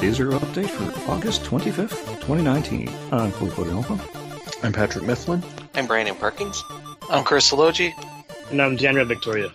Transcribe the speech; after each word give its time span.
This 0.00 0.18
is 0.18 0.30
the 0.30 0.38
update 0.38 0.70
for 0.70 1.10
August 1.10 1.42
25th, 1.42 1.90
2019. 2.20 2.88
I'm 3.12 3.30
Cody 3.32 3.70
Alpha. 3.70 4.00
I'm 4.62 4.72
Patrick 4.72 5.04
Mifflin. 5.04 5.42
I'm 5.74 5.86
Brandon 5.86 6.14
Perkins. 6.14 6.64
I'm 7.10 7.22
Chris 7.22 7.50
Salogi. 7.50 7.92
And 8.50 8.62
I'm 8.62 8.78
Janra 8.78 9.06
Victoria. 9.06 9.52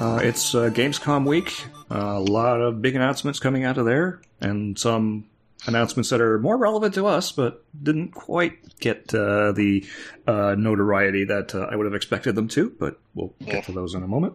Uh, 0.00 0.18
it's 0.20 0.52
uh, 0.52 0.70
Gamescom 0.70 1.28
week. 1.28 1.64
Uh, 1.92 2.14
a 2.16 2.18
lot 2.18 2.60
of 2.60 2.82
big 2.82 2.96
announcements 2.96 3.38
coming 3.38 3.62
out 3.62 3.78
of 3.78 3.86
there, 3.86 4.20
and 4.40 4.76
some 4.76 5.26
announcements 5.68 6.10
that 6.10 6.20
are 6.20 6.38
more 6.38 6.56
relevant 6.56 6.94
to 6.94 7.06
us, 7.06 7.30
but 7.32 7.64
didn't 7.82 8.12
quite 8.12 8.78
get 8.80 9.14
uh, 9.14 9.52
the 9.52 9.86
uh, 10.26 10.54
notoriety 10.58 11.24
that 11.24 11.54
uh, 11.54 11.68
I 11.70 11.76
would 11.76 11.84
have 11.86 11.94
expected 11.94 12.34
them 12.34 12.48
to. 12.48 12.70
But 12.78 12.98
we'll 13.14 13.34
get 13.44 13.64
to 13.64 13.72
those 13.72 13.94
in 13.94 14.02
a 14.02 14.08
moment. 14.08 14.34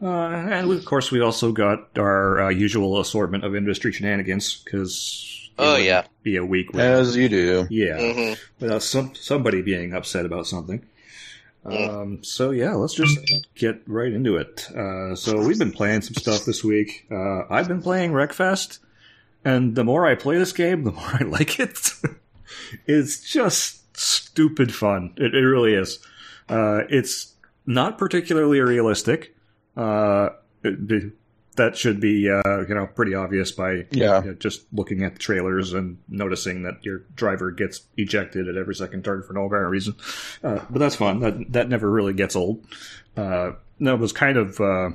Uh, 0.00 0.06
and 0.08 0.70
of 0.70 0.84
course, 0.84 1.10
we 1.12 1.20
also 1.20 1.52
got 1.52 1.96
our 1.98 2.42
uh, 2.42 2.48
usual 2.48 2.98
assortment 3.00 3.44
of 3.44 3.54
industry 3.54 3.92
shenanigans 3.92 4.62
because 4.64 5.50
Oh, 5.58 5.76
yeah. 5.76 6.06
be 6.22 6.36
a 6.36 6.44
week 6.44 6.72
with, 6.72 6.80
As 6.80 7.14
you 7.14 7.28
do. 7.28 7.66
yeah 7.70 7.98
hmm 8.12 8.32
without 8.58 8.82
some 8.82 9.14
somebody 9.14 9.60
being 9.62 9.92
upset 9.92 10.24
about 10.24 10.46
something. 10.46 10.84
Um, 11.64 12.24
so 12.24 12.50
yeah, 12.50 12.72
let's 12.74 12.94
just 12.94 13.20
get 13.54 13.82
right 13.86 14.12
into 14.12 14.36
it. 14.36 14.68
Uh, 14.74 15.14
so 15.14 15.46
we've 15.46 15.58
been 15.58 15.70
playing 15.70 16.00
some 16.02 16.14
stuff 16.14 16.44
this 16.44 16.64
week. 16.64 17.06
Uh, 17.08 17.42
I've 17.48 17.68
been 17.68 17.82
playing 17.82 18.10
Wreckfest, 18.10 18.80
and 19.44 19.74
the 19.74 19.84
more 19.84 20.06
I 20.06 20.14
play 20.14 20.38
this 20.38 20.52
game, 20.52 20.84
the 20.84 20.92
more 20.92 21.10
I 21.20 21.24
like 21.24 21.58
it. 21.60 21.90
it's 22.86 23.20
just 23.20 23.96
stupid 23.96 24.74
fun. 24.74 25.14
It, 25.16 25.34
it 25.34 25.38
really 25.46 25.74
is. 25.74 25.98
Uh, 26.48 26.82
it's 26.88 27.34
not 27.66 27.98
particularly 27.98 28.60
realistic. 28.60 29.34
Uh, 29.76 30.30
it- 30.62 31.12
that 31.56 31.76
should 31.76 32.00
be 32.00 32.30
uh, 32.30 32.60
you 32.66 32.74
know 32.74 32.86
pretty 32.86 33.14
obvious 33.14 33.52
by 33.52 33.84
Yeah. 33.90 34.22
you 34.22 34.28
know, 34.30 34.34
just 34.38 34.62
looking 34.72 35.04
at 35.04 35.12
the 35.12 35.18
trailers 35.18 35.74
and 35.74 35.98
noticing 36.08 36.62
that 36.62 36.82
your 36.82 37.00
driver 37.14 37.50
gets 37.50 37.82
ejected 37.98 38.48
at 38.48 38.56
every 38.56 38.74
second 38.74 39.04
turn 39.04 39.22
for 39.22 39.34
no 39.34 39.44
apparent 39.44 39.70
reason. 39.70 39.94
Uh, 40.42 40.60
but 40.70 40.78
that's 40.78 40.94
fun. 40.94 41.20
That 41.20 41.52
that 41.52 41.68
never 41.68 41.90
really 41.90 42.14
gets 42.14 42.36
old. 42.36 42.64
Uh, 43.18 43.50
that 43.80 43.98
was 43.98 44.12
kind 44.12 44.38
of 44.38 44.58
uh, 44.62 44.90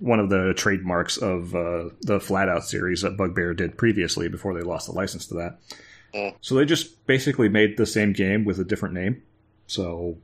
one 0.00 0.20
of 0.20 0.30
the 0.30 0.54
trademarks 0.54 1.16
of 1.16 1.54
uh, 1.54 1.90
the 2.00 2.20
Flat 2.20 2.48
Out 2.48 2.64
series 2.64 3.02
that 3.02 3.16
Bugbear 3.16 3.54
did 3.54 3.78
previously 3.78 4.28
before 4.28 4.54
they 4.54 4.62
lost 4.62 4.86
the 4.86 4.92
license 4.92 5.26
to 5.26 5.34
that. 5.34 5.58
Mm. 6.14 6.34
So 6.40 6.54
they 6.54 6.64
just 6.64 7.06
basically 7.06 7.48
made 7.48 7.76
the 7.76 7.86
same 7.86 8.12
game 8.12 8.44
with 8.44 8.58
a 8.58 8.64
different 8.64 8.94
name. 8.94 9.22
So 9.66 10.18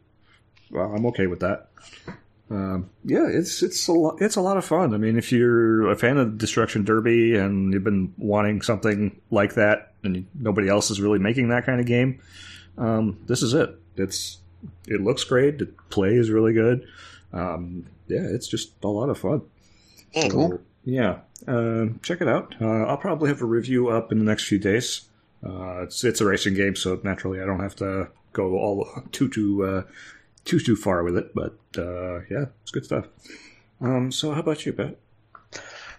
well, 0.70 0.92
I'm 0.94 1.06
okay 1.06 1.26
with 1.26 1.40
that. 1.40 1.68
Um, 2.50 2.88
yeah, 3.04 3.26
it's 3.28 3.62
it's 3.62 3.88
a 3.88 3.92
lot, 3.92 4.22
it's 4.22 4.36
a 4.36 4.40
lot 4.40 4.56
of 4.56 4.64
fun. 4.64 4.94
I 4.94 4.96
mean, 4.96 5.18
if 5.18 5.32
you're 5.32 5.90
a 5.90 5.96
fan 5.96 6.16
of 6.16 6.38
Destruction 6.38 6.84
Derby 6.84 7.36
and 7.36 7.72
you've 7.72 7.84
been 7.84 8.14
wanting 8.16 8.62
something 8.62 9.20
like 9.30 9.54
that, 9.54 9.92
and 10.02 10.26
nobody 10.34 10.68
else 10.68 10.90
is 10.90 11.00
really 11.00 11.18
making 11.18 11.48
that 11.48 11.66
kind 11.66 11.80
of 11.80 11.86
game, 11.86 12.20
um, 12.78 13.18
this 13.26 13.42
is 13.42 13.52
it. 13.52 13.78
It's 13.96 14.38
it 14.86 15.02
looks 15.02 15.24
great. 15.24 15.58
The 15.58 15.66
play 15.90 16.14
is 16.14 16.30
really 16.30 16.54
good. 16.54 16.86
Um, 17.32 17.86
yeah, 18.06 18.22
it's 18.22 18.48
just 18.48 18.72
a 18.82 18.88
lot 18.88 19.10
of 19.10 19.18
fun. 19.18 19.42
Mm. 20.14 20.30
Cool. 20.30 20.60
Yeah, 20.84 21.18
uh, 21.46 21.86
check 22.02 22.20
it 22.20 22.28
out. 22.28 22.54
Uh, 22.60 22.84
I'll 22.84 22.96
probably 22.96 23.28
have 23.28 23.42
a 23.42 23.46
review 23.46 23.88
up 23.88 24.10
in 24.10 24.18
the 24.18 24.24
next 24.24 24.44
few 24.44 24.58
days. 24.58 25.02
Uh, 25.44 25.82
it's 25.82 26.02
it's 26.02 26.20
a 26.20 26.26
racing 26.26 26.54
game, 26.54 26.74
so 26.76 26.98
naturally 27.04 27.40
I 27.40 27.46
don't 27.46 27.60
have 27.60 27.76
to 27.76 28.08
go 28.32 28.58
all 28.58 28.88
too 29.12 29.28
too 29.28 29.64
uh, 29.64 29.82
too 30.44 30.60
too 30.60 30.76
far 30.76 31.02
with 31.04 31.16
it. 31.16 31.34
But 31.34 31.58
uh, 31.76 32.20
yeah, 32.30 32.46
it's 32.62 32.70
good 32.70 32.84
stuff. 32.84 33.06
Um, 33.80 34.10
so 34.10 34.32
how 34.32 34.40
about 34.40 34.64
you, 34.64 34.72
Pat? 34.72 34.96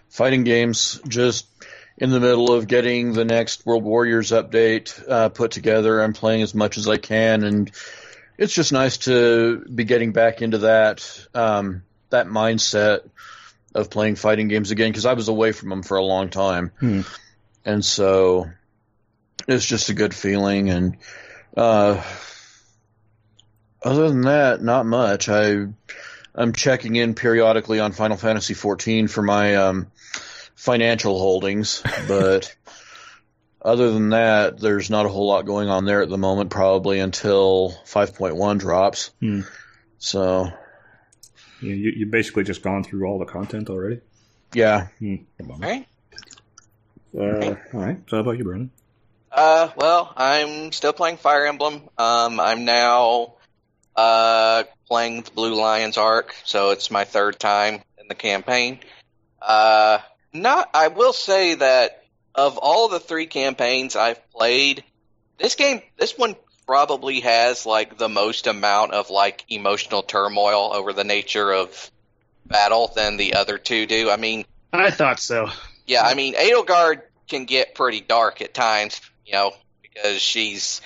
Fighting 0.08 0.44
games, 0.44 1.00
just 1.06 1.46
in 1.96 2.10
the 2.10 2.20
middle 2.20 2.52
of 2.52 2.66
getting 2.66 3.12
the 3.12 3.24
next 3.24 3.64
World 3.64 3.84
Warriors 3.84 4.32
update 4.32 5.08
uh, 5.08 5.28
put 5.28 5.52
together. 5.52 6.00
I'm 6.00 6.14
playing 6.14 6.42
as 6.42 6.54
much 6.54 6.78
as 6.78 6.88
I 6.88 6.96
can, 6.96 7.44
and 7.44 7.70
it's 8.36 8.54
just 8.54 8.72
nice 8.72 8.98
to 8.98 9.64
be 9.72 9.84
getting 9.84 10.12
back 10.12 10.42
into 10.42 10.58
that 10.58 11.26
um, 11.32 11.84
that 12.10 12.26
mindset 12.26 13.08
of 13.74 13.90
playing 13.90 14.16
fighting 14.16 14.48
games 14.48 14.70
again 14.70 14.90
because 14.90 15.06
I 15.06 15.12
was 15.14 15.28
away 15.28 15.52
from 15.52 15.68
them 15.68 15.82
for 15.82 15.96
a 15.96 16.04
long 16.04 16.28
time, 16.28 16.72
Hmm. 16.80 17.00
and 17.64 17.84
so 17.84 18.50
it's 19.48 19.64
just 19.64 19.88
a 19.88 19.94
good 19.94 20.14
feeling. 20.14 20.70
And 20.70 20.96
uh, 21.56 22.02
other 23.82 24.08
than 24.08 24.22
that, 24.22 24.62
not 24.62 24.86
much. 24.86 25.28
I 25.28 25.66
I'm 26.34 26.52
checking 26.52 26.96
in 26.96 27.14
periodically 27.14 27.80
on 27.80 27.92
Final 27.92 28.16
Fantasy 28.16 28.54
XIV 28.54 29.10
for 29.10 29.22
my 29.22 29.56
um, 29.56 29.86
financial 30.54 31.18
holdings, 31.18 31.82
but 32.08 32.54
other 33.62 33.90
than 33.92 34.10
that, 34.10 34.58
there's 34.60 34.90
not 34.90 35.06
a 35.06 35.08
whole 35.10 35.26
lot 35.26 35.44
going 35.44 35.68
on 35.68 35.84
there 35.84 36.02
at 36.02 36.08
the 36.08 36.18
moment. 36.18 36.50
Probably 36.50 36.98
until 37.00 37.70
5.1 37.86 38.58
drops. 38.58 39.10
Hmm. 39.20 39.42
So 39.98 40.50
You, 41.60 41.74
you 41.74 41.90
you 41.90 42.06
basically 42.06 42.44
just 42.44 42.62
gone 42.62 42.84
through 42.84 43.06
all 43.06 43.18
the 43.18 43.24
content 43.26 43.70
already. 43.70 44.00
yeah, 44.54 44.88
Hmm. 44.98 45.16
Right. 45.38 45.86
Uh, 47.16 47.56
all 47.74 47.80
right. 47.80 47.98
So 48.08 48.16
how 48.16 48.22
about 48.22 48.38
you, 48.38 48.44
Brandon? 48.44 48.70
Uh, 49.32 49.70
well, 49.76 50.12
I'm 50.16 50.72
still 50.72 50.92
playing 50.92 51.16
Fire 51.16 51.46
Emblem. 51.46 51.82
Um, 51.98 52.40
I'm 52.40 52.64
now 52.64 53.34
uh 53.96 54.64
playing 54.88 55.22
the 55.22 55.30
Blue 55.32 55.54
Lions 55.54 55.98
arc, 55.98 56.34
so 56.44 56.70
it's 56.70 56.90
my 56.90 57.04
third 57.04 57.38
time 57.38 57.82
in 57.98 58.08
the 58.08 58.14
campaign. 58.14 58.80
Uh, 59.40 59.98
not. 60.32 60.70
I 60.74 60.88
will 60.88 61.12
say 61.12 61.54
that 61.54 62.04
of 62.34 62.58
all 62.58 62.88
the 62.88 63.00
three 63.00 63.26
campaigns 63.26 63.96
I've 63.96 64.30
played, 64.30 64.84
this 65.38 65.54
game, 65.54 65.82
this 65.98 66.16
one 66.16 66.36
probably 66.70 67.18
has 67.18 67.66
like 67.66 67.98
the 67.98 68.08
most 68.08 68.46
amount 68.46 68.92
of 68.92 69.10
like 69.10 69.44
emotional 69.48 70.04
turmoil 70.04 70.70
over 70.72 70.92
the 70.92 71.02
nature 71.02 71.52
of 71.52 71.90
battle 72.46 72.92
than 72.94 73.16
the 73.16 73.34
other 73.34 73.58
two 73.58 73.86
do. 73.86 74.08
I 74.08 74.16
mean, 74.16 74.44
I 74.72 74.92
thought 74.92 75.18
so. 75.18 75.48
yeah, 75.88 76.02
I 76.04 76.14
mean, 76.14 76.34
Edelgard 76.34 77.02
can 77.26 77.44
get 77.44 77.74
pretty 77.74 78.00
dark 78.00 78.40
at 78.40 78.54
times, 78.54 79.00
you 79.26 79.32
know, 79.32 79.50
because 79.82 80.22
she's 80.22 80.80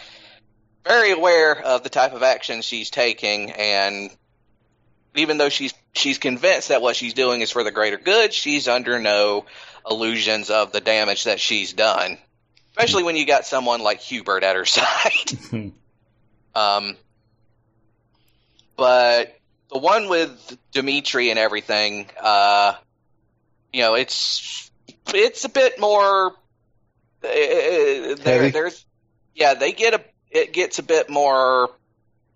very 0.87 1.11
aware 1.11 1.55
of 1.55 1.83
the 1.83 1.91
type 1.91 2.15
of 2.15 2.22
action 2.22 2.62
she's 2.62 2.89
taking, 2.89 3.51
and 3.51 4.09
even 5.15 5.37
though 5.37 5.51
she's 5.51 5.75
she's 5.93 6.16
convinced 6.16 6.71
that 6.71 6.81
what 6.81 6.97
she's 6.97 7.12
doing 7.12 7.43
is 7.43 7.51
for 7.51 7.62
the 7.62 7.71
greater 7.71 7.99
good, 7.99 8.33
she's 8.33 8.69
under 8.69 8.99
no 8.99 9.45
illusions 9.87 10.49
of 10.49 10.72
the 10.72 10.81
damage 10.81 11.25
that 11.25 11.41
she's 11.41 11.75
done. 11.75 12.16
Especially 12.76 13.04
when 13.04 13.16
you 13.16 13.24
got 13.24 13.46
someone 13.46 13.80
like 13.80 14.00
Hubert 14.00 14.42
at 14.42 14.56
her 14.56 14.64
side. 14.64 15.32
um, 16.54 16.96
but 18.76 19.38
the 19.70 19.78
one 19.78 20.08
with 20.08 20.58
Dimitri 20.72 21.30
and 21.30 21.38
everything, 21.38 22.06
uh, 22.20 22.74
you 23.72 23.82
know, 23.82 23.94
it's 23.94 24.70
it's 25.12 25.44
a 25.44 25.48
bit 25.48 25.78
more. 25.78 26.34
Uh, 27.22 28.14
there, 28.16 28.50
there's, 28.50 28.84
yeah, 29.34 29.54
they 29.54 29.72
get 29.72 29.94
a 29.94 30.00
it 30.30 30.52
gets 30.52 30.78
a 30.78 30.82
bit 30.82 31.08
more, 31.08 31.70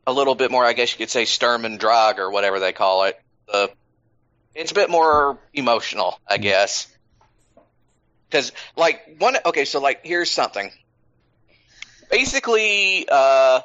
a 0.06 0.12
little 0.12 0.34
bit 0.34 0.50
more. 0.50 0.65
I 0.65 0.72
guess 0.72 0.93
you 0.93 0.99
could 0.99 1.10
say 1.10 1.25
Sturm 1.25 1.65
and 1.65 1.79
Drag 1.79 2.19
or 2.19 2.31
whatever 2.31 2.61
they 2.61 2.73
call 2.73 3.05
it. 3.05 3.20
The 3.49 3.70
it's 4.55 4.70
a 4.73 4.75
bit 4.75 4.91
more 4.91 5.38
emotional, 5.52 6.19
I 6.26 6.38
guess. 6.38 6.87
Because 8.29 8.53
like 8.77 9.17
one, 9.19 9.37
okay, 9.47 9.65
so 9.65 9.81
like 9.81 10.01
here's 10.05 10.31
something. 10.31 10.71
Basically, 12.11 13.07
uh, 13.11 13.61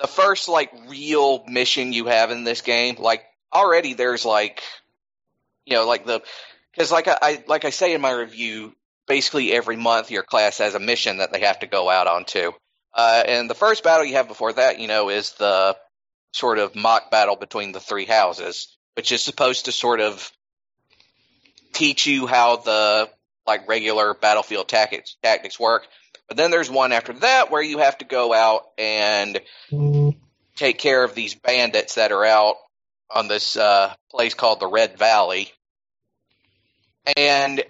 the 0.00 0.06
first 0.06 0.48
like 0.48 0.72
real 0.88 1.44
mission 1.46 1.92
you 1.92 2.06
have 2.06 2.30
in 2.30 2.44
this 2.44 2.60
game, 2.60 2.96
like 2.98 3.24
already 3.52 3.94
there's 3.94 4.24
like, 4.24 4.62
you 5.64 5.74
know, 5.74 5.86
like 5.86 6.06
the 6.06 6.22
because 6.72 6.92
like 6.92 7.08
I, 7.08 7.18
I 7.20 7.44
like 7.46 7.64
I 7.64 7.70
say 7.70 7.94
in 7.94 8.00
my 8.00 8.12
review, 8.12 8.74
basically 9.06 9.52
every 9.52 9.76
month 9.76 10.10
your 10.10 10.22
class 10.22 10.58
has 10.58 10.74
a 10.74 10.80
mission 10.80 11.18
that 11.18 11.32
they 11.32 11.40
have 11.40 11.60
to 11.60 11.66
go 11.66 11.88
out 11.88 12.06
onto. 12.06 12.52
Uh, 12.94 13.22
and 13.26 13.50
the 13.50 13.54
first 13.54 13.84
battle 13.84 14.06
you 14.06 14.14
have 14.14 14.28
before 14.28 14.52
that, 14.54 14.78
you 14.78 14.88
know, 14.88 15.10
is 15.10 15.32
the 15.32 15.76
sort 16.32 16.58
of 16.58 16.74
mock 16.74 17.10
battle 17.10 17.36
between 17.36 17.72
the 17.72 17.80
three 17.80 18.06
houses, 18.06 18.76
which 18.94 19.12
is 19.12 19.22
supposed 19.22 19.66
to 19.66 19.72
sort 19.72 20.00
of 20.00 20.30
teach 21.72 22.06
you 22.06 22.26
how 22.26 22.56
the 22.56 23.10
like 23.46 23.68
regular 23.68 24.14
battlefield 24.14 24.68
tactics 24.68 25.16
tactics 25.22 25.58
work. 25.58 25.86
But 26.28 26.36
then 26.36 26.50
there's 26.50 26.70
one 26.70 26.92
after 26.92 27.12
that 27.14 27.50
where 27.50 27.62
you 27.62 27.78
have 27.78 27.98
to 27.98 28.04
go 28.04 28.32
out 28.32 28.62
and 28.78 29.40
take 30.56 30.78
care 30.78 31.04
of 31.04 31.14
these 31.14 31.34
bandits 31.34 31.94
that 31.94 32.12
are 32.12 32.24
out 32.24 32.56
on 33.14 33.28
this 33.28 33.56
uh, 33.56 33.94
place 34.10 34.34
called 34.34 34.58
the 34.58 34.66
Red 34.66 34.98
Valley. 34.98 35.52
And 37.16 37.62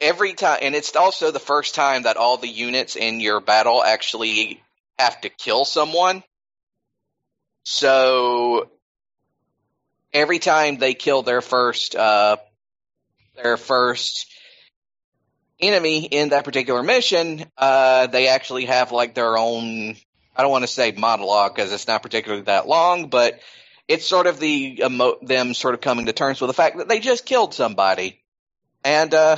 every 0.00 0.32
time, 0.32 0.60
and 0.62 0.74
it's 0.74 0.96
also 0.96 1.30
the 1.30 1.38
first 1.38 1.74
time 1.74 2.04
that 2.04 2.16
all 2.16 2.38
the 2.38 2.48
units 2.48 2.96
in 2.96 3.20
your 3.20 3.40
battle 3.40 3.82
actually 3.82 4.62
have 4.98 5.20
to 5.20 5.28
kill 5.28 5.64
someone. 5.64 6.22
So 7.64 8.70
every 10.12 10.38
time 10.38 10.78
they 10.78 10.94
kill 10.94 11.22
their 11.22 11.42
first, 11.42 11.94
uh, 11.94 12.38
their 13.36 13.58
first 13.58 14.26
enemy 15.60 16.04
in 16.04 16.30
that 16.30 16.44
particular 16.44 16.82
mission, 16.82 17.44
uh, 17.56 18.06
they 18.06 18.28
actually 18.28 18.66
have 18.66 18.92
like 18.92 19.14
their 19.14 19.36
own. 19.36 19.96
I 20.36 20.42
don't 20.42 20.50
want 20.50 20.62
to 20.64 20.68
say 20.68 20.92
monologue 20.92 21.54
because 21.54 21.72
it's 21.72 21.88
not 21.88 22.02
particularly 22.02 22.44
that 22.44 22.68
long, 22.68 23.08
but 23.08 23.40
it's 23.88 24.06
sort 24.06 24.26
of 24.26 24.38
the 24.38 24.80
emo- 24.84 25.18
them 25.22 25.54
sort 25.54 25.74
of 25.74 25.80
coming 25.80 26.06
to 26.06 26.12
terms 26.12 26.40
with 26.40 26.48
the 26.48 26.54
fact 26.54 26.78
that 26.78 26.88
they 26.88 27.00
just 27.00 27.26
killed 27.26 27.54
somebody, 27.54 28.20
and 28.84 29.12
uh, 29.14 29.36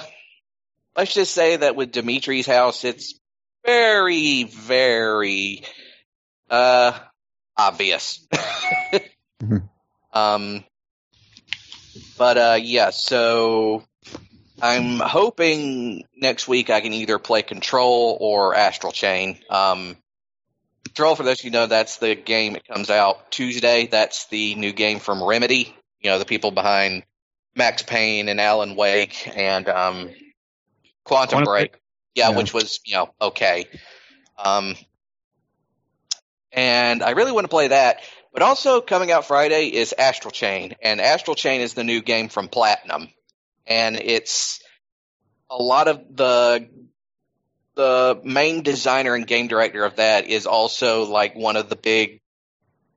let's 0.97 1.15
just 1.15 1.33
say 1.33 1.57
that 1.57 1.77
with 1.77 1.93
Dimitri's 1.93 2.47
house, 2.47 2.85
it's 2.85 3.19
very, 3.65 4.45
very 4.45 5.65
uh, 6.51 6.99
obvious. 7.57 8.27
Mhm. 9.43 9.69
Um, 10.13 10.65
but 12.19 12.37
uh, 12.37 12.59
yeah, 12.61 12.91
so 12.91 13.85
I'm 14.63 14.99
hoping 14.99 16.05
next 16.17 16.49
week 16.49 16.71
I 16.71 16.81
can 16.81 16.93
either 16.93 17.19
play 17.19 17.43
Control 17.43 18.17
or 18.21 18.55
Astral 18.55 18.93
Chain. 18.93 19.39
Um, 19.49 19.97
Control, 20.85 21.15
for 21.15 21.23
those 21.23 21.41
of 21.41 21.45
you 21.45 21.51
know, 21.51 21.67
that's 21.67 21.99
the 21.99 22.15
game 22.15 22.55
that 22.55 22.67
comes 22.67 22.91
out 22.91 23.31
Tuesday. 23.31 23.87
That's 23.87 24.27
the 24.27 24.55
new 24.55 24.73
game 24.73 24.99
from 24.99 25.23
Remedy. 25.23 25.75
You 26.01 26.11
know, 26.11 26.19
the 26.19 26.25
people 26.25 26.51
behind 26.51 27.05
Max 27.55 27.83
Payne 27.83 28.29
and 28.29 28.41
Alan 28.41 28.77
Wake 28.77 29.29
and 29.37 29.69
um, 29.69 30.11
Quantum 31.05 31.45
Quantum 31.45 31.45
Break. 31.45 31.77
Yeah, 32.15 32.31
Yeah. 32.31 32.37
which 32.37 32.53
was 32.53 32.81
you 32.85 32.95
know 32.95 33.15
okay. 33.21 33.67
Um, 34.39 34.75
and 36.53 37.03
I 37.03 37.11
really 37.11 37.33
want 37.33 37.45
to 37.45 37.49
play 37.49 37.69
that. 37.69 38.01
But 38.33 38.43
also 38.43 38.81
coming 38.81 39.11
out 39.11 39.27
Friday 39.27 39.67
is 39.67 39.93
Astral 39.97 40.31
Chain, 40.31 40.77
and 40.83 41.01
Astral 41.01 41.35
Chain 41.35 41.61
is 41.61 41.75
the 41.75 41.85
new 41.85 42.01
game 42.01 42.29
from 42.29 42.49
Platinum, 42.49 43.09
and 43.71 43.97
it's 43.97 44.61
a 45.49 45.57
lot 45.57 45.89
of 45.89 46.05
the 46.15 46.69
the 47.77 48.21
main 48.25 48.63
designer 48.63 49.15
and 49.15 49.27
game 49.27 49.47
director 49.47 49.85
of 49.85 49.97
that 49.97 50.27
is 50.27 50.47
also 50.47 51.07
like 51.07 51.35
one 51.35 51.57
of 51.57 51.71
the 51.71 51.77
big 51.77 52.21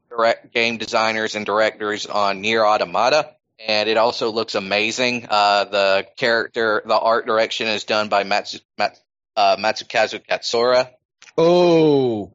direct 0.09 0.53
game 0.53 0.77
designers 0.77 1.35
and 1.35 1.45
directors 1.45 2.05
on 2.05 2.41
Nier 2.41 2.65
Automata. 2.65 3.29
And 3.65 3.87
it 3.87 3.97
also 3.97 4.31
looks 4.31 4.55
amazing. 4.55 5.27
Uh, 5.29 5.65
the 5.65 6.07
character, 6.17 6.81
the 6.85 6.97
art 6.97 7.25
direction 7.25 7.67
is 7.67 7.85
done 7.85 8.09
by 8.09 8.23
Matsu, 8.23 8.59
Mat, 8.77 8.97
uh, 9.37 9.55
Matsukazu 9.57 10.25
Katsura. 10.27 10.89
Oh, 11.37 12.33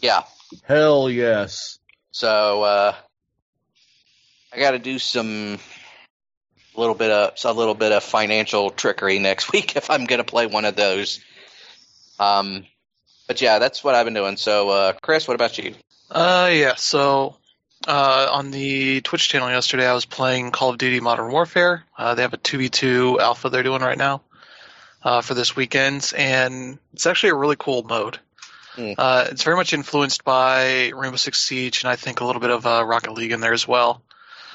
Yeah, 0.00 0.22
hell 0.62 1.10
yes. 1.10 1.78
So 2.12 2.62
uh, 2.62 2.94
I 4.52 4.58
got 4.58 4.70
to 4.70 4.78
do 4.78 4.98
some 4.98 5.58
a 6.74 6.80
little 6.80 6.94
bit 6.94 7.10
of 7.10 7.32
a 7.44 7.52
little 7.52 7.74
bit 7.74 7.92
of 7.92 8.02
financial 8.02 8.70
trickery 8.70 9.18
next 9.18 9.52
week 9.52 9.76
if 9.76 9.90
I'm 9.90 10.04
going 10.04 10.18
to 10.18 10.24
play 10.24 10.46
one 10.46 10.64
of 10.64 10.76
those. 10.76 11.20
Um, 12.18 12.66
but 13.26 13.40
yeah, 13.40 13.58
that's 13.58 13.82
what 13.82 13.94
I've 13.94 14.04
been 14.04 14.14
doing. 14.14 14.36
So 14.36 14.68
uh, 14.70 14.92
Chris, 14.92 15.26
what 15.26 15.34
about 15.34 15.58
you? 15.58 15.74
Uh, 16.10 16.50
yeah. 16.52 16.74
So, 16.76 17.36
uh, 17.86 18.28
on 18.30 18.50
the 18.50 19.00
Twitch 19.00 19.28
channel 19.28 19.50
yesterday, 19.50 19.86
I 19.86 19.94
was 19.94 20.04
playing 20.04 20.52
Call 20.52 20.70
of 20.70 20.78
Duty 20.78 21.00
Modern 21.00 21.30
Warfare. 21.30 21.84
Uh, 21.96 22.14
they 22.14 22.22
have 22.22 22.34
a 22.34 22.38
2v2 22.38 23.18
alpha 23.18 23.48
they're 23.48 23.62
doing 23.62 23.82
right 23.82 23.98
now, 23.98 24.22
uh, 25.02 25.22
for 25.22 25.34
this 25.34 25.56
weekend, 25.56 26.12
and 26.16 26.78
it's 26.92 27.06
actually 27.06 27.30
a 27.30 27.34
really 27.34 27.56
cool 27.56 27.82
mode. 27.82 28.18
Hmm. 28.76 28.92
Uh, 28.96 29.26
it's 29.30 29.42
very 29.42 29.56
much 29.56 29.72
influenced 29.72 30.24
by 30.24 30.90
Rainbow 30.94 31.16
Six 31.16 31.40
Siege, 31.40 31.82
and 31.82 31.90
I 31.90 31.96
think 31.96 32.20
a 32.20 32.24
little 32.24 32.40
bit 32.40 32.50
of 32.50 32.66
uh, 32.66 32.84
Rocket 32.84 33.12
League 33.12 33.32
in 33.32 33.40
there 33.40 33.52
as 33.52 33.66
well. 33.66 34.02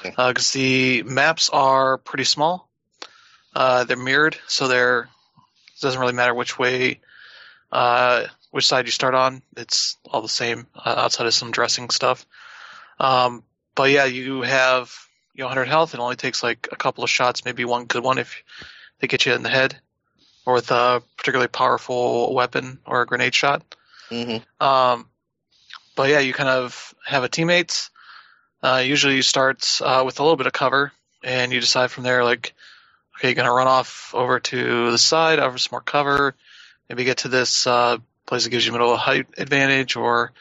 Because 0.02 0.52
the 0.52 1.02
maps 1.02 1.50
are 1.50 1.98
pretty 1.98 2.24
small. 2.24 2.68
Uh, 3.54 3.84
they're 3.84 3.96
mirrored, 3.96 4.38
so 4.46 4.68
they're 4.68 5.02
it 5.02 5.80
doesn't 5.80 6.00
really 6.00 6.12
matter 6.12 6.34
which 6.34 6.58
way 6.58 7.00
uh, 7.72 8.26
which 8.50 8.66
side 8.66 8.86
you 8.86 8.92
start 8.92 9.14
on. 9.14 9.42
It's 9.56 9.96
all 10.04 10.22
the 10.22 10.28
same 10.28 10.66
uh, 10.74 10.94
outside 10.96 11.26
of 11.26 11.34
some 11.34 11.50
dressing 11.50 11.90
stuff. 11.90 12.26
Um, 12.98 13.44
but 13.74 13.90
yeah, 13.90 14.04
you 14.04 14.42
have 14.42 14.92
you 15.34 15.42
know 15.42 15.46
100 15.46 15.66
health. 15.66 15.94
It 15.94 16.00
only 16.00 16.16
takes 16.16 16.42
like 16.42 16.68
a 16.72 16.76
couple 16.76 17.04
of 17.04 17.10
shots, 17.10 17.44
maybe 17.44 17.64
one 17.64 17.86
good 17.86 18.02
one 18.02 18.18
if 18.18 18.42
they 19.00 19.06
get 19.06 19.26
you 19.26 19.32
in 19.34 19.42
the 19.42 19.48
head, 19.48 19.80
or 20.44 20.54
with 20.54 20.70
a 20.70 21.02
particularly 21.16 21.48
powerful 21.48 22.34
weapon 22.34 22.78
or 22.86 23.02
a 23.02 23.06
grenade 23.06 23.34
shot. 23.34 23.62
Mm-hmm. 24.10 24.64
Um, 24.64 25.08
but 25.96 26.10
yeah, 26.10 26.20
you 26.20 26.32
kind 26.32 26.48
of 26.48 26.94
have 27.04 27.24
a 27.24 27.28
teammate. 27.28 27.90
Uh, 28.62 28.82
usually 28.84 29.16
you 29.16 29.22
start 29.22 29.80
uh, 29.82 30.02
with 30.04 30.20
a 30.20 30.22
little 30.22 30.36
bit 30.36 30.46
of 30.46 30.52
cover, 30.52 30.92
and 31.22 31.52
you 31.52 31.60
decide 31.60 31.90
from 31.90 32.04
there, 32.04 32.24
like, 32.24 32.54
okay, 33.16 33.28
you're 33.28 33.34
gonna 33.34 33.52
run 33.52 33.68
off 33.68 34.14
over 34.14 34.40
to 34.40 34.90
the 34.90 34.98
side, 34.98 35.38
offer 35.38 35.58
some 35.58 35.70
more 35.72 35.80
cover, 35.80 36.34
maybe 36.88 37.04
get 37.04 37.18
to 37.18 37.28
this 37.28 37.66
uh, 37.66 37.98
place 38.26 38.44
that 38.44 38.50
gives 38.50 38.66
you 38.66 38.72
middle 38.72 38.96
height 38.96 39.26
advantage 39.38 39.96
or 39.96 40.32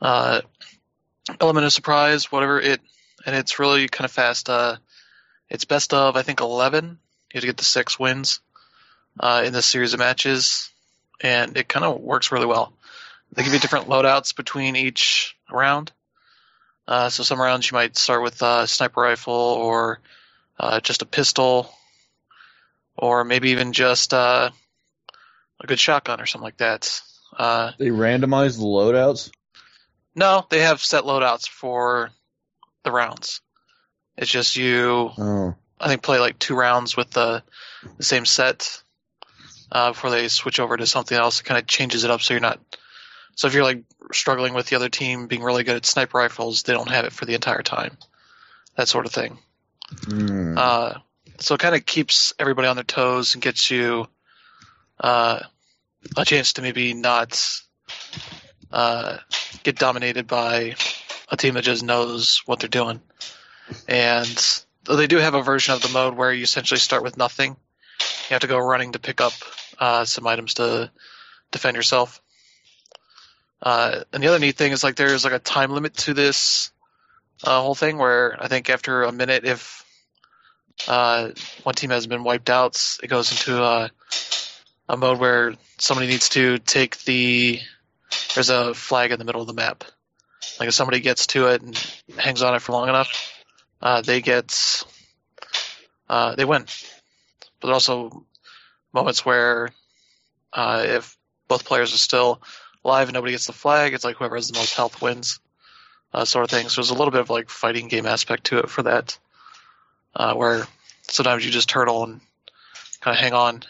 uh, 0.00 0.40
element 1.40 1.66
of 1.66 1.72
surprise, 1.72 2.30
whatever 2.30 2.60
it, 2.60 2.80
and 3.24 3.34
it's 3.34 3.58
really 3.58 3.88
kind 3.88 4.04
of 4.04 4.12
fast. 4.12 4.48
Uh, 4.50 4.76
it's 5.48 5.64
best 5.64 5.94
of 5.94 6.16
I 6.16 6.22
think 6.22 6.40
11. 6.40 6.84
You 6.84 6.90
have 7.34 7.40
to 7.42 7.46
get 7.46 7.56
the 7.56 7.64
six 7.64 7.98
wins 7.98 8.40
uh, 9.20 9.42
in 9.44 9.52
this 9.52 9.66
series 9.66 9.94
of 9.94 10.00
matches, 10.00 10.70
and 11.20 11.56
it 11.56 11.68
kind 11.68 11.84
of 11.84 12.00
works 12.00 12.32
really 12.32 12.46
well. 12.46 12.72
They 13.32 13.42
give 13.42 13.52
you 13.52 13.58
different 13.58 13.88
loadouts 13.88 14.34
between 14.34 14.76
each 14.76 15.36
round. 15.50 15.92
Uh, 16.88 17.08
so 17.08 17.22
some 17.22 17.40
rounds 17.40 17.70
you 17.70 17.74
might 17.74 17.96
start 17.96 18.22
with 18.22 18.40
a 18.42 18.66
sniper 18.66 19.00
rifle 19.00 19.34
or 19.34 20.00
uh, 20.58 20.80
just 20.80 21.02
a 21.02 21.06
pistol, 21.06 21.70
or 22.96 23.24
maybe 23.24 23.50
even 23.50 23.72
just 23.72 24.14
uh, 24.14 24.50
a 25.60 25.66
good 25.66 25.80
shotgun 25.80 26.20
or 26.20 26.26
something 26.26 26.44
like 26.44 26.58
that. 26.58 27.00
Uh, 27.36 27.72
They 27.78 27.88
randomize 27.88 28.56
the 28.56 28.64
loadouts. 28.64 29.30
no, 30.14 30.46
they 30.48 30.60
have 30.60 30.80
set 30.80 31.04
loadouts 31.04 31.48
for 31.48 32.10
the 32.84 32.92
rounds. 32.92 33.40
It's 34.16 34.30
just 34.30 34.56
you, 34.56 35.10
Oh, 35.18 35.54
I 35.78 35.88
think, 35.88 36.02
play 36.02 36.18
like 36.20 36.38
two 36.38 36.54
rounds 36.54 36.96
with 36.96 37.10
the, 37.10 37.42
the 37.98 38.04
same 38.04 38.24
set 38.24 38.80
uh, 39.72 39.90
before 39.90 40.10
they 40.10 40.28
switch 40.28 40.60
over 40.60 40.76
to 40.76 40.86
something 40.86 41.18
else. 41.18 41.40
It 41.40 41.44
kind 41.44 41.58
of 41.58 41.66
changes 41.66 42.04
it 42.04 42.10
up 42.10 42.22
so 42.22 42.32
you're 42.32 42.40
not. 42.40 42.60
So 43.36 43.46
if 43.46 43.54
you're 43.54 43.64
like 43.64 43.84
struggling 44.12 44.54
with 44.54 44.66
the 44.66 44.76
other 44.76 44.88
team 44.88 45.26
being 45.26 45.42
really 45.42 45.62
good 45.62 45.76
at 45.76 45.86
sniper 45.86 46.18
rifles, 46.18 46.62
they 46.62 46.72
don't 46.72 46.90
have 46.90 47.04
it 47.04 47.12
for 47.12 47.26
the 47.26 47.34
entire 47.34 47.62
time. 47.62 47.96
That 48.76 48.88
sort 48.88 49.06
of 49.06 49.12
thing. 49.12 49.38
Hmm. 50.04 50.58
Uh, 50.58 50.94
so 51.38 51.54
it 51.54 51.60
kind 51.60 51.74
of 51.74 51.84
keeps 51.84 52.32
everybody 52.38 52.66
on 52.66 52.76
their 52.76 52.84
toes 52.84 53.34
and 53.34 53.42
gets 53.42 53.70
you 53.70 54.08
uh, 54.98 55.40
a 56.16 56.24
chance 56.24 56.54
to 56.54 56.62
maybe 56.62 56.94
not 56.94 57.60
uh, 58.72 59.18
get 59.62 59.78
dominated 59.78 60.26
by 60.26 60.74
a 61.28 61.36
team 61.36 61.54
that 61.54 61.62
just 61.62 61.82
knows 61.82 62.42
what 62.46 62.60
they're 62.60 62.68
doing. 62.68 63.00
And 63.86 64.64
though 64.84 64.96
they 64.96 65.06
do 65.06 65.18
have 65.18 65.34
a 65.34 65.42
version 65.42 65.74
of 65.74 65.82
the 65.82 65.88
mode 65.88 66.16
where 66.16 66.32
you 66.32 66.44
essentially 66.44 66.80
start 66.80 67.02
with 67.02 67.16
nothing. 67.16 67.50
You 67.50 68.34
have 68.34 68.40
to 68.40 68.46
go 68.46 68.58
running 68.58 68.92
to 68.92 68.98
pick 68.98 69.20
up 69.20 69.32
uh, 69.78 70.04
some 70.04 70.26
items 70.26 70.54
to 70.54 70.90
defend 71.50 71.76
yourself. 71.76 72.22
Uh, 73.62 74.04
and 74.12 74.22
the 74.22 74.28
other 74.28 74.38
neat 74.38 74.56
thing 74.56 74.72
is 74.72 74.84
like 74.84 74.96
there's 74.96 75.24
like 75.24 75.32
a 75.32 75.38
time 75.38 75.70
limit 75.70 75.94
to 75.94 76.14
this 76.14 76.70
uh, 77.44 77.60
whole 77.60 77.74
thing 77.74 77.98
where 77.98 78.36
I 78.40 78.48
think 78.48 78.70
after 78.70 79.02
a 79.02 79.12
minute, 79.12 79.44
if 79.44 79.84
uh, 80.88 81.30
one 81.62 81.74
team 81.74 81.90
has 81.90 82.06
been 82.06 82.24
wiped 82.24 82.50
out, 82.50 82.98
it 83.02 83.08
goes 83.08 83.30
into 83.32 83.62
a, 83.62 83.90
a 84.88 84.96
mode 84.96 85.18
where 85.18 85.54
somebody 85.78 86.06
needs 86.08 86.28
to 86.30 86.58
take 86.58 86.98
the. 87.04 87.60
There's 88.34 88.50
a 88.50 88.74
flag 88.74 89.10
in 89.12 89.18
the 89.18 89.24
middle 89.24 89.40
of 89.40 89.46
the 89.46 89.54
map. 89.54 89.84
Like 90.60 90.68
if 90.68 90.74
somebody 90.74 91.00
gets 91.00 91.26
to 91.28 91.48
it 91.48 91.62
and 91.62 91.96
hangs 92.18 92.42
on 92.42 92.54
it 92.54 92.62
for 92.62 92.72
long 92.72 92.88
enough, 92.88 93.32
uh, 93.82 94.02
they 94.02 94.20
get. 94.20 94.84
Uh, 96.08 96.36
they 96.36 96.44
win. 96.44 96.66
But 97.60 97.66
there 97.66 97.70
are 97.70 97.74
also 97.74 98.24
moments 98.92 99.24
where 99.24 99.70
uh, 100.52 100.84
if 100.86 101.16
both 101.48 101.64
players 101.64 101.92
are 101.94 101.98
still 101.98 102.40
alive 102.86 103.08
and 103.08 103.14
nobody 103.14 103.32
gets 103.32 103.46
the 103.46 103.52
flag, 103.52 103.92
it's 103.92 104.04
like 104.04 104.16
whoever 104.16 104.36
has 104.36 104.48
the 104.48 104.58
most 104.58 104.74
health 104.74 105.02
wins, 105.02 105.40
uh, 106.14 106.24
sort 106.24 106.44
of 106.44 106.50
thing. 106.50 106.68
So 106.68 106.80
there's 106.80 106.90
a 106.90 106.94
little 106.94 107.10
bit 107.10 107.20
of 107.20 107.30
like 107.30 107.50
fighting 107.50 107.88
game 107.88 108.06
aspect 108.06 108.44
to 108.44 108.58
it 108.58 108.70
for 108.70 108.84
that, 108.84 109.18
uh, 110.14 110.34
where 110.34 110.66
sometimes 111.02 111.44
you 111.44 111.50
just 111.50 111.68
turtle 111.68 112.04
and 112.04 112.20
kind 113.00 113.16
of 113.16 113.20
hang 113.20 113.34
on 113.34 113.62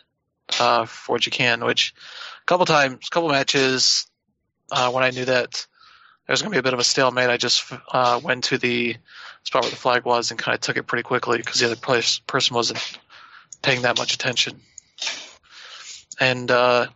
uh, 0.61 0.85
for 0.85 1.12
what 1.12 1.26
you 1.26 1.32
can. 1.32 1.64
Which 1.64 1.94
a 2.42 2.44
couple 2.44 2.66
times, 2.66 3.06
a 3.06 3.11
couple 3.11 3.30
matches, 3.30 4.06
uh, 4.70 4.90
when 4.90 5.02
I 5.02 5.11
knew 5.11 5.25
that 5.25 5.66
there 6.26 6.32
was 6.32 6.42
going 6.42 6.52
to 6.52 6.56
be 6.56 6.61
a 6.61 6.62
bit 6.62 6.75
of 6.75 6.80
a 6.80 6.85
stalemate, 6.85 7.30
I 7.30 7.37
just 7.37 7.73
uh, 7.90 8.20
went 8.23 8.44
to 8.44 8.58
the 8.58 8.96
spot 9.44 9.62
where 9.62 9.70
the 9.70 9.76
flag 9.76 10.04
was 10.04 10.30
and 10.30 10.38
kind 10.38 10.54
of 10.54 10.61
took 10.61 10.76
it 10.76 10.87
pretty 10.87 11.04
quickly 11.04 11.38
because 11.38 11.61
the 11.61 11.66
other 11.66 11.76
place, 11.76 12.18
person 12.26 12.54
wasn't 12.54 12.80
paying 13.62 13.82
that 13.82 13.96
much 13.96 14.12
attention. 14.12 14.61
And 16.18 16.50
uh, 16.50 16.87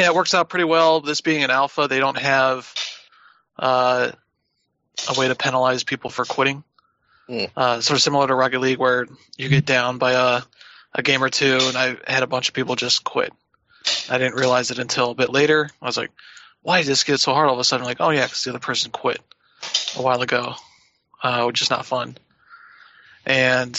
yeah, 0.00 0.06
it 0.06 0.14
works 0.14 0.32
out 0.32 0.48
pretty 0.48 0.64
well. 0.64 1.02
This 1.02 1.20
being 1.20 1.44
an 1.44 1.50
alpha, 1.50 1.86
they 1.86 1.98
don't 1.98 2.18
have 2.18 2.72
uh, 3.58 4.10
a 5.08 5.20
way 5.20 5.28
to 5.28 5.34
penalize 5.34 5.84
people 5.84 6.08
for 6.08 6.24
quitting. 6.24 6.64
Mm. 7.28 7.50
Uh, 7.54 7.80
sort 7.82 7.98
of 7.98 8.02
similar 8.02 8.26
to 8.26 8.34
Rocket 8.34 8.60
League, 8.60 8.78
where 8.78 9.06
you 9.36 9.50
get 9.50 9.66
down 9.66 9.98
by 9.98 10.12
a, 10.12 10.42
a 10.94 11.02
game 11.02 11.22
or 11.22 11.28
two, 11.28 11.58
and 11.60 11.76
I 11.76 11.96
had 12.06 12.22
a 12.22 12.26
bunch 12.26 12.48
of 12.48 12.54
people 12.54 12.76
just 12.76 13.04
quit. 13.04 13.30
I 14.08 14.16
didn't 14.16 14.36
realize 14.36 14.70
it 14.70 14.78
until 14.78 15.10
a 15.10 15.14
bit 15.14 15.30
later. 15.30 15.68
I 15.82 15.86
was 15.86 15.98
like, 15.98 16.10
"Why 16.62 16.78
did 16.78 16.86
this 16.86 17.04
get 17.04 17.20
so 17.20 17.34
hard 17.34 17.48
all 17.48 17.54
of 17.54 17.60
a 17.60 17.64
sudden?" 17.64 17.84
I'm 17.84 17.90
like, 17.90 18.00
"Oh 18.00 18.10
yeah, 18.10 18.24
because 18.24 18.42
the 18.42 18.50
other 18.50 18.58
person 18.58 18.90
quit 18.90 19.20
a 19.96 20.02
while 20.02 20.22
ago, 20.22 20.54
uh, 21.22 21.44
which 21.44 21.60
is 21.60 21.68
not 21.68 21.84
fun." 21.84 22.16
And 23.26 23.78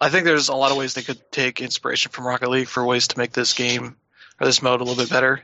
I 0.00 0.08
think 0.08 0.24
there's 0.24 0.48
a 0.48 0.56
lot 0.56 0.70
of 0.70 0.78
ways 0.78 0.94
they 0.94 1.02
could 1.02 1.30
take 1.30 1.60
inspiration 1.60 2.10
from 2.10 2.26
Rocket 2.26 2.48
League 2.48 2.68
for 2.68 2.84
ways 2.86 3.08
to 3.08 3.18
make 3.18 3.32
this 3.32 3.52
game 3.52 3.96
or 4.42 4.46
this 4.46 4.60
mode 4.60 4.80
a 4.80 4.84
little 4.84 5.00
bit 5.02 5.08
better. 5.10 5.40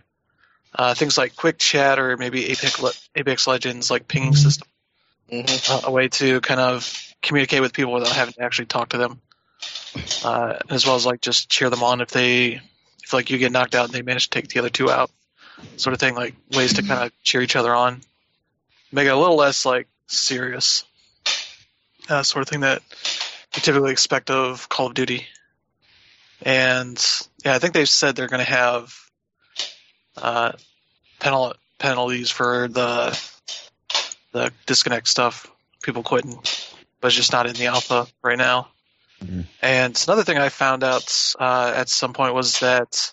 Uh, 0.74 0.92
things 0.94 1.16
like 1.16 1.36
quick 1.36 1.56
chat 1.58 1.98
or 1.98 2.16
maybe 2.16 2.46
Apex, 2.50 2.82
Le- 2.82 2.92
Apex 3.14 3.46
Legends 3.46 3.90
like 3.90 4.08
pinging 4.08 4.34
system, 4.34 4.66
Mhm. 5.30 5.70
uh, 5.70 5.80
a 5.86 5.90
way 5.90 6.08
to 6.08 6.40
kind 6.40 6.60
of 6.60 6.92
communicate 7.22 7.60
with 7.60 7.72
people 7.72 7.92
without 7.92 8.12
having 8.14 8.34
to 8.34 8.42
actually 8.42 8.66
talk 8.66 8.90
to 8.90 8.98
them, 8.98 9.20
uh, 10.24 10.58
as 10.68 10.84
well 10.84 10.96
as 10.96 11.06
like 11.06 11.20
just 11.20 11.48
cheer 11.48 11.70
them 11.70 11.82
on 11.82 12.00
if 12.00 12.10
they 12.10 12.60
if 13.02 13.12
like 13.14 13.30
you 13.30 13.38
get 13.38 13.52
knocked 13.52 13.74
out 13.74 13.86
and 13.86 13.94
they 13.94 14.02
manage 14.02 14.24
to 14.28 14.30
take 14.40 14.48
the 14.48 14.58
other 14.58 14.68
two 14.68 14.90
out, 14.90 15.10
sort 15.76 15.94
of 15.94 16.00
thing. 16.00 16.14
Like 16.14 16.34
ways 16.52 16.74
to 16.74 16.82
kind 16.82 17.04
of 17.04 17.12
cheer 17.22 17.40
each 17.40 17.56
other 17.56 17.74
on, 17.74 18.02
make 18.92 19.06
it 19.06 19.10
a 19.10 19.16
little 19.16 19.36
less 19.36 19.64
like 19.64 19.88
serious, 20.08 20.84
uh, 22.10 22.22
sort 22.22 22.42
of 22.42 22.48
thing 22.48 22.60
that 22.60 22.82
you 23.54 23.62
typically 23.62 23.92
expect 23.92 24.28
of 24.30 24.68
Call 24.68 24.88
of 24.88 24.94
Duty. 24.94 25.26
And 26.42 27.04
yeah, 27.44 27.54
I 27.54 27.58
think 27.58 27.74
they've 27.74 27.88
said 27.88 28.14
they're 28.16 28.28
going 28.28 28.44
to 28.44 28.50
have 28.50 28.94
uh, 30.16 30.52
penal- 31.20 31.54
penalties 31.78 32.30
for 32.30 32.68
the 32.68 33.18
the 34.32 34.52
disconnect 34.66 35.08
stuff, 35.08 35.46
people 35.82 36.02
quitting, 36.02 36.38
but 37.00 37.08
it's 37.08 37.16
just 37.16 37.32
not 37.32 37.46
in 37.46 37.54
the 37.54 37.66
alpha 37.66 38.06
right 38.22 38.38
now. 38.38 38.68
Mhm. 39.24 39.46
And 39.62 40.04
another 40.06 40.22
thing 40.22 40.38
I 40.38 40.48
found 40.48 40.84
out 40.84 41.34
uh, 41.40 41.72
at 41.74 41.88
some 41.88 42.12
point 42.12 42.34
was 42.34 42.60
that 42.60 43.12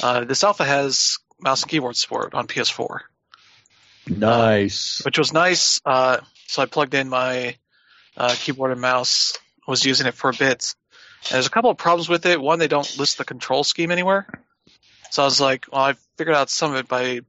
uh, 0.00 0.24
this 0.24 0.44
alpha 0.44 0.64
has 0.64 1.18
mouse 1.40 1.62
and 1.62 1.70
keyboard 1.70 1.96
support 1.96 2.34
on 2.34 2.46
PS4 2.46 3.00
Nice. 4.06 5.00
which 5.04 5.18
was 5.18 5.32
nice. 5.32 5.80
Uh, 5.84 6.18
so 6.46 6.62
I 6.62 6.66
plugged 6.66 6.94
in 6.94 7.08
my 7.08 7.56
uh, 8.16 8.34
keyboard 8.38 8.72
and 8.72 8.80
mouse, 8.80 9.32
was 9.66 9.84
using 9.84 10.06
it 10.06 10.14
for 10.14 10.30
a 10.30 10.34
bit. 10.34 10.74
And 11.24 11.34
there's 11.34 11.46
a 11.46 11.50
couple 11.50 11.70
of 11.70 11.76
problems 11.76 12.08
with 12.08 12.26
it. 12.26 12.40
One, 12.40 12.58
they 12.58 12.68
don't 12.68 12.98
list 12.98 13.18
the 13.18 13.24
control 13.24 13.64
scheme 13.64 13.90
anywhere. 13.90 14.26
So 15.10 15.22
I 15.22 15.26
was 15.26 15.40
like, 15.40 15.66
well, 15.70 15.82
I 15.82 15.94
figured 16.16 16.36
out 16.36 16.50
some 16.50 16.72
of 16.72 16.78
it 16.78 16.88
by 16.88 17.20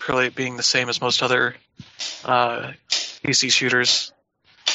purely 0.00 0.30
being 0.30 0.56
the 0.56 0.62
same 0.62 0.88
as 0.88 1.00
most 1.00 1.22
other 1.22 1.54
uh, 2.24 2.72
PC 2.90 3.52
shooters 3.52 4.12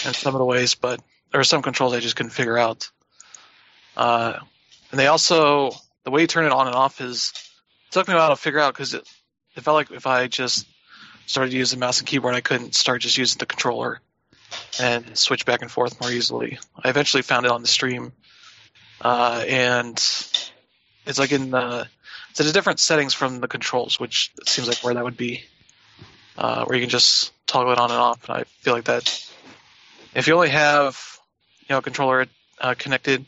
in 0.06 0.14
some 0.14 0.36
of 0.36 0.40
the 0.40 0.46
ways, 0.46 0.76
but 0.76 1.02
there 1.32 1.40
were 1.40 1.44
some 1.44 1.62
controls 1.62 1.94
I 1.94 2.00
just 2.00 2.16
couldn't 2.16 2.32
figure 2.32 2.58
out. 2.58 2.90
Uh, 3.96 4.40
and 4.92 5.00
they 5.00 5.08
also, 5.08 5.72
the 6.04 6.12
way 6.12 6.22
you 6.22 6.28
turn 6.28 6.46
it 6.46 6.52
on 6.52 6.68
and 6.68 6.76
off 6.76 7.02
is, 7.02 7.34
it 7.88 7.92
took 7.92 8.08
me 8.08 8.14
a 8.14 8.18
while 8.18 8.30
to 8.30 8.36
figure 8.36 8.60
out 8.60 8.74
because 8.74 8.94
it, 8.94 9.08
it 9.56 9.62
felt 9.62 9.76
like 9.76 9.92
if 9.92 10.08
I 10.08 10.28
just 10.28 10.66
started 11.26 11.54
using 11.54 11.80
mouse 11.80 12.00
and 12.00 12.08
keyboard, 12.08 12.36
I 12.36 12.42
couldn't 12.42 12.76
start 12.76 13.02
just 13.02 13.18
using 13.18 13.40
the 13.40 13.46
controller 13.46 14.00
and 14.80 15.18
switch 15.18 15.46
back 15.46 15.62
and 15.62 15.72
forth 15.72 16.00
more 16.00 16.12
easily. 16.12 16.60
I 16.82 16.90
eventually 16.90 17.24
found 17.24 17.46
it 17.46 17.52
on 17.52 17.62
the 17.62 17.68
stream, 17.68 18.14
uh, 19.02 19.44
and 19.48 19.96
it's 21.06 21.20
like 21.20 21.32
in 21.32 21.52
the 21.52 21.88
it's 22.32 22.40
in 22.40 22.52
different 22.52 22.80
settings 22.80 23.14
from 23.14 23.40
the 23.40 23.48
controls, 23.48 24.00
which 24.00 24.32
seems 24.46 24.68
like 24.68 24.84
where 24.84 24.94
that 24.94 25.04
would 25.04 25.18
be, 25.18 25.44
uh, 26.38 26.66
where 26.66 26.78
you 26.78 26.84
can 26.84 26.90
just 26.90 27.32
toggle 27.48 27.72
it 27.74 27.80
on 27.80 27.90
and 27.90 28.00
off. 28.00 28.28
And 28.30 28.38
I 28.40 28.44
feel 28.44 28.74
like 28.74 28.86
that 28.86 29.32
if 30.14 30.28
you 30.28 30.36
only 30.36 30.50
have 30.50 31.20
you 31.62 31.74
know 31.74 31.80
a 31.80 31.82
controller 31.82 32.26
uh, 32.60 32.76
connected, 32.78 33.26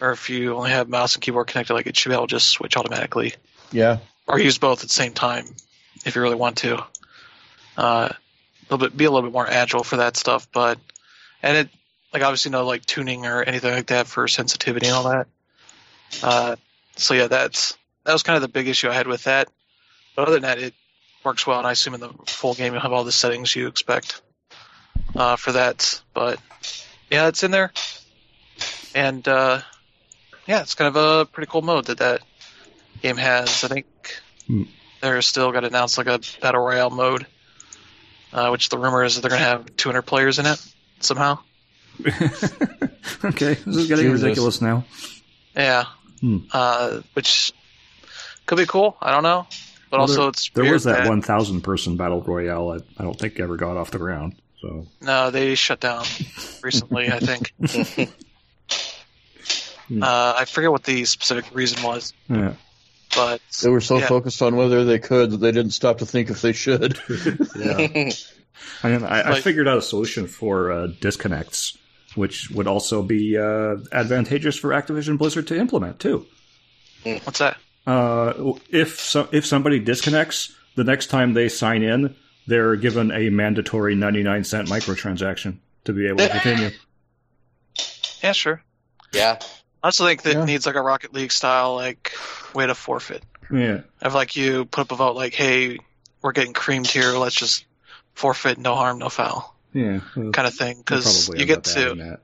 or 0.00 0.12
if 0.12 0.30
you 0.30 0.54
only 0.56 0.70
have 0.70 0.88
mouse 0.88 1.14
and 1.14 1.22
keyboard 1.22 1.46
connected, 1.48 1.74
like 1.74 1.86
it 1.86 1.96
should 1.96 2.08
be 2.10 2.14
able 2.14 2.26
to 2.26 2.30
just 2.34 2.48
switch 2.48 2.76
automatically 2.76 3.34
Yeah. 3.72 3.98
or 4.26 4.38
use 4.38 4.58
both 4.58 4.80
at 4.82 4.88
the 4.88 4.94
same 4.94 5.12
time 5.12 5.46
if 6.04 6.16
you 6.16 6.22
really 6.22 6.34
want 6.36 6.58
to. 6.58 6.84
Uh, 7.76 8.08
a 8.10 8.16
little 8.70 8.78
bit, 8.88 8.96
be 8.96 9.04
a 9.04 9.10
little 9.10 9.28
bit 9.28 9.32
more 9.32 9.46
agile 9.46 9.84
for 9.84 9.96
that 9.98 10.16
stuff, 10.16 10.48
but 10.52 10.78
and 11.42 11.56
it 11.56 11.68
like 12.14 12.22
obviously 12.22 12.50
no 12.52 12.64
like 12.64 12.86
tuning 12.86 13.26
or 13.26 13.42
anything 13.42 13.72
like 13.72 13.86
that 13.88 14.06
for 14.06 14.26
sensitivity 14.28 14.86
and 14.86 14.94
all 14.94 15.10
that. 15.10 15.26
Uh, 16.22 16.56
so 16.96 17.12
yeah, 17.12 17.26
that's 17.26 17.76
that 18.04 18.12
was 18.12 18.22
kind 18.22 18.36
of 18.36 18.42
the 18.42 18.48
big 18.48 18.68
issue 18.68 18.88
I 18.88 18.94
had 18.94 19.08
with 19.08 19.24
that. 19.24 19.48
But 20.14 20.22
other 20.22 20.32
than 20.34 20.42
that, 20.42 20.58
it 20.58 20.74
works 21.24 21.44
well, 21.46 21.58
and 21.58 21.66
I 21.66 21.72
assume 21.72 21.94
in 21.94 22.00
the 22.00 22.10
full 22.26 22.54
game 22.54 22.72
you'll 22.72 22.82
have 22.82 22.92
all 22.92 23.02
the 23.04 23.10
settings 23.12 23.54
you 23.56 23.66
expect 23.66 24.22
uh, 25.16 25.34
for 25.36 25.52
that. 25.52 26.00
But 26.14 26.38
yeah, 27.10 27.26
it's 27.26 27.42
in 27.42 27.50
there, 27.50 27.72
and 28.94 29.26
uh, 29.26 29.60
yeah, 30.46 30.60
it's 30.62 30.74
kind 30.74 30.94
of 30.94 31.20
a 31.20 31.26
pretty 31.26 31.50
cool 31.50 31.62
mode 31.62 31.86
that 31.86 31.98
that 31.98 32.20
game 33.02 33.16
has. 33.16 33.64
I 33.64 33.68
think 33.68 33.86
Hmm. 34.46 34.64
they're 35.00 35.22
still 35.22 35.50
going 35.52 35.62
to 35.62 35.68
announce 35.68 35.96
like 35.96 36.06
a 36.06 36.20
battle 36.42 36.60
royale 36.60 36.90
mode, 36.90 37.26
uh, 38.32 38.50
which 38.50 38.68
the 38.68 38.76
rumor 38.78 39.02
is 39.02 39.14
that 39.14 39.22
they're 39.22 39.30
going 39.30 39.40
to 39.40 39.46
have 39.46 39.74
200 39.76 40.02
players 40.02 40.38
in 40.38 40.44
it 40.44 40.62
somehow. 41.00 41.38
okay, 43.24 43.54
this 43.54 43.66
is 43.76 43.88
getting 43.88 44.06
Jesus. 44.06 44.22
ridiculous 44.22 44.60
now. 44.60 44.84
Yeah, 45.56 45.84
Hmm. 46.20 46.38
uh, 46.52 47.00
which 47.14 47.52
could 48.46 48.58
be 48.58 48.66
cool. 48.66 48.96
I 49.00 49.10
don't 49.12 49.22
know, 49.22 49.46
but 49.90 49.98
Well, 49.98 50.00
also 50.02 50.20
there, 50.22 50.28
it's 50.30 50.50
there 50.50 50.64
weird 50.64 50.72
was 50.74 50.84
that 50.84 51.06
1,000 51.08 51.60
person 51.62 51.96
battle 51.96 52.22
royale. 52.22 52.70
I, 52.70 52.76
I 53.00 53.04
don't 53.04 53.18
think 53.18 53.38
ever 53.40 53.56
got 53.56 53.76
off 53.76 53.90
the 53.90 53.98
ground. 53.98 54.34
So 54.60 54.86
No, 55.00 55.30
they 55.30 55.54
shut 55.54 55.80
down 55.80 56.04
recently. 56.62 57.10
I 57.10 57.18
think. 57.20 57.52
Hmm. 59.88 60.02
Uh, 60.02 60.34
I 60.38 60.46
forget 60.46 60.72
what 60.72 60.82
the 60.84 61.04
specific 61.04 61.54
reason 61.54 61.82
was, 61.82 62.14
yeah, 62.30 62.54
but 63.14 63.42
They 63.62 63.68
were 63.68 63.82
so 63.82 63.98
Yeah. 63.98 64.06
focused 64.06 64.40
on 64.40 64.56
whether 64.56 64.82
they 64.86 64.98
could 64.98 65.32
that 65.32 65.36
they 65.36 65.52
didn't 65.52 65.72
stop 65.72 65.98
to 65.98 66.06
think 66.06 66.30
if 66.30 66.40
they 66.40 66.54
should. 66.54 66.98
yeah. 67.54 68.10
I 68.82 68.88
mean, 68.88 69.04
I, 69.04 69.32
I 69.32 69.40
figured 69.42 69.68
out 69.68 69.76
a 69.76 69.82
solution 69.82 70.26
for 70.26 70.72
uh, 70.72 70.86
disconnects, 71.02 71.76
which 72.16 72.50
would 72.50 72.66
also 72.66 73.02
be 73.02 73.36
uh, 73.38 73.76
advantageous 73.92 74.56
for 74.56 74.70
Activision 74.70 75.18
Blizzard 75.18 75.46
to 75.48 75.56
implement 75.58 75.98
too. 76.00 76.26
what's 77.04 77.38
that? 77.38 77.56
Uh, 77.86 78.54
if 78.70 78.98
so, 79.00 79.28
if 79.32 79.44
somebody 79.44 79.78
disconnects, 79.78 80.54
the 80.74 80.84
next 80.84 81.06
time 81.08 81.34
they 81.34 81.48
sign 81.48 81.82
in, 81.82 82.14
they're 82.46 82.76
given 82.76 83.10
a 83.12 83.28
mandatory 83.30 83.94
ninety 83.94 84.22
nine 84.22 84.44
cent 84.44 84.68
microtransaction 84.68 85.58
to 85.84 85.92
be 85.92 86.06
able 86.08 86.18
to 86.18 86.28
continue. 86.30 86.70
Yeah, 88.22 88.32
sure. 88.32 88.62
yeah. 89.12 89.38
I 89.82 89.88
also 89.88 90.06
think 90.06 90.22
that 90.22 90.32
Yeah. 90.32 90.42
it 90.42 90.46
needs 90.46 90.64
like 90.64 90.76
a 90.76 90.80
Rocket 90.80 91.12
League 91.12 91.30
style 91.32 91.74
like 91.74 92.12
way 92.54 92.66
to 92.66 92.74
forfeit. 92.74 93.22
yeah, 93.52 93.80
Of 94.00 94.14
like 94.14 94.34
you 94.34 94.64
put 94.64 94.80
up 94.82 94.92
a 94.92 94.96
vote 94.96 95.14
like, 95.14 95.34
hey, 95.34 95.78
we're 96.22 96.32
getting 96.32 96.54
creamed 96.54 96.86
here. 96.86 97.10
Let's 97.18 97.34
just 97.34 97.66
forfeit, 98.14 98.56
no 98.56 98.74
harm, 98.76 98.98
no 98.98 99.10
foul, 99.10 99.53
yeah. 99.74 100.00
Well, 100.16 100.30
kind 100.30 100.48
of 100.48 100.54
thing. 100.54 100.76
we'll 100.76 100.84
Because 100.84 101.28
you 101.28 101.44
get 101.44 101.64
to 101.64 101.94
that. 101.94 102.20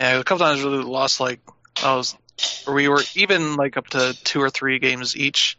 yeah, 0.00 0.18
a 0.18 0.24
couple 0.24 0.46
times 0.46 0.64
we 0.64 0.70
lost 0.70 1.20
like 1.20 1.40
I 1.82 1.94
was, 1.96 2.16
we 2.66 2.88
were 2.88 3.02
even 3.14 3.56
like 3.56 3.76
up 3.76 3.88
to 3.88 4.16
two 4.24 4.40
or 4.40 4.48
three 4.48 4.78
games 4.78 5.16
each, 5.16 5.58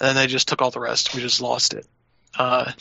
and 0.00 0.08
then 0.08 0.16
they 0.16 0.26
just 0.26 0.48
took 0.48 0.62
all 0.62 0.70
the 0.70 0.80
rest. 0.80 1.14
We 1.14 1.20
just 1.20 1.40
lost 1.40 1.74
it. 1.74 1.86
Uh, 2.36 2.72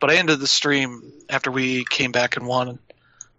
but 0.00 0.10
I 0.10 0.16
ended 0.16 0.40
the 0.40 0.46
stream 0.46 1.12
after 1.30 1.50
we 1.50 1.84
came 1.84 2.12
back 2.12 2.36
and 2.36 2.46
won 2.46 2.80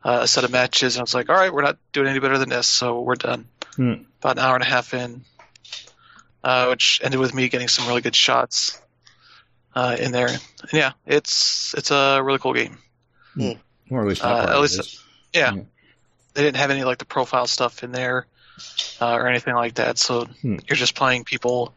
uh, 0.03 0.19
a 0.23 0.27
set 0.27 0.43
of 0.43 0.51
matches, 0.51 0.95
and 0.95 1.01
I 1.01 1.03
was 1.03 1.13
like, 1.13 1.29
all 1.29 1.35
right, 1.35 1.53
we're 1.53 1.61
not 1.61 1.77
doing 1.91 2.07
any 2.07 2.19
better 2.19 2.37
than 2.37 2.49
this, 2.49 2.67
so 2.67 3.01
we're 3.01 3.15
done. 3.15 3.47
Hmm. 3.75 3.93
About 4.21 4.37
an 4.37 4.39
hour 4.39 4.55
and 4.55 4.63
a 4.63 4.67
half 4.67 4.93
in, 4.93 5.25
uh, 6.43 6.67
which 6.67 7.01
ended 7.03 7.19
with 7.19 7.33
me 7.33 7.49
getting 7.49 7.67
some 7.67 7.87
really 7.87 8.01
good 8.01 8.15
shots 8.15 8.81
uh, 9.75 9.97
in 9.99 10.11
there. 10.11 10.27
And 10.27 10.73
yeah, 10.73 10.91
it's 11.05 11.73
it's 11.77 11.91
a 11.91 12.21
really 12.23 12.39
cool 12.39 12.53
game. 12.53 12.77
Or 13.89 14.01
at 14.01 14.07
least 14.07 14.23
Uh, 14.23 14.47
at 14.49 14.59
least- 14.59 14.99
Yeah. 15.33 15.53
Yeah. 15.55 15.61
They 16.33 16.41
didn't 16.43 16.57
have 16.57 16.71
any 16.71 16.83
like 16.83 16.97
the 16.97 17.05
profile 17.05 17.45
stuff 17.47 17.83
in 17.83 17.91
there 17.91 18.25
uh, 19.01 19.13
or 19.13 19.27
anything 19.27 19.53
like 19.55 19.75
that, 19.75 19.97
so 19.97 20.25
Hmm. 20.25 20.57
you're 20.67 20.75
just 20.77 20.95
playing 20.95 21.23
people 21.25 21.73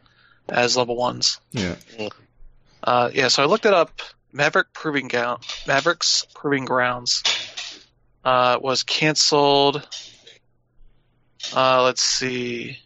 as 0.48 0.76
level 0.76 0.96
ones. 0.96 1.40
Yeah. 1.52 1.76
Uh, 2.82 3.10
yeah, 3.12 3.28
so 3.28 3.42
I 3.42 3.46
looked 3.46 3.66
it 3.66 3.74
up. 3.74 4.00
Maverick 4.32 4.72
Proving 4.72 5.08
Ground, 5.08 5.42
Mavericks 5.66 6.26
Proving 6.34 6.64
Grounds 6.66 7.22
uh, 8.24 8.58
was 8.60 8.82
canceled. 8.82 9.86
Uh, 11.54 11.82
let's 11.84 12.02
see. 12.02 12.78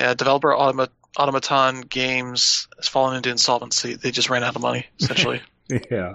Yeah, 0.00 0.14
developer 0.14 0.48
Automa- 0.48 0.88
Automaton 1.16 1.82
Games 1.82 2.68
has 2.76 2.88
fallen 2.88 3.16
into 3.16 3.30
insolvency. 3.30 3.94
They 3.94 4.10
just 4.10 4.30
ran 4.30 4.42
out 4.42 4.56
of 4.56 4.62
money, 4.62 4.86
essentially. 5.00 5.40
Yeah, 5.90 6.14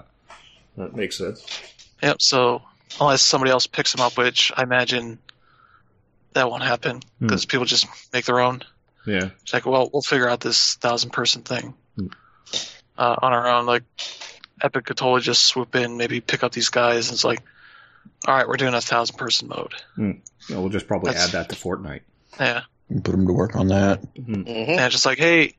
that 0.78 0.94
makes 0.96 1.18
sense. 1.18 1.44
Yep. 2.02 2.20
So 2.22 2.62
unless 3.00 3.22
somebody 3.22 3.50
else 3.50 3.66
picks 3.66 3.92
them 3.92 4.00
up, 4.04 4.16
which 4.18 4.52
I 4.56 4.62
imagine 4.62 5.18
that 6.34 6.50
won't 6.50 6.62
happen 6.62 7.00
Hmm. 7.18 7.26
because 7.26 7.46
people 7.46 7.64
just 7.66 7.86
make 8.12 8.24
their 8.24 8.40
own. 8.40 8.62
Yeah, 9.04 9.30
It's 9.42 9.52
like, 9.52 9.66
well, 9.66 9.90
we'll 9.92 10.02
figure 10.02 10.28
out 10.28 10.40
this 10.40 10.74
thousand 10.76 11.10
person 11.10 11.42
thing 11.42 11.74
Hmm. 11.96 12.06
uh, 12.96 13.16
on 13.20 13.32
our 13.32 13.48
own. 13.48 13.66
Like 13.66 13.82
Epic 14.62 14.84
could 14.86 14.96
totally 14.96 15.20
just 15.22 15.44
swoop 15.44 15.74
in, 15.74 15.96
maybe 15.96 16.20
pick 16.20 16.44
up 16.44 16.52
these 16.52 16.68
guys, 16.68 17.08
and 17.08 17.14
it's 17.14 17.24
like, 17.24 17.42
all 18.28 18.34
right, 18.36 18.46
we're 18.46 18.56
doing 18.56 18.74
a 18.74 18.80
thousand 18.80 19.16
person 19.16 19.48
mode. 19.48 19.74
Yeah, 19.96 20.58
we'll 20.58 20.68
just 20.68 20.86
probably 20.86 21.08
That's- 21.12 21.28
add 21.28 21.32
that 21.32 21.48
to 21.48 21.56
Fortnite. 21.56 22.02
Yeah. 22.38 22.62
Put 22.88 23.04
them 23.12 23.26
to 23.26 23.32
work 23.32 23.56
on 23.56 23.68
that. 23.68 24.02
Mhm. 24.14 24.44
Mhm. 24.46 24.68
and 24.78 24.92
just 24.92 25.04
like, 25.06 25.18
hey, 25.18 25.56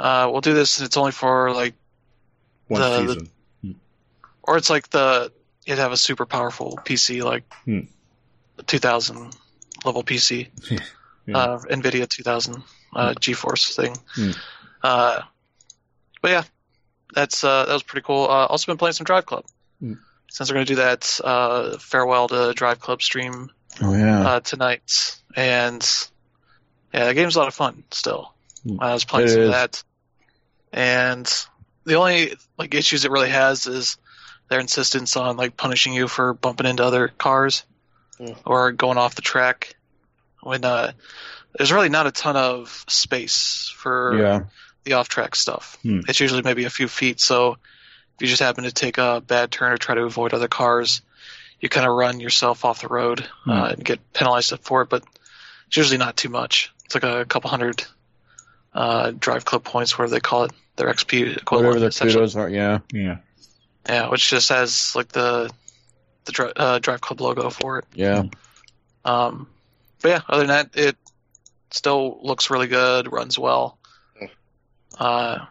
uh, 0.00 0.28
we'll 0.32 0.40
do 0.40 0.54
this, 0.54 0.78
and 0.78 0.86
it's 0.86 0.96
only 0.96 1.12
for 1.12 1.52
like, 1.52 1.74
One 2.68 2.80
The- 2.80 2.88
the- 3.14 3.28
season. 3.62 3.80
or 4.42 4.56
it's 4.56 4.70
like 4.70 4.88
the 4.90 5.30
you'd 5.66 5.78
have 5.78 5.92
a 5.92 5.96
super 5.96 6.26
powerful 6.26 6.78
PC 6.84 7.22
like 7.24 7.44
Hmm. 7.64 7.80
2000 8.66 9.34
level 9.84 10.02
PC, 10.04 10.48
Yeah. 11.26 11.36
uh, 11.38 11.58
NVIDIA 11.58 12.08
2000 12.08 12.62
uh, 12.94 13.14
GeForce 13.14 13.74
thing. 13.74 13.96
Hmm. 14.14 14.30
Uh, 14.82 15.20
but 16.22 16.30
yeah, 16.30 16.42
that's 17.14 17.42
uh, 17.44 17.64
that 17.66 17.72
was 17.72 17.82
pretty 17.82 18.04
cool. 18.04 18.24
Uh, 18.24 18.46
also 18.46 18.70
been 18.70 18.78
playing 18.78 18.92
some 18.92 19.04
Drive 19.04 19.26
Club. 19.26 19.44
Hmm. 19.80 19.94
Since 20.30 20.50
we're 20.50 20.54
gonna 20.54 20.64
do 20.66 20.74
that 20.76 21.20
uh, 21.22 21.78
farewell 21.78 22.28
to 22.28 22.52
Drive 22.54 22.80
Club 22.80 23.00
stream 23.02 23.50
Oh 23.82 23.94
yeah. 23.94 24.26
uh, 24.26 24.40
tonight, 24.40 25.18
and 25.34 25.82
yeah, 26.92 27.06
the 27.06 27.14
game's 27.14 27.36
a 27.36 27.38
lot 27.40 27.48
of 27.48 27.54
fun 27.54 27.84
still. 27.90 28.32
Hmm. 28.66 28.76
I 28.80 28.92
was 28.92 29.04
playing 29.04 29.28
It 29.28 29.30
some 29.32 29.40
is. 29.42 29.46
of 29.48 29.52
that, 29.52 29.82
and 30.72 31.46
the 31.84 31.94
only 31.94 32.34
like 32.58 32.74
issues 32.74 33.04
it 33.04 33.10
really 33.10 33.30
has 33.30 33.66
is 33.66 33.96
their 34.48 34.60
insistence 34.60 35.16
on 35.16 35.36
like 35.36 35.56
punishing 35.56 35.94
you 35.94 36.08
for 36.08 36.34
bumping 36.34 36.66
into 36.66 36.84
other 36.84 37.08
cars 37.08 37.64
Hmm. 38.18 38.28
or 38.46 38.70
going 38.70 38.96
off 38.96 39.16
the 39.16 39.22
track 39.22 39.74
when 40.40 40.64
uh, 40.64 40.92
there's 41.58 41.72
really 41.72 41.88
not 41.88 42.06
a 42.06 42.12
ton 42.12 42.36
of 42.36 42.84
space 42.86 43.72
for 43.76 44.16
yeah. 44.16 44.40
the 44.84 44.92
off-track 44.92 45.34
stuff. 45.34 45.78
Hmm. 45.82 46.00
It's 46.06 46.20
usually 46.20 46.42
maybe 46.42 46.62
a 46.64 46.70
few 46.70 46.86
feet, 46.86 47.18
so 47.18 47.52
if 47.54 48.20
you 48.20 48.28
just 48.28 48.40
happen 48.40 48.62
to 48.64 48.70
take 48.70 48.98
a 48.98 49.20
bad 49.20 49.50
turn 49.50 49.72
or 49.72 49.78
try 49.78 49.96
to 49.96 50.02
avoid 50.02 50.32
other 50.32 50.46
cars, 50.46 51.02
you 51.58 51.68
kind 51.68 51.88
of 51.88 51.94
run 51.96 52.20
yourself 52.20 52.64
off 52.64 52.82
the 52.82 52.88
road 52.88 53.26
Hmm. 53.44 53.50
uh, 53.50 53.68
and 53.70 53.84
get 53.84 53.98
penalized 54.12 54.52
for 54.60 54.82
it. 54.82 54.90
But 54.90 55.02
it's 55.66 55.76
usually 55.76 55.98
not 55.98 56.16
too 56.16 56.28
much. 56.28 56.72
It's 56.84 56.94
like 56.94 57.02
a 57.02 57.24
couple 57.24 57.50
hundred 57.50 57.84
uh, 58.74 59.10
drive 59.18 59.44
club 59.44 59.64
points, 59.64 59.98
whatever 59.98 60.14
they 60.14 60.20
call 60.20 60.44
it, 60.44 60.52
their 60.76 60.86
XP 60.92 61.36
equivalent. 61.38 61.66
Whatever 61.66 61.80
their 61.80 61.88
essentially. 61.88 62.14
kudos 62.20 62.36
are. 62.36 62.48
Yeah. 62.48 62.78
Yeah. 62.92 63.16
Yeah, 63.88 64.08
which 64.08 64.30
just 64.30 64.48
has 64.48 64.94
like 64.96 65.08
the 65.08 65.50
the 66.24 66.52
uh, 66.56 66.78
drive 66.78 67.00
club 67.00 67.20
logo 67.20 67.50
for 67.50 67.78
it. 67.80 67.84
Yeah. 67.94 68.24
Um, 69.04 69.46
but 70.00 70.08
yeah, 70.08 70.20
other 70.28 70.46
than 70.46 70.48
that, 70.48 70.70
it 70.74 70.96
still 71.70 72.18
looks 72.22 72.48
really 72.50 72.66
good, 72.66 73.12
runs 73.12 73.38
well. 73.38 73.78
Uh, 74.98 75.44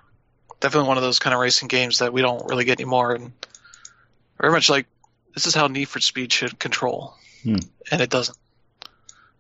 definitely 0.62 0.88
one 0.88 0.98
of 0.98 1.04
those 1.04 1.20
kind 1.20 1.34
of 1.34 1.40
racing 1.42 1.68
games 1.68 2.00
that 2.00 2.14
we 2.14 2.22
don't 2.22 2.48
really 2.50 2.66
get 2.66 2.80
anymore, 2.80 3.14
and 3.14 3.34
very 4.40 4.52
much 4.52 4.70
like 4.70 4.88
this 5.34 5.46
is 5.46 5.54
how 5.54 5.68
Need 5.68 5.86
for 5.90 6.00
Speed 6.00 6.32
should 6.32 6.58
control, 6.58 7.14
Hmm. 7.44 7.58
and 7.92 8.02
it 8.02 8.10
doesn't. 8.10 8.38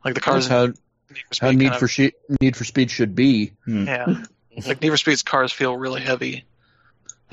Like 0.04 0.14
the 0.16 0.20
cars 0.22 0.48
That's 0.50 0.52
how 0.52 0.66
Need 0.68 1.24
for 1.30 1.34
Speed 1.34 1.46
how 1.46 1.52
Need 1.52 1.76
for 1.80 1.86
of- 1.86 1.92
she- 1.92 2.14
Need 2.42 2.56
for 2.58 2.66
Speed 2.66 2.92
should 2.92 3.16
be. 3.16 3.54
yeah, 3.66 4.24
like 4.68 4.82
Need 4.82 4.90
for 4.90 4.98
Speed's 4.98 5.24
cars 5.24 5.52
feel 5.52 5.76
really 5.78 6.02
heavy 6.02 6.44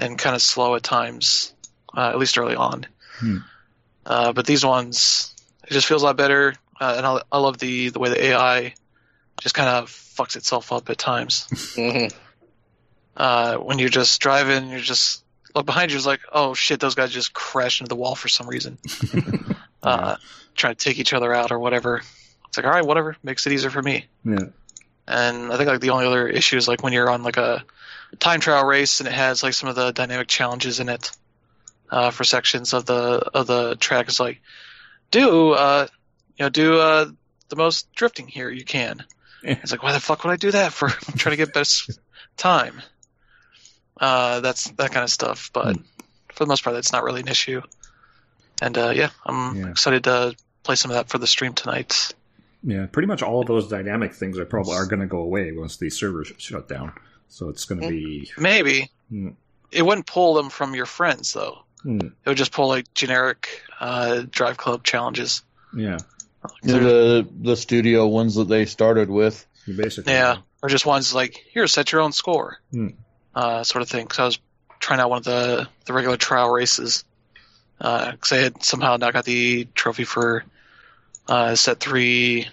and 0.00 0.18
kind 0.18 0.34
of 0.34 0.42
slow 0.42 0.74
at 0.74 0.82
times, 0.82 1.52
uh, 1.96 2.08
at 2.08 2.18
least 2.18 2.36
early 2.38 2.56
on. 2.56 2.86
Hmm. 3.18 3.36
Uh, 4.04 4.32
but 4.32 4.46
these 4.46 4.64
ones, 4.64 5.34
it 5.68 5.72
just 5.72 5.86
feels 5.86 6.02
a 6.02 6.06
lot 6.06 6.16
better, 6.16 6.54
uh, 6.80 6.94
and 6.96 7.06
I, 7.06 7.20
I 7.30 7.38
love 7.38 7.58
the 7.58 7.90
the 7.90 7.98
way 7.98 8.08
the 8.08 8.24
AI 8.26 8.74
just 9.40 9.54
kind 9.54 9.68
of 9.68 9.88
fucks 9.90 10.36
itself 10.36 10.72
up 10.72 10.90
at 10.90 10.98
times. 10.98 11.46
Mhm. 11.76 12.12
Uh, 13.16 13.56
when 13.56 13.78
you're 13.78 13.88
just 13.90 14.20
driving, 14.20 14.70
you're 14.70 14.78
just 14.80 15.22
look 15.54 15.66
behind 15.66 15.90
you, 15.90 15.96
it's 15.96 16.06
like, 16.06 16.20
oh 16.32 16.54
shit, 16.54 16.80
those 16.80 16.94
guys 16.94 17.10
just 17.12 17.32
crashed 17.34 17.80
into 17.80 17.88
the 17.88 17.96
wall 17.96 18.14
for 18.14 18.28
some 18.28 18.48
reason, 18.48 18.78
uh, 19.82 20.16
trying 20.54 20.74
to 20.74 20.84
take 20.84 20.98
each 20.98 21.12
other 21.12 21.34
out 21.34 21.50
or 21.50 21.58
whatever. 21.58 22.02
It's 22.48 22.56
like, 22.56 22.64
all 22.66 22.72
right, 22.72 22.84
whatever, 22.86 23.16
makes 23.22 23.46
it 23.46 23.52
easier 23.52 23.68
for 23.70 23.82
me. 23.82 24.06
Yeah. 24.24 24.46
And 25.06 25.52
I 25.52 25.56
think 25.56 25.68
like 25.68 25.80
the 25.80 25.90
only 25.90 26.06
other 26.06 26.28
issue 26.28 26.56
is 26.56 26.66
like 26.68 26.82
when 26.82 26.92
you're 26.92 27.10
on 27.10 27.22
like 27.22 27.36
a 27.36 27.64
time 28.18 28.40
trial 28.40 28.64
race 28.66 29.00
and 29.00 29.08
it 29.08 29.12
has 29.14 29.42
like 29.42 29.54
some 29.54 29.68
of 29.68 29.76
the 29.76 29.92
dynamic 29.92 30.28
challenges 30.28 30.80
in 30.80 30.88
it 30.88 31.10
uh, 31.90 32.10
for 32.10 32.24
sections 32.24 32.72
of 32.74 32.86
the 32.86 32.94
of 33.34 33.46
the 33.46 33.76
track. 33.76 34.08
It's 34.08 34.20
like 34.20 34.40
do 35.10 35.52
uh, 35.52 35.86
you 36.36 36.44
know 36.44 36.48
do 36.48 36.78
uh, 36.78 37.06
the 37.48 37.56
most 37.56 37.92
drifting 37.94 38.26
here 38.28 38.50
you 38.50 38.64
can. 38.64 39.04
Yeah. 39.42 39.58
It's 39.62 39.72
like 39.72 39.82
why 39.82 39.92
the 39.92 40.00
fuck 40.00 40.24
would 40.24 40.30
I 40.32 40.36
do 40.36 40.50
that 40.50 40.72
for? 40.72 40.88
I'm 41.08 41.14
trying 41.16 41.32
to 41.32 41.36
get 41.44 41.54
best 41.54 41.98
time. 42.36 42.80
Uh, 44.00 44.40
that's 44.40 44.70
that 44.72 44.92
kind 44.92 45.04
of 45.04 45.10
stuff. 45.10 45.50
But 45.52 45.76
for 46.32 46.44
the 46.44 46.46
most 46.48 46.64
part, 46.64 46.74
that's 46.74 46.92
not 46.92 47.04
really 47.04 47.20
an 47.20 47.28
issue. 47.28 47.60
And 48.62 48.76
uh, 48.76 48.92
yeah, 48.94 49.10
I'm 49.24 49.56
Yeah. 49.56 49.68
excited 49.70 50.04
to 50.04 50.34
play 50.62 50.74
some 50.76 50.90
of 50.90 50.96
that 50.96 51.08
for 51.08 51.18
the 51.18 51.26
stream 51.26 51.52
tonight. 51.54 52.12
Yeah. 52.62 52.86
Pretty 52.86 53.06
much 53.06 53.22
all 53.22 53.40
of 53.40 53.46
those 53.46 53.68
dynamic 53.68 54.12
things 54.14 54.38
are 54.38 54.44
probably 54.44 54.74
are 54.74 54.86
going 54.86 55.00
to 55.00 55.06
go 55.06 55.18
away 55.20 55.52
once 55.52 55.76
the 55.78 55.88
servers 55.90 56.32
shut 56.38 56.68
down. 56.68 56.92
So 57.30 57.48
it's 57.48 57.64
going 57.64 57.80
to 57.80 57.88
be. 57.88 58.30
Maybe 58.36 58.90
Hmm. 59.08 59.30
it 59.72 59.82
wouldn't 59.82 60.06
pull 60.06 60.34
them 60.34 60.50
from 60.50 60.74
your 60.74 60.86
friends 60.86 61.32
though. 61.32 61.62
Hmm. 61.82 61.98
It 62.00 62.12
would 62.26 62.36
just 62.36 62.52
pull 62.52 62.68
like 62.68 62.92
generic 62.94 63.48
uh, 63.80 64.22
drive 64.30 64.56
club 64.56 64.82
challenges. 64.84 65.42
Yeah. 65.74 65.98
The 66.62 67.26
the 67.40 67.56
studio 67.56 68.06
ones 68.06 68.34
that 68.34 68.48
they 68.48 68.66
started 68.66 69.08
with. 69.10 69.46
You 69.66 69.74
basically. 69.76 70.12
Yeah, 70.12 70.38
or 70.62 70.68
just 70.68 70.86
ones 70.86 71.14
like 71.14 71.34
here, 71.52 71.66
set 71.66 71.92
your 71.92 72.00
own 72.02 72.12
score, 72.12 72.58
Hmm. 72.72 72.88
uh, 73.34 73.62
sort 73.64 73.82
of 73.82 73.88
thing. 73.88 74.04
Because 74.04 74.18
I 74.18 74.24
was 74.26 74.38
trying 74.78 75.00
out 75.00 75.10
one 75.10 75.18
of 75.18 75.24
the 75.24 75.68
the 75.86 75.92
regular 75.92 76.16
trial 76.16 76.50
races 76.50 77.04
because 77.78 78.32
I 78.32 78.36
had 78.36 78.62
somehow 78.64 78.96
not 78.96 79.12
got 79.12 79.24
the 79.24 79.66
trophy 79.74 80.04
for 80.04 80.44
uh, 81.28 81.54
set 81.54 81.80
three 81.80 82.48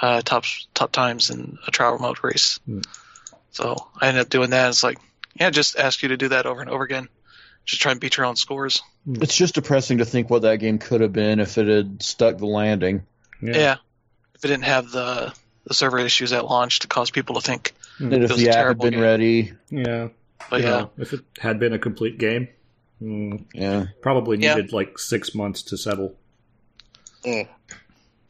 uh, 0.00 0.22
top 0.22 0.44
top 0.74 0.92
times 0.92 1.30
in 1.30 1.58
a 1.66 1.70
trial 1.70 1.92
remote 1.92 2.22
race. 2.22 2.58
Hmm. 2.66 2.80
So 3.54 3.76
I 4.00 4.08
ended 4.08 4.20
up 4.22 4.28
doing 4.28 4.50
that. 4.50 4.68
It's 4.68 4.82
like 4.82 4.98
yeah, 5.38 5.50
just 5.50 5.78
ask 5.78 6.02
you 6.02 6.10
to 6.10 6.16
do 6.16 6.28
that 6.28 6.46
over 6.46 6.60
and 6.60 6.68
over 6.70 6.84
again. 6.84 7.08
Just 7.64 7.80
try 7.80 7.92
and 7.92 8.00
beat 8.00 8.16
your 8.18 8.26
own 8.26 8.36
scores. 8.36 8.82
It's 9.06 9.34
just 9.36 9.54
depressing 9.54 9.98
to 9.98 10.04
think 10.04 10.28
what 10.28 10.42
that 10.42 10.56
game 10.56 10.78
could 10.78 11.00
have 11.00 11.12
been 11.12 11.40
if 11.40 11.56
it 11.56 11.66
had 11.66 12.02
stuck 12.02 12.36
the 12.38 12.46
landing. 12.46 13.04
Yeah. 13.40 13.76
If 14.34 14.44
it 14.44 14.48
didn't 14.48 14.64
have 14.64 14.90
the 14.90 15.32
the 15.66 15.72
server 15.72 15.98
issues 15.98 16.32
at 16.34 16.44
launch 16.44 16.80
to 16.80 16.88
cause 16.88 17.10
people 17.10 17.36
to 17.36 17.40
think. 17.40 17.72
Hmm. 17.96 18.12
And 18.12 18.24
if 18.24 18.32
was 18.32 18.40
a 18.40 18.44
the 18.44 18.50
app 18.50 18.54
had 18.56 18.60
terrible 18.62 18.82
been 18.84 18.92
game. 18.94 19.00
ready, 19.00 19.52
Yeah. 19.70 20.08
But 20.50 20.60
You 20.60 20.66
yeah, 20.68 20.86
if 20.98 21.12
it 21.14 21.20
had 21.38 21.58
been 21.58 21.72
a 21.72 21.78
complete 21.78 22.18
game, 22.18 22.48
mm, 23.00 23.44
yeah. 23.54 23.86
probably 24.02 24.36
Yeah. 24.38 24.56
needed 24.56 24.72
like 24.74 24.98
six 24.98 25.34
months 25.34 25.62
to 25.62 25.78
settle. 25.78 26.16
Mm. 27.24 27.48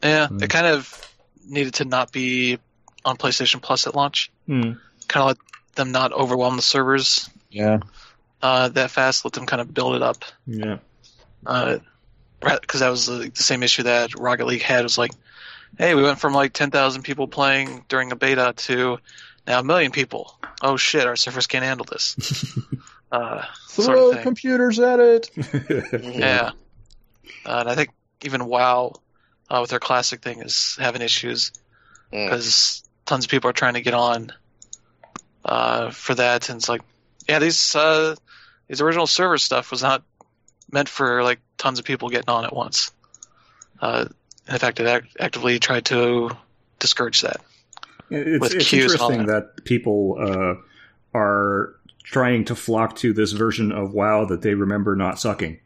yeah, 0.01 0.27
Hmm. 0.27 0.41
it 0.41 0.49
kind 0.49 0.67
of 0.67 1.13
needed 1.45 1.73
to 1.75 1.85
not 1.85 2.11
be 2.13 2.57
on 3.03 3.17
PlayStation 3.17 3.61
Plus 3.61 3.85
at 3.85 3.95
launch. 3.95 4.31
Hmm. 4.47 4.73
Kind 5.07 5.21
of 5.23 5.27
let 5.27 5.37
them 5.75 5.91
not 5.91 6.11
overwhelm 6.13 6.55
the 6.55 6.61
servers 6.61 7.29
Yeah. 7.49 7.79
uh, 8.41 8.69
that 8.69 8.91
fast. 8.91 9.25
Let 9.25 9.33
them 9.33 9.45
kind 9.45 9.61
of 9.61 9.73
build 9.73 9.95
it 9.95 10.01
up. 10.01 10.23
Yeah. 10.47 10.77
Because 11.43 12.79
that 12.81 12.89
was 12.89 13.05
the, 13.07 13.31
the 13.33 13.43
same 13.43 13.63
issue 13.63 13.83
that 13.83 14.17
Rocket 14.19 14.45
League 14.45 14.61
had. 14.61 14.81
It 14.81 14.83
was 14.83 14.97
like, 14.97 15.11
hey, 15.77 15.95
we 15.95 16.03
went 16.03 16.19
from 16.19 16.33
like 16.33 16.53
10,000 16.53 17.01
people 17.03 17.27
playing 17.27 17.85
during 17.87 18.11
a 18.11 18.15
beta 18.15 18.53
to 18.55 18.97
now 19.47 19.59
a 19.59 19.63
million 19.63 19.91
people. 19.91 20.37
Oh 20.61 20.77
shit, 20.77 21.05
our 21.05 21.15
servers 21.15 21.47
can't 21.47 21.63
handle 21.63 21.85
this. 21.89 22.15
uh, 23.11 23.43
sort 23.67 23.85
Throw 23.87 24.11
of 24.11 24.21
computers 24.21 24.79
at 24.79 24.99
it. 24.99 25.29
Yeah. 26.03 26.51
Uh, 27.45 27.57
and 27.59 27.69
I 27.69 27.75
think 27.75 27.89
even 28.23 28.45
WoW, 28.45 28.93
uh, 29.49 29.59
with 29.61 29.69
their 29.69 29.79
classic 29.79 30.21
thing, 30.21 30.41
is 30.41 30.77
having 30.79 31.01
issues 31.01 31.51
Mm. 32.13 32.27
because 32.29 32.83
tons 33.07 33.25
of 33.25 33.31
people 33.31 33.49
are 33.49 33.53
trying 33.53 33.73
to 33.73 33.81
get 33.81 33.95
on 33.95 34.31
uh, 35.45 35.91
for 35.91 36.15
that, 36.15 36.49
and 36.49 36.57
it's 36.57 36.67
like, 36.67 36.81
yeah, 37.29 37.39
these 37.39 37.75
uh, 37.75 38.15
these 38.67 38.81
original 38.81 39.07
server 39.07 39.37
stuff 39.37 39.71
was 39.71 39.81
not 39.81 40.03
meant 40.71 40.89
for 40.89 41.23
like 41.23 41.39
tons 41.57 41.79
of 41.79 41.85
people 41.85 42.09
getting 42.09 42.29
on 42.29 42.43
at 42.43 42.53
once. 42.55 42.91
Uh, 43.79 44.05
in 44.49 44.57
fact, 44.57 44.79
it 44.79 44.87
act- 44.87 45.15
actively 45.19 45.59
tried 45.59 45.85
to 45.85 46.31
discourage 46.79 47.21
that. 47.21 47.41
It's, 48.09 48.53
it's 48.53 48.69
queues 48.69 48.93
and 48.93 49.01
all 49.01 49.09
interesting 49.11 49.33
that 49.33 49.63
people 49.63 50.17
uh, 50.19 50.55
are 51.17 51.75
trying 52.03 52.45
to 52.45 52.55
flock 52.55 52.95
to 52.97 53.13
this 53.13 53.31
version 53.31 53.71
of 53.71 53.93
WoW 53.93 54.25
that 54.25 54.41
they 54.41 54.53
remember 54.53 54.95
not 54.95 55.19
sucking. 55.19 55.59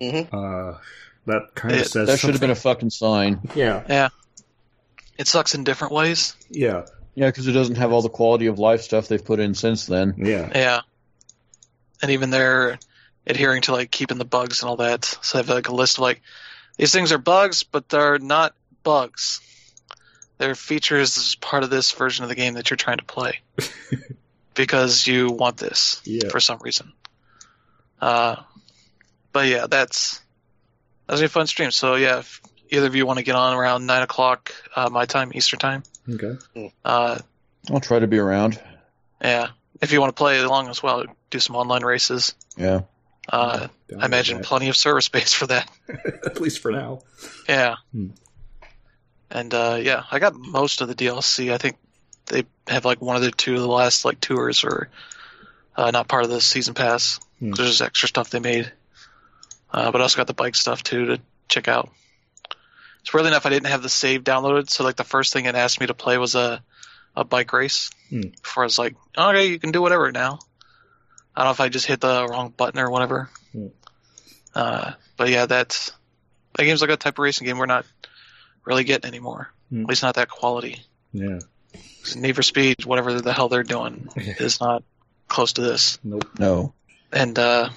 Mhm. 0.00 0.28
Uh, 0.32 0.78
that 1.26 1.54
kind 1.54 1.74
of 1.74 1.86
says 1.86 2.08
That 2.08 2.18
should 2.18 2.30
have 2.30 2.40
been 2.40 2.50
a 2.50 2.54
fucking 2.54 2.90
sign. 2.90 3.40
Yeah, 3.54 3.82
yeah, 3.88 4.08
It 5.18 5.28
sucks 5.28 5.54
in 5.54 5.62
different 5.64 5.92
ways. 5.92 6.34
yeah, 6.50 6.86
Yeah, 7.14 7.26
because 7.26 7.46
it 7.46 7.52
doesn't 7.52 7.76
have 7.76 7.92
all 7.92 8.02
the 8.02 8.08
quality 8.08 8.46
of 8.46 8.58
life 8.58 8.80
stuff 8.82 9.08
they've 9.08 9.24
put 9.24 9.38
in 9.40 9.54
since 9.54 9.86
then. 9.86 10.14
yeah. 10.18 10.50
Yeah. 10.54 10.80
And 12.00 12.10
even 12.12 12.30
they're 12.30 12.78
adhering 13.26 13.62
to 13.62 13.72
like 13.72 13.90
keeping 13.90 14.18
the 14.18 14.24
bugs 14.24 14.62
and 14.62 14.68
all 14.70 14.76
that. 14.76 15.04
So 15.04 15.38
they 15.38 15.44
have 15.44 15.54
like 15.54 15.68
a 15.68 15.74
list 15.74 15.98
of 15.98 16.02
like 16.02 16.22
these 16.76 16.92
things 16.92 17.12
are 17.12 17.18
bugs, 17.18 17.62
but 17.62 17.88
they're 17.88 18.18
not 18.18 18.54
bugs. 18.82 19.40
They're 20.38 20.54
features 20.56 21.16
as 21.18 21.34
part 21.36 21.62
of 21.62 21.70
this 21.70 21.92
version 21.92 22.24
of 22.24 22.28
the 22.28 22.34
game 22.34 22.54
that 22.54 22.70
you're 22.70 22.76
trying 22.76 22.96
to 22.98 23.04
play. 23.04 23.40
because 24.54 25.06
you 25.06 25.30
want 25.30 25.56
this 25.58 26.00
Yeah. 26.04 26.28
for 26.30 26.40
some 26.40 26.58
reason. 26.60 26.92
Uh 28.00 28.36
but 29.32 29.46
yeah, 29.46 29.66
that's 29.68 30.20
that's 31.06 31.20
a 31.20 31.28
fun 31.28 31.46
stream. 31.46 31.70
So 31.70 31.94
yeah, 31.94 32.18
if 32.18 32.40
either 32.70 32.86
of 32.86 32.94
you 32.94 33.06
want 33.06 33.18
to 33.18 33.24
get 33.24 33.34
on 33.36 33.54
around 33.56 33.86
nine 33.86 34.02
o'clock 34.02 34.52
uh, 34.74 34.88
my 34.90 35.04
time, 35.06 35.30
Eastern 35.34 35.58
time, 35.58 35.82
Okay. 36.08 36.70
Uh, 36.84 37.18
I'll 37.70 37.80
try 37.80 37.98
to 37.98 38.06
be 38.06 38.18
around. 38.18 38.60
yeah, 39.20 39.48
if 39.80 39.92
you 39.92 40.00
want 40.00 40.10
to 40.10 40.18
play 40.18 40.40
along 40.40 40.68
as 40.68 40.82
well, 40.82 41.04
do 41.30 41.38
some 41.38 41.56
online 41.56 41.84
races. 41.84 42.34
Yeah. 42.56 42.82
Uh, 43.28 43.68
Down 43.88 44.02
I 44.02 44.06
imagine 44.06 44.38
with 44.38 44.46
plenty 44.46 44.68
of 44.68 44.76
server 44.76 45.00
space 45.00 45.32
for 45.32 45.46
that. 45.46 45.70
that. 45.86 46.20
At 46.26 46.40
least 46.40 46.58
for 46.58 46.72
now. 46.72 47.00
Yeah. 47.48 47.76
Hmm. 47.92 48.08
And 49.30 49.54
uh, 49.54 49.78
yeah, 49.80 50.04
I 50.10 50.18
got 50.18 50.34
most 50.34 50.80
of 50.80 50.88
the 50.88 50.94
DLC. 50.94 51.52
I 51.52 51.58
think 51.58 51.76
they 52.26 52.44
have 52.66 52.84
like 52.84 53.00
one 53.00 53.16
of 53.16 53.22
the 53.22 53.30
two 53.30 53.54
of 53.54 53.60
the 53.60 53.68
last 53.68 54.04
like 54.04 54.20
tours 54.20 54.64
or 54.64 54.88
uh, 55.76 55.90
not 55.90 56.08
part 56.08 56.24
of 56.24 56.30
the 56.30 56.40
season 56.40 56.74
pass. 56.74 57.20
Hmm. 57.38 57.52
There's 57.52 57.80
extra 57.80 58.08
stuff 58.08 58.30
they 58.30 58.40
made. 58.40 58.72
Uh, 59.72 59.90
but 59.90 60.00
I 60.00 60.02
also 60.02 60.18
got 60.18 60.26
the 60.26 60.34
bike 60.34 60.54
stuff 60.54 60.82
too 60.82 61.06
to 61.06 61.20
check 61.48 61.68
out. 61.68 61.90
It's 63.02 63.14
really 63.14 63.28
enough 63.28 63.46
I 63.46 63.50
didn't 63.50 63.66
have 63.66 63.82
the 63.82 63.88
save 63.88 64.22
downloaded, 64.22 64.70
so 64.70 64.84
like 64.84 64.96
the 64.96 65.04
first 65.04 65.32
thing 65.32 65.46
it 65.46 65.54
asked 65.54 65.80
me 65.80 65.86
to 65.86 65.94
play 65.94 66.18
was 66.18 66.34
a 66.34 66.62
a 67.14 67.24
bike 67.24 67.52
race. 67.52 67.90
Hmm. 68.08 68.28
Before 68.42 68.62
I 68.62 68.66
was 68.66 68.78
like, 68.78 68.96
okay, 69.16 69.46
you 69.46 69.58
can 69.58 69.72
do 69.72 69.82
whatever 69.82 70.10
now. 70.12 70.38
I 71.34 71.40
don't 71.40 71.48
know 71.48 71.52
if 71.52 71.60
I 71.60 71.68
just 71.68 71.86
hit 71.86 72.00
the 72.00 72.26
wrong 72.28 72.52
button 72.56 72.80
or 72.80 72.90
whatever. 72.90 73.28
Hmm. 73.52 73.66
Uh, 74.54 74.92
but 75.16 75.28
yeah, 75.30 75.46
that's 75.46 75.92
that 76.54 76.64
game's 76.64 76.80
like 76.80 76.90
a 76.90 76.96
type 76.96 77.14
of 77.14 77.22
racing 77.22 77.46
game 77.46 77.58
we're 77.58 77.66
not 77.66 77.86
really 78.64 78.84
getting 78.84 79.08
anymore. 79.08 79.52
Hmm. 79.70 79.82
At 79.82 79.88
least 79.88 80.02
not 80.02 80.14
that 80.16 80.28
quality. 80.28 80.80
Yeah. 81.12 81.40
Need 82.16 82.36
for 82.36 82.42
Speed, 82.42 82.84
whatever 82.84 83.20
the 83.20 83.32
hell 83.32 83.48
they're 83.48 83.62
doing, 83.62 84.08
is 84.16 84.60
not 84.60 84.82
close 85.28 85.54
to 85.54 85.62
this. 85.62 85.98
Nope. 86.02 86.28
No. 86.38 86.74
And 87.12 87.38
uh, 87.38 87.70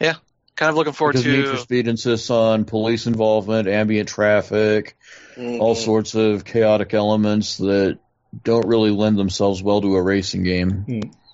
yeah, 0.00 0.14
kind 0.56 0.70
of 0.70 0.76
looking 0.76 0.92
forward 0.92 1.16
to. 1.16 1.22
Because 1.22 1.32
Need 1.36 1.48
for. 1.48 1.56
Speed 1.58 1.88
insists 1.88 2.30
on 2.30 2.64
police 2.64 3.06
involvement, 3.06 3.68
ambient 3.68 4.08
traffic, 4.08 4.96
Mhm. 5.36 5.60
all 5.60 5.74
sorts 5.74 6.14
of 6.14 6.44
chaotic 6.44 6.94
elements 6.94 7.58
that 7.58 7.98
don't 8.42 8.66
really 8.66 8.90
lend 8.90 9.18
themselves 9.18 9.62
well 9.62 9.80
to 9.80 9.94
a 9.96 10.02
racing 10.02 10.42
game 10.42 10.70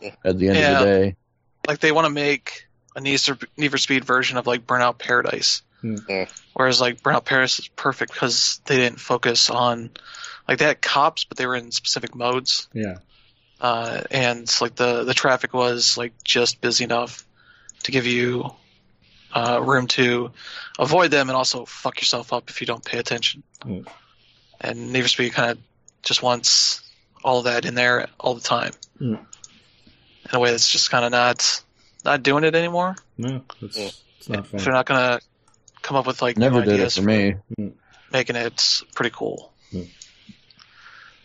Hmm. 0.00 0.08
at 0.24 0.38
the 0.38 0.48
end 0.48 0.56
Yeah. 0.58 0.72
of 0.72 0.78
the 0.80 0.92
day. 0.92 1.16
Like 1.66 1.78
they 1.80 1.92
want 1.92 2.06
to 2.06 2.10
make 2.12 2.66
a 2.94 3.00
Need 3.00 3.20
for, 3.20 3.38
Need 3.56 3.70
for 3.70 3.78
Speed 3.78 4.04
version 4.04 4.36
of 4.36 4.46
like 4.46 4.66
Burnout 4.66 4.98
Paradise, 4.98 5.62
Hmm. 5.80 5.96
Whereas 6.52 6.80
like 6.80 7.02
Burnout 7.02 7.24
Paradise 7.24 7.58
is 7.60 7.68
perfect 7.68 8.12
because 8.12 8.60
they 8.66 8.76
didn't 8.76 9.00
focus 9.00 9.50
on 9.50 9.90
like 10.48 10.58
they 10.58 10.64
had 10.66 10.82
cops, 10.82 11.24
but 11.24 11.38
they 11.38 11.46
were 11.46 11.56
in 11.56 11.70
specific 11.72 12.14
modes. 12.14 12.68
Yeah. 12.74 12.98
uh, 13.60 14.02
and 14.10 14.52
like 14.60 14.74
the 14.74 15.04
the 15.04 15.14
traffic 15.14 15.54
was 15.54 15.96
like 15.96 16.12
just 16.24 16.60
busy 16.60 16.82
enough 16.82 17.24
to 17.84 17.92
give 17.92 18.06
you 18.06 18.52
uh, 19.34 19.60
room 19.62 19.86
to 19.88 20.30
avoid 20.78 21.10
them 21.10 21.28
and 21.28 21.36
also 21.36 21.64
fuck 21.64 22.00
yourself 22.00 22.32
up 22.32 22.50
if 22.50 22.60
you 22.60 22.66
don't 22.66 22.84
pay 22.84 22.98
attention. 22.98 23.42
Mm. 23.60 23.86
And 24.60 24.92
Need 24.92 25.02
for 25.02 25.08
Speed 25.08 25.32
kind 25.32 25.50
of 25.52 25.58
just 26.02 26.22
wants 26.22 26.80
all 27.24 27.38
of 27.38 27.44
that 27.44 27.64
in 27.64 27.74
there 27.74 28.08
all 28.18 28.34
the 28.34 28.40
time 28.40 28.72
Mm. 29.00 29.18
in 29.18 30.34
a 30.34 30.38
way 30.40 30.50
that's 30.50 30.68
just 30.70 30.90
kind 30.90 31.04
of 31.04 31.10
not 31.12 31.62
not 32.04 32.22
doing 32.22 32.44
it 32.44 32.54
anymore. 32.54 32.96
No, 33.16 33.42
it's, 33.60 33.78
Yeah. 33.78 33.90
it's 34.18 34.28
not 34.28 34.38
If 34.40 34.46
fun. 34.50 34.60
they're 34.60 34.72
not 34.72 34.86
gonna 34.86 35.20
come 35.82 35.96
up 35.96 36.06
with 36.06 36.20
like 36.22 36.36
Never 36.36 36.60
new 36.60 36.64
did 36.64 36.70
it 36.74 36.74
ideas 36.74 36.96
for 36.96 37.02
me. 37.02 37.34
making 38.12 38.36
it 38.36 38.80
pretty 38.94 39.14
cool. 39.16 39.52
Hmm. 39.70 39.82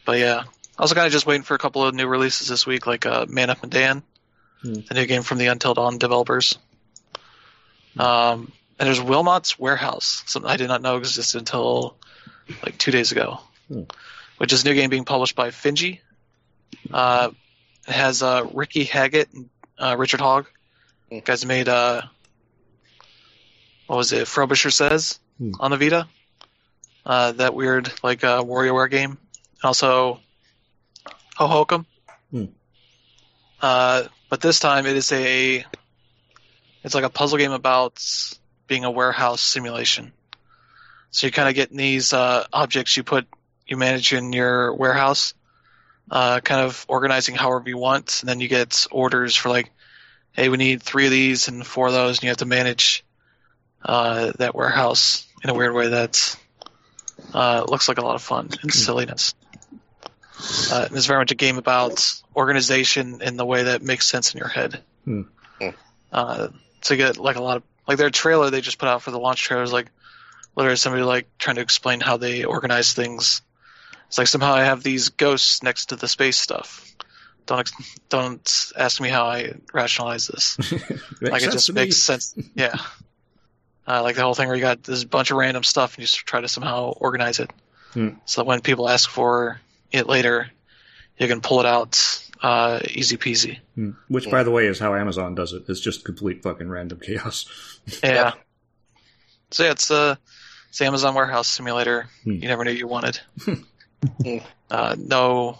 But 0.05 0.19
yeah, 0.19 0.43
I 0.77 0.81
was 0.81 0.93
kind 0.93 1.05
of 1.05 1.11
just 1.11 1.25
waiting 1.25 1.43
for 1.43 1.55
a 1.55 1.57
couple 1.59 1.83
of 1.83 1.93
new 1.93 2.07
releases 2.07 2.47
this 2.47 2.65
week, 2.65 2.85
like 2.87 3.05
uh, 3.05 3.25
Man 3.27 3.49
of 3.49 3.61
Medan, 3.61 4.03
Hmm. 4.61 4.73
the 4.87 4.93
new 4.95 5.05
game 5.05 5.21
from 5.23 5.37
the 5.37 5.47
Until 5.47 5.73
Dawn 5.73 5.97
developers. 5.97 6.57
Um, 7.99 8.51
and 8.79 8.87
there's 8.87 8.99
Wilmot's 9.01 9.57
Warehouse, 9.57 10.23
something 10.27 10.49
I 10.49 10.57
did 10.57 10.67
not 10.67 10.81
know 10.81 10.97
existed 10.97 11.39
until 11.39 11.97
like 12.63 12.77
two 12.77 12.91
days 12.91 13.11
ago, 13.11 13.39
Hmm. 13.67 13.83
which 14.37 14.53
is 14.53 14.63
a 14.63 14.67
new 14.67 14.73
game 14.75 14.89
being 14.89 15.05
published 15.05 15.35
by 15.35 15.49
Finji. 15.49 15.99
Uh, 16.91 17.31
it 17.87 17.93
has 17.93 18.21
uh, 18.23 18.45
Ricky 18.53 18.83
Haggett 18.83 19.33
and 19.33 19.49
uh, 19.79 19.95
Richard 19.97 20.21
Hogg. 20.21 20.47
Hmm. 21.11 21.19
Guys 21.23 21.45
made 21.45 21.67
uh, 21.69 22.01
what 23.87 23.97
was 23.97 24.11
it? 24.11 24.27
Frobisher 24.27 24.71
says 24.71 25.19
Hmm. 25.37 25.51
on 25.59 25.71
the 25.71 25.77
Vita. 25.77 26.07
Uh, 27.05 27.31
that 27.33 27.53
weird 27.53 27.91
like 28.03 28.23
uh, 28.23 28.43
WarioWare 28.43 28.89
game. 28.91 29.17
Also, 29.63 30.19
Hohokum. 31.39 31.85
Hmm. 32.31 32.45
Uh, 33.61 34.03
but 34.29 34.41
this 34.41 34.59
time 34.59 34.85
it 34.85 34.95
is 34.97 35.11
a 35.11 35.63
it's 36.87 36.95
like 36.95 37.03
a 37.03 37.09
puzzle 37.09 37.37
game 37.37 37.51
about 37.51 38.01
being 38.65 38.85
a 38.85 38.91
warehouse 38.91 39.41
simulation. 39.41 40.13
So 41.11 41.27
you 41.27 41.31
kind 41.31 41.49
of 41.49 41.55
get 41.55 41.69
these 41.69 42.13
uh, 42.13 42.45
objects 42.51 42.95
you 42.95 43.03
put 43.03 43.27
you 43.67 43.75
manage 43.75 44.13
in 44.13 44.31
your 44.31 44.73
warehouse, 44.73 45.33
uh, 46.09 46.39
kind 46.39 46.61
of 46.61 46.85
organizing 46.87 47.35
however 47.35 47.67
you 47.67 47.77
want, 47.77 48.21
and 48.21 48.29
then 48.29 48.39
you 48.39 48.47
get 48.47 48.87
orders 48.89 49.35
for 49.35 49.49
like, 49.49 49.69
hey, 50.31 50.47
we 50.47 50.55
need 50.55 50.81
three 50.81 51.05
of 51.05 51.11
these 51.11 51.49
and 51.49 51.67
four 51.67 51.87
of 51.87 51.93
those, 51.93 52.17
and 52.17 52.23
you 52.23 52.29
have 52.29 52.37
to 52.37 52.45
manage 52.45 53.03
uh, 53.83 54.31
that 54.37 54.55
warehouse 54.55 55.27
in 55.43 55.49
a 55.49 55.53
weird 55.53 55.73
way 55.73 55.89
that 55.89 56.37
uh, 57.33 57.65
looks 57.67 57.89
like 57.89 57.97
a 57.97 58.05
lot 58.05 58.15
of 58.15 58.21
fun 58.21 58.49
and 58.61 58.73
silliness. 58.73 59.33
Uh, 60.71 60.85
and 60.87 60.95
it's 60.95 61.07
very 61.07 61.19
much 61.19 61.31
a 61.31 61.35
game 61.35 61.57
about 61.57 62.21
organization 62.33 63.21
in 63.21 63.35
the 63.35 63.45
way 63.45 63.63
that 63.63 63.81
makes 63.81 64.05
sense 64.05 64.33
in 64.33 64.39
your 64.39 64.47
head. 64.47 64.81
Hmm. 65.03 65.23
To 66.87 66.97
get 66.97 67.17
like 67.17 67.35
a 67.35 67.41
lot 67.41 67.57
of 67.57 67.63
like 67.87 67.97
their 67.97 68.09
trailer 68.09 68.49
they 68.49 68.61
just 68.61 68.77
put 68.77 68.89
out 68.89 69.01
for 69.01 69.11
the 69.11 69.19
launch 69.19 69.41
trailer 69.41 69.63
is 69.63 69.73
like 69.73 69.87
literally 70.55 70.75
somebody 70.75 71.03
like 71.03 71.27
trying 71.37 71.55
to 71.57 71.61
explain 71.61 71.99
how 71.99 72.17
they 72.17 72.43
organize 72.43 72.93
things. 72.93 73.41
It's 74.07 74.17
like 74.17 74.27
somehow 74.27 74.53
I 74.53 74.63
have 74.63 74.83
these 74.83 75.09
ghosts 75.09 75.63
next 75.63 75.87
to 75.87 75.95
the 75.95 76.07
space 76.07 76.37
stuff. 76.37 76.83
Don't 77.45 77.59
ex- 77.59 77.99
don't 78.09 78.71
ask 78.75 78.99
me 78.99 79.09
how 79.09 79.25
I 79.25 79.53
rationalize 79.73 80.27
this. 80.27 80.57
Like 81.21 81.41
it 81.41 81.51
just 81.51 81.69
me. 81.69 81.75
makes 81.75 81.97
sense. 81.97 82.35
Yeah. 82.55 82.75
Uh, 83.87 84.03
like 84.03 84.15
the 84.15 84.21
whole 84.21 84.33
thing 84.33 84.47
where 84.47 84.55
you 84.55 84.61
got 84.61 84.83
this 84.83 85.03
bunch 85.03 85.31
of 85.31 85.37
random 85.37 85.63
stuff 85.63 85.95
and 85.95 85.99
you 85.99 86.07
just 86.07 86.17
try 86.17 86.41
to 86.41 86.47
somehow 86.47 86.91
organize 86.91 87.39
it. 87.39 87.51
Hmm. 87.93 88.09
So 88.25 88.41
that 88.41 88.45
when 88.45 88.61
people 88.61 88.87
ask 88.87 89.09
for 89.09 89.61
it 89.91 90.07
later, 90.07 90.51
you 91.17 91.27
can 91.27 91.41
pull 91.41 91.59
it 91.59 91.65
out 91.65 92.21
uh, 92.41 92.79
easy 92.89 93.17
peasy. 93.17 93.59
Hmm. 93.75 93.91
Which, 94.07 94.29
by 94.29 94.43
the 94.43 94.51
way, 94.51 94.67
is 94.67 94.79
how 94.79 94.95
Amazon 94.95 95.35
does 95.35 95.53
it. 95.53 95.63
It's 95.67 95.79
just 95.79 96.05
complete 96.05 96.43
fucking 96.43 96.69
random 96.69 96.99
chaos. 96.99 97.45
Yeah. 98.03 98.13
Yeah. 98.13 98.31
So 99.51 99.63
yeah, 99.63 99.71
it's 99.71 99.89
uh, 99.91 100.15
it's 100.69 100.79
the 100.79 100.85
Amazon 100.85 101.15
warehouse 101.15 101.47
simulator. 101.47 102.07
Hmm. 102.23 102.31
You 102.31 102.47
never 102.49 102.63
knew 102.65 102.71
you 102.71 102.87
wanted. 102.87 103.19
Hmm. 104.23 104.37
uh, 104.69 104.95
no 104.97 105.57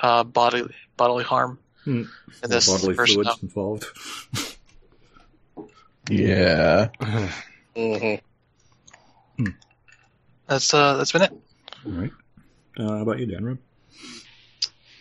uh, 0.00 0.24
bodily 0.24 0.74
bodily 0.96 1.22
harm 1.22 1.58
Hmm. 1.84 2.02
in 2.42 2.50
this 2.50 2.66
bodily 2.68 2.94
version. 2.94 3.22
fluids 3.22 3.42
involved. 3.42 3.86
Yeah. 6.10 6.88
Mhm. 7.76 8.20
That's 10.48 10.74
uh, 10.74 10.96
that's 10.96 11.12
been 11.12 11.22
it. 11.22 11.32
All 11.86 11.92
right. 11.92 12.10
Uh, 12.76 12.88
how 12.88 13.02
about 13.02 13.18
you, 13.20 13.26
Dan? 13.26 13.44
Rob? 13.44 13.58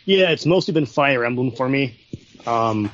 Yeah, 0.05 0.31
it's 0.31 0.45
mostly 0.45 0.73
been 0.73 0.85
Fire 0.85 1.23
Emblem 1.23 1.51
for 1.51 1.67
me. 1.67 1.99
Um, 2.45 2.91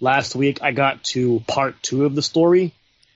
last 0.00 0.34
week 0.36 0.62
I 0.62 0.72
got 0.72 1.02
to 1.04 1.40
part 1.46 1.82
two 1.82 2.04
of 2.04 2.14
the 2.14 2.22
story, 2.22 2.72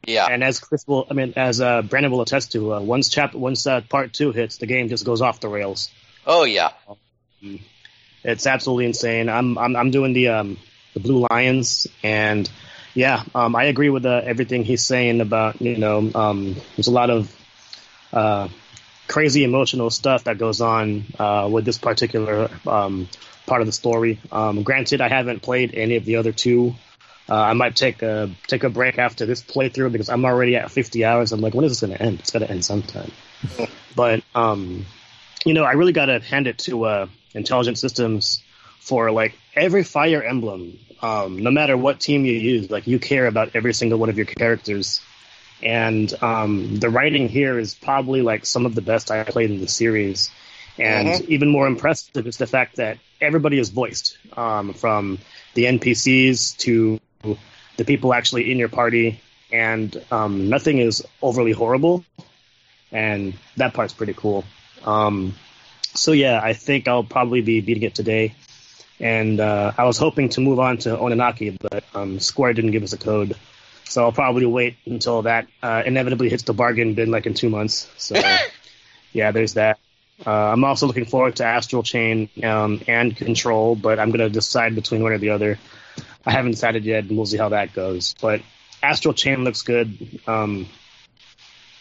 Yeah. 0.06 0.26
and 0.30 0.42
as 0.42 0.60
Chris 0.60 0.86
will, 0.86 1.06
I 1.10 1.14
mean, 1.14 1.34
as 1.36 1.60
uh, 1.60 1.82
Brandon 1.82 2.10
will 2.10 2.22
attest 2.22 2.52
to, 2.52 2.74
uh, 2.74 2.80
once 2.80 3.08
chapter, 3.08 3.36
once 3.38 3.66
uh, 3.66 3.82
part 3.82 4.12
two 4.12 4.32
hits, 4.32 4.56
the 4.56 4.66
game 4.66 4.88
just 4.88 5.04
goes 5.04 5.20
off 5.20 5.40
the 5.40 5.48
rails. 5.48 5.90
Oh 6.26 6.44
yeah. 6.44 6.70
It's 8.22 8.46
absolutely 8.46 8.86
insane. 8.86 9.28
I'm 9.28 9.58
I'm, 9.58 9.76
I'm 9.76 9.90
doing 9.90 10.14
the 10.14 10.28
um, 10.28 10.56
the 10.94 11.00
Blue 11.00 11.26
Lions, 11.30 11.86
and 12.02 12.50
yeah, 12.94 13.22
um, 13.34 13.54
I 13.54 13.64
agree 13.64 13.90
with 13.90 14.06
uh, 14.06 14.22
everything 14.24 14.64
he's 14.64 14.82
saying 14.82 15.20
about 15.20 15.60
you 15.60 15.76
know 15.76 16.10
um, 16.14 16.56
there's 16.76 16.86
a 16.86 16.90
lot 16.92 17.10
of 17.10 17.30
uh, 18.14 18.48
crazy 19.08 19.44
emotional 19.44 19.90
stuff 19.90 20.24
that 20.24 20.38
goes 20.38 20.62
on 20.62 21.04
uh, 21.18 21.46
with 21.52 21.66
this 21.66 21.76
particular 21.76 22.48
um, 22.66 23.08
part 23.46 23.60
of 23.60 23.66
the 23.66 23.72
story. 23.72 24.20
Um, 24.32 24.62
granted, 24.62 25.00
I 25.00 25.08
haven't 25.08 25.42
played 25.42 25.74
any 25.74 25.96
of 25.96 26.04
the 26.04 26.16
other 26.16 26.32
two. 26.32 26.74
Uh, 27.28 27.34
I 27.34 27.52
might 27.54 27.74
take 27.74 28.02
a 28.02 28.30
take 28.46 28.64
a 28.64 28.68
break 28.70 28.98
after 28.98 29.24
this 29.24 29.42
playthrough 29.42 29.92
because 29.92 30.10
I'm 30.10 30.24
already 30.24 30.56
at 30.56 30.70
50 30.70 31.04
hours. 31.04 31.32
I'm 31.32 31.40
like, 31.40 31.54
when 31.54 31.64
is 31.64 31.72
this 31.72 31.80
going 31.80 31.96
to 31.96 32.02
end? 32.02 32.20
It's 32.20 32.30
going 32.30 32.44
to 32.44 32.50
end 32.50 32.64
sometime. 32.64 33.10
but 33.96 34.22
um, 34.34 34.84
you 35.44 35.54
know, 35.54 35.64
I 35.64 35.72
really 35.72 35.92
got 35.92 36.06
to 36.06 36.20
hand 36.20 36.46
it 36.46 36.58
to 36.58 36.84
uh, 36.84 37.06
Intelligent 37.34 37.78
Systems 37.78 38.42
for 38.80 39.10
like 39.10 39.38
every 39.54 39.84
Fire 39.84 40.22
Emblem. 40.22 40.78
Um, 41.00 41.38
no 41.42 41.50
matter 41.50 41.76
what 41.76 42.00
team 42.00 42.24
you 42.24 42.34
use, 42.34 42.70
like 42.70 42.86
you 42.86 42.98
care 42.98 43.26
about 43.26 43.50
every 43.54 43.74
single 43.74 43.98
one 43.98 44.08
of 44.08 44.16
your 44.16 44.26
characters. 44.26 45.02
And 45.62 46.12
um, 46.22 46.76
the 46.76 46.90
writing 46.90 47.28
here 47.28 47.58
is 47.58 47.74
probably 47.74 48.22
like 48.22 48.44
some 48.44 48.66
of 48.66 48.74
the 48.74 48.82
best 48.82 49.10
I 49.10 49.24
played 49.24 49.50
in 49.50 49.60
the 49.60 49.68
series. 49.68 50.30
And 50.78 51.06
Mhm. 51.08 51.28
even 51.28 51.48
more 51.50 51.66
impressive 51.66 52.26
is 52.26 52.36
the 52.36 52.46
fact 52.46 52.76
that 52.76 52.98
everybody 53.20 53.58
is 53.58 53.70
voiced, 53.70 54.18
um, 54.36 54.74
from 54.74 55.18
the 55.54 55.66
NPCs 55.66 56.56
to 56.58 57.00
the 57.76 57.84
people 57.84 58.12
actually 58.12 58.50
in 58.50 58.58
your 58.58 58.68
party, 58.68 59.20
and 59.52 59.96
um, 60.10 60.48
nothing 60.48 60.78
is 60.78 61.04
overly 61.22 61.52
horrible. 61.52 62.04
And 62.92 63.34
that 63.56 63.74
part's 63.74 63.92
pretty 63.92 64.14
cool. 64.14 64.44
Um, 64.84 65.34
so 65.94 66.12
yeah, 66.12 66.40
I 66.42 66.52
think 66.54 66.88
I'll 66.88 67.04
probably 67.04 67.40
be 67.40 67.60
beating 67.60 67.82
it 67.84 67.94
today. 67.94 68.34
And 69.00 69.40
uh, 69.40 69.72
I 69.76 69.84
was 69.84 69.98
hoping 69.98 70.28
to 70.30 70.40
move 70.40 70.60
on 70.60 70.78
to 70.78 70.90
Oninaki, 70.96 71.56
but 71.60 71.84
um, 71.94 72.20
Square 72.20 72.54
didn't 72.54 72.70
give 72.72 72.82
us 72.82 72.92
a 72.92 72.98
code. 72.98 73.36
So 73.84 74.02
I'll 74.04 74.12
probably 74.12 74.46
wait 74.46 74.76
until 74.86 75.22
that 75.22 75.46
uh, 75.62 75.82
inevitably 75.84 76.28
hits 76.30 76.44
the 76.44 76.52
bargain 76.54 76.94
bin 76.94 77.10
like 77.10 77.26
in 77.26 77.34
two 77.34 77.50
months. 77.50 77.90
So 77.96 78.20
yeah, 79.12 79.30
there's 79.32 79.54
that. 79.54 79.78
Uh, 80.24 80.30
I'm 80.30 80.64
also 80.64 80.86
looking 80.86 81.06
forward 81.06 81.36
to 81.36 81.44
Astral 81.44 81.82
Chain 81.82 82.28
um, 82.42 82.82
and 82.86 83.16
Control, 83.16 83.74
but 83.74 83.98
I'm 83.98 84.10
going 84.10 84.20
to 84.20 84.30
decide 84.30 84.74
between 84.74 85.02
one 85.02 85.12
or 85.12 85.18
the 85.18 85.30
other. 85.30 85.58
I 86.24 86.30
haven't 86.30 86.52
decided 86.52 86.84
yet, 86.84 87.04
and 87.04 87.16
we'll 87.16 87.26
see 87.26 87.36
how 87.36 87.50
that 87.50 87.72
goes. 87.72 88.14
But 88.20 88.42
Astral 88.82 89.14
Chain 89.14 89.44
looks 89.44 89.62
good. 89.62 90.20
Um, 90.26 90.68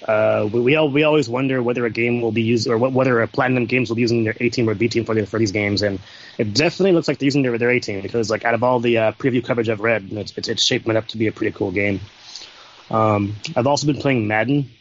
uh, 0.08 0.50
we 0.52 0.60
we, 0.60 0.76
all, 0.76 0.90
we 0.90 1.04
always 1.04 1.30
wonder 1.30 1.64
whether 1.64 1.86
a 1.86 1.90
game 1.90 2.22
will 2.22 2.32
be 2.32 2.42
used 2.42 2.68
or 2.68 2.78
whether 2.78 3.22
a 3.22 3.28
Platinum 3.28 3.66
Games 3.66 3.90
will 3.90 3.96
be 3.96 4.02
using 4.02 4.26
their 4.26 4.36
A 4.40 4.50
team 4.50 4.70
or 4.70 4.76
B 4.76 4.90
team 4.90 5.06
for 5.06 5.16
the, 5.16 5.26
for 5.26 5.40
these 5.40 5.52
games, 5.52 5.82
and 5.82 6.00
it 6.38 6.54
definitely 6.54 6.92
looks 6.92 7.08
like 7.08 7.20
they're 7.20 7.28
using 7.28 7.44
their 7.44 7.58
their 7.58 7.70
A 7.70 7.80
team 7.80 8.02
because 8.02 8.30
like 8.30 8.44
out 8.44 8.54
of 8.54 8.64
all 8.64 8.80
the 8.80 8.98
uh, 8.98 9.12
preview 9.14 9.44
coverage 9.44 9.70
I've 9.70 9.80
read, 9.80 10.10
it's, 10.12 10.38
it's, 10.38 10.50
it's 10.50 10.64
shaping 10.64 10.98
up 10.98 11.08
to 11.10 11.18
be 11.18 11.28
a 11.28 11.32
pretty 11.32 11.56
cool 11.56 11.72
game. 11.72 12.02
Um, 12.90 13.36
I've 13.56 13.68
also 13.68 13.88
been 13.88 14.02
playing 14.02 14.28
Madden, 14.28 14.72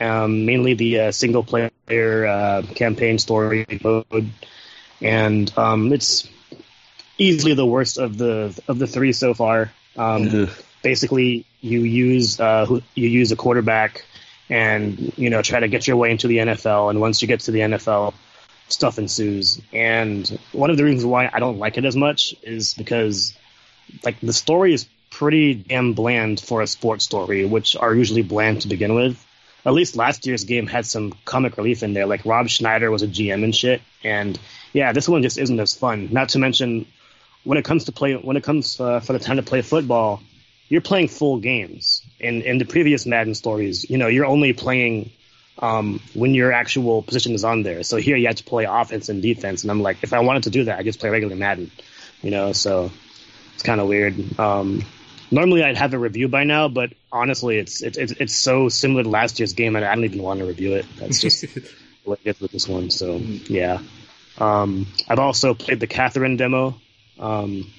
um, 0.00 0.46
mainly 0.46 0.74
the 0.74 1.00
uh, 1.00 1.12
single 1.12 1.44
player 1.44 1.70
uh, 1.88 2.62
campaign 2.74 3.18
story 3.18 3.66
mode, 3.82 4.30
and 5.00 5.52
um, 5.56 5.92
it's 5.92 6.28
easily 7.18 7.54
the 7.54 7.66
worst 7.66 7.98
of 7.98 8.18
the 8.18 8.58
of 8.68 8.78
the 8.78 8.86
three 8.86 9.12
so 9.12 9.34
far. 9.34 9.72
Um, 9.96 10.48
basically, 10.82 11.46
you 11.60 11.80
use 11.80 12.40
uh, 12.40 12.66
you 12.94 13.08
use 13.08 13.32
a 13.32 13.36
quarterback, 13.36 14.04
and 14.48 15.12
you 15.16 15.30
know 15.30 15.42
try 15.42 15.60
to 15.60 15.68
get 15.68 15.86
your 15.86 15.96
way 15.96 16.10
into 16.10 16.28
the 16.28 16.38
NFL. 16.38 16.90
And 16.90 17.00
once 17.00 17.22
you 17.22 17.28
get 17.28 17.40
to 17.40 17.50
the 17.50 17.60
NFL, 17.60 18.14
stuff 18.68 18.98
ensues. 18.98 19.60
And 19.72 20.26
one 20.52 20.70
of 20.70 20.76
the 20.76 20.84
reasons 20.84 21.04
why 21.04 21.30
I 21.32 21.38
don't 21.38 21.58
like 21.58 21.78
it 21.78 21.84
as 21.84 21.96
much 21.96 22.34
is 22.42 22.74
because 22.74 23.36
like 24.04 24.20
the 24.20 24.32
story 24.32 24.74
is 24.74 24.86
pretty 25.10 25.54
damn 25.54 25.92
bland 25.94 26.40
for 26.40 26.62
a 26.62 26.66
sports 26.66 27.04
story, 27.04 27.44
which 27.44 27.76
are 27.76 27.94
usually 27.94 28.22
bland 28.22 28.62
to 28.62 28.68
begin 28.68 28.94
with. 28.94 29.22
At 29.66 29.72
least 29.72 29.96
last 29.96 30.26
year's 30.26 30.44
game 30.44 30.68
had 30.68 30.86
some 30.86 31.12
comic 31.24 31.56
relief 31.56 31.82
in 31.82 31.92
there. 31.92 32.06
Like 32.06 32.24
Rob 32.24 32.48
Schneider 32.48 32.88
was 32.88 33.02
a 33.02 33.08
GM 33.08 33.42
and 33.42 33.54
shit, 33.54 33.82
and 34.04 34.38
yeah, 34.72 34.92
this 34.92 35.08
one 35.08 35.22
just 35.22 35.38
isn't 35.38 35.58
as 35.58 35.74
fun. 35.74 36.08
Not 36.12 36.28
to 36.30 36.38
mention 36.38 36.86
when 37.42 37.58
it 37.58 37.64
comes 37.64 37.86
to 37.86 37.92
play 37.92 38.14
when 38.14 38.36
it 38.36 38.44
comes 38.44 38.80
uh, 38.80 39.00
for 39.00 39.12
the 39.12 39.18
time 39.18 39.36
to 39.36 39.42
play 39.42 39.62
football, 39.62 40.22
you're 40.68 40.80
playing 40.80 41.08
full 41.08 41.38
games. 41.38 42.02
In 42.20 42.42
in 42.42 42.58
the 42.58 42.64
previous 42.64 43.06
Madden 43.06 43.34
stories, 43.34 43.90
you 43.90 43.98
know, 43.98 44.06
you're 44.06 44.26
only 44.26 44.52
playing 44.52 45.10
um, 45.58 46.00
when 46.14 46.32
your 46.32 46.52
actual 46.52 47.02
position 47.02 47.34
is 47.34 47.42
on 47.42 47.64
there. 47.64 47.82
So 47.82 47.96
here 47.96 48.16
you 48.16 48.28
have 48.28 48.36
to 48.36 48.44
play 48.44 48.64
offense 48.64 49.08
and 49.08 49.20
defense, 49.20 49.62
and 49.62 49.70
I'm 49.72 49.82
like, 49.82 49.98
if 50.02 50.12
I 50.12 50.20
wanted 50.20 50.44
to 50.44 50.50
do 50.50 50.64
that, 50.64 50.78
I 50.78 50.84
just 50.84 51.00
play 51.00 51.10
regular 51.10 51.34
Madden, 51.34 51.72
you 52.22 52.30
know. 52.30 52.52
So 52.52 52.92
it's 53.54 53.64
kind 53.64 53.80
of 53.80 53.88
weird. 53.88 54.38
Um, 54.38 54.84
normally 55.30 55.62
I'd 55.62 55.76
have 55.76 55.94
a 55.94 55.98
review 55.98 56.28
by 56.28 56.44
now, 56.44 56.68
but 56.68 56.92
honestly, 57.10 57.58
it's 57.58 57.82
it's 57.82 57.98
it's 57.98 58.34
so 58.34 58.68
similar 58.68 59.02
to 59.02 59.08
last 59.08 59.38
year's 59.38 59.52
game, 59.52 59.76
and 59.76 59.84
I 59.84 59.94
don't 59.94 60.04
even 60.04 60.22
want 60.22 60.40
to 60.40 60.46
review 60.46 60.74
it. 60.74 60.86
That's 60.98 61.20
just 61.20 61.44
what 62.04 62.20
it 62.24 62.36
is 62.36 62.40
with 62.40 62.52
this 62.52 62.68
one. 62.68 62.90
So 62.90 63.16
yeah, 63.16 63.80
um, 64.38 64.86
I've 65.08 65.18
also 65.18 65.54
played 65.54 65.80
the 65.80 65.86
Catherine 65.86 66.36
demo. 66.36 66.80
Um, 67.18 67.70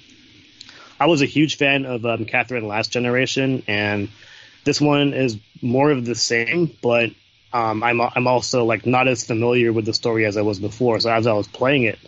I 0.99 1.05
was 1.05 1.21
a 1.21 1.25
huge 1.25 1.57
fan 1.57 1.85
of 1.85 2.05
um, 2.05 2.25
Catherine 2.25 2.67
last 2.67 2.91
generation, 2.91 3.63
and 3.67 4.09
this 4.63 4.81
one 4.81 5.13
is 5.13 5.37
more 5.61 5.91
of 5.91 6.05
the 6.05 6.15
same, 6.15 6.71
but 6.81 7.11
um, 7.53 7.83
I'm 7.83 8.01
I'm 8.01 8.27
also 8.27 8.65
like 8.65 8.85
not 8.85 9.07
as 9.07 9.25
familiar 9.25 9.71
with 9.71 9.85
the 9.85 9.93
story 9.93 10.25
as 10.25 10.37
I 10.37 10.41
was 10.41 10.59
before. 10.59 10.99
So 10.99 11.11
as 11.11 11.27
I 11.27 11.33
was 11.33 11.47
playing 11.47 11.83
it, 11.83 11.99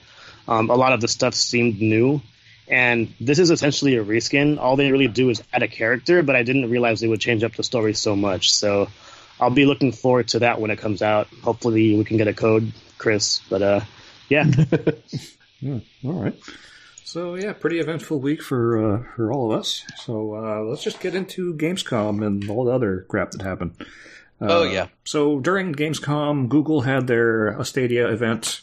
um, 0.48 0.70
a 0.70 0.76
lot 0.76 0.94
of 0.94 1.02
the 1.02 1.08
stuff 1.08 1.34
seemed 1.34 1.80
new, 1.80 2.22
and 2.70 3.14
this 3.20 3.40
is 3.40 3.50
essentially 3.50 3.96
a 3.96 4.04
reskin. 4.06 4.60
All 4.60 4.76
they 4.76 4.92
really 4.92 5.08
do 5.08 5.30
is 5.30 5.42
add 5.52 5.64
a 5.64 5.68
character, 5.68 6.22
but 6.22 6.36
I 6.36 6.44
didn't 6.44 6.70
realize 6.70 7.00
they 7.00 7.08
would 7.08 7.20
change 7.20 7.44
up 7.44 7.56
the 7.56 7.64
story 7.64 7.94
so 7.94 8.16
much. 8.16 8.52
So 8.54 8.88
I'll 9.40 9.50
be 9.50 9.66
looking 9.66 9.92
forward 9.92 10.28
to 10.30 10.40
that 10.40 10.62
when 10.62 10.70
it 10.70 10.78
comes 10.78 11.02
out. 11.02 11.28
Hopefully 11.42 11.98
we 11.98 12.04
can 12.04 12.18
get 12.18 12.28
a 12.28 12.34
code, 12.34 12.72
Chris. 12.98 13.42
But 13.50 13.62
uh, 13.62 13.82
yeah. 14.30 14.46
yeah 15.60 15.80
all 16.06 16.24
right. 16.24 16.40
So 17.04 17.34
yeah, 17.34 17.54
pretty 17.54 17.80
eventful 17.80 18.20
week 18.20 18.44
for 18.44 18.78
uh, 18.78 19.04
for 19.16 19.32
all 19.32 19.52
of 19.52 19.60
us. 19.60 19.84
So 19.98 20.36
uh, 20.36 20.62
let's 20.62 20.84
just 20.84 21.00
get 21.00 21.16
into 21.16 21.56
Gamescom 21.56 22.24
and 22.24 22.48
all 22.52 22.66
the 22.66 22.72
other 22.72 23.06
crap 23.10 23.32
that 23.32 23.42
happened. 23.42 23.76
Uh, 24.40 24.48
oh 24.48 24.64
yeah. 24.64 24.90
So 25.06 25.40
during 25.40 25.74
Gamescom, 25.74 26.50
Google 26.50 26.82
had 26.82 27.08
their 27.08 27.62
Stadia 27.64 28.08
event 28.10 28.62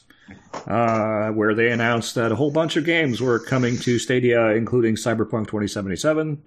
uh, 0.67 1.31
where 1.31 1.55
they 1.55 1.71
announced 1.71 2.15
that 2.15 2.33
a 2.33 2.37
whole 2.37 2.51
bunch 2.51 2.77
of 2.77 2.85
games 2.85 3.21
were 3.21 3.39
coming 3.39 3.77
to 3.79 3.99
Stadia, 3.99 4.49
including 4.51 4.97
Cyberpunk 4.97 5.47
2077, 5.47 6.43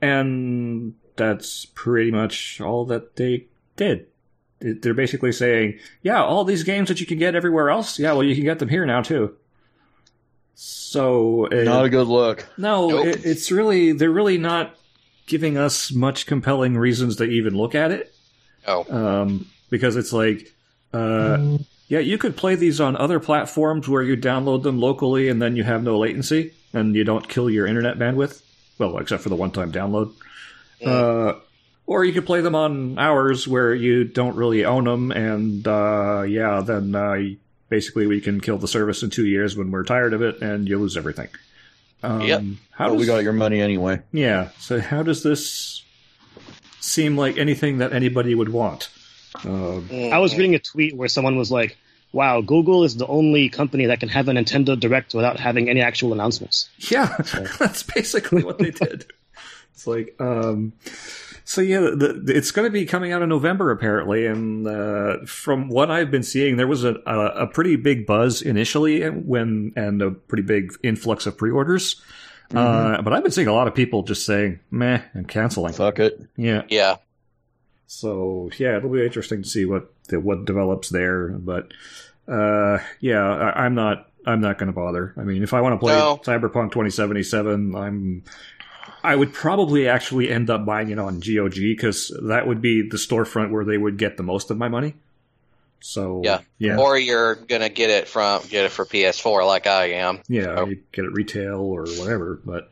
and 0.00 0.94
that's 1.16 1.64
pretty 1.66 2.10
much 2.10 2.60
all 2.60 2.84
that 2.86 3.16
they 3.16 3.46
did. 3.76 4.06
They're 4.60 4.94
basically 4.94 5.32
saying, 5.32 5.78
yeah, 6.02 6.22
all 6.22 6.44
these 6.44 6.64
games 6.64 6.88
that 6.88 7.00
you 7.00 7.06
can 7.06 7.18
get 7.18 7.34
everywhere 7.34 7.70
else, 7.70 7.98
yeah, 7.98 8.12
well, 8.12 8.24
you 8.24 8.34
can 8.34 8.44
get 8.44 8.58
them 8.58 8.68
here 8.68 8.84
now 8.84 9.02
too. 9.02 9.36
So 10.54 11.46
uh, 11.46 11.62
not 11.62 11.84
a 11.84 11.88
good 11.88 12.08
look. 12.08 12.48
No, 12.58 12.88
nope. 12.88 13.06
it, 13.06 13.24
it's 13.24 13.52
really 13.52 13.92
they're 13.92 14.10
really 14.10 14.38
not 14.38 14.74
giving 15.28 15.56
us 15.56 15.92
much 15.92 16.26
compelling 16.26 16.76
reasons 16.76 17.14
to 17.16 17.24
even 17.24 17.56
look 17.56 17.76
at 17.76 17.92
it. 17.92 18.12
Oh, 18.66 18.84
um, 18.90 19.46
because 19.70 19.94
it's 19.94 20.12
like, 20.12 20.52
uh, 20.92 21.58
yeah, 21.88 21.98
you 21.98 22.18
could 22.18 22.36
play 22.36 22.54
these 22.54 22.80
on 22.80 22.96
other 22.96 23.18
platforms 23.18 23.88
where 23.88 24.02
you 24.02 24.16
download 24.16 24.62
them 24.62 24.78
locally 24.78 25.28
and 25.28 25.40
then 25.40 25.56
you 25.56 25.64
have 25.64 25.82
no 25.82 25.98
latency 25.98 26.52
and 26.72 26.94
you 26.94 27.04
don't 27.04 27.28
kill 27.28 27.48
your 27.48 27.66
internet 27.66 27.98
bandwidth. 27.98 28.42
Well, 28.78 28.98
except 28.98 29.22
for 29.22 29.28
the 29.30 29.36
one-time 29.36 29.72
download. 29.72 30.12
Yeah. 30.80 30.90
Uh, 30.90 31.40
or 31.86 32.04
you 32.04 32.12
could 32.12 32.26
play 32.26 32.42
them 32.42 32.54
on 32.54 32.98
ours 32.98 33.48
where 33.48 33.74
you 33.74 34.04
don't 34.04 34.36
really 34.36 34.64
own 34.66 34.84
them, 34.84 35.10
and 35.10 35.66
uh, 35.66 36.22
yeah, 36.28 36.60
then 36.60 36.94
uh, 36.94 37.16
basically 37.70 38.06
we 38.06 38.20
can 38.20 38.42
kill 38.42 38.58
the 38.58 38.68
service 38.68 39.02
in 39.02 39.08
two 39.08 39.26
years 39.26 39.56
when 39.56 39.70
we're 39.70 39.84
tired 39.84 40.12
of 40.12 40.20
it, 40.20 40.42
and 40.42 40.68
you 40.68 40.78
lose 40.78 40.98
everything. 40.98 41.28
Um, 42.02 42.20
yep. 42.20 42.42
How 42.70 42.88
well, 42.88 42.94
does, 42.94 43.00
we 43.00 43.06
got 43.06 43.22
your 43.24 43.32
money 43.32 43.62
anyway. 43.62 44.02
Yeah. 44.12 44.50
So 44.58 44.80
how 44.80 45.02
does 45.02 45.22
this 45.22 45.82
seem 46.78 47.16
like 47.16 47.38
anything 47.38 47.78
that 47.78 47.94
anybody 47.94 48.34
would 48.34 48.50
want? 48.50 48.90
Uh, 49.44 49.80
I 50.12 50.18
was 50.18 50.36
reading 50.36 50.54
a 50.54 50.58
tweet 50.58 50.96
where 50.96 51.08
someone 51.08 51.36
was 51.36 51.50
like, 51.50 51.76
"Wow, 52.12 52.40
Google 52.40 52.84
is 52.84 52.96
the 52.96 53.06
only 53.06 53.48
company 53.48 53.86
that 53.86 54.00
can 54.00 54.08
have 54.08 54.28
a 54.28 54.32
Nintendo 54.32 54.78
Direct 54.78 55.14
without 55.14 55.38
having 55.38 55.68
any 55.68 55.80
actual 55.80 56.12
announcements." 56.12 56.68
Yeah, 56.90 57.14
so. 57.22 57.40
that's 57.58 57.82
basically 57.82 58.42
what 58.42 58.58
they 58.58 58.70
did. 58.70 59.06
it's 59.72 59.86
like, 59.86 60.14
um, 60.20 60.72
so 61.48 61.62
yeah, 61.62 61.80
the, 61.80 62.20
the, 62.24 62.36
it's 62.36 62.50
going 62.50 62.66
to 62.66 62.70
be 62.70 62.84
coming 62.84 63.10
out 63.12 63.22
in 63.22 63.30
November 63.30 63.70
apparently, 63.70 64.26
and 64.26 64.66
uh, 64.66 65.24
from 65.24 65.70
what 65.70 65.90
I've 65.90 66.10
been 66.10 66.22
seeing, 66.22 66.56
there 66.56 66.66
was 66.66 66.84
a, 66.84 66.96
a, 67.06 67.44
a, 67.44 67.46
pretty 67.46 67.76
big 67.76 68.04
buzz 68.04 68.42
initially 68.42 69.08
when 69.08 69.72
and 69.74 70.02
a 70.02 70.10
pretty 70.10 70.42
big 70.42 70.74
influx 70.82 71.24
of 71.24 71.38
pre-orders. 71.38 72.02
Uh, 72.50 72.54
mm-hmm. 72.54 72.94
Uh, 72.96 73.02
but 73.02 73.14
I've 73.14 73.22
been 73.22 73.32
seeing 73.32 73.48
a 73.48 73.54
lot 73.54 73.66
of 73.66 73.74
people 73.74 74.02
just 74.02 74.26
saying 74.26 74.60
"meh" 74.70 75.00
and 75.14 75.26
canceling. 75.26 75.72
Fuck 75.72 76.00
it. 76.00 76.20
Yeah. 76.36 76.64
Yeah. 76.68 76.96
So 77.88 78.50
yeah, 78.58 78.76
it'll 78.76 78.90
be 78.90 79.04
interesting 79.04 79.42
to 79.42 79.48
see 79.48 79.64
what 79.64 79.90
what 80.10 80.44
develops 80.44 80.90
there. 80.90 81.28
But 81.28 81.72
uh, 82.28 82.78
yeah, 83.00 83.24
I, 83.24 83.66
am 83.66 83.74
not 83.74 84.10
I'm 84.26 84.42
not 84.42 84.58
going 84.58 84.66
to 84.66 84.74
bother. 84.74 85.14
I 85.16 85.22
mean, 85.22 85.42
if 85.42 85.54
I 85.54 85.62
want 85.62 85.74
to 85.74 85.78
play 85.78 85.94
no. 85.94 86.18
Cyberpunk 86.18 86.70
2077, 86.72 87.74
I'm 87.74 88.24
I 89.02 89.16
would 89.16 89.32
probably 89.32 89.88
actually 89.88 90.30
end 90.30 90.50
up 90.50 90.66
buying 90.66 90.90
it 90.90 90.98
on 90.98 91.20
GOG 91.20 91.54
because 91.54 92.14
that 92.24 92.46
would 92.46 92.60
be 92.60 92.82
the 92.82 92.98
storefront 92.98 93.50
where 93.50 93.64
they 93.64 93.78
would 93.78 93.96
get 93.96 94.18
the 94.18 94.22
most 94.22 94.50
of 94.50 94.58
my 94.58 94.68
money. 94.68 94.94
So 95.80 96.20
yeah, 96.22 96.40
yeah. 96.58 96.76
Or 96.76 96.98
you're 96.98 97.36
gonna 97.36 97.70
get 97.70 97.88
it 97.88 98.06
from 98.06 98.42
get 98.48 98.66
it 98.66 98.70
for 98.70 98.84
PS4 98.84 99.46
like 99.46 99.66
I 99.66 99.92
am. 99.92 100.20
Yeah, 100.28 100.56
so. 100.56 100.66
get 100.92 101.06
it 101.06 101.12
retail 101.12 101.60
or 101.60 101.86
whatever. 101.86 102.38
But 102.44 102.70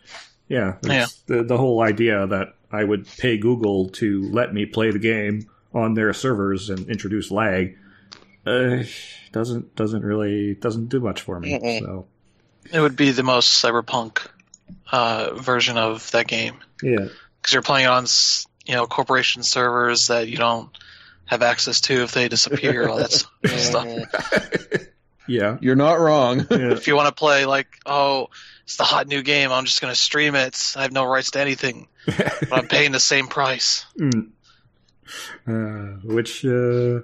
yeah, 0.49 0.77
yeah. 0.83 1.07
The 1.27 1.43
the 1.43 1.57
whole 1.57 1.81
idea 1.81 2.27
that 2.27 2.56
I 2.71 2.85
would 2.85 3.07
pay 3.07 3.39
Google 3.39 3.89
to 3.91 4.29
let 4.31 4.53
me 4.53 4.67
play 4.67 4.91
the 4.91 4.99
game 4.99 5.49
on 5.73 5.95
their 5.95 6.13
servers 6.13 6.71
and 6.71 6.89
introduce 6.89 7.31
lag 7.31 7.77
uh, 8.47 8.85
doesn't 9.33 9.75
doesn't 9.75 10.03
really 10.03 10.55
doesn't 10.55 10.87
do 10.87 11.01
much 11.01 11.21
for 11.21 11.39
me. 11.41 11.81
So 11.81 12.07
it 12.73 12.81
would 12.81 12.97
be 12.97 13.11
the 13.11 13.23
most 13.23 13.63
cyberpunk 13.63 14.27
uh, 14.91 15.35
version 15.35 15.77
of 15.77 16.11
that 16.13 16.27
game. 16.27 16.57
Yeah, 16.83 17.09
because 17.41 17.53
you're 17.53 17.63
playing 17.63 17.89
on 17.89 18.07
you 18.65 18.75
know 18.75 18.87
corporation 18.87 19.43
servers 19.43 20.07
that 20.09 20.29
you 20.29 20.37
don't 20.37 20.71
have 21.27 21.43
access 21.43 21.81
to 21.83 22.05
if 22.05 22.13
they 22.13 22.29
disappear, 22.29 22.89
all 22.89 22.99
that 22.99 23.13
stuff. 23.45 23.89
Yeah, 25.29 25.59
you're 25.61 25.75
not 25.75 25.99
wrong. 25.99 26.47
Yeah. 26.49 26.71
If 26.71 26.87
you 26.87 26.95
want 26.95 27.09
to 27.09 27.15
play 27.15 27.47
like, 27.47 27.67
oh, 27.85 28.29
it's 28.63 28.77
the 28.77 28.85
hot 28.85 29.09
new 29.09 29.23
game, 29.23 29.51
I'm 29.51 29.65
just 29.65 29.81
going 29.81 29.93
to 29.93 29.99
stream 29.99 30.37
it. 30.37 30.73
I 30.77 30.83
have 30.83 30.93
no 30.93 31.05
rights 31.05 31.33
to 31.33 31.41
anything, 31.41 31.89
but 31.89 31.96
I'm 32.53 32.69
paying 32.69 32.93
the 32.93 33.01
same 33.01 33.27
price. 33.29 33.85
Mm. 33.99 34.31
uh, 35.47 36.01
which 36.05 36.45
uh, 36.45 37.01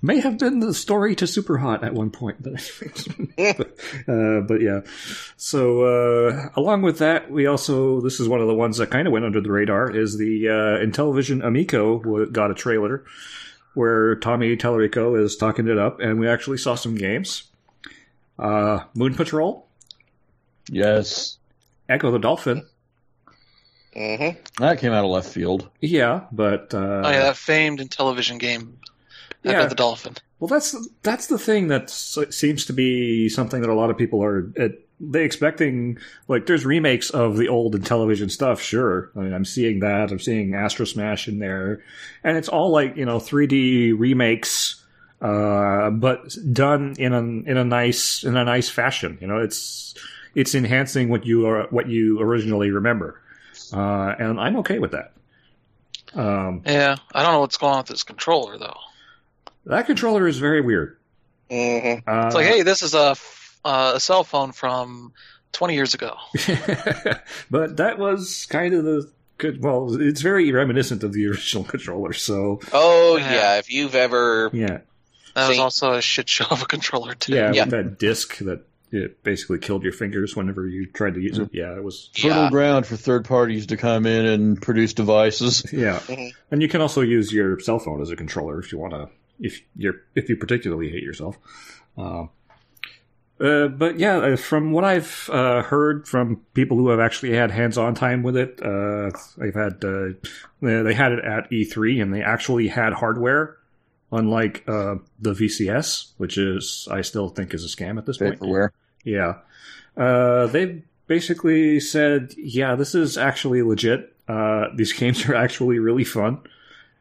may 0.00 0.20
have 0.20 0.38
been 0.38 0.60
the 0.60 0.72
story 0.72 1.14
to 1.16 1.26
Super 1.26 1.58
Hot 1.58 1.84
at 1.84 1.94
one 1.94 2.10
point. 2.10 2.38
But, 3.36 3.76
uh, 4.08 4.40
but 4.40 4.60
yeah. 4.60 4.80
So 5.36 5.84
uh, 5.84 6.48
along 6.56 6.82
with 6.82 6.98
that, 6.98 7.30
we 7.30 7.46
also 7.46 8.00
this 8.00 8.20
is 8.20 8.28
one 8.28 8.40
of 8.40 8.46
the 8.46 8.54
ones 8.54 8.76
that 8.78 8.90
kind 8.90 9.06
of 9.06 9.12
went 9.12 9.24
under 9.24 9.40
the 9.40 9.50
radar 9.50 9.90
is 9.90 10.18
the 10.18 10.48
uh, 10.48 10.84
Intellivision 10.84 11.44
Amico 11.44 12.26
got 12.26 12.50
a 12.50 12.54
trailer 12.54 13.04
where 13.74 14.16
Tommy 14.16 14.56
Tallarico 14.56 15.22
is 15.22 15.36
talking 15.36 15.68
it 15.68 15.78
up, 15.78 16.00
and 16.00 16.18
we 16.18 16.28
actually 16.28 16.58
saw 16.58 16.74
some 16.74 16.94
games. 16.96 17.44
Uh, 18.38 18.80
Moon 18.94 19.14
Patrol, 19.14 19.66
Yes, 20.68 21.38
Ecco 21.88 22.10
the 22.10 22.18
Dolphin. 22.18 22.66
Hmm 23.94 24.30
that 24.58 24.78
came 24.78 24.92
out 24.92 25.04
of 25.04 25.10
left 25.10 25.28
field. 25.30 25.68
Yeah, 25.80 26.22
but 26.32 26.72
uh, 26.74 27.02
oh 27.04 27.10
yeah, 27.10 27.22
that 27.24 27.36
famed 27.36 27.80
Intellivision 27.80 28.38
game. 28.38 28.78
Ecco 29.44 29.60
Yeah. 29.60 29.66
the 29.66 29.74
Dolphin. 29.74 30.16
Well, 30.38 30.48
that's 30.48 30.76
that's 31.02 31.26
the 31.26 31.38
thing 31.38 31.68
that 31.68 31.90
seems 31.90 32.64
to 32.66 32.72
be 32.72 33.28
something 33.28 33.60
that 33.62 33.70
a 33.70 33.74
lot 33.74 33.90
of 33.90 33.98
people 33.98 34.22
are 34.22 34.50
uh, 34.58 34.68
they 35.00 35.24
expecting. 35.24 35.98
Like, 36.28 36.46
there's 36.46 36.64
remakes 36.66 37.10
of 37.10 37.36
the 37.36 37.48
old 37.48 37.74
Intellivision 37.74 38.30
stuff. 38.30 38.60
Sure, 38.60 39.10
I 39.16 39.20
mean, 39.20 39.32
I'm 39.32 39.44
seeing 39.44 39.80
that. 39.80 40.10
I'm 40.12 40.18
seeing 40.18 40.54
Astro 40.54 40.84
Smash 40.84 41.26
in 41.26 41.38
there, 41.38 41.82
and 42.22 42.36
it's 42.36 42.48
all 42.48 42.70
like 42.70 42.96
you 42.96 43.06
know 43.06 43.18
3D 43.18 43.94
remakes, 43.98 44.82
uh, 45.22 45.90
but 45.90 46.36
done 46.52 46.94
in 46.98 47.12
a 47.12 47.18
in 47.18 47.56
a 47.56 47.64
nice 47.64 48.24
in 48.24 48.36
a 48.36 48.44
nice 48.44 48.68
fashion. 48.68 49.18
You 49.20 49.26
know, 49.26 49.38
it's 49.38 49.94
it's 50.34 50.54
enhancing 50.54 51.08
what 51.08 51.24
you 51.26 51.46
are 51.46 51.66
what 51.70 51.88
you 51.88 52.20
originally 52.20 52.70
remember, 52.70 53.20
uh, 53.72 54.14
and 54.18 54.40
I'm 54.40 54.56
okay 54.58 54.78
with 54.78 54.92
that. 54.92 55.12
Um, 56.14 56.62
Yeah, 56.66 56.96
I 57.14 57.22
don't 57.22 57.32
know 57.32 57.40
what's 57.40 57.56
going 57.56 57.72
on 57.72 57.78
with 57.80 57.86
this 57.88 58.02
controller 58.02 58.58
though. 58.58 58.76
that 59.66 59.86
controller 59.86 60.26
is 60.26 60.38
very 60.38 60.60
weird. 60.60 60.96
hmm 61.50 61.56
Uh, 62.06 62.26
It's 62.26 62.34
like, 62.34 62.46
hey, 62.46 62.62
this 62.62 62.82
is 62.82 62.94
a 62.94 63.10
f- 63.10 63.58
uh, 63.64 63.92
a 63.96 64.00
cell 64.00 64.24
phone 64.24 64.52
from 64.52 65.12
20 65.52 65.74
years 65.74 65.94
ago. 65.94 66.16
but 67.50 67.76
that 67.76 67.98
was 67.98 68.46
kind 68.46 68.74
of 68.74 68.84
the 68.84 69.10
good. 69.38 69.62
Well, 69.62 70.00
it's 70.00 70.20
very 70.20 70.50
reminiscent 70.52 71.02
of 71.04 71.12
the 71.12 71.26
original 71.26 71.64
controller. 71.74 72.12
So 72.12 72.60
Oh 72.72 73.16
Yeah. 73.16 73.32
yeah. 73.32 73.58
if 73.58 73.70
you've 73.72 73.94
ever 73.94 74.50
yeah, 74.52 74.78
That 75.34 75.48
was 75.48 75.58
also 75.58 75.92
a 75.94 76.02
shit 76.02 76.28
show 76.28 76.46
of 76.50 76.62
a 76.62 76.66
controller 76.66 77.14
too. 77.14 77.34
yeah, 77.34 77.52
Yeah. 77.52 77.62
with 77.64 77.70
that 77.70 77.98
disc 77.98 78.38
that 78.38 78.62
it 78.92 79.22
basically 79.22 79.58
killed 79.58 79.82
your 79.82 79.92
fingers 79.92 80.34
whenever 80.34 80.66
you 80.66 80.86
tried 80.86 81.14
to 81.14 81.20
use 81.20 81.38
it. 81.38 81.50
Yeah, 81.52 81.76
it 81.76 81.82
was. 81.84 82.10
Fertile 82.14 82.44
yeah, 82.44 82.50
ground 82.50 82.86
for 82.86 82.96
third 82.96 83.24
parties 83.24 83.66
to 83.66 83.76
come 83.76 84.06
in 84.06 84.26
and 84.26 84.60
produce 84.60 84.92
devices. 84.94 85.64
Yeah, 85.72 85.98
Mhm. 86.00 86.32
and 86.50 86.62
you 86.62 86.68
can 86.68 86.80
also 86.80 87.00
use 87.00 87.32
your 87.32 87.58
cell 87.60 87.78
phone 87.78 88.00
as 88.02 88.10
a 88.10 88.16
controller 88.16 88.58
if 88.60 88.72
you 88.72 88.78
want 88.78 88.92
to. 88.94 89.08
If 89.38 89.60
you're 89.76 89.94
if 90.14 90.28
you 90.28 90.36
particularly 90.36 90.90
hate 90.90 91.02
yourself. 91.02 91.38
Um, 91.96 92.30
uh, 93.40 93.68
but 93.68 93.98
yeah, 93.98 94.18
uh, 94.18 94.36
from 94.36 94.70
what 94.72 94.84
I've 94.84 95.30
uh, 95.32 95.62
heard 95.62 96.06
from 96.06 96.42
people 96.52 96.76
who 96.76 96.90
have 96.90 97.00
actually 97.00 97.34
had 97.34 97.50
hands-on 97.50 97.94
time 97.94 98.22
with 98.22 98.36
it, 98.36 98.60
uh, 98.62 99.10
they've 99.38 99.54
had 99.54 99.82
uh, 99.82 100.08
they 100.60 100.82
they 100.82 100.92
had 100.94 101.12
it 101.12 101.24
at 101.24 101.50
E3 101.50 102.02
and 102.02 102.12
they 102.12 102.22
actually 102.22 102.68
had 102.68 102.92
hardware, 102.92 103.56
unlike 104.12 104.62
uh, 104.68 104.96
the 105.18 105.32
VCS, 105.32 106.10
which 106.18 106.36
is 106.36 106.86
I 106.90 107.00
still 107.00 107.30
think 107.30 107.54
is 107.54 107.64
a 107.64 107.74
scam 107.74 107.96
at 107.96 108.04
this 108.04 108.18
point. 108.18 108.40
Vaporware. 109.04 109.38
Yeah. 109.96 110.02
Uh, 110.02 110.46
they 110.46 110.82
basically 111.06 111.80
said, 111.80 112.32
yeah, 112.36 112.74
this 112.76 112.94
is 112.94 113.18
actually 113.18 113.62
legit. 113.62 114.14
Uh, 114.28 114.66
these 114.74 114.92
games 114.98 115.26
are 115.28 115.34
actually 115.34 115.78
really 115.78 116.04
fun. 116.04 116.38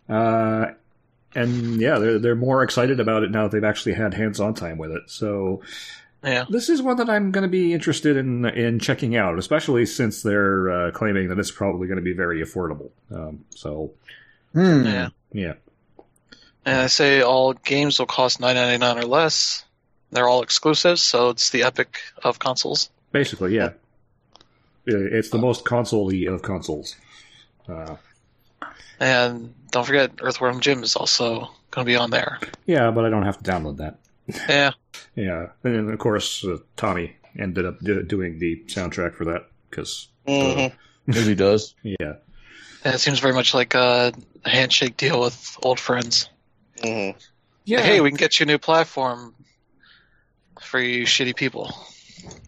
Uh, 0.07 0.67
and 1.35 1.79
yeah, 1.79 1.99
they're, 1.99 2.17
they're 2.19 2.35
more 2.35 2.63
excited 2.63 2.99
about 2.99 3.23
it 3.23 3.29
now 3.31 3.43
that 3.43 3.51
they've 3.51 3.63
actually 3.63 3.93
had 3.93 4.13
hands 4.15 4.39
on 4.39 4.55
time 4.55 4.77
with 4.79 4.91
it. 4.91 5.03
So 5.05 5.61
Yeah. 6.23 6.45
this 6.49 6.69
is 6.69 6.81
one 6.81 6.97
that 6.97 7.09
I'm 7.09 7.29
going 7.31 7.43
to 7.43 7.47
be 7.49 7.71
interested 7.73 8.17
in, 8.17 8.45
in 8.45 8.79
checking 8.79 9.15
out, 9.15 9.37
especially 9.37 9.85
since 9.85 10.23
they're 10.23 10.71
uh, 10.87 10.91
claiming 10.91 11.29
that 11.29 11.37
it's 11.37 11.51
probably 11.51 11.87
going 11.87 11.97
to 11.97 12.03
be 12.03 12.13
very 12.13 12.43
affordable. 12.43 12.89
Um, 13.13 13.45
so 13.51 13.91
Hmm. 14.53 14.83
Yeah. 14.83 15.09
yeah. 15.31 15.53
And 16.65 16.81
I 16.81 16.87
say 16.87 17.21
all 17.21 17.53
games 17.53 17.99
will 17.99 18.07
cost 18.07 18.41
9.99 18.41 19.03
or 19.03 19.05
less. 19.05 19.63
They're 20.11 20.27
all 20.27 20.41
exclusives, 20.41 21.01
so 21.01 21.29
it's 21.29 21.49
the 21.51 21.63
epic 21.63 21.99
of 22.23 22.39
consoles. 22.39 22.89
Basically, 23.11 23.55
yeah. 23.55 23.71
Yeah, 24.85 24.97
It's 24.97 25.29
the 25.29 25.37
most 25.37 25.65
console 25.65 26.09
of 26.33 26.41
consoles. 26.41 26.95
Uh, 27.67 27.95
And 28.99 29.53
don't 29.71 29.85
forget, 29.85 30.11
Earthworm 30.21 30.59
Jim 30.59 30.83
is 30.83 30.95
also 30.95 31.51
going 31.71 31.85
to 31.85 31.91
be 31.91 31.95
on 31.95 32.09
there. 32.09 32.39
yeah, 32.65 32.91
but 32.91 33.05
I 33.05 33.09
don't 33.09 33.23
have 33.23 33.37
to 33.41 33.43
download 33.51 33.77
that. 33.77 33.97
Yeah. 34.49 34.71
Yeah, 35.15 35.47
and 35.63 35.75
then 35.75 35.89
of 35.93 35.99
course 35.99 36.43
uh, 36.45 36.57
Tommy 36.75 37.15
ended 37.37 37.65
up 37.65 37.79
do- 37.79 38.03
doing 38.03 38.39
the 38.39 38.63
soundtrack 38.67 39.15
for 39.15 39.25
that 39.25 39.47
because 39.69 40.07
Mhm. 40.27 40.71
As 41.07 41.25
he 41.25 41.33
does. 41.35 41.73
yeah, 41.83 42.15
And 42.83 42.93
it 42.95 42.99
seems 42.99 43.19
very 43.19 43.33
much 43.33 43.53
like 43.53 43.73
a 43.75 44.13
handshake 44.45 44.97
deal 44.97 45.19
with 45.21 45.57
old 45.63 45.79
friends. 45.79 46.29
Mhm. 46.77 47.15
yeah. 47.65 47.81
Hey, 47.81 48.01
we 48.01 48.09
can 48.09 48.17
get 48.17 48.39
you 48.39 48.43
a 48.43 48.47
new 48.47 48.57
platform 48.59 49.33
for 50.61 50.79
you 50.79 51.05
shitty 51.05 51.35
people. 51.35 51.73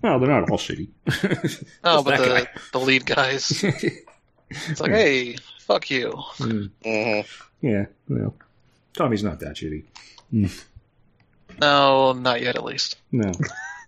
No, 0.04 0.19
they're 0.19 0.28
not 0.30 0.50
all 0.50 0.58
shitty. 0.58 0.89
Oh, 1.84 2.04
but 2.04 2.17
the, 2.17 2.26
that 2.26 2.50
the 2.71 2.80
lead 2.80 3.06
guys. 3.06 3.63
It's 4.69 4.82
like, 4.82 4.91
hey, 4.91 5.38
fuck 5.60 5.89
you. 5.89 6.12
Mm, 6.39 6.69
Mhm. 6.86 7.26
yeah, 7.62 7.86
well, 8.10 8.36
Tommy's 8.93 9.24
not 9.24 9.39
that 9.39 9.56
shitty. 9.56 9.86
No, 11.60 12.12
not 12.13 12.41
yet, 12.41 12.58
at 12.58 12.63
least. 12.65 12.97
No, 13.13 13.32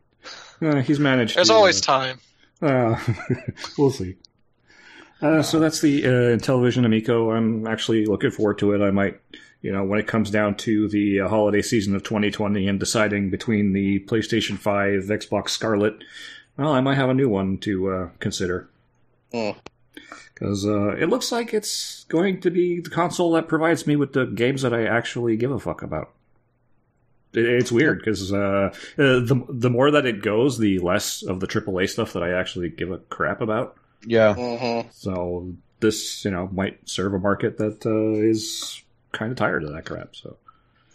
uh, 0.61 0.75
he's 0.81 0.99
managed. 0.99 1.35
There's 1.35 1.49
to, 1.49 1.53
always 1.53 1.81
uh, 1.81 1.85
time. 1.85 2.19
Uh, 2.61 2.97
we'll 3.77 3.91
see. 3.91 4.15
Uh, 5.21 5.41
so 5.41 5.59
that's 5.59 5.81
the 5.81 6.05
uh, 6.05 6.09
Intellivision 6.37 6.85
Amico. 6.85 7.31
I'm 7.31 7.67
actually 7.67 8.05
looking 8.05 8.31
forward 8.31 8.57
to 8.59 8.71
it. 8.73 8.81
I 8.81 8.91
might, 8.91 9.19
you 9.63 9.71
know, 9.71 9.83
when 9.83 9.97
it 9.99 10.05
comes 10.07 10.29
down 10.29 10.55
to 10.57 10.87
the 10.89 11.21
uh, 11.21 11.27
holiday 11.29 11.61
season 11.63 11.95
of 11.95 12.03
2020 12.03 12.67
and 12.67 12.79
deciding 12.79 13.31
between 13.31 13.73
the 13.73 13.99
PlayStation 14.01 14.57
5, 14.59 15.05
Xbox 15.05 15.49
Scarlett, 15.49 16.03
well, 16.57 16.71
I 16.73 16.81
might 16.81 16.95
have 16.95 17.09
a 17.09 17.13
new 17.15 17.29
one 17.29 17.57
to 17.59 17.89
uh, 17.91 18.09
consider. 18.19 18.69
Hmm. 19.31 19.51
Because 20.33 20.65
uh, 20.67 20.89
it 20.97 21.09
looks 21.09 21.31
like 21.31 21.53
it's 21.53 22.03
going 22.09 22.41
to 22.41 22.51
be 22.51 22.81
the 22.81 22.89
console 22.91 23.31
that 23.31 23.47
provides 23.47 23.87
me 23.87 23.95
with 23.95 24.13
the 24.13 24.25
games 24.25 24.61
that 24.63 24.73
I 24.73 24.85
actually 24.85 25.37
give 25.37 25.51
a 25.51 25.59
fuck 25.59 25.81
about. 25.81 26.11
It- 27.33 27.45
It's 27.45 27.71
weird 27.71 27.99
because 27.99 28.31
uh, 28.33 28.69
uh, 28.73 28.73
the 28.97 29.43
the 29.49 29.69
more 29.69 29.89
that 29.91 30.05
it 30.05 30.21
goes, 30.21 30.57
the 30.59 30.77
less 30.79 31.23
of 31.23 31.39
the 31.39 31.47
AAA 31.47 31.89
stuff 31.89 32.13
that 32.13 32.21
I 32.23 32.31
actually 32.31 32.69
give 32.69 32.91
a 32.91 32.97
crap 32.97 33.41
about. 33.41 33.75
Yeah. 34.05 34.35
Mhm. 34.35 34.93
So 34.93 35.53
this, 35.79 36.23
you 36.25 36.31
know, 36.31 36.49
might 36.51 36.77
serve 36.87 37.13
a 37.13 37.19
market 37.19 37.57
that 37.57 37.85
uh, 37.85 38.19
is 38.21 38.82
kind 39.13 39.31
of 39.31 39.37
tired 39.37 39.63
of 39.63 39.71
that 39.71 39.85
crap. 39.85 40.15
So 40.15 40.35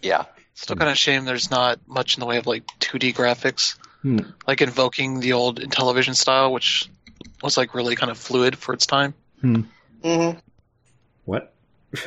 Yeah. 0.02 0.24
Still 0.54 0.76
kind 0.76 0.90
of 0.90 0.98
shame 0.98 1.24
there's 1.24 1.50
not 1.50 1.78
much 1.86 2.16
in 2.16 2.20
the 2.20 2.26
way 2.26 2.36
of 2.36 2.46
like 2.46 2.64
2D 2.80 3.14
graphics, 3.14 3.76
Hmm. 4.02 4.18
like 4.46 4.60
invoking 4.60 5.20
the 5.20 5.32
old 5.32 5.60
Intellivision 5.60 6.14
style, 6.14 6.52
which 6.52 6.90
was 7.42 7.56
like 7.56 7.74
really 7.74 7.94
kind 7.96 8.10
of 8.10 8.18
fluid 8.18 8.58
for 8.58 8.74
its 8.74 8.84
time. 8.86 9.14
Mhm. 9.42 10.40
what? 11.24 11.54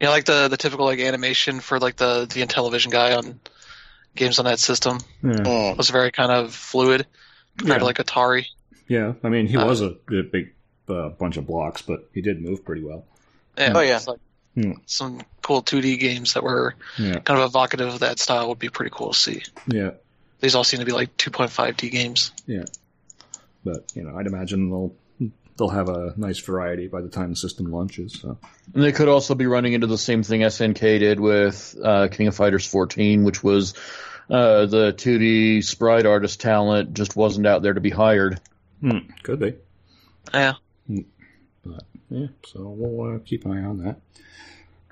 Yeah, 0.00 0.08
like 0.10 0.24
the 0.24 0.48
the 0.48 0.56
typical 0.56 0.84
like 0.86 0.98
animation 0.98 1.60
for 1.60 1.78
like 1.78 1.94
the 1.94 2.26
the 2.28 2.42
Intellivision 2.44 2.90
guy 2.90 3.14
on 3.14 3.38
games 4.16 4.40
on 4.40 4.46
that 4.46 4.58
system 4.58 4.98
Yeah, 5.22 5.30
Mm. 5.30 5.76
was 5.76 5.90
very 5.90 6.10
kind 6.10 6.32
of 6.32 6.52
fluid 6.52 7.06
compared 7.56 7.76
Yeah. 7.76 7.78
to 7.78 7.84
like 7.84 7.98
Atari. 7.98 8.46
yeah. 8.88 9.12
I 9.22 9.28
mean, 9.28 9.46
he 9.46 9.56
Uh, 9.56 9.64
was 9.66 9.80
a, 9.80 9.94
a 10.10 10.22
big 10.24 10.54
uh, 10.88 11.10
bunch 11.10 11.36
of 11.36 11.46
blocks, 11.46 11.82
but 11.82 12.10
he 12.12 12.20
did 12.20 12.42
move 12.42 12.64
pretty 12.64 12.82
well. 12.82 13.04
Yeah, 13.56 13.72
Oh, 13.76 13.80
yeah. 13.80 14.00
like 14.04 14.18
Hmm. 14.54 14.72
some 14.86 15.22
cool 15.42 15.62
2D 15.62 15.98
games 15.98 16.34
that 16.34 16.42
were 16.42 16.74
Yeah, 16.98 17.20
kind 17.20 17.40
of 17.40 17.46
evocative 17.48 17.88
of 17.94 18.00
that 18.00 18.18
style 18.18 18.48
would 18.50 18.58
be 18.58 18.68
pretty 18.68 18.90
cool 18.94 19.12
to 19.12 19.18
see. 19.18 19.42
yeah. 19.66 19.92
These 20.40 20.54
all 20.54 20.64
seem 20.64 20.80
to 20.80 20.86
be 20.86 20.92
like 20.92 21.16
2.5D 21.16 21.90
games. 21.90 22.32
Yeah. 22.46 22.64
But 23.64 23.90
you 23.94 24.02
know, 24.02 24.16
I'd 24.18 24.26
imagine 24.26 24.68
they'll 24.70 24.94
they'll 25.56 25.68
have 25.68 25.88
a 25.88 26.14
nice 26.16 26.38
variety 26.40 26.88
by 26.88 27.00
the 27.00 27.08
time 27.08 27.30
the 27.30 27.36
system 27.36 27.70
launches. 27.70 28.18
So 28.20 28.38
And 28.74 28.82
they 28.82 28.90
could 28.92 29.08
also 29.08 29.34
be 29.34 29.46
running 29.46 29.72
into 29.74 29.86
the 29.86 29.96
same 29.98 30.22
thing 30.22 30.40
SNK 30.40 30.80
did 30.98 31.20
with 31.20 31.76
uh, 31.82 32.08
King 32.08 32.26
of 32.28 32.34
Fighters 32.34 32.66
14, 32.66 33.22
which 33.24 33.42
was 33.44 33.74
uh, 34.28 34.66
the 34.66 34.92
2D 34.92 35.62
sprite 35.64 36.06
artist 36.06 36.40
talent 36.40 36.94
just 36.94 37.14
wasn't 37.16 37.46
out 37.46 37.62
there 37.62 37.74
to 37.74 37.80
be 37.80 37.90
hired. 37.90 38.40
hmm, 38.80 38.98
could 39.22 39.38
be. 39.40 39.54
Yeah. 40.34 40.54
Yeah, 42.12 42.26
so 42.44 42.60
we'll 42.76 43.14
uh, 43.14 43.18
keep 43.24 43.44
an 43.46 43.52
eye 43.52 43.64
on 43.64 43.78
that. 43.84 43.96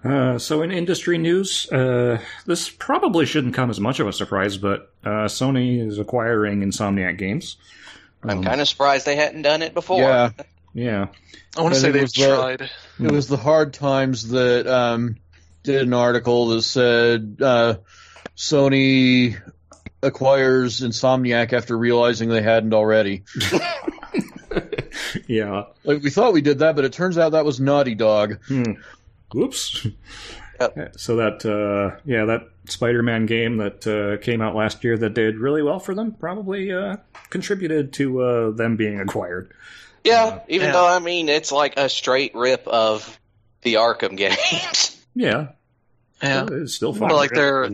Uh, 0.03 0.39
so 0.39 0.63
in 0.63 0.71
industry 0.73 1.19
news, 1.19 1.71
uh, 1.71 2.19
this 2.47 2.71
probably 2.71 3.27
shouldn't 3.27 3.55
come 3.55 3.69
as 3.69 3.79
much 3.79 4.01
of 4.01 4.07
a 4.07 4.13
surprise, 4.15 4.57
but 4.57 4.91
uh, 5.05 5.27
Sony 5.27 5.87
is 5.87 5.99
acquiring 5.99 6.61
Insomniac 6.63 7.19
Games. 7.19 7.59
I'm 8.23 8.39
Um, 8.39 8.45
kind 8.45 8.61
of 8.63 8.69
surprised 8.69 9.05
they 9.07 9.17
hadn't 9.17 9.43
done 9.43 9.61
it 9.63 9.75
before. 9.75 10.01
Yeah, 10.01 10.31
Yeah. 10.75 11.07
I 11.57 11.63
want 11.63 11.75
to 11.75 11.81
say 11.81 11.91
they've 11.91 12.03
was 12.03 12.13
the- 12.13 12.29
tried. 12.29 12.71
It 12.99 13.11
was 13.13 13.29
the 13.29 13.37
hard 13.37 13.75
times 13.75 14.29
that 14.29 14.67
um, 14.67 15.17
did 15.65 15.83
an 15.83 15.93
article 15.93 16.49
that 16.49 16.63
said 16.63 17.37
uh, 17.43 17.75
Sony 18.37 19.39
acquires 20.03 20.81
Insomniac 20.81 21.53
after 21.53 21.77
realizing 21.77 22.29
they 22.31 22.41
hadn't 22.43 22.73
already. 22.73 23.25
yeah. 25.27 25.65
Like 25.85 26.03
we 26.03 26.11
thought 26.11 26.33
we 26.33 26.41
did 26.43 26.59
that, 26.61 26.77
but 26.77 26.85
it 26.85 26.93
turns 26.93 27.19
out 27.19 27.33
that 27.33 27.45
was 27.45 27.61
Naughty 27.61 27.95
Dog. 27.95 28.39
Hmm. 28.47 28.73
Whoops. 29.33 29.85
Yep. 29.85 29.97
So 30.99 31.17
that 31.17 31.47
uh, 31.47 31.99
yeah, 32.05 32.27
that 32.27 32.43
Spider-Man 32.67 33.25
game 33.25 33.57
that 33.57 33.87
uh, 33.87 34.23
came 34.23 34.43
out 34.43 34.55
last 34.55 34.85
year 34.85 34.99
that 34.99 35.15
did 35.15 35.39
really 35.39 35.63
well 35.63 35.79
for 35.79 35.95
them 35.95 36.13
probably 36.13 36.71
uh, 36.71 36.97
contributed 37.31 37.95
to 37.95 38.21
uh, 38.23 38.51
them 38.51 38.77
being 38.77 39.01
acquired. 39.01 39.55
Yeah, 40.05 40.41
even 40.49 40.67
Yeah. 40.67 40.73
though 40.73 40.87
I 40.87 40.99
mean 40.99 41.31
it's 41.31 41.51
like 41.51 41.79
a 41.79 41.89
straight 41.89 42.35
rip 42.35 42.67
of 42.69 43.19
the 43.63 43.75
Arkham 43.75 44.17
games. 44.19 45.03
Yeah, 45.15 45.49
Yeah. 46.23 46.47
it's 46.53 46.75
still 46.75 46.93
fun. 46.93 47.09
Well, 47.09 47.17
like 47.17 47.31
they're 47.31 47.71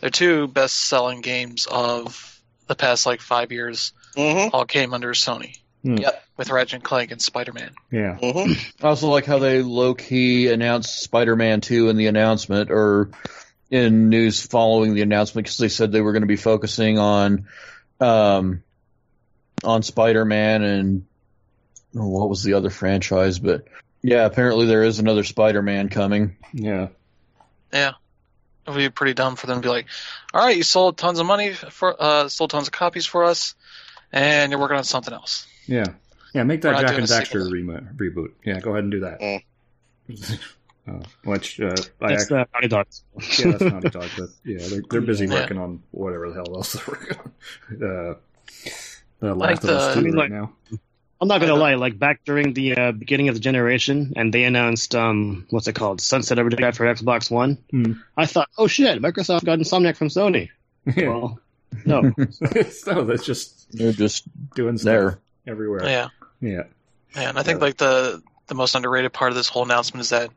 they're 0.00 0.10
two 0.10 0.48
best 0.48 0.76
selling 0.76 1.20
games 1.20 1.68
of 1.70 2.40
the 2.66 2.74
past 2.74 3.06
like 3.06 3.20
five 3.20 3.52
years 3.52 3.92
hmm 4.16 4.48
all 4.52 4.64
came 4.64 4.92
under 4.94 5.12
Sony. 5.12 5.59
Hmm. 5.82 5.96
Yep. 5.96 6.24
With 6.36 6.50
Ratchet 6.50 6.74
and 6.74 6.84
Clank 6.84 7.10
and 7.10 7.20
Spider 7.20 7.52
Man. 7.52 7.70
yeah, 7.90 8.16
hmm 8.16 8.52
I 8.82 8.88
also 8.88 9.08
like 9.08 9.26
how 9.26 9.38
they 9.38 9.62
low 9.62 9.94
key 9.94 10.48
announced 10.48 11.02
Spider 11.02 11.36
Man 11.36 11.60
2 11.60 11.88
in 11.88 11.96
the 11.96 12.06
announcement, 12.06 12.70
or 12.70 13.10
in 13.70 14.08
news 14.08 14.44
following 14.44 14.94
the 14.94 15.02
announcement, 15.02 15.46
because 15.46 15.58
they 15.58 15.68
said 15.68 15.92
they 15.92 16.00
were 16.00 16.12
going 16.12 16.22
to 16.22 16.26
be 16.26 16.36
focusing 16.36 16.98
on 16.98 17.46
um, 18.00 18.62
on 19.64 19.82
Spider 19.82 20.24
Man 20.24 20.62
and 20.62 21.06
oh, 21.96 22.08
what 22.08 22.28
was 22.28 22.42
the 22.42 22.54
other 22.54 22.70
franchise? 22.70 23.38
But 23.38 23.66
yeah, 24.02 24.24
apparently 24.24 24.66
there 24.66 24.82
is 24.82 24.98
another 24.98 25.24
Spider 25.24 25.60
Man 25.62 25.88
coming. 25.88 26.36
yeah, 26.52 26.88
Yeah. 27.72 27.92
It 28.66 28.70
would 28.70 28.78
be 28.78 28.90
pretty 28.90 29.14
dumb 29.14 29.36
for 29.36 29.46
them 29.46 29.56
to 29.56 29.62
be 29.62 29.68
like, 29.68 29.86
all 30.32 30.44
right, 30.44 30.56
you 30.56 30.62
sold 30.62 30.96
tons 30.96 31.18
of 31.18 31.26
money 31.26 31.52
for, 31.52 31.96
uh, 31.98 32.28
sold 32.28 32.50
tons 32.50 32.68
of 32.68 32.72
copies 32.72 33.06
for 33.06 33.24
us, 33.24 33.54
and 34.12 34.52
you're 34.52 34.60
working 34.60 34.76
on 34.76 34.84
something 34.84 35.12
else. 35.14 35.46
Yeah, 35.70 35.84
yeah. 36.34 36.42
Make 36.44 36.62
that 36.62 36.72
Jak 36.80 36.86
doing 36.88 37.00
and 37.02 37.10
a 37.10 37.12
Daxter 37.14 37.44
sequel. 37.44 37.50
remo- 37.50 37.86
reboot. 37.96 38.32
Yeah, 38.44 38.60
go 38.60 38.70
ahead 38.72 38.84
and 38.84 38.92
do 38.92 39.00
that. 39.00 39.20
Mm. 39.20 39.42
uh, 40.88 40.92
which 41.24 41.60
uh, 41.60 41.66
I 42.00 42.08
That's 42.08 42.22
actually, 42.30 42.38
the 42.38 42.48
Naughty 42.52 42.68
Dog. 42.68 42.86
yeah, 43.38 43.50
that's 43.52 43.62
Naughty 43.62 43.88
Dog, 43.90 44.08
but 44.18 44.28
yeah, 44.44 44.58
they're, 44.68 44.82
they're 44.90 45.00
busy 45.00 45.26
Yeah. 45.26 45.34
working 45.34 45.58
on 45.58 45.82
whatever 45.92 46.28
the 46.28 46.34
hell 46.34 46.54
else 46.56 46.72
they're 46.74 46.84
working 46.88 47.18
on. 47.18 47.32
Uh, 47.72 48.14
the 49.20 49.34
Like 49.34 49.62
Last 49.62 49.64
of 49.64 49.70
Us 49.70 49.94
two 49.94 50.00
I 50.00 50.02
mean, 50.02 50.14
right 50.14 50.30
like- 50.30 50.30
now. 50.32 50.52
I'm 51.22 51.28
not 51.28 51.42
gonna 51.42 51.54
lie. 51.54 51.74
Like 51.74 51.98
back 51.98 52.24
during 52.24 52.54
the 52.54 52.74
uh, 52.76 52.92
beginning 52.92 53.28
of 53.28 53.34
the 53.34 53.40
generation, 53.40 54.14
and 54.16 54.32
they 54.32 54.44
announced 54.44 54.94
um, 54.94 55.46
what's 55.50 55.68
it 55.68 55.74
called, 55.74 56.00
Sunset 56.00 56.38
Overdrive 56.38 56.74
for 56.74 56.86
Xbox 56.86 57.30
One. 57.30 57.58
Hmm. 57.70 57.92
I 58.16 58.24
thought, 58.24 58.48
oh 58.56 58.66
shit, 58.66 59.02
Microsoft 59.02 59.44
got 59.44 59.58
Insomniac 59.58 59.96
from 59.96 60.08
Sony. 60.08 60.48
Yeah. 60.96 61.08
Well, 61.08 61.38
no. 61.84 62.10
so 62.70 63.04
that's 63.04 63.26
just 63.26 63.70
They're 63.70 63.92
just 63.92 64.24
doing 64.54 64.78
stuff 64.78 64.84
there. 64.86 65.18
Everywhere. 65.46 65.84
Yeah. 65.84 66.08
Yeah. 66.40 66.62
Yeah, 67.14 67.28
and 67.30 67.38
I 67.38 67.42
think 67.42 67.60
like 67.60 67.76
the 67.76 68.22
the 68.46 68.54
most 68.54 68.74
underrated 68.74 69.12
part 69.12 69.30
of 69.30 69.36
this 69.36 69.48
whole 69.48 69.64
announcement 69.64 70.02
is 70.02 70.10
that 70.10 70.30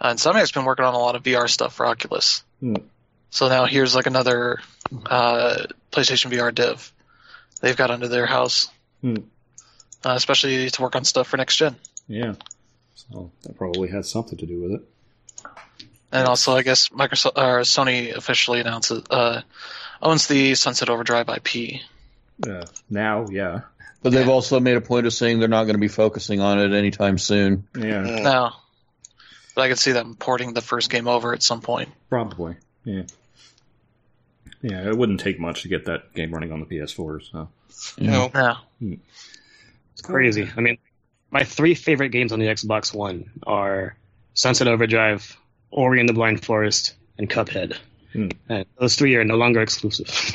uh, 0.00 0.10
Insomniac's 0.12 0.52
been 0.52 0.64
working 0.64 0.84
on 0.84 0.94
a 0.94 0.98
lot 0.98 1.14
of 1.16 1.22
VR 1.22 1.48
stuff 1.48 1.74
for 1.74 1.86
Oculus. 1.86 2.42
Hmm. 2.60 2.74
So 3.30 3.48
now 3.48 3.66
here's 3.66 3.94
like 3.94 4.06
another 4.06 4.58
uh, 5.06 5.66
PlayStation 5.92 6.32
VR 6.32 6.54
div 6.54 6.92
they've 7.60 7.76
got 7.76 7.90
under 7.90 8.08
their 8.08 8.26
house, 8.26 8.68
Hmm. 9.00 9.16
uh, 10.04 10.10
especially 10.14 10.70
to 10.70 10.82
work 10.82 10.96
on 10.96 11.04
stuff 11.04 11.28
for 11.28 11.36
next 11.36 11.56
gen. 11.56 11.76
Yeah. 12.08 12.34
So 12.94 13.30
that 13.42 13.56
probably 13.56 13.88
has 13.90 14.10
something 14.10 14.38
to 14.38 14.46
do 14.46 14.60
with 14.60 14.72
it. 14.72 14.82
And 16.10 16.26
also, 16.26 16.56
I 16.56 16.62
guess 16.62 16.88
Microsoft 16.88 17.36
or 17.36 17.60
Sony 17.60 18.14
officially 18.14 18.60
announces 18.60 19.02
uh, 19.10 19.42
owns 20.02 20.26
the 20.26 20.54
Sunset 20.54 20.88
Overdrive 20.88 21.28
IP. 21.28 21.80
Uh, 22.48 22.64
now, 22.88 23.26
yeah. 23.30 23.60
But 24.02 24.12
they've 24.12 24.28
also 24.28 24.60
made 24.60 24.76
a 24.76 24.80
point 24.80 25.06
of 25.06 25.12
saying 25.12 25.40
they're 25.40 25.48
not 25.48 25.64
going 25.64 25.74
to 25.74 25.80
be 25.80 25.88
focusing 25.88 26.40
on 26.40 26.60
it 26.60 26.72
anytime 26.72 27.18
soon. 27.18 27.66
Yeah. 27.76 28.02
Mm. 28.02 28.22
Now, 28.22 28.56
but 29.54 29.62
I 29.62 29.68
could 29.68 29.78
see 29.78 29.92
them 29.92 30.14
porting 30.14 30.54
the 30.54 30.60
first 30.60 30.88
game 30.88 31.08
over 31.08 31.32
at 31.32 31.42
some 31.42 31.60
point. 31.60 31.88
Probably. 32.08 32.56
Yeah. 32.84 33.02
Yeah, 34.62 34.88
it 34.88 34.96
wouldn't 34.96 35.20
take 35.20 35.38
much 35.38 35.62
to 35.62 35.68
get 35.68 35.86
that 35.86 36.14
game 36.14 36.32
running 36.32 36.52
on 36.52 36.60
the 36.60 36.66
PS4, 36.66 37.30
so. 37.30 37.48
No. 37.98 38.30
Yeah. 38.80 38.96
It's 39.92 40.02
crazy. 40.02 40.48
I 40.56 40.60
mean, 40.60 40.78
my 41.30 41.44
three 41.44 41.74
favorite 41.74 42.10
games 42.10 42.32
on 42.32 42.38
the 42.38 42.46
Xbox 42.46 42.94
One 42.94 43.30
are 43.46 43.96
Sunset 44.34 44.68
Overdrive, 44.68 45.36
Ori 45.70 46.00
and 46.00 46.08
the 46.08 46.12
Blind 46.12 46.44
Forest, 46.44 46.94
and 47.18 47.28
Cuphead. 47.28 47.76
Hmm. 48.12 48.28
And 48.48 48.64
those 48.78 48.96
three 48.96 49.14
are 49.16 49.24
no 49.24 49.36
longer 49.36 49.60
exclusive. 49.60 50.08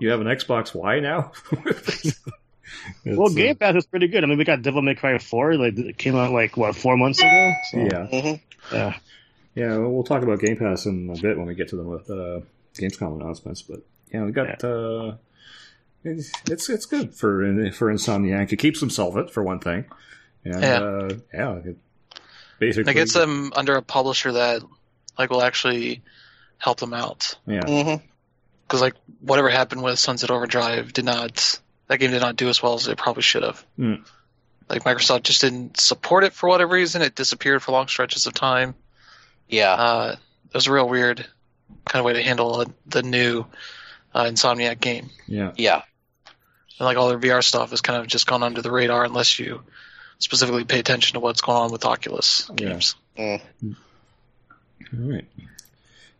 you 0.00 0.08
have 0.10 0.20
an 0.20 0.26
Xbox 0.26 0.74
Y 0.74 1.00
now? 1.00 1.32
Well, 3.04 3.26
uh, 3.28 3.34
Game 3.34 3.56
Pass 3.56 3.74
is 3.76 3.86
pretty 3.86 4.06
good. 4.08 4.22
I 4.22 4.26
mean, 4.26 4.38
we 4.38 4.44
got 4.44 4.62
Devil 4.62 4.82
May 4.82 4.94
Cry 4.94 5.18
4, 5.18 5.54
like 5.56 5.78
it 5.78 5.98
came 5.98 6.14
out 6.14 6.32
like 6.32 6.56
what 6.56 6.76
four 6.76 6.96
months 6.96 7.20
ago. 7.20 7.52
So, 7.70 7.78
Yeah. 7.78 8.06
hmm 8.06 8.34
yeah. 8.72 8.96
Yeah, 9.54 9.78
well, 9.78 9.90
we'll 9.90 10.04
talk 10.04 10.22
about 10.22 10.40
Game 10.40 10.56
Pass 10.56 10.84
in 10.86 11.08
a 11.10 11.20
bit 11.20 11.36
when 11.38 11.46
we 11.46 11.54
get 11.54 11.68
to 11.68 11.76
the 11.76 11.82
uh, 12.12 12.40
Gamescom 12.74 13.20
announcements. 13.20 13.62
But 13.62 13.80
yeah, 14.12 14.24
we 14.24 14.32
got 14.32 14.62
uh, 14.62 15.14
it's 16.04 16.30
it's 16.50 16.68
it's 16.68 16.86
good 16.86 17.14
for 17.14 17.70
for 17.72 17.92
Insomniac. 17.92 18.52
It 18.52 18.56
keeps 18.58 18.80
them 18.80 18.90
solvent 18.90 19.30
for 19.30 19.42
one 19.42 19.60
thing, 19.60 19.86
and 20.44 20.62
Yeah. 20.62 20.80
uh, 20.80 21.10
yeah, 21.32 21.54
it 21.64 21.76
basically 22.58 22.90
It 22.90 22.94
gets 22.94 23.14
them 23.14 23.52
under 23.56 23.76
a 23.76 23.82
publisher 23.82 24.32
that 24.32 24.62
like 25.18 25.30
will 25.30 25.42
actually 25.42 26.02
help 26.58 26.78
them 26.78 26.92
out. 26.94 27.34
Yeah, 27.46 27.62
hmm 27.84 27.94
Because 28.66 28.80
like 28.80 28.94
whatever 29.20 29.48
happened 29.48 29.82
with 29.82 29.98
Sunset 29.98 30.30
Overdrive 30.30 30.92
did 30.92 31.04
not 31.04 31.60
that 31.88 31.98
game 31.98 32.10
did 32.10 32.20
not 32.22 32.36
do 32.36 32.48
as 32.48 32.62
well 32.62 32.74
as 32.74 32.88
it 32.88 32.98
probably 32.98 33.22
should 33.22 33.42
have. 33.44 33.64
Hmm. 33.76 33.94
Like 34.68 34.82
Microsoft 34.82 35.22
just 35.22 35.40
didn't 35.40 35.78
support 35.78 36.24
it 36.24 36.32
for 36.32 36.48
whatever 36.48 36.74
reason. 36.74 37.00
It 37.02 37.14
disappeared 37.14 37.62
for 37.62 37.70
long 37.72 37.86
stretches 37.86 38.26
of 38.26 38.34
time. 38.34 38.74
Yeah. 39.48 39.72
Uh, 39.72 40.16
it 40.48 40.54
was 40.54 40.66
a 40.66 40.72
real 40.72 40.88
weird 40.88 41.24
kind 41.84 42.00
of 42.00 42.04
way 42.04 42.14
to 42.14 42.22
handle 42.22 42.60
a, 42.62 42.66
the 42.86 43.02
new 43.04 43.46
uh, 44.12 44.24
Insomniac 44.24 44.80
game. 44.80 45.10
yeah, 45.28 45.52
Yeah. 45.56 45.82
And 46.78 46.84
like 46.86 46.96
all 46.96 47.08
their 47.08 47.18
VR 47.18 47.44
stuff 47.44 47.70
has 47.70 47.80
kind 47.80 48.00
of 48.00 48.08
just 48.08 48.26
gone 48.26 48.42
under 48.42 48.60
the 48.60 48.70
radar 48.72 49.04
unless 49.04 49.38
you 49.38 49.62
specifically 50.18 50.64
pay 50.64 50.80
attention 50.80 51.14
to 51.14 51.20
what's 51.20 51.40
going 51.40 51.58
on 51.58 51.70
with 51.70 51.84
Oculus 51.84 52.50
Yeah. 52.50 52.54
games. 52.70 52.96
Mm. 53.16 53.40
All 54.92 55.10
right. 55.12 55.24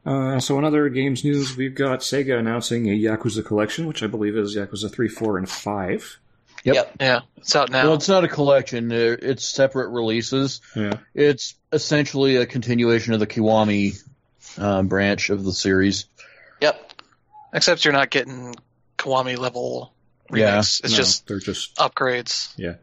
Uh, 0.05 0.39
so 0.39 0.57
in 0.59 0.65
other 0.65 0.89
games 0.89 1.25
news, 1.25 1.57
we've 1.57 1.75
got 1.75 2.01
Sega 2.01 2.39
announcing 2.39 2.89
a 2.89 2.93
Yakuza 2.97 3.45
collection, 3.45 3.87
which 3.87 4.03
I 4.03 4.07
believe 4.07 4.37
is 4.37 4.57
Yakuza 4.57 4.91
three, 4.93 5.09
four, 5.09 5.37
and 5.37 5.49
five. 5.49 6.19
Yep. 6.63 6.75
Yep. 6.75 6.97
Yeah, 7.01 7.21
it's 7.39 7.55
out 7.57 7.71
now. 7.71 7.85
Well, 7.85 7.95
it's 7.95 8.09
not 8.09 8.25
a 8.25 8.29
collection. 8.29 8.91
It's 8.93 9.45
separate 9.45 9.89
releases. 9.91 10.61
Yeah, 10.75 10.95
It's 11.15 11.55
essentially 11.73 12.37
a 12.37 12.47
continuation 12.47 13.15
of 13.15 13.21
the 13.21 13.27
Kiwami 13.27 14.01
uh, 14.59 14.83
branch 14.83 15.31
of 15.31 15.45
the 15.45 15.53
series. 15.53 16.07
Yep. 16.61 16.93
Except 17.53 17.85
you're 17.85 17.93
not 17.93 18.11
getting 18.11 18.55
Kiwami 18.99 19.37
level 19.39 19.93
remakes. 20.31 20.81
Yeah, 20.81 20.87
it's 20.87 20.93
no, 20.93 20.97
just 20.97 21.27
they're 21.29 21.39
just 21.39 21.77
upgrades. 21.77 22.53
Yeah. 22.57 22.75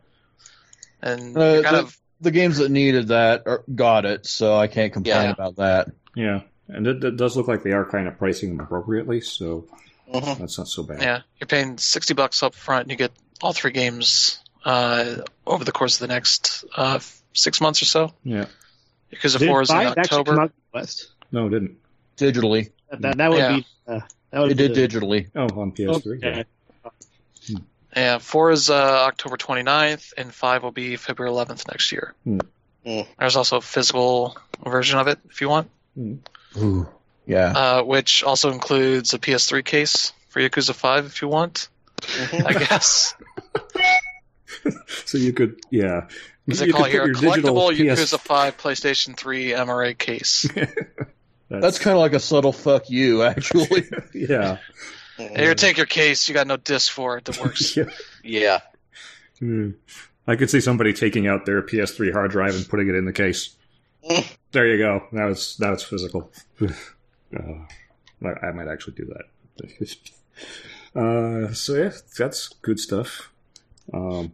And 1.02 1.38
Uh, 1.38 1.62
kind 1.64 1.76
the- 1.76 1.80
of 1.84 1.98
The 2.24 2.32
games 2.32 2.58
that 2.58 2.70
needed 2.72 3.10
that 3.10 3.44
are, 3.46 3.64
got 3.74 4.06
it, 4.06 4.26
so 4.26 4.56
I 4.56 4.68
can't 4.68 4.92
complain 4.94 5.24
Yeah. 5.26 5.32
about 5.32 5.56
that. 5.58 5.92
yeah, 6.16 6.42
and 6.70 6.88
it, 6.88 7.04
it 7.04 7.18
does 7.18 7.36
look 7.38 7.48
like 7.48 7.64
they 7.64 7.72
are 7.74 7.86
kind 7.86 8.08
of 8.08 8.18
pricing 8.18 8.50
them 8.56 8.66
appropriately, 8.66 9.22
so 9.22 9.68
hmm 10.12 10.34
that's 10.40 10.58
not 10.58 10.68
so 10.68 10.84
bad. 10.84 11.02
yeah, 11.02 11.22
you're 11.40 11.48
paying 11.48 11.78
sixty 11.78 12.14
bucks 12.14 12.42
up 12.44 12.54
front 12.56 12.84
and 12.84 12.92
you 12.92 12.98
get 12.98 13.12
all 13.42 13.52
three 13.54 13.72
games 13.72 14.40
uh, 14.64 15.18
over 15.46 15.64
the 15.66 15.72
course 15.72 15.96
of 15.96 16.08
the 16.08 16.14
next 16.14 16.64
uh, 16.78 17.00
six 17.34 17.60
months 17.60 17.82
or 17.82 17.86
so. 17.86 18.14
Yeah. 18.24 18.46
Because 19.10 19.34
the 19.34 19.40
Did 19.40 19.50
four 19.50 19.62
is 19.62 19.70
in 19.70 19.76
five 19.76 19.88
actually 19.98 20.08
come 20.10 20.20
October. 20.22 20.42
out 20.44 20.52
West? 20.74 21.12
No, 21.32 21.48
it 21.48 21.50
didn't. 21.50 21.78
Digitally, 22.18 22.72
That, 22.90 23.02
that, 23.02 23.18
that 23.18 23.30
would 23.32 23.38
Yeah. 23.40 23.56
be. 23.58 23.66
Uh, 23.88 24.00
that 24.32 24.40
would 24.42 24.52
it 24.52 24.58
be 24.58 24.68
did 24.70 24.76
the- 24.92 25.00
digitally. 25.00 25.28
Oh, 25.36 25.62
on 25.62 25.72
PS3. 25.74 26.18
Okay. 26.18 26.46
Yeah, 26.86 26.90
four 28.20 28.52
is 28.52 28.70
uh, 28.70 28.74
October 29.08 29.38
29th, 29.38 30.14
and 30.18 30.34
five 30.34 30.64
will 30.64 30.72
be 30.72 30.96
February 30.96 31.34
11th 31.34 31.68
next 31.68 31.92
year. 31.92 32.14
Hmm. 32.24 32.40
Hmm. 32.86 33.02
There's 33.18 33.36
also 33.36 33.58
a 33.58 33.62
physical 33.62 34.38
version 34.66 35.00
of 35.00 35.08
it 35.08 35.20
if 35.30 35.40
you 35.42 35.50
want, 35.50 35.70
Ooh. 36.58 36.88
Yeah. 37.26 37.52
uh, 37.56 37.84
which 37.84 38.24
also 38.24 38.52
includes 38.52 39.14
a 39.14 39.20
PS3 39.20 39.64
case 39.64 40.12
for 40.30 40.42
Yakuza 40.42 40.74
5 40.74 41.06
if 41.06 41.22
you 41.22 41.28
want. 41.30 41.70
Mhm. 42.02 42.46
I 42.46 42.54
guess. 42.54 43.16
So 45.06 45.18
you 45.18 45.34
could, 45.34 45.60
yeah. 45.72 46.08
As 46.50 46.60
You 46.62 46.68
they 46.68 46.72
call 46.72 46.84
could 46.84 46.90
it 46.90 46.92
here, 46.92 47.02
put 47.02 47.18
a 47.18 47.22
your 47.22 47.34
digital 47.36 47.56
collectible 47.56 47.96
PS 47.96 48.14
Yakuza 48.14 48.20
5 48.20 48.58
PlayStation 48.58 49.18
3 49.18 49.52
MRA 49.52 49.98
case. 49.98 50.48
That's 51.50 51.80
kind 51.80 51.96
of 51.96 52.02
like 52.02 52.14
a 52.14 52.20
subtle 52.20 52.54
fuck 52.54 52.90
you, 52.90 53.24
actually. 53.24 53.84
yeah. 54.14 54.58
And 55.18 55.38
here, 55.38 55.56
take 55.56 55.78
your 55.78 55.86
case. 55.86 56.28
You 56.28 56.34
got 56.34 56.48
no 56.48 56.58
disc 56.58 56.92
for 56.92 57.18
it 57.18 57.26
that 57.26 57.40
works. 57.40 57.76
yeah. 57.78 57.86
Yeah. 58.24 58.60
Hmm. 59.40 59.72
I 60.28 60.36
could 60.36 60.50
see 60.50 60.62
somebody 60.62 60.94
taking 60.94 61.28
out 61.28 61.46
their 61.46 61.62
PS3 61.62 62.14
hard 62.14 62.32
drive 62.32 62.56
and 62.56 62.68
putting 62.68 62.88
it 62.90 62.96
in 62.96 63.06
the 63.06 63.14
case. 63.14 63.56
there 64.52 64.68
you 64.68 64.78
go. 64.78 65.06
Now 65.12 65.28
it's 65.28 65.60
now 65.60 65.74
it's 65.74 65.84
physical. 65.84 66.32
uh, 66.62 66.68
I 68.24 68.48
I 68.48 68.52
might 68.52 68.68
actually 68.68 68.96
do 68.96 69.14
that. 69.14 69.98
uh, 70.96 71.54
so 71.54 71.76
yeah, 71.76 71.92
that's 72.18 72.50
good 72.62 72.80
stuff. 72.80 73.32
Um, 73.94 74.34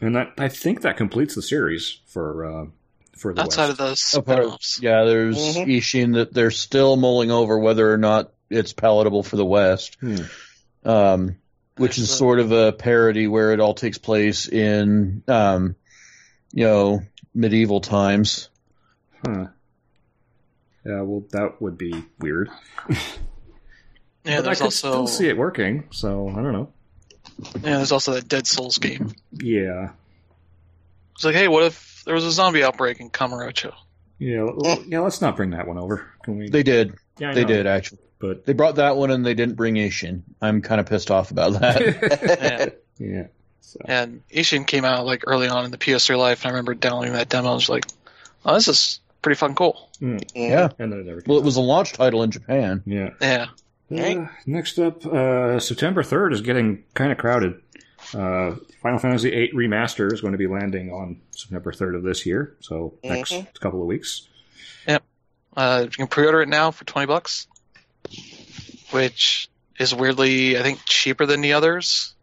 and 0.00 0.14
that 0.16 0.32
I 0.38 0.48
think 0.48 0.82
that 0.82 0.96
completes 0.96 1.34
the 1.34 1.42
series 1.42 1.98
for 2.06 2.44
uh, 2.46 2.66
for 3.16 3.34
the 3.34 3.42
Outside 3.42 3.68
West. 3.68 3.70
of 3.72 3.78
those. 3.78 4.14
Apart- 4.14 4.78
yeah, 4.80 5.04
there's 5.04 5.36
Mhm. 5.36 5.66
Ishin 5.76 6.14
that 6.14 6.32
they're 6.32 6.50
still 6.50 6.96
mulling 6.96 7.30
over 7.30 7.58
whether 7.58 7.92
or 7.92 7.98
not 7.98 8.32
it's 8.54 8.72
palatable 8.72 9.22
for 9.22 9.36
the 9.36 9.44
West. 9.44 9.96
Hmm. 10.00 10.16
um, 10.84 11.36
which 11.76 11.98
is 11.98 12.08
sort 12.08 12.38
of 12.38 12.52
a 12.52 12.72
parody 12.72 13.26
where 13.26 13.52
it 13.52 13.58
all 13.58 13.74
takes 13.74 13.98
place 13.98 14.46
in, 14.46 15.24
um, 15.26 15.74
you 16.52 16.64
know, 16.64 17.02
medieval 17.34 17.80
times. 17.80 18.48
Huh. 19.26 19.46
Yeah, 20.86 21.00
well, 21.00 21.24
that 21.32 21.60
would 21.60 21.76
be 21.78 22.04
weird. 22.20 22.48
Yeah, 24.26 24.36
but 24.36 24.38
I 24.38 24.42
there's 24.46 24.58
could 24.58 24.64
also 24.64 24.88
still 24.90 25.06
see 25.06 25.28
it 25.28 25.36
working, 25.36 25.84
so 25.90 26.30
I 26.30 26.36
don't 26.36 26.52
know. 26.52 26.72
yeah, 27.56 27.76
there's 27.76 27.92
also 27.92 28.14
that 28.14 28.26
Dead 28.26 28.46
Souls 28.46 28.78
game. 28.78 29.12
Yeah, 29.32 29.90
It's 31.14 31.24
like, 31.26 31.34
hey, 31.34 31.46
what 31.46 31.64
if 31.64 32.02
there 32.06 32.14
was 32.14 32.24
a 32.24 32.30
zombie 32.30 32.64
outbreak 32.64 33.00
in 33.00 33.10
Kamurocho? 33.10 33.74
yeah, 34.18 34.38
l- 34.38 34.82
yeah. 34.86 35.00
Let's 35.00 35.20
not 35.20 35.36
bring 35.36 35.50
that 35.50 35.66
one 35.68 35.76
over. 35.76 36.06
Can 36.22 36.38
we? 36.38 36.48
They 36.48 36.62
did. 36.62 36.94
yeah, 37.18 37.32
I 37.32 37.34
They 37.34 37.42
know, 37.42 37.48
did, 37.48 37.66
actually. 37.66 37.98
But 38.26 38.44
They 38.46 38.52
brought 38.54 38.76
that 38.76 38.96
one 38.96 39.10
and 39.10 39.24
they 39.24 39.34
didn't 39.34 39.54
bring 39.56 39.74
Ishin. 39.74 40.22
I'm 40.40 40.62
kind 40.62 40.80
of 40.80 40.86
pissed 40.86 41.10
off 41.10 41.30
about 41.30 41.60
that. 41.60 42.80
Yeah. 42.98 43.06
yeah. 43.08 43.26
So. 43.60 43.80
And 43.86 44.22
Ishin 44.30 44.66
came 44.66 44.84
out 44.84 45.04
like 45.04 45.24
early 45.26 45.48
on 45.48 45.64
in 45.64 45.70
the 45.72 45.78
PS3 45.78 46.16
life, 46.16 46.42
and 46.44 46.48
I 46.48 46.50
remember 46.52 46.74
downloading 46.74 47.14
that 47.14 47.28
demo. 47.28 47.50
I 47.50 47.54
was 47.54 47.68
like, 47.68 47.84
oh, 48.44 48.54
this 48.54 48.68
is 48.68 49.00
pretty 49.20 49.36
fun, 49.36 49.54
cool. 49.56 49.90
yeah. 50.00 50.68
And 50.78 50.92
then 50.92 51.00
it 51.00 51.06
never. 51.06 51.22
Well, 51.26 51.38
it 51.38 51.44
was 51.44 51.56
a 51.56 51.60
launch 51.60 51.92
title 51.92 52.22
in 52.22 52.30
Japan. 52.30 52.82
Yeah. 52.86 53.10
Yeah. 53.20 53.46
Right. 53.90 54.16
Uh, 54.18 54.26
next 54.46 54.78
up, 54.78 55.04
uh, 55.04 55.58
September 55.58 56.02
3rd 56.02 56.32
is 56.34 56.40
getting 56.42 56.84
kind 56.94 57.10
of 57.10 57.18
crowded. 57.18 57.60
Uh, 58.14 58.56
Final 58.82 58.98
Fantasy 58.98 59.30
VIII 59.30 59.52
Remaster 59.54 60.12
is 60.12 60.20
going 60.20 60.32
to 60.32 60.38
be 60.38 60.46
landing 60.46 60.90
on 60.92 61.20
September 61.32 61.72
3rd 61.72 61.96
of 61.96 62.02
this 62.04 62.24
year, 62.26 62.54
so 62.60 62.94
next 63.02 63.32
Mhm. 63.32 63.60
couple 63.60 63.80
of 63.80 63.86
weeks. 63.86 64.28
Uh, 65.56 65.82
you 65.84 65.88
can 65.90 66.06
pre-order 66.08 66.42
it 66.42 66.48
now 66.48 66.72
for 66.72 66.84
twenty 66.84 67.06
bucks, 67.06 67.46
which 68.94 69.48
is 69.78 69.94
weirdly, 69.94 70.56
I 70.58 70.62
think, 70.62 70.80
cheaper 70.86 71.26
than 71.26 71.40
the 71.40 71.52
others. 71.54 72.14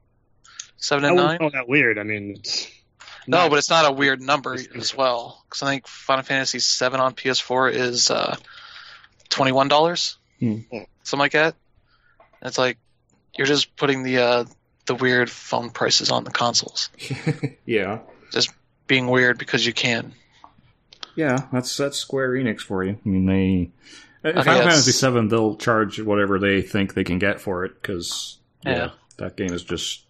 Seven 0.77 1.05
and 1.05 1.15
wouldn't 1.15 1.29
nine. 1.31 1.37
call 1.39 1.51
that 1.51 1.67
weird. 1.69 1.99
I 1.99 2.03
mean, 2.03 2.31
it's 2.39 2.67
No, 3.27 3.49
but 3.49 3.59
it's 3.59 3.69
not 3.69 3.85
a 3.87 3.91
weird 3.91 4.19
number 4.21 4.57
as 4.75 4.95
well. 4.95 5.43
Because 5.47 5.61
I 5.61 5.67
think 5.69 5.87
Final 5.87 6.23
Fantasy 6.23 6.57
VII 6.57 6.95
on 6.97 7.13
PS4 7.13 7.71
is 7.73 8.09
uh, 8.09 8.35
twenty-one 9.29 9.67
dollars, 9.67 10.17
Hmm. 10.39 10.61
something 11.03 11.19
like 11.19 11.33
that. 11.33 11.55
And 12.41 12.47
it's 12.47 12.57
like 12.57 12.77
you're 13.37 13.45
just 13.47 13.75
putting 13.75 14.01
the 14.03 14.17
uh, 14.17 14.45
the 14.87 14.95
weird 14.95 15.29
phone 15.29 15.69
prices 15.69 16.09
on 16.09 16.23
the 16.23 16.31
consoles, 16.31 16.89
yeah. 17.65 17.99
Just 18.31 18.49
being 18.87 19.05
weird 19.07 19.37
because 19.37 19.63
you 19.65 19.73
can. 19.73 20.13
Yeah, 21.15 21.45
that's 21.53 21.77
that's 21.77 21.99
Square 21.99 22.31
Enix 22.31 22.61
for 22.61 22.83
you. 22.83 22.97
I 23.05 23.07
mean, 23.09 23.25
they 23.27 23.69
Okay, 24.23 24.41
Final 24.43 24.61
Fantasy 24.69 25.07
VII 25.09 25.27
they'll 25.27 25.55
charge 25.55 25.99
whatever 25.99 26.37
they 26.39 26.61
think 26.61 26.93
they 26.93 27.03
can 27.03 27.17
get 27.19 27.41
for 27.41 27.65
it 27.65 27.73
because 27.81 28.39
yeah, 28.65 28.71
Yeah. 28.75 28.89
that 29.17 29.35
game 29.37 29.51
is 29.53 29.63
just 29.63 30.05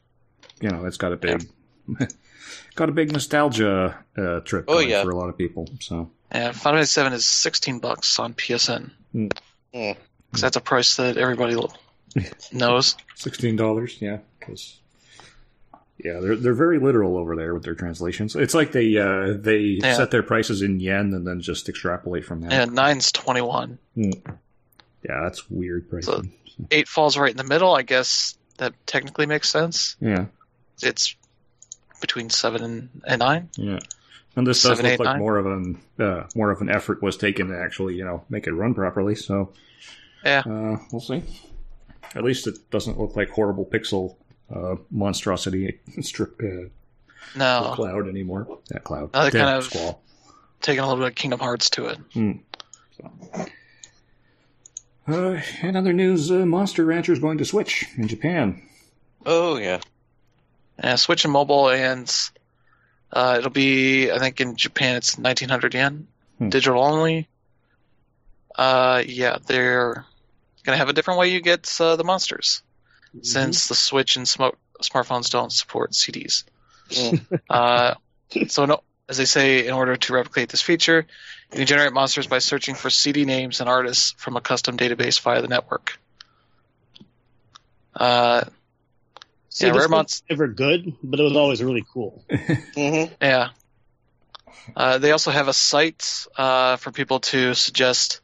you 0.60 0.70
know 0.70 0.86
it's 0.86 0.98
got 0.98 1.14
a 1.14 1.18
big 1.18 1.48
got 2.76 2.90
a 2.90 2.92
big 2.92 3.12
nostalgia 3.14 3.98
uh, 4.18 4.40
trip 4.42 4.66
Oh, 4.68 4.80
yeah. 4.80 5.04
for 5.04 5.12
a 5.12 5.16
lot 5.16 5.30
of 5.30 5.38
people. 5.38 5.68
So 5.80 6.12
And 6.30 6.56
Final 6.56 6.78
Fantasy 6.84 7.02
VII 7.10 7.16
is 7.16 7.26
sixteen 7.26 7.80
bucks 7.80 8.20
on 8.20 8.34
PSN. 8.34 8.92
Because 9.14 10.42
that's 10.42 10.58
a 10.58 10.62
price 10.62 10.96
that 10.98 11.18
everybody 11.18 11.56
knows. 12.52 12.96
sixteen 13.16 13.56
dollars, 13.56 13.98
yeah, 14.02 14.18
because 14.40 14.80
yeah, 16.04 16.20
they're 16.20 16.36
they're 16.36 16.54
very 16.54 16.80
literal 16.80 17.18
over 17.18 17.36
there 17.36 17.54
with 17.54 17.64
their 17.64 17.76
translations. 17.76 18.36
It's 18.36 18.54
like 18.54 18.72
they 18.72 18.98
uh, 18.98 19.34
they 19.38 19.80
Yeah. 19.82 19.94
set 19.94 20.12
their 20.12 20.24
prices 20.24 20.62
in 20.62 20.80
yen 20.80 21.14
and 21.14 21.26
then 21.28 21.42
just 21.42 21.70
extrapolate 21.70 22.26
from 22.26 22.42
that. 22.42 22.52
Yeah, 22.52 22.66
nine's 22.66 23.12
twenty-one. 23.12 23.78
Yeah, 23.96 24.12
that's 25.24 25.50
weird 25.50 25.90
pricing. 25.90 26.34
Eight 26.70 26.88
falls 26.88 27.18
right 27.18 27.32
in 27.32 27.38
the 27.38 27.44
middle. 27.44 27.74
I 27.74 27.82
guess 27.82 28.38
that 28.58 28.74
technically 28.86 29.26
makes 29.26 29.50
sense. 29.50 29.96
yeah. 30.00 30.26
It's 30.84 31.16
between 32.02 32.30
seven 32.30 32.64
and, 32.64 32.90
and 33.06 33.20
nine. 33.20 33.50
Yeah, 33.56 33.80
and 34.36 34.46
this 34.48 34.62
does 34.64 34.78
Seven, 34.78 34.86
look 34.86 34.94
eight, 34.94 35.00
like 35.00 35.06
nine? 35.06 35.20
more 35.20 35.38
of 35.38 35.46
an 35.46 35.80
uh, 36.00 36.24
more 36.36 36.50
of 36.52 36.62
an 36.62 36.70
effort 36.70 37.02
was 37.04 37.18
taken 37.18 37.50
to 37.50 37.58
actually 37.60 37.96
you 37.96 38.04
know 38.06 38.24
make 38.30 38.48
it 38.48 38.52
run 38.54 38.74
properly. 38.74 39.16
So 39.16 39.54
Yeah. 40.26 40.40
uh, 40.46 40.78
we'll 40.92 41.02
see. 41.02 41.24
At 42.16 42.24
least 42.24 42.48
it 42.48 42.70
doesn't 42.72 43.00
look 43.00 43.16
like 43.16 43.30
horrible 43.30 43.66
pixel 43.66 44.16
uh, 44.54 44.76
monstrosity 44.90 45.80
strip 46.02 46.40
uh, 46.44 46.68
No, 47.36 47.74
cloud 47.76 48.08
anymore. 48.08 48.60
That 48.70 48.84
cloud, 48.84 49.10
Oh. 49.14 49.20
Now 49.20 49.24
they 49.26 49.30
Dead 49.32 49.46
kind 49.46 49.58
of- 49.58 49.64
squall. 49.66 50.02
taking 50.62 50.80
a 50.84 50.88
little 50.88 51.04
bit 51.04 51.10
of 51.10 51.16
Kingdom 51.16 51.40
Hearts 51.40 51.70
to 51.72 51.88
it. 51.88 51.98
Uh, 55.08 55.42
and 55.62 55.76
other 55.76 55.94
news: 55.94 56.32
uh, 56.32 56.46
Monster 56.46 56.86
Rancher 56.86 57.12
is 57.14 57.20
going 57.20 57.38
to 57.40 57.46
Switch 57.46 57.86
in 57.98 58.08
Japan. 58.08 58.62
Oh 59.26 59.58
yeah. 59.58 59.80
Yeah, 60.82 60.96
Switch 60.96 61.26
and 61.26 61.34
mobile, 61.34 61.70
and 61.70 62.12
uh, 63.12 63.36
it'll 63.40 63.50
be 63.52 64.12
I 64.12 64.20
think 64.20 64.40
in 64.42 64.56
Japan 64.56 64.96
it's 64.98 65.18
nineteen 65.18 65.50
hundred 65.50 65.74
yen, 65.74 66.08
Hmm. 66.38 66.50
digital 66.50 66.84
only. 66.84 67.28
Uh, 68.56 69.02
yeah, 69.06 69.38
they're 69.48 70.06
gonna 70.64 70.78
have 70.78 70.90
a 70.90 70.94
different 70.94 71.20
way 71.20 71.30
you 71.32 71.42
get 71.42 71.76
uh, 71.80 71.96
the 71.96 72.04
monsters, 72.04 72.62
since 73.22 73.68
the 73.68 73.76
Switch 73.76 74.16
and 74.16 74.28
sm- 74.28 74.56
smartphones 74.82 75.30
don't 75.30 75.52
support 75.52 75.92
CDs. 75.92 76.44
Uh, 77.50 77.94
so 78.48 78.66
no, 78.66 78.82
as 79.10 79.18
they 79.18 79.26
say, 79.26 79.66
in 79.68 79.74
order 79.74 79.96
to 79.96 80.14
replicate 80.14 80.50
this 80.50 80.62
feature, 80.62 81.06
you 81.52 81.58
can 81.58 81.66
generate 81.66 81.94
monsters 81.94 82.28
by 82.28 82.40
searching 82.40 82.76
for 82.76 82.90
CD 82.90 83.26
names 83.26 83.60
and 83.60 83.70
artists 83.70 84.14
from 84.18 84.36
a 84.38 84.42
custom 84.42 84.78
database 84.78 85.20
via 85.22 85.42
the 85.42 85.48
network. 85.48 86.00
Uh, 87.96 88.44
See, 89.50 89.66
Yeah, 89.68 89.74
this 89.74 89.80
Rare 89.82 89.90
was 89.90 90.06
Monst- 90.06 90.24
never 90.30 90.48
good, 90.48 90.94
but 91.04 91.20
it 91.20 91.24
was 91.24 91.36
always 91.36 91.62
really 91.62 91.86
cool. 91.94 92.24
hmm 92.76 93.04
Yeah. 93.22 93.50
Uh, 94.76 94.98
they 94.98 95.12
also 95.12 95.32
have 95.32 95.50
a 95.50 95.54
site 95.54 96.26
uh, 96.38 96.78
for 96.78 96.92
people 96.92 97.20
to 97.20 97.54
suggest 97.54 98.22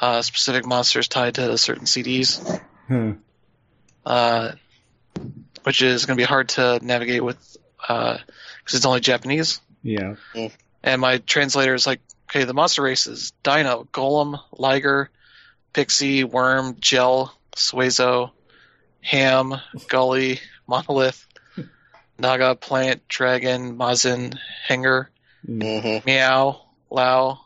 uh, 0.00 0.22
specific 0.22 0.66
monsters 0.66 1.06
tied 1.06 1.34
to 1.36 1.56
certain 1.58 1.84
CDs, 1.86 2.40
Huh. 2.88 3.12
Uh, 4.08 4.52
which 5.64 5.82
is 5.82 6.06
going 6.06 6.16
to 6.16 6.20
be 6.20 6.26
hard 6.26 6.48
to 6.48 6.80
navigate 6.82 7.22
with 7.22 7.56
because 7.78 8.24
it's 8.72 8.86
only 8.86 9.00
Japanese. 9.00 9.60
Yeah, 9.82 10.16
And 10.82 11.00
my 11.00 11.18
translator 11.18 11.74
is 11.74 11.86
like, 11.86 12.00
okay, 12.28 12.44
the 12.44 12.54
monster 12.54 12.82
races: 12.82 13.32
Dino, 13.42 13.86
Golem, 13.92 14.40
Liger, 14.52 15.10
Pixie, 15.74 16.24
Worm, 16.24 16.76
Gel, 16.80 17.32
Suezo, 17.54 18.32
Ham, 19.02 19.54
Gully, 19.88 20.40
Monolith, 20.66 21.26
Naga, 22.18 22.54
Plant, 22.54 23.06
Dragon, 23.08 23.76
Mazin, 23.76 24.32
Hanger, 24.66 25.10
hmm 25.46 25.98
Meow, 26.06 26.62
Lao, 26.90 27.40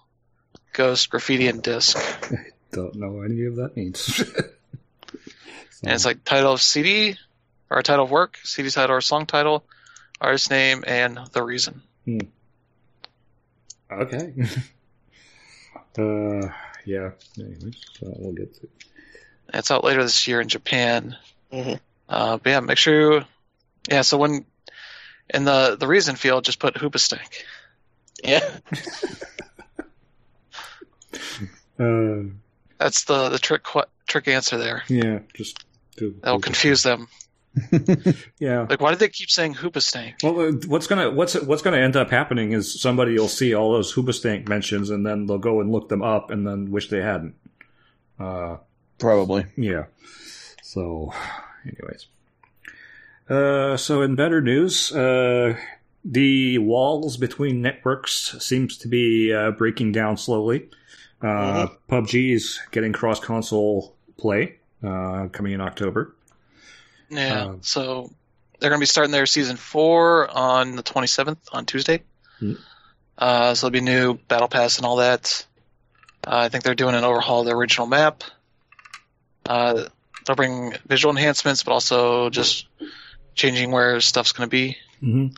Ghost, 0.73 1.11
Graffiti, 1.11 1.49
and 1.49 1.61
Disc. 1.63 1.99
I 2.33 2.37
don't 2.71 2.95
know 2.95 3.11
what 3.11 3.31
any 3.31 3.45
of 3.47 3.57
that 3.57 3.77
means. 3.77 4.23
And 5.83 5.93
it's 5.93 6.05
like 6.05 6.25
title 6.25 6.53
of 6.53 6.63
CD, 6.63 7.17
or 7.71 7.83
title 7.83 8.05
of 8.05 8.11
work, 8.11 8.39
CD 8.45 8.71
title 8.71 8.95
or 8.97 9.01
song 9.01 9.27
title, 9.27 9.65
artist 10.21 10.51
name, 10.51 10.85
and 10.87 11.19
the 11.33 11.43
reason. 11.43 11.83
Okay. 13.91 14.33
uh, 15.99 16.49
yeah. 16.85 17.11
Anyways, 17.39 17.77
so 17.99 18.15
we'll 18.19 18.33
get 18.33 18.55
to. 18.55 18.69
And 19.49 19.57
it's 19.59 19.71
out 19.71 19.85
later 19.85 20.03
this 20.03 20.27
year 20.29 20.41
in 20.41 20.49
Japan. 20.49 21.17
Mhm. 21.53 21.81
Uh, 22.09 22.37
but 22.39 22.51
yeah, 22.51 22.61
make 22.61 22.79
sure 22.79 23.19
you, 23.19 23.25
yeah, 23.91 24.03
so 24.03 24.17
when, 24.19 24.45
in 25.33 25.45
the, 25.45 25.77
the 25.79 25.87
reason 25.87 26.15
field, 26.17 26.45
just 26.45 26.59
put 26.59 26.75
Hoobastank. 26.75 27.43
Yeah. 28.23 28.49
Uh, 31.81 32.25
That's 32.79 33.05
the, 33.05 33.29
the 33.31 33.39
trick, 33.39 33.65
que- 33.65 33.87
trick 34.07 34.29
answer 34.29 34.57
there. 34.59 34.83
yeah, 34.89 35.21
just 35.35 35.65
do. 35.97 36.15
That'll 36.23 36.41
confuse 36.41 36.83
them. 36.83 37.09
Yeah. 38.39 38.67
Like, 38.69 38.81
why 38.81 38.91
did 38.91 38.99
they 38.99 39.09
keep 39.11 39.31
saying 39.31 39.55
Hoobastank? 39.57 40.23
Well, 40.23 40.41
uh, 40.41 40.53
what's 40.67 40.87
gonna 40.87 41.11
what's 41.11 41.35
what's 41.35 41.61
gonna 41.63 41.77
end 41.77 41.97
up 41.97 42.11
happening 42.11 42.53
is 42.53 42.81
somebody 42.81 43.19
will 43.19 43.29
see 43.29 43.55
all 43.55 43.73
those 43.73 43.93
Hoobastank 43.95 44.49
mentions, 44.49 44.89
and 44.91 45.05
then 45.07 45.27
they'll 45.27 45.39
go 45.39 45.61
and 45.61 45.71
look 45.71 45.89
them 45.91 46.03
up, 46.03 46.31
and 46.31 46.47
then 46.47 46.71
wish 46.71 46.89
they 46.89 47.03
hadn't. 47.03 47.35
Uh, 48.19 48.57
Probably. 48.99 49.45
yeah. 49.57 49.85
So, 50.63 51.13
anyways, 51.67 52.07
Uh, 53.29 53.77
so, 53.77 54.01
in 54.03 54.15
better 54.15 54.41
news, 54.41 54.91
uh, 54.93 55.57
the 56.05 56.57
walls 56.59 57.17
between 57.19 57.61
networks 57.63 58.35
seems 58.43 58.79
to 58.79 58.89
be 58.89 59.33
uh, 59.33 59.51
breaking 59.53 59.93
down 59.93 60.17
slowly. 60.17 60.69
Uh, 61.21 61.69
PUBG 61.89 62.33
is 62.35 62.59
getting 62.71 62.93
cross 62.93 63.21
console 63.21 63.95
play 64.17 64.59
uh, 64.85 65.29
coming 65.29 65.53
in 65.53 65.61
October. 65.61 66.15
Yeah. 67.11 67.45
Um, 67.45 67.63
so 67.63 68.11
they're 68.59 68.71
going 68.71 68.79
to 68.79 68.83
be 68.83 68.87
starting 68.87 69.13
their 69.13 69.27
season 69.27 69.57
four 69.57 70.29
on 70.31 70.77
the 70.77 70.83
27th 70.83 71.39
on 71.53 71.67
Tuesday. 71.67 72.03
Hmm. 72.39 72.55
Uh, 73.19 73.55
so 73.55 73.69
there'll 73.69 73.73
be 73.73 73.81
new 73.81 74.15
battle 74.15 74.49
pass 74.49 74.79
and 74.79 74.87
all 74.87 74.97
that. 74.97 75.45
Uh, 76.27 76.37
I 76.37 76.49
think 76.49 76.65
they're 76.65 76.75
doing 76.75 76.95
an 76.95 77.05
overhaul 77.05 77.41
of 77.41 77.47
the 77.47 77.53
original 77.53 77.87
map. 77.87 78.25
Uh, 79.45 79.85
they'll 80.25 80.37
bring 80.37 80.75
visual 80.87 81.11
enhancements, 81.11 81.63
but 81.63 81.73
also 81.73 82.31
just 82.31 82.67
changing 83.35 83.71
where 83.71 84.01
stuff's 84.01 84.33
going 84.33 84.49
to 84.49 84.51
be. 84.51 84.77
Mm-hmm. 85.03 85.35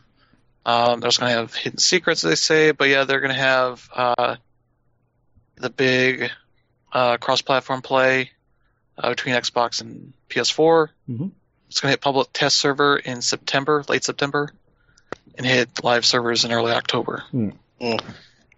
Um, 0.67 1.01
they're 1.01 1.09
just 1.09 1.21
going 1.21 1.33
to 1.33 1.39
have 1.39 1.55
hidden 1.55 1.79
secrets, 1.79 2.23
they 2.23 2.35
say, 2.35 2.71
but 2.71 2.89
yeah, 2.89 3.05
they're 3.05 3.21
going 3.21 3.35
to 3.35 3.41
have 3.41 3.89
uh, 3.95 4.37
the 5.57 5.71
big 5.71 6.31
uh, 6.93 7.17
cross-platform 7.19 7.83
play 7.83 8.31
uh, 8.99 9.11
between 9.11 9.35
Xbox 9.35 9.81
and 9.81 10.13
PS4. 10.29 10.89
Mhm. 11.09 11.31
It's 11.69 11.81
going 11.81 11.89
to 11.89 11.93
hit 11.95 12.01
public 12.01 12.29
test 12.33 12.57
server 12.59 12.97
in 12.97 13.21
September, 13.23 13.85
late 13.89 14.05
September, 14.05 14.51
and 15.37 15.45
hit 15.47 15.83
live 15.83 16.05
servers 16.05 16.45
in 16.45 16.53
early 16.53 16.73
October. 16.73 17.25
Mm. 17.33 17.57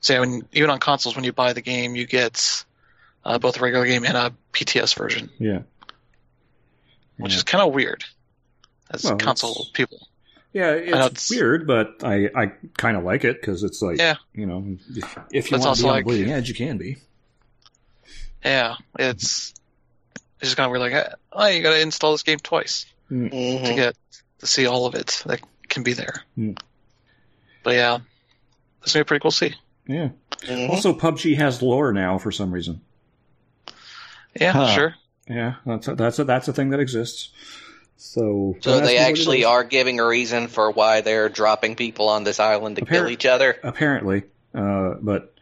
So 0.01 0.13
yeah, 0.13 0.21
when, 0.21 0.47
even 0.53 0.69
on 0.71 0.79
consoles, 0.79 1.17
when 1.17 1.25
you 1.25 1.33
buy 1.33 1.53
the 1.55 1.63
game, 1.63 1.97
you 1.97 2.07
get 2.07 2.65
uh, 3.25 3.39
both 3.39 3.57
a 3.57 3.61
regular 3.61 3.87
game 3.87 4.05
and 4.05 4.17
a 4.17 4.33
PTS 4.53 4.95
version, 4.97 5.31
Yeah. 5.39 5.61
which 7.17 7.33
Yeah. 7.33 7.39
is 7.39 7.43
kind 7.45 7.67
of 7.67 7.73
weird 7.75 8.05
as 8.91 9.03
Well, 9.05 9.17
console 9.17 9.67
people. 9.73 10.07
Yeah, 10.53 10.73
it's, 10.73 10.93
it's- 10.93 11.31
weird, 11.31 11.67
but 11.67 12.05
I, 12.05 12.29
I 12.35 12.47
kind 12.77 12.97
of 12.97 13.05
like 13.05 13.25
it 13.25 13.41
because 13.41 13.63
it's 13.63 13.81
like, 13.83 13.99
Yeah. 13.99 14.17
you 14.35 14.47
know, 14.47 14.77
if, 14.95 15.19
if 15.33 15.51
you 15.51 15.59
want 15.59 15.77
to 15.77 15.83
be 15.83 15.89
on 15.89 15.95
like- 15.95 16.05
the 16.05 16.11
bleeding 16.11 16.33
edge, 16.33 16.49
you 16.49 16.55
can 16.55 16.77
be. 16.79 16.99
Yeah, 18.45 18.77
it's 18.99 19.55
it's 20.41 20.49
just 20.51 20.57
kind 20.57 20.67
of 20.67 20.71
weird. 20.79 20.93
Like, 20.93 21.07
oh, 21.33 21.47
you 21.47 21.63
got 21.63 21.71
to 21.75 21.81
install 21.81 22.13
this 22.13 22.23
game 22.23 22.39
twice. 22.39 22.87
to 23.09 23.15
Mhm. 23.15 23.77
get 23.77 23.97
to 24.41 24.47
see 24.49 24.67
all 24.67 24.85
of 24.87 24.95
it 24.97 25.23
that 25.27 25.41
can 25.69 25.83
be 25.85 25.93
there. 25.93 26.25
Hmm. 26.35 26.53
But 27.63 27.75
yeah, 27.77 27.99
this 28.83 28.93
gonna 28.95 29.05
be 29.05 29.09
pretty 29.09 29.23
cool 29.23 29.31
to 29.31 29.37
see. 29.37 29.55
Yeah. 29.87 30.09
Mhm. 30.41 30.71
Also, 30.71 30.93
PUBG 30.93 31.37
has 31.37 31.63
lore 31.63 31.93
now 31.93 32.19
for 32.19 32.33
some 32.33 32.51
reason. 32.51 32.81
Yeah, 34.41 34.53
Huh. 34.53 34.75
sure. 34.75 34.95
Yeah, 35.29 35.55
that's 35.65 35.89
a, 35.89 35.95
that's 35.95 36.19
a, 36.19 36.25
that's 36.25 36.49
a 36.49 36.53
thing 36.53 36.71
that 36.71 36.81
exists. 36.81 37.31
So, 37.97 38.57
So 38.61 38.73
they 38.73 38.81
me 38.81 38.83
what 38.87 38.93
it 38.95 38.99
actually 38.99 39.45
are 39.45 39.65
giving 39.65 40.01
a 40.01 40.07
reason 40.07 40.49
for 40.49 40.71
why 40.71 41.01
they're 41.01 41.29
dropping 41.29 41.77
people 41.77 42.09
on 42.09 42.25
this 42.25 42.39
island 42.41 42.77
to 42.77 42.85
kill 42.85 43.09
each 43.09 43.25
other. 43.27 43.59
apparently, 43.63 44.25
uh, 44.55 44.95
but 45.01 45.33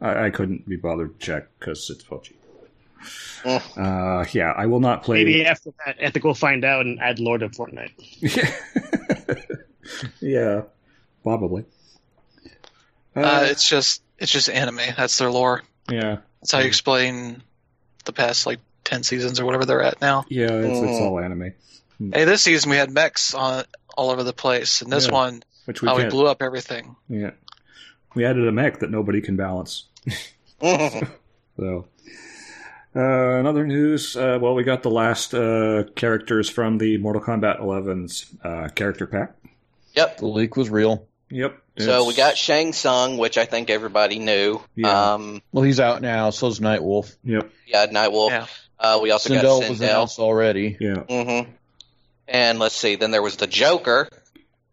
I, 0.00 0.26
I 0.26 0.30
couldn't 0.30 0.68
be 0.68 0.76
bothered 0.76 1.18
to 1.18 1.26
check 1.26 1.46
because 1.58 1.88
it's 1.90 2.04
PUBG. 2.04 2.32
Mm. 3.44 3.60
Uh, 3.76 4.24
yeah, 4.32 4.52
I 4.56 4.66
will 4.66 4.80
not 4.80 5.02
play. 5.02 5.18
Maybe 5.24 5.44
after 5.44 5.70
that, 5.84 5.96
I 6.00 6.04
have 6.04 6.12
to 6.14 6.20
go 6.20 6.32
find 6.34 6.64
out 6.64 6.86
and 6.86 6.98
add 7.00 7.18
lore 7.18 7.36
to 7.38 7.48
Fortnite. 7.50 7.92
yeah, 10.20 10.62
probably. 11.22 11.64
Uh, 13.16 13.20
Uh, 13.20 13.46
it's 13.50 13.68
just 13.68 14.02
it's 14.18 14.32
just 14.32 14.48
anime. 14.48 14.80
That's 14.96 15.18
their 15.18 15.30
lore. 15.30 15.62
yeah, 15.90 16.18
That's 16.40 16.52
how 16.52 16.60
you 16.60 16.66
explain 16.66 17.42
the 18.04 18.12
past 18.12 18.46
like 18.46 18.60
ten 18.84 19.02
seasons 19.02 19.40
or 19.40 19.44
whatever 19.46 19.64
they're 19.64 19.82
at 19.82 20.00
now. 20.00 20.24
yeah, 20.28 20.50
it's, 20.50 20.80
it's 20.80 20.98
Mm. 20.98 21.00
all 21.00 21.18
anime, 21.20 21.52
Hey, 22.12 22.24
this 22.24 22.42
season 22.42 22.70
we 22.70 22.76
had 22.76 22.90
mechs 22.90 23.34
on 23.34 23.64
all 23.96 24.10
over 24.10 24.22
the 24.24 24.32
place, 24.32 24.82
and 24.82 24.92
this 24.92 25.06
Yeah. 25.06 25.12
one 25.12 25.42
which 25.66 25.80
we 25.80 25.88
oh, 25.88 25.96
we 25.96 26.04
blew 26.06 26.26
up 26.26 26.42
everything. 26.42 26.96
Yeah, 27.08 27.30
we 28.14 28.24
added 28.24 28.46
a 28.46 28.52
mech 28.52 28.80
that 28.80 28.90
nobody 28.90 29.20
can 29.20 29.36
balance. 29.36 29.84
Mhm. 30.60 31.08
So, 31.56 31.86
uh, 32.96 33.00
another 33.38 33.66
news. 33.66 34.16
Uh, 34.16 34.38
well, 34.40 34.54
we 34.54 34.62
got 34.64 34.82
the 34.82 34.90
last 34.90 35.34
uh, 35.34 35.84
characters 35.96 36.48
from 36.48 36.78
the 36.78 36.96
Mortal 36.98 37.22
Kombat 37.22 37.60
11's 37.60 38.26
uh, 38.42 38.68
character 38.74 39.06
pack. 39.06 39.34
yep. 39.94 40.18
The 40.18 40.26
leak 40.26 40.56
was 40.56 40.70
real. 40.70 41.06
Yep. 41.30 41.58
So 41.78 42.06
we 42.06 42.14
got 42.14 42.36
Shang 42.36 42.72
Tsung, 42.72 43.18
which 43.18 43.36
I 43.36 43.46
think 43.46 43.68
everybody 43.68 44.20
knew. 44.20 44.60
Yeah. 44.76 45.14
Um, 45.14 45.42
Well, 45.50 45.64
he's 45.64 45.80
out 45.80 46.02
now. 46.02 46.30
So's 46.30 46.60
Nightwolf. 46.60 47.16
Yep. 47.24 47.50
yeah, 47.66 47.86
Nightwolf. 47.86 48.30
Yeah. 48.30 48.46
Uh, 48.78 49.00
we 49.02 49.10
also 49.10 49.30
Sindel 49.34 49.60
got 49.60 49.68
was 49.70 49.80
Sindel. 49.80 49.84
announced 49.84 50.18
already. 50.20 50.76
Yeah. 50.78 50.94
Mm-hmm. 51.08 51.50
And 52.28 52.58
let's 52.60 52.76
see. 52.76 52.94
Then 52.94 53.10
there 53.10 53.22
was 53.22 53.36
the 53.36 53.46
Joker. 53.48 54.08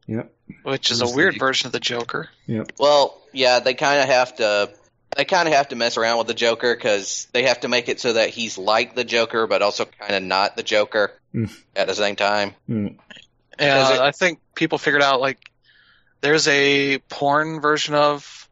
Yep. 0.07 0.31
Which 0.63 0.91
is 0.91 1.01
a 1.01 1.07
weird 1.07 1.35
the- 1.35 1.39
version 1.39 1.65
of 1.67 1.71
the 1.71 1.79
Joker. 1.79 2.29
Yep. 2.45 2.73
Well, 2.77 3.19
yeah, 3.33 3.59
they 3.61 3.73
kind 3.73 3.99
of 4.01 4.07
have 4.07 4.35
to. 4.35 4.69
They 5.15 5.25
kind 5.25 5.47
of 5.47 5.53
have 5.53 5.69
to 5.69 5.75
mess 5.75 5.97
around 5.97 6.19
with 6.19 6.27
the 6.27 6.33
Joker 6.33 6.73
because 6.73 7.27
they 7.33 7.43
have 7.43 7.59
to 7.61 7.67
make 7.67 7.89
it 7.89 7.99
so 7.99 8.13
that 8.13 8.29
he's 8.29 8.57
like 8.57 8.95
the 8.95 9.03
Joker, 9.03 9.45
but 9.47 9.61
also 9.61 9.85
kind 9.85 10.15
of 10.15 10.23
not 10.23 10.55
the 10.55 10.63
Joker 10.63 11.13
Mm. 11.33 11.49
at 11.75 11.87
the 11.87 11.95
same 11.95 12.15
time. 12.17 12.55
Mm. 12.69 12.97
Yeah, 13.59 13.83
Is 13.91 13.95
it- 13.97 14.01
I 14.01 14.11
think 14.11 14.39
people 14.55 14.77
figured 14.77 15.01
out 15.01 15.21
like 15.21 15.37
there's 16.21 16.47
a 16.47 16.97
porn 17.09 17.61
version 17.61 17.95
of 17.95 18.49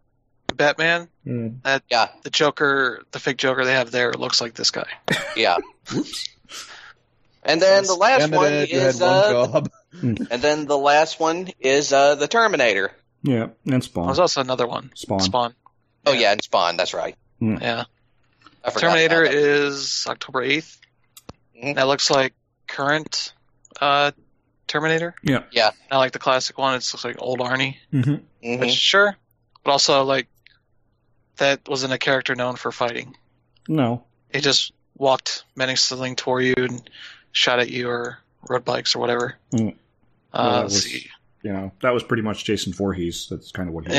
Batman. 0.54 1.08
Mm. 1.26 1.82
Yeah, 1.90 2.08
The 2.24 2.30
Joker, 2.30 3.04
the 3.12 3.20
fake 3.20 3.38
Joker 3.38 3.64
they 3.66 3.74
have 3.74 3.92
there 3.92 4.14
looks 4.14 4.40
like 4.42 4.54
this 4.54 4.72
guy. 4.72 4.88
yeah. 5.36 5.58
And 7.44 7.62
then 7.62 7.86
the 7.86 7.96
last 7.96 8.32
one 8.32 8.52
Ed, 8.52 8.70
you 8.70 8.80
is, 8.80 9.00
one 9.00 9.10
uh, 9.10 9.32
job. 9.32 9.72
and 10.02 10.18
then 10.42 10.66
the 10.66 10.78
last 10.78 11.20
one 11.20 11.50
is 11.60 11.94
uh, 11.94 12.16
the 12.16 12.28
Terminator. 12.28 12.92
Yeah. 13.24 13.48
And 13.66 13.84
Spawn. 13.84 14.08
There's 14.08 14.20
also 14.20 14.42
another 14.42 14.68
one. 14.68 14.92
Spawn. 14.96 15.20
Spawn. 15.22 15.54
Oh 16.06 16.14
yeah, 16.14 16.32
and 16.32 16.42
Spawn. 16.44 16.78
That's 16.78 16.94
right. 16.94 17.16
Yeah. 17.40 17.84
Terminator 18.78 19.24
is 19.24 20.06
October 20.08 20.44
8th. 20.44 20.78
Mhm. 21.64 21.76
That 21.76 21.88
looks 21.88 22.10
like 22.12 22.34
current 22.68 23.34
uh, 23.82 24.12
Terminator. 24.68 25.16
Yeah. 25.24 25.44
Yeah. 25.52 25.72
Not 25.90 26.00
like 26.00 26.12
the 26.12 26.20
classic 26.20 26.58
one. 26.58 26.74
It 26.74 26.76
looks 26.94 27.04
like 27.06 27.16
old 27.20 27.40
Arnie. 27.40 27.78
hmm 27.92 28.16
Mhm. 28.44 28.60
Which 28.60 28.72
sure, 28.74 29.16
but 29.64 29.72
also 29.72 30.04
like 30.04 30.28
that 31.38 31.62
wasn't 31.68 31.94
a 31.94 31.98
character 31.98 32.36
known 32.36 32.56
for 32.58 32.72
fighting. 32.72 33.16
No. 33.68 34.04
He 34.34 34.42
just 34.42 34.74
walked 34.98 35.44
menacingly 35.56 36.16
toward 36.16 36.44
you 36.44 36.54
and 36.58 36.90
shot 37.32 37.60
at 37.60 37.70
you 37.70 37.90
or 37.90 38.20
rode 38.50 38.66
bikes 38.66 38.96
or 38.96 39.00
whatever. 39.00 39.38
Mm. 39.54 39.70
Uh, 39.70 39.74
Well, 40.34 40.52
that 40.52 40.62
let's 40.64 40.74
was- 40.76 40.84
see. 40.84 41.10
You 41.42 41.54
know, 41.54 41.72
that 41.82 41.94
was 41.94 42.04
pretty 42.04 42.22
much 42.24 42.44
Jason 42.44 42.74
Voorhees. 42.74 43.28
That's 43.30 43.52
kind 43.54 43.70
of 43.70 43.74
what 43.74 43.86
he 43.86 43.90
was. 43.92 43.98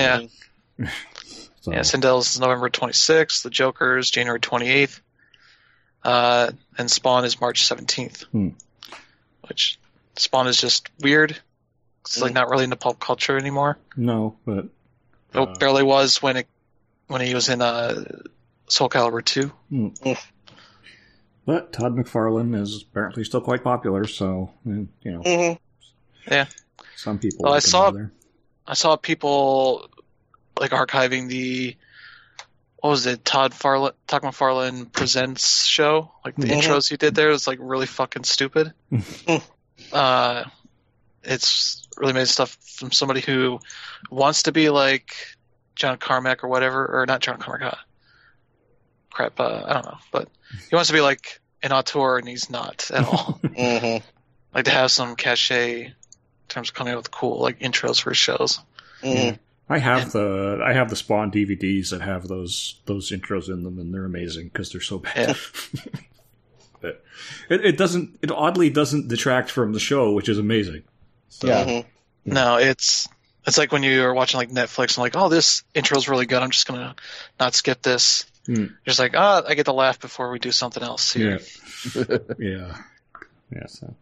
Yeah. 0.79 0.91
was. 1.61 1.65
So, 1.65 1.73
Yeah, 1.73 1.81
Sindel's 1.81 2.39
November 2.41 2.69
26th. 2.71 3.43
The 3.43 3.51
Joker's 3.51 4.11
January 4.11 4.41
28th. 4.41 5.01
Uh, 6.03 6.51
and 6.79 6.91
Spawn 6.91 7.25
is 7.25 7.41
March 7.41 7.63
17th. 7.69 8.25
Hmm. 8.33 8.49
Which 9.49 9.79
Spawn 10.17 10.47
is 10.47 10.57
just 10.61 10.89
weird. 11.01 11.37
It's 12.03 12.21
like 12.21 12.31
Hmm. 12.31 12.35
not 12.37 12.49
really 12.51 12.65
into 12.65 12.77
pop 12.77 12.99
culture 12.99 13.37
anymore. 13.37 13.79
no, 13.97 14.37
but 14.45 14.67
It 15.33 15.39
Uh, 15.39 15.55
barely 15.61 15.85
was 15.85 16.21
when 16.21 16.37
it 16.39 16.49
when 17.07 17.21
he 17.21 17.35
was 17.35 17.49
in 17.49 17.61
uh, 17.63 18.05
Soul 18.69 18.89
Calibur 18.89 19.25
2. 19.25 19.53
but 21.47 21.73
Todd 21.73 21.95
McFarlane 21.97 22.61
is 22.61 22.83
apparently 22.91 23.25
still 23.25 23.41
quite 23.41 23.63
popular. 23.63 24.07
So 24.07 24.51
you 24.65 24.89
know, 25.05 25.21
Mhm. 25.23 26.49
some 26.97 27.19
people. 27.19 27.45
Well, 27.45 27.53
I 27.53 27.57
like 27.57 27.65
him 27.65 27.71
saw- 27.71 27.87
over. 27.89 28.13
I 28.67 28.75
saw 28.75 28.97
people 28.97 29.89
like 30.61 30.71
archiving 30.71 31.27
the 31.29 31.75
what 32.79 32.91
was 32.91 33.07
it 33.07 33.25
Todd 33.25 33.53
Farley 33.53 33.91
Todd 34.07 34.23
McFarlane 34.23 34.91
presents 34.93 35.65
show 35.67 36.13
like 36.25 36.37
the 36.37 36.47
intros 36.47 36.89
he 36.89 36.97
did 36.97 37.15
there 37.15 37.29
was 37.31 37.47
like 37.49 37.59
really 37.61 37.87
fucking 37.87 38.25
stupid. 38.25 38.73
uh, 39.93 40.45
it's 41.25 41.87
really 41.97 42.13
made 42.13 42.29
stuff 42.29 42.57
from 42.63 42.93
somebody 42.93 43.21
who 43.21 43.59
wants 44.11 44.45
to 44.45 44.53
be 44.53 44.71
like 44.71 45.15
John 45.75 45.97
Carmack 45.99 46.45
or 46.45 46.49
whatever 46.49 47.01
or 47.01 47.07
not 47.07 47.21
John 47.21 47.39
Carmack. 47.39 47.73
Uh, 47.73 47.77
crap, 49.11 49.41
uh, 49.41 49.63
I 49.67 49.73
don't 49.75 49.85
know, 49.87 49.99
but 50.13 50.29
he 50.69 50.75
wants 50.77 50.89
to 50.89 50.95
be 50.95 51.01
like 51.01 51.41
an 51.63 51.73
auteur 51.73 52.19
and 52.19 52.29
he's 52.29 52.49
not 52.51 52.91
at 52.93 53.05
all. 53.05 53.41
Mhm. 53.51 54.03
like 54.55 54.65
to 54.65 54.71
have 54.71 54.91
some 54.91 55.17
cachet 55.17 55.85
in 55.87 55.95
terms 56.49 56.71
of 56.71 56.75
coming 56.75 56.93
up 56.95 56.99
with 56.99 57.11
cool 57.11 57.41
like 57.41 57.61
intros 57.61 58.01
for 58.01 58.11
his 58.11 58.19
shows. 58.19 58.61
Mhm. 59.03 59.39
I 59.71 59.79
have 59.79 60.11
the 60.13 60.61
I 60.65 60.73
have 60.73 60.91
the 60.91 60.97
Spawn 60.97 61.31
DVDs 61.31 61.91
that 61.91 62.01
have 62.03 62.27
those 62.29 62.81
those 62.87 63.11
intros 63.11 63.49
in 63.49 63.63
them, 63.63 63.79
and 63.79 63.95
they're 63.95 64.05
amazing 64.05 64.49
because 64.49 64.73
they're 64.73 64.81
so 64.81 64.99
bad. 64.99 65.37
but 66.81 67.05
it, 67.49 67.65
it 67.65 67.77
doesn't. 67.79 68.19
It 68.21 68.31
oddly 68.31 68.69
doesn't 68.71 69.09
detract 69.09 69.51
from 69.51 69.73
the 69.73 69.81
show, 69.81 70.13
which 70.13 70.29
is 70.29 70.39
amazing. 70.39 70.83
So, 71.29 71.47
Yeah. 71.47 71.65
Mhm. 71.65 71.85
No, 72.25 72.57
it's 72.57 73.09
it's 73.47 73.57
like 73.59 73.71
when 73.73 73.83
you 73.83 74.03
are 74.05 74.13
watching 74.13 74.39
like 74.39 74.51
Netflix 74.51 74.97
and 74.97 74.99
like, 74.99 75.17
oh, 75.17 75.29
this 75.29 75.63
intro's 75.73 76.09
really 76.09 76.27
good. 76.27 76.43
I'm 76.43 76.51
just 76.51 76.67
gonna 76.67 76.95
not 77.39 77.55
skip 77.55 77.81
this. 77.83 78.27
You're 78.47 78.71
just 78.85 78.99
like, 78.99 79.13
ah, 79.17 79.43
I 79.47 79.55
get 79.55 79.67
to 79.67 79.73
laugh 79.73 80.01
before 80.01 80.31
we 80.33 80.41
do 80.41 80.51
something 80.51 80.83
else 80.83 81.15
Yeah. 81.15 81.39
here. 81.93 82.21
yeah, 82.41 82.77
yeah. 83.55 83.67
So, 83.69 83.95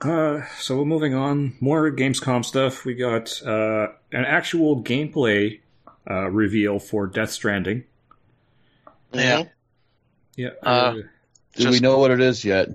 Uh, 0.00 0.42
so 0.60 0.78
we're 0.78 0.84
moving 0.84 1.14
on, 1.14 1.56
more 1.60 1.90
Gamescom 1.90 2.44
stuff. 2.44 2.84
We 2.84 2.94
got 2.94 3.42
uh, 3.44 3.88
an 4.12 4.24
actual 4.24 4.82
gameplay 4.82 5.60
uh, 6.08 6.30
reveal 6.30 6.78
for 6.78 7.06
Death 7.06 7.30
Stranding. 7.30 7.84
Yeah. 9.12 9.44
Yeah. 10.36 10.50
Uh, 10.62 10.94
Do 11.56 11.70
we 11.70 11.80
know 11.80 11.98
what 11.98 12.12
it 12.12 12.20
is 12.20 12.44
yet? 12.44 12.68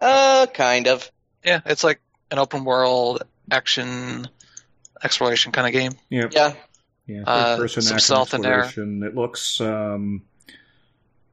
Uh, 0.00 0.46
kind 0.54 0.86
of. 0.86 1.10
Yeah, 1.44 1.60
it's 1.66 1.82
like 1.82 2.00
an 2.30 2.38
open 2.38 2.64
world 2.64 3.22
action 3.50 4.28
exploration 5.02 5.50
kind 5.52 5.66
of 5.66 5.72
game. 5.72 5.92
yeah. 6.10 6.28
Yeah. 6.30 6.54
Yeah. 7.06 7.22
uh, 7.26 7.56
Third-person 7.56 7.82
some 7.82 7.98
stealth 7.98 8.34
in 8.34 8.42
there. 8.42 8.64
exploration. 8.64 9.02
It 9.02 9.14
looks 9.14 9.60
um, 9.62 10.22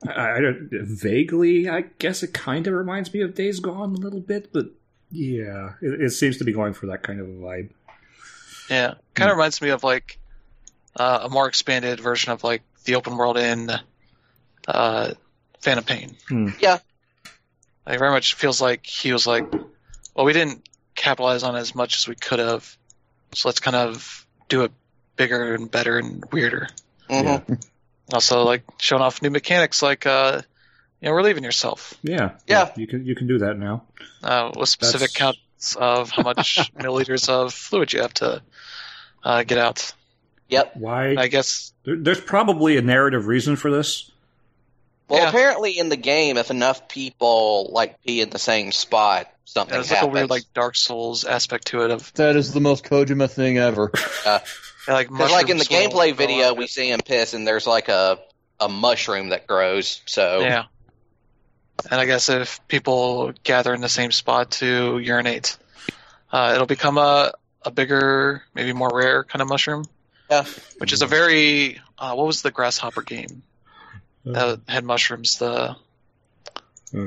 I, 0.08 0.38
I 0.38 0.40
don't 0.40 0.70
vaguely. 0.72 1.68
I 1.70 1.82
guess 2.00 2.24
it 2.24 2.34
kind 2.34 2.66
of 2.66 2.74
reminds 2.74 3.14
me 3.14 3.22
of 3.22 3.36
Days 3.36 3.60
Gone 3.60 3.94
a 3.94 3.98
little 3.98 4.22
bit, 4.22 4.54
but 4.54 4.68
yeah, 5.16 5.74
it, 5.82 6.02
it 6.02 6.10
seems 6.12 6.38
to 6.38 6.44
be 6.44 6.52
going 6.52 6.74
for 6.74 6.88
that 6.88 7.04
kind 7.04 7.20
of 7.20 7.28
a 7.28 7.32
vibe. 7.32 7.70
Yeah, 8.70 8.96
kind 9.14 9.30
of 9.30 9.38
reminds 9.38 9.62
me 9.62 9.70
of 9.70 9.84
like 9.84 10.20
uh, 10.96 11.22
a 11.24 11.30
more 11.30 11.48
expanded 11.48 12.00
version 12.00 12.32
of 12.32 12.44
like 12.44 12.64
the 12.86 12.96
open 12.96 13.16
world 13.18 13.38
in 13.38 13.72
uh, 14.68 15.14
Phantom 15.62 15.84
Pain. 15.84 16.16
Hmm. 16.28 16.50
Yeah. 16.60 16.80
Like 17.86 18.00
very 18.00 18.12
much 18.12 18.34
feels 18.34 18.62
like 18.62 18.86
he 18.86 19.14
was 19.14 19.28
like, 19.28 19.52
well, 20.16 20.26
we 20.26 20.34
didn't 20.34 20.68
capitalize 20.96 21.44
on 21.44 21.56
as 21.56 21.76
much 21.76 21.98
as 21.98 22.08
we 22.08 22.16
could 22.16 22.40
have, 22.40 22.78
so 23.34 23.48
let's 23.48 23.60
kind 23.60 23.76
of 23.76 24.26
do 24.50 24.64
it 24.64 24.72
bigger 25.16 25.54
and 25.54 25.70
better 25.70 25.98
and 25.98 26.24
weirder. 26.32 26.68
hmm 27.10 27.36
Also, 28.12 28.44
like 28.44 28.64
showing 28.80 29.02
off 29.04 29.22
new 29.22 29.30
mechanics, 29.30 29.82
like 29.82 30.06
uh, 30.06 30.42
you 31.02 31.10
know, 31.10 31.14
relieving 31.16 31.44
yourself 31.44 31.94
Yeah, 32.04 32.32
Yeah. 32.48 32.72
You 32.76 32.88
can 32.88 33.06
you 33.06 33.16
can 33.16 33.28
do 33.28 33.40
that 33.40 33.58
now. 33.58 33.84
uh, 34.24 34.52
with 34.58 34.70
specific 34.70 35.12
That's- 35.12 35.36
counts 35.36 35.76
of 35.76 36.10
how 36.12 36.24
much 36.24 36.72
milliliters 36.80 37.30
of 37.30 37.54
fluid 37.54 37.94
you 37.94 38.02
have 38.02 38.14
to 38.16 38.42
uh, 39.24 39.44
get 39.44 39.58
out. 39.58 39.94
Yep. 40.50 40.76
Why? 40.78 41.16
I 41.18 41.28
guess 41.28 41.74
there, 41.84 41.96
there's 41.98 42.22
probably 42.22 42.78
a 42.78 42.82
narrative 42.82 43.26
reason 43.28 43.56
for 43.56 43.72
this. 43.72 44.12
Well, 45.08 45.20
Yeah. 45.22 45.30
apparently 45.30 45.78
in 45.78 45.90
the 45.90 45.98
game, 45.98 46.38
if 46.38 46.50
enough 46.52 46.88
people 46.88 47.70
like 47.72 48.02
be 48.04 48.22
in 48.22 48.30
the 48.30 48.40
same 48.40 48.72
spot, 48.72 49.28
something 49.46 49.74
there's 49.74 49.92
like 49.92 50.02
a 50.04 50.08
weird 50.08 50.30
like 50.30 50.44
Dark 50.54 50.76
Souls 50.76 51.24
aspect 51.24 51.68
to 51.68 51.84
it 51.84 51.92
of 51.92 52.12
That 52.14 52.36
is 52.36 52.54
the 52.54 52.60
most 52.60 52.84
Kojima 52.84 53.30
thing 53.30 53.58
ever. 53.58 53.92
yeah, 54.26 54.40
like 54.88 55.10
like 55.12 55.50
in 55.50 55.58
the 55.58 55.66
gameplay 55.66 56.14
video, 56.16 56.54
we 56.54 56.68
see 56.68 56.90
him 56.92 57.00
piss, 57.06 57.34
and 57.34 57.48
there's 57.48 57.66
like 57.68 57.88
a 57.90 58.20
a 58.60 58.70
mushroom 58.70 59.30
that 59.30 59.46
grows. 59.48 60.02
So 60.06 60.40
yeah. 60.42 60.64
And 61.92 62.00
I 62.02 62.06
guess 62.06 62.30
if 62.30 62.66
people 62.68 63.34
gather 63.44 63.74
in 63.74 63.82
the 63.82 63.90
same 63.90 64.12
spot 64.12 64.52
to 64.52 64.98
urinate, 65.00 65.58
uh, 66.32 66.52
it'll 66.56 66.66
become 66.68 66.98
a 66.98 67.34
a 67.64 67.72
bigger, 67.72 68.44
maybe 68.54 68.74
more 68.74 68.92
rare 68.94 69.24
kind 69.24 69.42
of 69.42 69.48
mushroom, 69.48 69.86
Yeah. 70.30 70.46
which 70.78 70.94
is 70.94 71.02
a 71.02 71.08
very 71.08 71.80
uh, 71.98 72.14
what 72.14 72.28
was 72.28 72.42
the 72.44 72.52
grasshopper 72.52 73.02
game 73.02 73.42
that 74.24 74.60
had 74.68 74.84
mushrooms? 74.84 75.38
The 75.40 75.76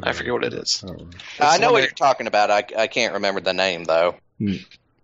I 0.03 0.13
forget 0.13 0.33
what 0.33 0.45
it 0.45 0.55
is. 0.55 0.85
Oh. 0.87 1.09
I 1.41 1.59
know 1.59 1.73
what 1.73 1.83
you're 1.83 1.91
talking 1.93 2.27
about. 2.27 2.51
I, 2.51 2.65
I 2.77 2.87
can't 2.89 3.15
remember 3.15 3.41
the 3.41 3.55
name 3.55 3.85
though. 3.85 4.17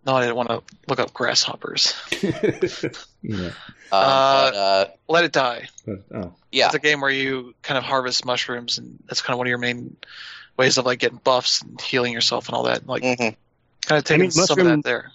No, 0.06 0.14
I 0.16 0.20
didn't 0.20 0.36
want 0.36 0.48
to 0.50 0.62
look 0.88 0.98
up 0.98 1.14
grasshoppers. 1.14 1.94
yeah. 2.22 2.32
Um, 3.22 3.52
Uh, 3.92 4.50
but, 4.50 4.54
uh, 4.54 4.86
Let 5.08 5.24
it 5.24 5.32
die. 5.32 5.68
But, 5.86 6.04
oh. 6.14 6.34
yeah, 6.52 6.66
It's 6.66 6.74
a 6.74 6.78
game 6.78 7.00
where 7.00 7.10
you 7.10 7.54
kind 7.62 7.78
of 7.78 7.84
harvest 7.84 8.24
mushrooms, 8.24 8.78
and 8.78 9.02
that's 9.06 9.22
kind 9.22 9.34
of 9.34 9.38
one 9.38 9.46
of 9.46 9.50
your 9.50 9.58
main 9.58 9.96
ways 10.56 10.78
of 10.78 10.84
like 10.84 10.98
getting 10.98 11.20
buffs 11.22 11.62
and 11.62 11.80
healing 11.80 12.12
yourself 12.12 12.48
and 12.48 12.56
all 12.56 12.64
that. 12.64 12.86
Like 12.86 13.02
hmm 13.02 13.28
kind 13.86 13.98
of 13.98 14.04
taking 14.04 14.20
mean, 14.22 14.30
some 14.30 14.58
of 14.58 14.64
that 14.66 14.82
there. 14.82 15.12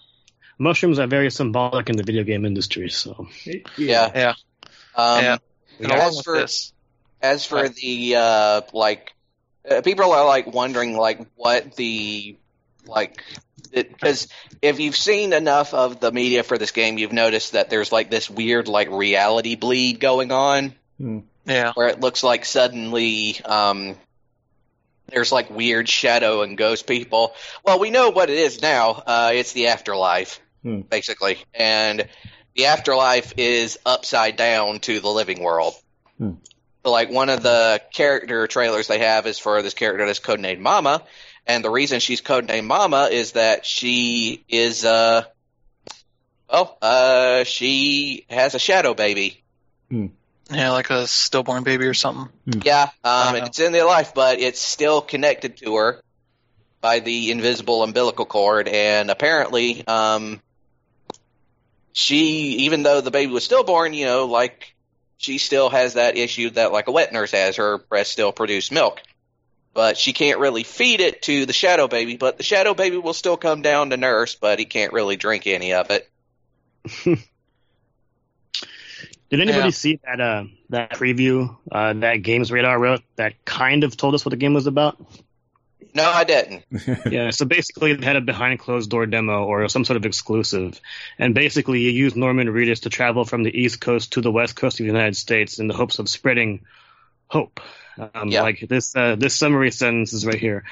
Mushrooms 0.57 0.99
are 0.99 1.07
very 1.07 1.31
symbolic 1.31 1.89
in 1.89 1.95
the 1.95 2.03
video 2.03 2.23
game 2.23 2.45
industry, 2.45 2.89
so 2.89 3.27
yeah. 3.77 4.11
Yeah. 4.13 4.33
Um, 4.95 5.23
Yeah. 5.23 5.37
And 5.81 5.91
along 5.91 6.09
as 6.09 6.21
for 6.21 6.37
this, 6.37 6.73
as 7.21 7.45
for 7.45 7.55
Right. 7.55 7.75
the 7.75 8.15
uh, 8.17 8.61
like, 8.73 9.13
uh, 9.69 9.81
people 9.81 10.11
are 10.11 10.25
like 10.25 10.47
wondering 10.47 10.97
like 10.97 11.19
what 11.35 11.75
the 11.75 12.37
like 12.85 13.23
because 13.71 14.27
if 14.61 14.79
you've 14.79 14.95
seen 14.95 15.33
enough 15.33 15.73
of 15.73 15.99
the 15.99 16.11
media 16.11 16.43
for 16.43 16.57
this 16.57 16.71
game, 16.71 16.97
you've 16.97 17.13
noticed 17.13 17.53
that 17.53 17.69
there's 17.69 17.91
like 17.91 18.09
this 18.09 18.29
weird 18.29 18.67
like 18.67 18.89
reality 18.91 19.55
bleed 19.55 19.99
going 19.99 20.31
on. 20.31 20.73
yeah, 21.45 21.71
where 21.73 21.87
it 21.87 21.99
looks 21.99 22.23
like 22.23 22.45
suddenly 22.45 23.39
um, 23.45 23.95
there's 25.07 25.31
like 25.31 25.49
weird 25.49 25.87
shadow 25.89 26.41
and 26.41 26.57
ghost 26.57 26.87
people. 26.87 27.33
Well, 27.63 27.79
we 27.79 27.89
know 27.89 28.09
what 28.09 28.29
it 28.29 28.37
is 28.37 28.61
now. 28.61 28.91
Uh, 29.05 29.31
it's 29.33 29.53
the 29.53 29.67
afterlife, 29.67 30.39
Hmm. 30.63 30.81
basically, 30.81 31.37
and 31.53 32.07
the 32.55 32.65
afterlife 32.65 33.33
is 33.37 33.79
upside 33.85 34.35
down 34.35 34.79
to 34.81 34.99
the 34.99 35.07
living 35.09 35.41
world. 35.41 35.73
Hmm. 36.17 36.33
So, 36.83 36.91
like 36.91 37.09
one 37.09 37.29
of 37.29 37.43
the 37.43 37.81
character 37.93 38.45
trailers 38.47 38.87
they 38.87 38.99
have 38.99 39.25
is 39.27 39.39
for 39.39 39.61
this 39.61 39.73
character 39.73 40.05
that's 40.05 40.19
codenamed 40.19 40.59
Mama, 40.59 41.03
and 41.49 41.65
the 41.65 41.69
reason 41.69 41.99
she's 41.99 42.21
codenamed 42.21 42.67
Mama 42.67 43.09
is 43.11 43.31
that 43.31 43.65
she 43.65 44.45
is 44.47 44.85
uh, 44.85 45.23
well, 46.49 46.77
uh, 46.81 47.43
she 47.43 48.25
has 48.29 48.53
a 48.53 48.59
shadow 48.59 48.93
baby. 48.93 49.43
yeah, 50.51 50.71
like 50.71 50.91
a 50.91 51.07
stillborn 51.07 51.63
baby 51.63 51.85
or 51.85 51.95
something. 51.95 52.29
Yeah, 52.63 52.89
um, 53.03 53.33
don't 53.33 53.39
know. 53.39 53.45
it's 53.45 53.59
in 53.59 53.71
their 53.71 53.85
life, 53.85 54.13
but 54.13 54.39
it's 54.39 54.61
still 54.61 55.01
connected 55.01 55.57
to 55.57 55.75
her 55.75 56.01
by 56.81 56.99
the 56.99 57.31
invisible 57.31 57.83
umbilical 57.83 58.25
cord, 58.25 58.67
and 58.67 59.09
apparently, 59.09 59.85
um, 59.87 60.41
she, 61.93 62.57
even 62.59 62.83
though 62.83 63.01
the 63.01 63.11
baby 63.11 63.31
was 63.31 63.43
stillborn, 63.43 63.93
you 63.93 64.05
know, 64.05 64.25
like 64.25 64.75
she 65.17 65.39
still 65.39 65.69
has 65.69 65.95
that 65.95 66.15
issue 66.15 66.51
that 66.51 66.71
like 66.71 66.87
a 66.87 66.91
wet 66.91 67.11
nurse 67.11 67.31
has. 67.31 67.55
Her 67.55 67.79
breast 67.79 68.11
still 68.11 68.31
produce 68.31 68.71
milk, 68.71 69.01
but 69.73 69.97
she 69.97 70.13
can't 70.13 70.39
really 70.39 70.63
feed 70.63 70.99
it 71.01 71.21
to 71.23 71.45
the 71.45 71.53
shadow 71.53 71.87
baby. 71.87 72.17
But 72.17 72.37
the 72.37 72.43
shadow 72.43 72.73
baby 72.73 72.97
will 72.97 73.13
still 73.13 73.37
come 73.37 73.61
down 73.61 73.89
to 73.91 73.97
nurse, 73.97 74.35
but 74.35 74.59
he 74.59 74.65
can't 74.65 74.93
really 74.93 75.15
drink 75.15 75.47
any 75.47 75.73
of 75.73 75.89
it. 75.91 76.09
Did 79.29 79.41
anybody 79.41 79.65
Yeah. 79.65 79.69
see 79.69 79.99
that 80.03 80.19
uh, 80.19 80.43
that 80.69 80.91
preview 80.91 81.55
uh, 81.71 81.93
that 81.93 82.17
Games 82.23 82.51
Radar 82.51 82.79
wrote 82.79 83.01
that 83.15 83.45
kind 83.45 83.83
of 83.83 83.95
told 83.95 84.15
us 84.15 84.25
what 84.25 84.31
the 84.31 84.37
game 84.37 84.55
was 84.55 84.65
about? 84.65 84.97
No, 85.93 86.03
I 86.09 86.23
didn't. 86.23 86.63
yeah, 87.11 87.31
so 87.31 87.45
basically 87.45 87.93
they 87.93 88.05
had 88.05 88.15
a 88.15 88.21
behind 88.21 88.59
closed 88.59 88.89
door 88.89 89.05
demo 89.07 89.45
or 89.45 89.67
some 89.69 89.85
sort 89.85 89.97
of 89.97 90.05
exclusive. 90.05 90.79
And 91.17 91.33
basically 91.33 91.81
you 91.81 91.89
use 91.91 92.15
Norman 92.15 92.47
Reedus 92.47 92.81
to 92.81 92.89
travel 92.89 93.25
from 93.25 93.43
the 93.43 93.55
East 93.55 93.81
Coast 93.81 94.13
to 94.13 94.21
the 94.21 94.31
West 94.31 94.55
Coast 94.55 94.79
of 94.79 94.83
the 94.85 94.91
United 94.91 95.15
States 95.15 95.57
in 95.59 95.67
the 95.67 95.73
hopes 95.73 95.97
of 95.99 96.07
spreading 96.07 96.61
hope. 97.27 97.59
Um, 97.99 98.29
Yeah. 98.29 98.41
Like 98.43 98.65
this, 98.67 98.95
uh, 98.95 99.15
this 99.15 99.35
summary 99.35 99.71
sentence 99.71 100.13
is 100.13 100.25
right 100.25 100.39
here. 100.39 100.63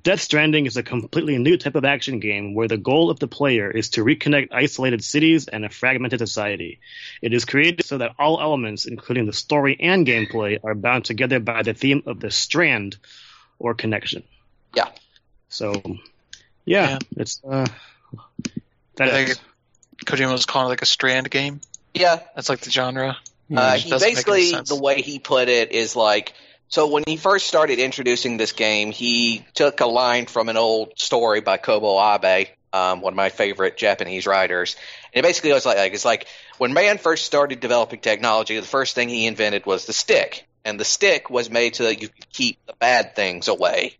Death 0.00 0.20
Stranding 0.20 0.66
is 0.66 0.76
a 0.76 0.82
completely 0.84 1.38
new 1.38 1.56
type 1.56 1.74
of 1.74 1.84
action 1.84 2.20
game 2.20 2.54
where 2.54 2.68
the 2.68 2.76
goal 2.76 3.10
of 3.10 3.18
the 3.18 3.26
player 3.26 3.68
is 3.68 3.90
to 3.90 4.04
reconnect 4.04 4.50
isolated 4.52 5.02
cities 5.02 5.48
and 5.48 5.64
a 5.64 5.68
fragmented 5.68 6.20
society. 6.20 6.78
It 7.20 7.34
is 7.34 7.44
created 7.44 7.84
so 7.84 7.98
that 7.98 8.14
all 8.16 8.40
elements, 8.40 8.84
including 8.84 9.26
the 9.26 9.32
story 9.32 9.76
and 9.80 10.06
gameplay, 10.06 10.60
are 10.62 10.76
bound 10.76 11.04
together 11.04 11.40
by 11.40 11.62
the 11.64 11.74
theme 11.74 12.04
of 12.06 12.20
the 12.20 12.30
strand 12.30 12.96
or 13.58 13.74
connection. 13.74 14.22
Yeah. 14.72 14.88
So, 15.48 15.82
yeah, 16.64 16.90
Yeah. 16.90 16.98
it's 17.16 17.42
uh, 17.42 17.66
that 18.96 19.08
I 19.08 19.24
think 19.24 19.38
Kojima 20.06 20.30
was 20.30 20.46
calling 20.46 20.66
it 20.66 20.70
like 20.70 20.82
a 20.82 20.86
strand 20.86 21.28
game. 21.28 21.60
Yeah, 21.92 22.20
That's 22.36 22.48
like 22.48 22.60
the 22.60 22.70
genre. 22.70 23.16
Uh, 23.52 23.72
Which 23.72 23.82
he 23.82 23.90
doesn't 23.90 24.06
make 24.06 24.28
any 24.28 24.52
basically 24.52 24.76
the 24.76 24.80
way 24.80 25.00
he 25.02 25.18
put 25.18 25.48
it 25.48 25.72
is 25.72 25.96
like 25.96 26.34
so 26.68 26.88
when 26.88 27.04
he 27.06 27.16
first 27.16 27.46
started 27.46 27.78
introducing 27.78 28.36
this 28.36 28.52
game, 28.52 28.92
he 28.92 29.44
took 29.54 29.80
a 29.80 29.86
line 29.86 30.26
from 30.26 30.48
an 30.48 30.56
old 30.56 30.98
story 30.98 31.40
by 31.40 31.56
Kobo 31.56 31.98
Abe, 31.98 32.48
um, 32.72 33.00
one 33.00 33.14
of 33.14 33.16
my 33.16 33.30
favorite 33.30 33.76
Japanese 33.76 34.26
writers. 34.26 34.76
And 35.12 35.24
it 35.24 35.26
basically 35.26 35.52
was 35.52 35.64
like, 35.64 35.78
like 35.78 35.94
it's 35.94 36.04
like 36.04 36.26
when 36.58 36.74
man 36.74 36.98
first 36.98 37.24
started 37.24 37.60
developing 37.60 38.00
technology, 38.00 38.58
the 38.58 38.66
first 38.66 38.94
thing 38.94 39.08
he 39.08 39.26
invented 39.26 39.64
was 39.64 39.86
the 39.86 39.94
stick, 39.94 40.46
and 40.64 40.78
the 40.78 40.84
stick 40.84 41.30
was 41.30 41.50
made 41.50 41.74
so 41.74 41.84
that 41.84 42.02
you 42.02 42.08
could 42.08 42.30
keep 42.30 42.58
the 42.66 42.74
bad 42.74 43.16
things 43.16 43.48
away. 43.48 43.96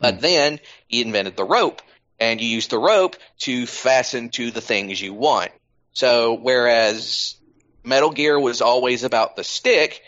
But 0.00 0.20
then 0.20 0.58
he 0.88 1.02
invented 1.02 1.36
the 1.36 1.44
rope, 1.44 1.82
and 2.18 2.40
you 2.40 2.48
use 2.48 2.68
the 2.68 2.78
rope 2.78 3.16
to 3.40 3.66
fasten 3.66 4.30
to 4.30 4.50
the 4.50 4.60
things 4.60 5.00
you 5.00 5.12
want. 5.12 5.50
So 5.92 6.32
whereas 6.34 7.36
Metal 7.84 8.10
Gear 8.10 8.40
was 8.40 8.62
always 8.62 9.04
about 9.04 9.36
the 9.36 9.44
stick. 9.44 10.02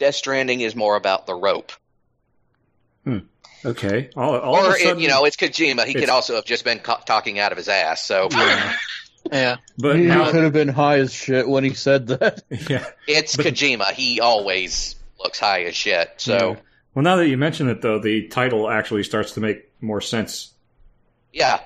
Death 0.00 0.16
Stranding 0.16 0.62
is 0.62 0.74
more 0.74 0.96
about 0.96 1.26
the 1.26 1.34
rope. 1.34 1.70
Hmm. 3.04 3.18
okay. 3.64 4.10
All, 4.16 4.36
all 4.38 4.56
of 4.66 4.72
or, 4.72 4.76
a 4.76 4.80
it- 4.88 4.98
you 4.98 5.06
know, 5.08 5.24
it's 5.26 5.36
Kojima. 5.36 5.84
He 5.84 5.94
could 5.94 6.08
also 6.08 6.34
have 6.34 6.44
just 6.44 6.64
been 6.64 6.80
ca- 6.80 6.96
talking 7.06 7.38
out 7.38 7.52
of 7.52 7.58
his 7.58 7.68
ass. 7.68 8.04
So 8.04 8.26
Yeah. 8.32 8.76
Yeah, 9.30 9.56
but 9.76 9.96
he 9.96 10.06
now, 10.06 10.30
could 10.32 10.42
have 10.44 10.54
been 10.54 10.68
high 10.68 10.98
as 11.00 11.12
shit 11.12 11.46
when 11.46 11.62
he 11.62 11.74
said 11.74 12.06
that. 12.06 12.42
yeah. 12.70 12.86
it's 13.06 13.36
But- 13.36 13.46
Kojima. 13.46 13.92
He 13.92 14.18
always 14.18 14.96
looks 15.22 15.38
high 15.38 15.64
as 15.64 15.76
shit. 15.76 16.08
So 16.16 16.32
Yeah. 16.52 16.56
Well, 16.94 17.02
now 17.02 17.16
that 17.16 17.28
you 17.28 17.36
mention 17.36 17.68
it, 17.68 17.82
though, 17.82 17.98
the 18.00 18.28
title 18.28 18.68
actually 18.68 19.02
starts 19.04 19.32
to 19.32 19.40
make 19.40 19.70
more 19.82 20.00
sense 20.00 20.52
Yeah. 21.34 21.60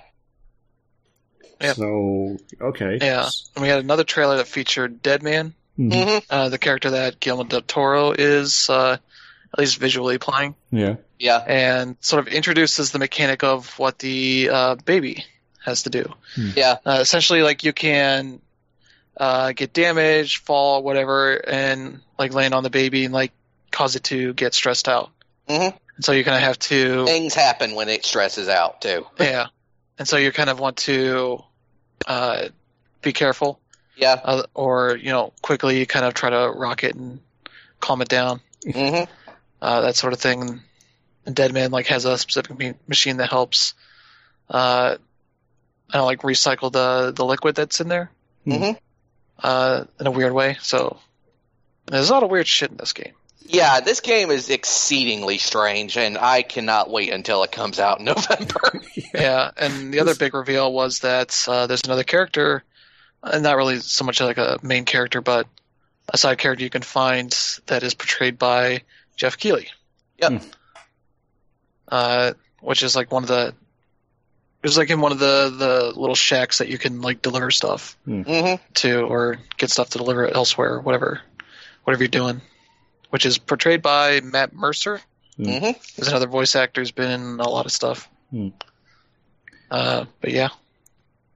Yep. 1.61 1.77
So 1.77 2.37
okay. 2.61 2.99
Yeah. 3.01 3.29
And 3.55 3.63
we 3.63 3.69
had 3.69 3.79
another 3.79 4.05
trailer 4.05 4.37
that 4.39 4.49
featured 4.49 5.01
Deadman, 5.01 5.55
Mhm. 5.79 5.93
hmm 6.05 6.19
uh, 6.31 6.49
the 6.49 6.59
character 6.59 6.91
that 6.91 7.19
Guillermo 7.21 7.45
del 7.45 7.63
Toro 7.63 8.13
is 8.13 8.69
uh, 8.71 8.97
at 9.53 9.59
least 9.59 9.79
visually 9.79 10.19
playing, 10.19 10.55
Yeah. 10.71 10.97
Yeah. 11.19 11.39
and 11.39 11.97
sort 12.01 12.27
of 12.27 12.33
introduces 12.33 12.91
the 12.93 12.99
mechanic 12.99 13.43
of 13.45 13.79
what 13.79 13.99
the 13.99 14.49
uh, 14.53 14.75
baby 14.77 15.25
has 15.65 15.85
to 15.85 15.91
do. 15.91 16.13
Yeah. 16.37 16.77
Uh, 16.85 16.99
essentially, 17.01 17.43
like 17.43 17.65
you 17.65 17.73
can 17.73 18.41
uh, 19.17 19.53
get 19.53 19.73
damaged, 19.73 20.43
fall, 20.45 20.83
whatever, 20.83 21.37
and 21.49 22.01
like 22.19 22.35
land 22.35 22.53
on 22.55 22.63
the 22.63 22.71
baby 22.71 23.05
and 23.05 23.15
like 23.15 23.33
cause 23.71 23.97
it 23.97 24.05
to 24.05 24.33
get 24.35 24.55
stressed 24.55 24.89
out. 24.89 25.11
hmm 25.49 25.55
And 25.97 26.05
so 26.05 26.13
you 26.13 26.25
kind 26.25 26.37
of 26.37 26.43
have 26.43 26.59
to, 26.61 27.07
Things 27.07 27.35
happen 27.35 27.75
when 27.75 27.89
it 27.89 28.05
stresses 28.05 28.49
out 28.49 28.81
too. 28.81 29.07
yeah. 29.21 29.47
And 29.99 30.07
so 30.09 30.17
you 30.17 30.33
kind 30.33 30.51
of 30.51 30.59
want 30.61 30.77
to 30.79 31.43
uh, 32.07 32.49
be 33.03 33.13
careful, 33.13 33.61
Yeah. 33.97 34.21
uh, 34.25 34.43
or 34.55 34.97
you 34.97 35.11
know, 35.11 35.33
quickly 35.43 35.85
kind 35.87 36.05
of 36.05 36.15
try 36.15 36.31
to 36.31 36.51
rock 36.55 36.85
it 36.85 36.95
and 36.95 37.21
calm 37.81 38.03
it 38.03 38.09
down, 38.09 38.41
hmm 38.65 39.05
uh, 39.63 39.81
that 39.83 39.97
sort 39.97 40.13
of 40.13 40.21
thing. 40.21 40.61
And 41.27 41.35
Deadman 41.35 41.71
like 41.71 41.87
has 41.87 42.05
a 42.05 42.19
specific 42.19 42.59
me- 42.59 42.75
machine 42.87 43.17
that 43.17 43.31
helps, 43.31 43.73
uh, 44.51 44.97
I 45.91 45.97
don't 45.97 46.07
like 46.07 46.21
recycle 46.23 46.71
the 46.71 47.13
the 47.15 47.25
liquid 47.25 47.55
that's 47.55 47.81
in 47.81 47.89
there. 47.89 48.11
hmm 48.45 48.73
uh, 49.43 49.85
in 50.01 50.07
a 50.07 50.11
weird 50.11 50.33
way. 50.33 50.57
So 50.63 50.99
there's 51.87 52.09
a 52.09 52.13
lot 52.13 52.23
of 52.23 52.31
weird 52.31 52.47
shit 52.47 52.71
in 52.71 52.77
this 52.77 52.93
game. 52.93 53.13
Yeah, 53.47 53.81
this 53.81 54.01
game 54.01 54.31
is 54.31 54.49
exceedingly 54.49 55.37
strange, 55.39 55.99
and 55.99 56.17
I 56.17 56.41
cannot 56.43 56.89
wait 56.89 57.13
until 57.13 57.43
it 57.43 57.53
comes 57.53 57.79
out 57.79 57.99
in 57.99 58.05
November. 58.07 58.81
Yeah, 59.13 59.51
and 59.57 59.93
the 59.93 60.01
other 60.01 60.15
big 60.15 60.33
reveal 60.35 60.73
was 60.73 61.01
that 61.01 61.45
uh, 61.47 61.67
there's 61.67 61.83
another 61.85 62.05
character, 62.05 62.63
and 63.25 63.43
not 63.43 63.57
really 63.57 63.81
so 63.81 64.05
much 64.05 64.21
like 64.21 64.39
a 64.39 64.59
main 64.63 64.85
character, 64.85 65.21
but 65.21 65.47
a 66.09 66.19
side 66.19 66.39
character 66.39 66.65
you 66.65 66.71
can 66.71 66.83
find 66.83 67.31
that 67.67 67.83
is 67.83 67.95
portrayed 67.95 68.39
by 68.39 68.83
Jeff 69.17 69.39
Keighley. 69.39 69.69
Yep. 70.19 70.33
Hmm. 70.33 70.49
Uh, 71.89 72.33
which 72.61 72.83
is 72.83 72.95
like 72.95 73.11
one 73.13 73.23
of 73.25 73.29
the. 73.29 73.49
It 74.63 74.69
was 74.69 74.79
like 74.79 74.89
in 74.89 75.01
one 75.03 75.13
of 75.13 75.19
the, 75.19 75.55
the 75.55 76.01
little 76.01 76.15
shacks 76.15 76.59
that 76.59 76.69
you 76.69 76.79
can 76.79 77.03
like 77.03 77.21
deliver 77.21 77.51
stuff 77.51 77.99
hmm 78.07 78.55
to, 78.75 79.01
or 79.03 79.39
get 79.59 79.69
stuff 79.69 79.91
to 79.91 79.99
deliver 79.99 80.27
elsewhere, 80.27 80.81
whatever, 80.81 81.21
whatever 81.85 82.03
you're 82.03 82.09
doing. 82.09 82.41
Which 83.11 83.27
is 83.27 83.37
portrayed 83.37 83.83
by 83.83 84.21
Matt 84.21 84.55
Mercer, 84.55 85.01
hmm 85.37 85.71
There's 85.97 86.09
another 86.09 86.27
voice 86.27 86.57
actor 86.57 86.81
who's 86.81 86.93
been 86.93 87.11
in 87.11 87.41
a 87.41 87.49
lot 87.49 87.67
of 87.67 87.73
stuff. 87.73 88.09
Hmm. 88.31 88.49
Uh, 89.71 90.07
but 90.21 90.31
yeah, 90.31 90.49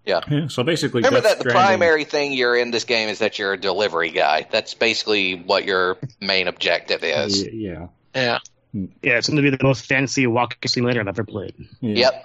Yeah. 0.09 0.48
So 0.48 0.62
basically, 0.64 1.02
Remember 1.02 1.20
Death 1.20 1.38
that 1.38 1.44
the 1.44 1.50
Stranding- 1.50 1.78
primary 1.78 2.04
thing 2.04 2.32
you're 2.32 2.56
in 2.56 2.70
this 2.70 2.84
game 2.84 3.09
is 3.09 3.18
that 3.20 3.38
you're 3.38 3.52
a 3.52 3.61
delivery 3.61 4.11
guy. 4.11 4.46
That's 4.50 4.74
basically 4.74 5.34
what 5.36 5.64
your 5.64 5.98
main 6.20 6.48
objective 6.48 7.04
is. 7.04 7.42
Yeah. 7.46 7.88
yeah, 8.14 8.38
Yeah, 8.72 8.88
it's 9.18 9.28
going 9.28 9.36
to 9.36 9.42
be 9.42 9.50
the 9.54 9.62
most 9.62 9.86
fancy 9.86 10.26
walking 10.26 10.59
simulator 10.68 11.00
I've 11.00 11.09
ever 11.09 11.24
played. 11.24 11.54
yeah. 11.80 11.94
Yep. 12.11 12.24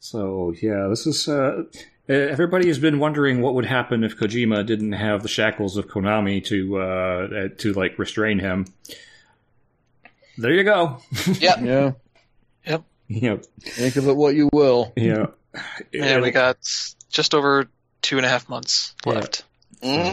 So 0.00 0.54
yeah, 0.62 0.86
this 0.88 1.06
is. 1.06 1.28
Uh, 1.28 1.64
everybody 2.08 2.68
has 2.68 2.78
been 2.78 2.98
wondering 2.98 3.42
what 3.42 3.54
would 3.54 3.66
happen 3.66 4.02
if 4.04 4.16
Kojima 4.16 4.64
didn't 4.66 4.92
have 4.92 5.22
the 5.22 5.28
shackles 5.28 5.76
of 5.76 5.86
Konami 5.88 6.42
to 6.46 6.78
uh, 6.78 7.48
to 7.58 7.72
like 7.74 7.98
restrain 7.98 8.38
him. 8.38 8.66
There 10.38 10.52
you 10.52 10.64
go. 10.64 10.98
Yep. 11.26 11.58
Yeah. 11.62 11.92
Yep. 12.66 12.84
Yep. 13.08 13.44
Think 13.60 13.96
of 13.96 14.08
it 14.08 14.16
what 14.16 14.34
you 14.34 14.48
will. 14.52 14.92
Yeah. 14.96 15.26
And 15.92 16.22
we 16.22 16.30
got 16.30 16.58
just 17.10 17.34
over 17.34 17.68
two 18.02 18.16
and 18.16 18.26
a 18.26 18.28
half 18.28 18.48
months 18.48 18.94
Yeah. 19.06 19.12
left. 19.12 19.44
hmm 19.82 20.12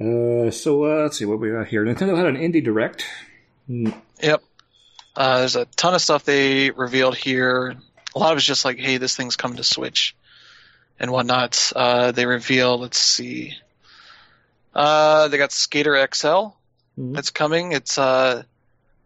Uh, 0.00 0.50
so 0.50 0.84
uh, 0.84 1.02
let's 1.02 1.18
see 1.18 1.26
what 1.26 1.38
we 1.38 1.50
got 1.50 1.66
here. 1.68 1.84
Nintendo 1.84 2.16
had 2.16 2.26
an 2.26 2.36
indie 2.36 2.64
direct. 2.64 3.04
Mm, 3.68 3.94
Yep. 4.22 4.42
Uh, 5.14 5.38
there's 5.40 5.56
a 5.56 5.64
ton 5.76 5.94
of 5.94 6.00
stuff 6.00 6.24
they 6.24 6.70
revealed 6.70 7.16
here. 7.16 7.74
A 8.14 8.18
lot 8.18 8.32
of 8.32 8.38
it's 8.38 8.46
just 8.46 8.64
like, 8.64 8.78
hey, 8.78 8.96
this 8.96 9.14
thing's 9.16 9.36
coming 9.36 9.58
to 9.58 9.64
Switch 9.64 10.16
and 10.98 11.10
whatnot. 11.10 11.72
Uh, 11.76 12.12
they 12.12 12.24
revealed, 12.26 12.80
let's 12.80 12.98
see. 12.98 13.54
Uh, 14.74 15.28
they 15.28 15.36
got 15.36 15.52
Skater 15.52 15.96
XL 16.14 16.54
Mhm. 16.98 17.14
that's 17.14 17.30
coming. 17.30 17.72
It's 17.72 17.98
uh, 17.98 18.42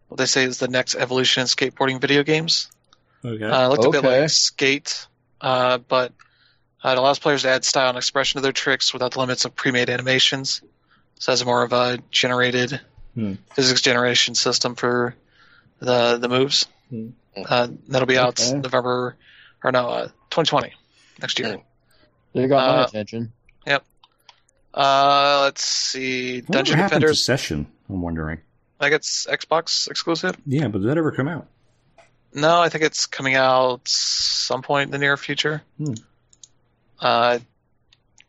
what 0.07 0.17
they 0.17 0.25
say 0.27 0.43
is 0.45 0.59
the 0.59 0.67
next 0.67 0.95
evolution 0.95 1.41
in 1.41 1.47
skateboarding 1.47 1.99
video 1.99 2.23
games. 2.23 2.69
Okay. 3.25 3.43
Uh, 3.45 3.65
it 3.65 3.69
looked 3.79 3.85
a 3.95 4.01
bit 4.01 4.03
like 4.21 4.29
Skate, 4.29 5.07
uh, 5.41 5.77
but 5.79 6.13
uh, 6.83 6.89
it 6.89 6.97
allows 6.97 7.17
players 7.19 7.41
to 7.41 7.49
add 7.49 7.65
style 7.65 7.89
and 7.89 7.97
expression 7.97 8.37
to 8.39 8.41
their 8.43 8.51
tricks 8.51 8.93
without 8.93 9.11
the 9.13 9.19
limits 9.19 9.45
of 9.45 9.55
pre-made 9.55 9.89
animations. 9.89 10.61
So 11.19 11.31
it's 11.33 11.43
more 11.45 11.63
of 11.63 11.73
a 11.73 11.99
generated 12.11 12.79
Hmm. 13.15 13.35
physics 13.53 13.81
generation 13.81 14.35
system 14.35 14.75
for 14.75 15.15
the 15.79 16.17
the 16.17 16.27
moves. 16.27 16.65
Hmm. 16.89 17.09
Uh, 17.37 17.69
that'll 17.87 18.05
be 18.07 18.17
out 18.17 18.39
Okay. 18.41 18.59
November 18.59 19.15
or 19.63 19.71
no, 19.71 19.87
uh, 19.89 20.03
2020 20.29 20.73
next 21.21 21.39
year. 21.39 21.53
Hmm. 21.55 21.61
They 22.33 22.47
got 22.47 22.67
my 22.67 22.81
Uh, 22.83 22.85
attention. 22.87 23.31
Uh, 24.73 25.39
let's 25.43 25.63
see, 25.63 26.41
Dungeon 26.41 26.75
happened 26.75 26.89
to 27.01 27.07
Defenders. 27.07 27.23
Session? 27.25 27.67
I'm 27.89 28.01
wondering. 28.01 28.39
I 28.79 28.83
think 28.89 28.95
it's 28.95 29.25
Xbox 29.25 29.89
exclusive. 29.89 30.35
Yeah, 30.45 30.67
but 30.67 30.79
did 30.81 30.89
that 30.89 30.97
ever 30.97 31.13
come 31.13 31.29
out? 31.29 31.47
No, 32.35 32.59
I 32.61 32.69
think 32.69 32.83
it's 32.83 33.05
coming 33.07 33.35
out 33.35 33.81
some 33.87 34.61
point 34.61 34.87
in 34.87 34.91
the 34.91 34.97
near 34.97 35.15
future. 35.17 35.61
Hmm. 35.77 35.93
Uh, 36.99 37.39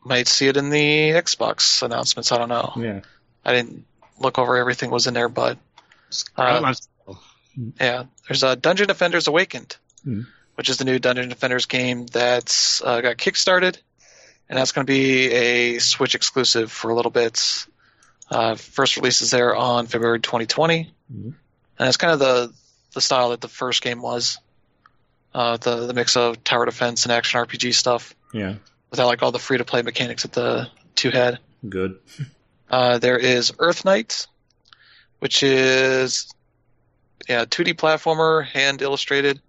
might 0.03 0.27
see 0.27 0.47
it 0.47 0.55
in 0.57 0.69
the 0.69 1.09
Xbox 1.11 1.83
announcements. 1.83 2.31
I 2.31 2.37
don't 2.37 2.49
know. 2.49 2.71
Yeah. 2.77 3.01
I 3.43 3.53
didn't 3.53 3.85
look 4.19 4.39
over 4.39 4.55
everything 4.57 4.89
was 4.89 5.07
in 5.07 5.13
there, 5.13 5.29
but 5.29 5.57
uh, 6.37 6.73
yeah, 7.79 8.03
there's 8.27 8.43
a 8.43 8.55
Dungeon 8.55 8.87
Defenders 8.87 9.27
Awakened, 9.27 9.75
Hmm. 10.03 10.21
which 10.55 10.69
is 10.69 10.77
the 10.77 10.85
new 10.85 10.99
Dungeon 10.99 11.27
Defenders 11.29 11.65
game 11.65 12.05
that's 12.05 12.81
uh, 12.81 13.01
got 13.01 13.17
kickstarted, 13.17 13.77
and 14.49 14.57
that's 14.57 14.71
going 14.71 14.85
to 14.87 14.91
be 14.91 15.31
a 15.31 15.79
Switch 15.79 16.15
exclusive 16.15 16.71
for 16.71 16.89
a 16.91 16.95
little 16.95 17.11
bit. 17.11 17.65
Uh, 18.29 18.55
first 18.55 18.95
release 18.97 19.21
is 19.21 19.31
there 19.31 19.55
on 19.55 19.87
February 19.87 20.19
2020, 20.19 20.93
Mhm. 21.13 21.33
and 21.79 21.87
it's 21.87 21.97
kind 21.97 22.13
of 22.13 22.19
the 22.19 22.53
the 22.93 23.01
style 23.01 23.29
that 23.29 23.41
the 23.41 23.47
first 23.47 23.81
game 23.81 24.01
was. 24.01 24.39
Uh, 25.33 25.57
the 25.57 25.85
the 25.87 25.93
mix 25.93 26.15
of 26.15 26.43
tower 26.43 26.65
defense 26.65 27.03
and 27.03 27.11
action 27.11 27.39
RPG 27.39 27.73
stuff, 27.73 28.15
Yeah. 28.33 28.55
without 28.89 29.05
like 29.07 29.21
all 29.21 29.31
the 29.31 29.39
free 29.39 29.57
to 29.59 29.65
play 29.65 29.81
mechanics 29.83 30.23
that 30.23 30.33
the 30.33 30.67
two 30.95 31.09
had. 31.11 31.39
Good. 31.67 31.99
Uh, 32.69 32.97
there 32.97 33.17
is 33.17 33.53
Earth 33.59 33.85
Night, 33.85 34.27
which 35.19 35.41
is 35.41 36.29
yeah, 37.29 37.45
2D 37.45 37.75
platformer, 37.75 38.45
hand 38.45 38.81
illustrated, 38.81 39.39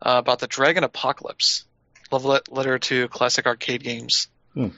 uh, 0.00 0.14
about 0.18 0.38
the 0.38 0.46
dragon 0.46 0.84
apocalypse. 0.84 1.64
Love 2.12 2.24
let- 2.24 2.52
letter 2.52 2.78
to 2.78 3.08
classic 3.08 3.46
arcade 3.46 3.82
games. 3.82 4.28
Hmm. 4.54 4.68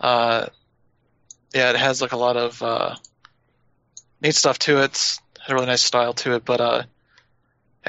Uh, 0.00 0.46
yeah, 1.54 1.70
it 1.70 1.76
has 1.76 2.02
like 2.02 2.10
a 2.10 2.16
lot 2.16 2.36
of 2.36 2.60
uh, 2.60 2.96
neat 4.20 4.34
stuff 4.34 4.58
to 4.60 4.82
it. 4.82 5.16
Had 5.38 5.52
a 5.52 5.54
really 5.54 5.66
nice 5.66 5.82
style 5.84 6.12
to 6.14 6.34
it, 6.34 6.44
but 6.44 6.60
uh, 6.60 6.82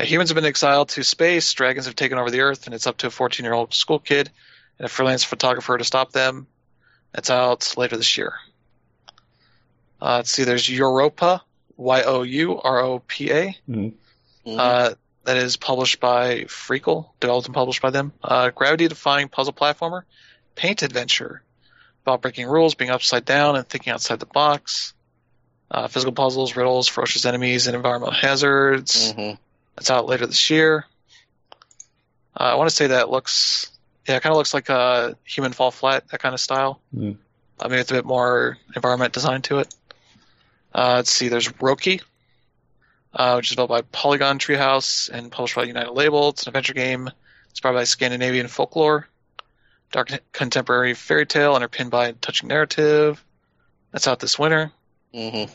humans 0.05 0.29
have 0.29 0.35
been 0.35 0.45
exiled 0.45 0.89
to 0.89 1.03
space. 1.03 1.51
Dragons 1.53 1.85
have 1.85 1.95
taken 1.95 2.17
over 2.17 2.29
the 2.31 2.41
Earth, 2.41 2.65
and 2.65 2.75
it's 2.75 2.87
up 2.87 2.97
to 2.97 3.07
a 3.07 3.09
14-year-old 3.09 3.73
school 3.73 3.99
kid 3.99 4.29
and 4.79 4.85
a 4.85 4.89
freelance 4.89 5.23
photographer 5.23 5.77
to 5.77 5.83
stop 5.83 6.11
them. 6.11 6.47
That's 7.13 7.29
out 7.29 7.73
later 7.77 7.97
this 7.97 8.17
year. 8.17 8.33
Uh, 10.01 10.17
let's 10.17 10.31
see, 10.31 10.43
there's 10.43 10.67
Youropa, 10.67 11.41
Y 11.75 12.03
O 12.03 12.21
U 12.21 12.59
R 12.59 12.79
O 12.79 12.99
P 12.99 13.31
A. 13.31 13.57
Mhm. 13.69 13.93
Mhm. 14.45 14.59
Uh, 14.59 14.95
that 15.23 15.37
is 15.37 15.57
published 15.57 15.99
by 15.99 16.45
Frecle, 16.45 17.13
developed 17.19 17.47
and 17.47 17.55
published 17.55 17.81
by 17.81 17.89
them. 17.89 18.13
Uh, 18.23 18.49
Gravity 18.51 18.87
defying 18.87 19.27
puzzle 19.27 19.53
platformer, 19.53 20.03
paint 20.55 20.83
adventure, 20.83 21.43
about 22.05 22.21
breaking 22.21 22.47
rules, 22.47 22.75
being 22.75 22.91
upside 22.91 23.25
down, 23.25 23.55
and 23.57 23.67
thinking 23.67 23.91
outside 23.91 24.19
the 24.19 24.25
box. 24.25 24.93
Uh, 25.69 25.87
physical 25.89 26.13
puzzles, 26.13 26.55
riddles, 26.55 26.87
ferocious 26.87 27.25
enemies, 27.25 27.67
and 27.67 27.75
environmental 27.75 28.13
hazards. 28.13 29.13
Mhm. 29.13 29.37
That's 29.77 29.91
out 29.91 30.07
later 30.07 30.25
this 30.25 30.49
year. 30.49 30.85
Uh, 32.35 32.43
I 32.43 32.55
want 32.55 32.69
to 32.69 32.75
say 32.75 32.87
that 32.87 33.09
looks, 33.11 33.71
yeah, 34.07 34.17
it 34.17 34.23
kind 34.23 34.33
of 34.33 34.37
looks 34.37 34.53
like 34.53 34.69
a 34.69 35.15
Human 35.23 35.53
Fall 35.53 35.71
Flat, 35.71 36.07
that 36.09 36.19
kind 36.19 36.33
of 36.33 36.41
style. 36.41 36.81
Mm. 36.95 37.17
I 37.59 37.67
mean, 37.67 37.79
it's 37.79 37.91
a 37.91 37.93
bit 37.95 38.05
more 38.05 38.57
environment 38.75 39.13
design 39.13 39.43
to 39.43 39.59
it. 39.59 39.73
Uh, 40.73 40.95
let's 40.97 41.11
see, 41.11 41.29
there's 41.29 41.47
Roki, 41.47 42.01
uh, 43.13 43.33
which 43.35 43.47
is 43.47 43.51
developed 43.51 43.69
by 43.69 43.81
Polygon 43.81 44.39
Treehouse 44.39 45.09
and 45.09 45.31
published 45.31 45.55
by 45.55 45.63
United 45.63 45.91
Label. 45.91 46.29
It's 46.29 46.43
an 46.43 46.49
adventure 46.49 46.73
game 46.73 47.09
inspired 47.51 47.73
by 47.73 47.83
Scandinavian 47.83 48.47
folklore, 48.47 49.07
dark 49.91 50.11
contemporary 50.31 50.95
fairy 50.95 51.25
tale 51.25 51.53
underpinned 51.53 51.91
by 51.91 52.07
a 52.07 52.13
touching 52.13 52.49
narrative. 52.49 53.23
That's 53.91 54.07
out 54.07 54.19
this 54.19 54.37
winter. 54.37 54.71
Mhm. 55.13 55.49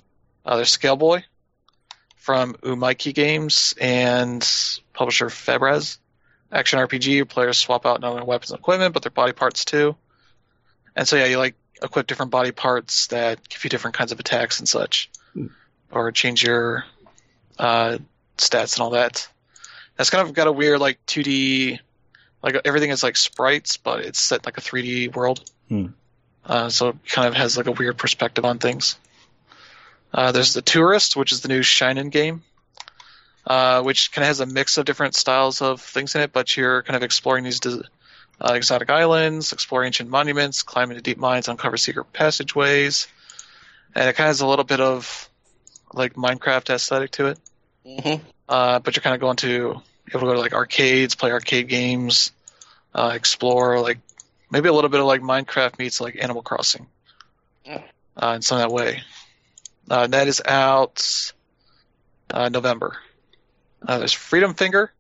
Uh, 0.45 0.57
there's 0.57 0.71
Scale 0.71 0.97
Boy 0.97 1.25
from 2.23 2.55
Umaiki 2.63 3.13
Games 3.13 3.75
and 3.81 4.49
publisher 4.93 5.27
Fabraz. 5.27 5.99
action 6.53 6.79
RPG. 6.79 7.07
Your 7.17 7.27
players 7.27 7.59
swap 7.59 7.85
out 7.85 8.01
not 8.01 8.13
only 8.13 8.23
weapons 8.23 8.53
and 8.53 8.61
equipment, 8.61 8.95
but 8.95 9.03
their 9.03 9.11
body 9.11 9.33
parts 9.33 9.65
too. 9.65 9.97
And 10.95 11.09
so 11.09 11.17
yeah, 11.17 11.27
you 11.27 11.39
like 11.39 11.57
equip 11.83 12.07
different 12.07 12.31
body 12.31 12.53
parts 12.53 13.09
that 13.09 13.49
give 13.49 13.65
you 13.65 13.71
different 13.71 13.97
kinds 13.97 14.13
of 14.13 14.21
attacks 14.21 14.61
and 14.61 14.69
such, 14.69 15.11
Hmm. 15.35 15.47
or 15.91 16.13
change 16.13 16.45
your 16.45 16.85
uh, 17.59 17.99
stats 18.39 18.77
and 18.77 18.83
all 18.83 18.91
that. 18.91 19.29
That's 19.97 20.11
kind 20.11 20.27
of 20.27 20.33
got 20.33 20.47
a 20.47 20.53
weird 20.53 20.79
like 20.79 21.05
2D, 21.07 21.81
like 22.41 22.57
everything 22.65 22.91
is 22.91 23.03
like 23.03 23.17
sprites, 23.17 23.79
but 23.79 24.05
it's 24.05 24.21
set 24.21 24.47
like 24.47 24.59
a 24.59 24.61
3D 24.61 25.13
world. 25.15 25.43
Hmm. 25.69 25.87
Uh, 26.47 26.69
so 26.69 26.91
it 26.91 26.97
kind 27.09 27.27
of 27.27 27.35
has 27.35 27.57
like 27.57 27.67
a 27.67 27.73
weird 27.73 27.99
perspective 27.99 28.45
on 28.45 28.59
things. 28.61 28.97
Uh, 30.13 30.33
there's 30.33 30.55
the 30.55 30.63
Touryst, 30.63 31.17
which 31.17 31.33
is 31.33 31.41
the 31.41 31.49
new 31.49 31.61
Shinen 31.61 32.11
game, 32.11 32.43
uh, 33.47 33.83
which 33.83 34.13
kind 34.13 34.25
of 34.25 34.29
has 34.29 34.41
a 34.41 34.47
mix 34.47 34.77
of 34.77 34.85
different 34.85 35.15
styles 35.15 35.63
of 35.63 35.81
things 35.81 36.15
in 36.15 36.21
it, 36.21 36.33
but 36.33 36.57
you're 36.57 36.83
kind 36.83 36.97
of 36.97 37.03
exploring 37.03 37.45
these 37.45 37.61
uh, 37.67 38.53
exotic 38.53 38.91
islands, 38.91 39.53
explore 39.53 39.85
ancient 39.85 40.11
monuments, 40.11 40.63
climb 40.63 40.91
into 40.91 41.03
deep 41.03 41.19
mines, 41.19 41.49
uncover 41.49 41.77
secret 41.77 42.13
passageways, 42.13 43.09
and 43.95 44.09
it 44.09 44.15
kind 44.17 44.27
of 44.27 44.31
has 44.31 44.41
a 44.41 44.47
little 44.47 44.65
bit 44.65 44.81
of 44.81 45.29
like 45.95 46.15
Minecraft 46.15 46.71
aesthetic 46.71 47.11
to 47.13 47.27
it. 47.27 47.39
Mm-hmm. 47.87 48.25
Uh, 48.49 48.79
but 48.81 48.95
you're 48.97 49.03
kind 49.03 49.15
of 49.15 49.21
going 49.21 49.37
to 49.37 49.81
able 50.09 50.21
to 50.21 50.27
go 50.27 50.35
to 50.35 50.41
like 50.41 50.53
arcades, 50.53 51.15
play 51.15 51.31
arcade 51.33 51.69
games, 51.69 52.33
uh, 52.95 53.13
explore 53.15 53.81
like 53.81 53.99
maybe 54.51 54.69
a 54.69 54.73
little 54.73 54.91
bit 54.91 55.01
of 55.01 55.07
like 55.07 55.23
Minecraft 55.23 55.79
meets 55.79 56.01
like 56.01 56.19
Animal 56.21 56.43
Crossing, 56.43 56.87
Yeah. 57.65 57.83
uh, 58.23 58.33
in 58.37 58.43
some 58.43 58.59
that 58.59 58.71
way. 58.71 59.03
Uh, 59.93 60.05
and 60.05 60.15
that 60.15 60.27
is 60.27 60.41
out 60.47 61.33
uh, 62.31 62.49
November. 62.49 62.97
Uh, 63.87 63.99
there's 63.99 64.15
Freedom 64.15 64.55
Finger, 64.55 64.91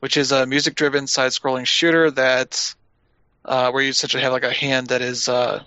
which 0.00 0.16
is 0.16 0.32
a 0.32 0.46
music-driven 0.46 1.06
side-scrolling 1.06 1.66
shooter 1.66 2.10
that 2.10 2.74
uh, 3.44 3.70
where 3.72 3.82
you 3.82 3.90
essentially 3.90 4.22
have 4.22 4.32
like 4.32 4.42
a 4.42 4.50
hand 4.50 4.86
that 4.86 5.02
is 5.02 5.28
uh, 5.28 5.62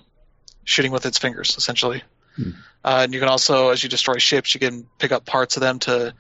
shooting 0.64 0.92
with 0.92 1.06
its 1.06 1.20
fingers, 1.20 1.58
essentially. 1.58 2.02
Hmm. 2.38 2.50
Uh, 2.84 3.02
and 3.04 3.14
you 3.14 3.20
can 3.20 3.30
also, 3.30 3.70
as 3.70 3.84
you 3.84 3.90
destroy 3.90 4.18
ships, 4.18 4.56
you 4.56 4.60
can 4.60 4.88
pick 4.98 5.12
up 5.12 5.28
parts 5.28 5.56
of 5.56 5.62
them 5.62 5.78
to 5.80 6.16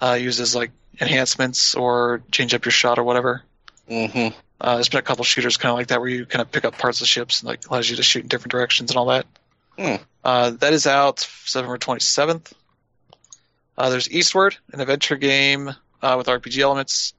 uh, 0.00 0.18
use 0.20 0.40
as 0.40 0.56
like 0.56 0.72
enhancements 1.00 1.76
or 1.76 2.24
change 2.32 2.54
up 2.54 2.64
your 2.64 2.72
shot 2.72 2.98
or 2.98 3.04
whatever. 3.04 3.42
Mm-hmm. 3.88 4.36
Uh, 4.60 4.74
there's 4.74 4.88
been 4.88 4.98
a 4.98 5.02
couple 5.02 5.24
shooters 5.24 5.58
kind 5.58 5.70
of 5.70 5.78
like 5.78 5.88
that 5.88 6.00
where 6.00 6.10
you 6.10 6.26
kind 6.26 6.42
of 6.42 6.50
pick 6.50 6.64
up 6.64 6.76
parts 6.76 7.02
of 7.02 7.06
ships 7.06 7.40
and 7.40 7.46
like 7.46 7.68
allows 7.68 7.88
you 7.88 7.94
to 7.94 8.02
shoot 8.02 8.22
in 8.22 8.28
different 8.28 8.50
directions 8.50 8.90
and 8.90 8.96
all 8.96 9.06
that. 9.06 9.26
Hmm. 9.78 9.96
Uh, 10.24 10.50
that 10.50 10.72
is 10.72 10.86
out 10.86 11.20
September 11.20 11.78
27th. 11.78 12.52
Uh, 13.76 13.90
there's 13.90 14.10
Eastward, 14.10 14.56
an 14.72 14.80
adventure 14.80 15.16
game 15.16 15.74
uh, 16.02 16.14
with 16.18 16.26
RPG 16.26 16.58
elements 16.58 17.14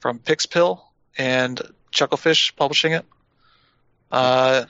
from 0.00 0.18
Pixpil 0.18 0.80
and 1.16 1.60
Chucklefish 1.92 2.56
publishing 2.56 2.92
it. 2.92 3.04
Uh, 4.10 4.64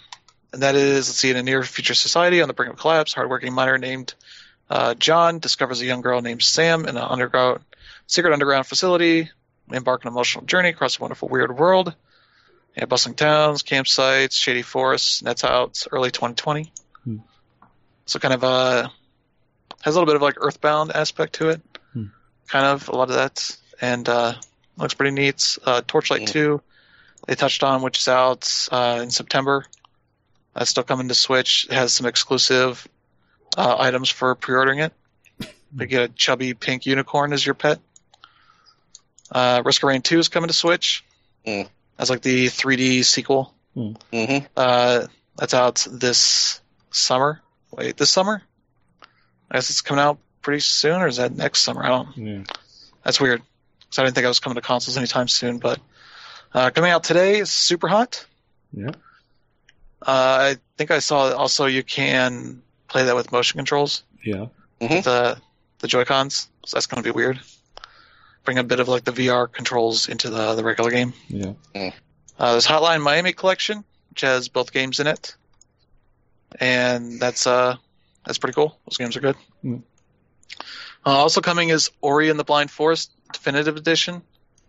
and 0.52 0.62
that 0.62 0.74
is, 0.74 1.08
let's 1.08 1.18
see, 1.18 1.30
in 1.30 1.36
a 1.36 1.42
near 1.42 1.62
future 1.62 1.94
society 1.94 2.42
on 2.42 2.48
the 2.48 2.54
brink 2.54 2.72
of 2.72 2.78
collapse, 2.78 3.12
hardworking 3.12 3.52
miner 3.52 3.78
named 3.78 4.14
uh, 4.70 4.94
John 4.94 5.38
discovers 5.38 5.80
a 5.80 5.86
young 5.86 6.00
girl 6.00 6.20
named 6.20 6.42
Sam 6.42 6.82
in 6.82 6.96
an 6.96 7.02
underground, 7.02 7.60
secret 8.06 8.32
underground 8.32 8.66
facility. 8.66 9.30
Embark 9.70 10.04
on 10.04 10.08
an 10.08 10.14
emotional 10.14 10.44
journey 10.44 10.70
across 10.70 10.98
a 10.98 11.02
wonderful, 11.02 11.28
weird 11.28 11.56
world. 11.56 11.94
Yeah, 12.76 12.86
bustling 12.86 13.16
towns, 13.16 13.62
campsites, 13.62 14.32
shady 14.32 14.62
forests. 14.62 15.20
And 15.20 15.26
that's 15.26 15.44
out 15.44 15.84
early 15.92 16.10
2020. 16.10 16.72
So 18.08 18.18
kind 18.18 18.32
of 18.32 18.42
uh, 18.42 18.88
has 19.82 19.94
a 19.94 19.98
little 19.98 20.06
bit 20.06 20.16
of 20.16 20.22
like 20.22 20.36
Earthbound 20.38 20.92
aspect 20.92 21.34
to 21.34 21.50
it. 21.50 21.60
Hmm. 21.92 22.04
Kind 22.48 22.64
of 22.64 22.88
a 22.88 22.96
lot 22.96 23.10
of 23.10 23.16
that, 23.16 23.54
and 23.82 24.08
uh, 24.08 24.32
looks 24.78 24.94
pretty 24.94 25.14
neat. 25.14 25.58
Uh, 25.64 25.82
Torchlight 25.86 26.20
Hmm. 26.22 26.32
2, 26.32 26.62
they 27.26 27.34
touched 27.34 27.62
on, 27.62 27.82
which 27.82 27.98
is 27.98 28.08
out 28.08 28.50
uh, 28.72 29.00
in 29.02 29.10
September. 29.10 29.66
That's 30.54 30.70
still 30.70 30.84
coming 30.84 31.08
to 31.08 31.14
Switch. 31.14 31.66
It 31.70 31.74
has 31.74 31.92
some 31.92 32.06
exclusive 32.06 32.88
uh, 33.58 33.76
items 33.78 34.08
for 34.08 34.34
pre-ordering 34.34 34.78
it. 34.80 34.92
You 35.78 35.84
get 35.86 36.02
a 36.02 36.08
chubby 36.08 36.54
pink 36.54 36.86
unicorn 36.86 37.34
as 37.34 37.44
your 37.44 37.54
pet. 37.54 37.78
Uh, 39.30 39.60
Risk 39.66 39.82
of 39.82 39.88
Rain 39.88 40.00
2 40.00 40.18
is 40.18 40.28
coming 40.28 40.48
to 40.48 40.54
Switch. 40.54 41.04
Hmm. 41.44 41.62
As 41.98 42.08
like 42.08 42.22
the 42.22 42.46
3D 42.46 43.04
sequel. 43.04 43.52
Mm-hmm. 43.76 44.46
Uh, 44.56 45.06
that's 45.36 45.52
out 45.52 45.86
this 45.90 46.60
summer. 46.90 47.42
Wait, 47.70 47.96
this 47.96 48.10
summer? 48.10 48.42
I 49.50 49.56
guess 49.56 49.70
it's 49.70 49.80
coming 49.82 50.02
out 50.02 50.18
pretty 50.42 50.60
soon, 50.60 51.00
or 51.00 51.06
is 51.06 51.16
that 51.16 51.34
next 51.34 51.60
summer? 51.60 51.84
I 51.84 51.88
don't. 51.88 52.16
Yeah. 52.16 52.42
That's 53.04 53.20
weird. 53.20 53.42
Because 53.80 53.98
I 53.98 54.04
didn't 54.04 54.14
think 54.14 54.24
I 54.26 54.28
was 54.28 54.40
coming 54.40 54.56
to 54.56 54.60
consoles 54.60 54.96
anytime 54.96 55.28
soon, 55.28 55.58
but 55.58 55.78
uh, 56.54 56.70
coming 56.70 56.90
out 56.90 57.04
today 57.04 57.38
is 57.38 57.50
Super 57.50 57.88
Hot. 57.88 58.24
Yeah. 58.72 58.90
Uh, 60.00 60.54
I 60.54 60.56
think 60.76 60.90
I 60.90 60.98
saw 61.00 61.32
also 61.34 61.66
you 61.66 61.82
can 61.82 62.62
play 62.88 63.04
that 63.04 63.16
with 63.16 63.32
motion 63.32 63.58
controls, 63.58 64.02
Yeah. 64.24 64.46
Mhm. 64.80 65.02
the 65.02 65.38
the 65.80 65.88
Joy 65.88 66.04
Cons. 66.04 66.48
So 66.66 66.76
that's 66.76 66.86
going 66.86 67.02
to 67.02 67.06
be 67.06 67.14
weird. 67.14 67.40
Bring 68.44 68.58
a 68.58 68.64
bit 68.64 68.80
of 68.80 68.88
like 68.88 69.04
the 69.04 69.12
VR 69.12 69.50
controls 69.50 70.08
into 70.08 70.30
the 70.30 70.54
the 70.54 70.62
regular 70.64 70.90
game. 70.90 71.14
Yeah. 71.28 71.52
Uh, 71.74 72.52
there's 72.52 72.66
Hotline 72.66 73.02
Miami 73.02 73.32
Collection, 73.32 73.84
which 74.10 74.20
has 74.20 74.48
both 74.48 74.72
games 74.72 75.00
in 75.00 75.06
it, 75.06 75.34
and 76.60 77.18
that's 77.20 77.46
uh 77.46 77.76
that's 78.24 78.38
pretty 78.38 78.54
cool. 78.54 78.78
Those 78.88 78.96
games 78.98 79.16
are 79.16 79.20
good. 79.20 79.36
Mm. 79.64 79.82
Uh, 81.06 81.10
also 81.10 81.40
coming 81.40 81.68
is 81.70 81.90
Ori 82.00 82.28
and 82.30 82.38
the 82.38 82.44
Blind 82.44 82.70
Forest 82.70 83.12
Definitive 83.32 83.76
Edition, 83.76 84.22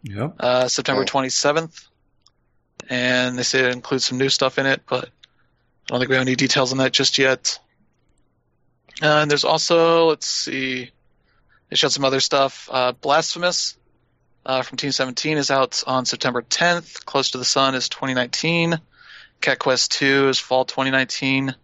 Yeah. 0.03 0.29
uh, 0.39 0.67
September 0.67 1.01
Oh. 1.01 1.05
27th, 1.05 1.87
and 2.89 3.37
they 3.37 3.43
say 3.43 3.65
it 3.65 3.73
includes 3.73 4.05
some 4.05 4.17
new 4.17 4.29
stuff 4.29 4.57
in 4.57 4.65
it, 4.65 4.81
but 4.87 5.05
I 5.05 5.09
don't 5.87 5.99
think 5.99 6.09
we 6.09 6.15
have 6.15 6.21
any 6.27 6.35
details 6.35 6.71
on 6.71 6.77
that 6.77 6.93
just 6.93 7.17
yet. 7.17 7.59
Uh, 9.01 9.07
and 9.21 9.31
there's 9.31 9.43
also 9.45 10.07
let's 10.07 10.27
see, 10.27 10.91
they 11.69 11.75
showed 11.75 11.91
some 11.91 12.05
other 12.05 12.19
stuff. 12.19 12.69
Uh, 12.71 12.91
Blasphemous 12.93 13.77
uh, 14.45 14.61
from 14.61 14.77
Team 14.77 14.91
17 14.91 15.37
is 15.37 15.51
out 15.51 15.83
on 15.87 16.05
September 16.05 16.41
10th. 16.41 17.05
Close 17.05 17.31
to 17.31 17.37
the 17.37 17.45
Sun 17.45 17.75
is 17.75 17.89
2019. 17.89 18.79
Cat 19.41 19.59
Quest 19.59 19.91
2 19.93 20.29
is 20.29 20.39
fall 20.39 20.65
2019. 20.65 21.55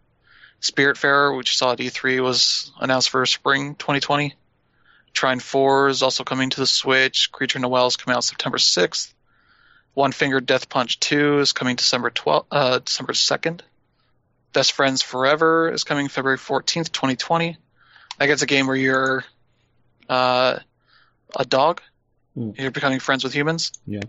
Spiritfarer, 0.66 1.36
which 1.36 1.51
you 1.51 1.55
saw 1.55 1.74
at 1.74 1.80
E3, 1.80 2.24
was 2.24 2.72
announced 2.80 3.09
for 3.09 3.26
spring 3.26 3.76
2020. 3.76 4.34
Trine 5.13 5.39
4 5.39 5.89
is 5.89 6.01
also 6.01 6.24
coming 6.24 6.49
to 6.49 6.59
the 6.59 6.68
Switch. 6.68 7.32
Creature 7.32 7.59
in 7.59 7.61
the 7.61 7.70
Well 7.70 7.88
is 7.88 7.95
coming 7.95 8.18
out 8.18 8.24
September 8.24 8.57
6th. 8.57 9.13
One 9.93 10.11
Finger 10.11 10.41
Death 10.41 10.68
Punch 10.68 10.99
2 10.99 11.39
is 11.39 11.53
coming 11.53 11.78
December 11.78 12.09
12th, 12.09 12.45
uh, 12.51 12.80
December 12.80 13.13
2nd. 13.13 13.61
Best 14.51 14.74
Friends 14.74 15.01
Forever 15.01 15.72
is 15.72 15.84
coming 15.84 16.09
February 16.09 16.38
14th, 16.38 16.91
2020. 16.91 17.57
I 18.20 18.28
guess 18.28 18.41
a 18.41 18.45
game 18.45 18.68
where 18.68 18.76
you're 18.76 19.24
uh, 20.09 20.59
a 21.36 21.45
dog. 21.45 21.82
Hmm. 22.34 22.51
You're 22.57 22.72
becoming 22.72 22.99
friends 22.99 23.24
with 23.24 23.34
humans. 23.34 23.72
Yeah. 23.86 24.01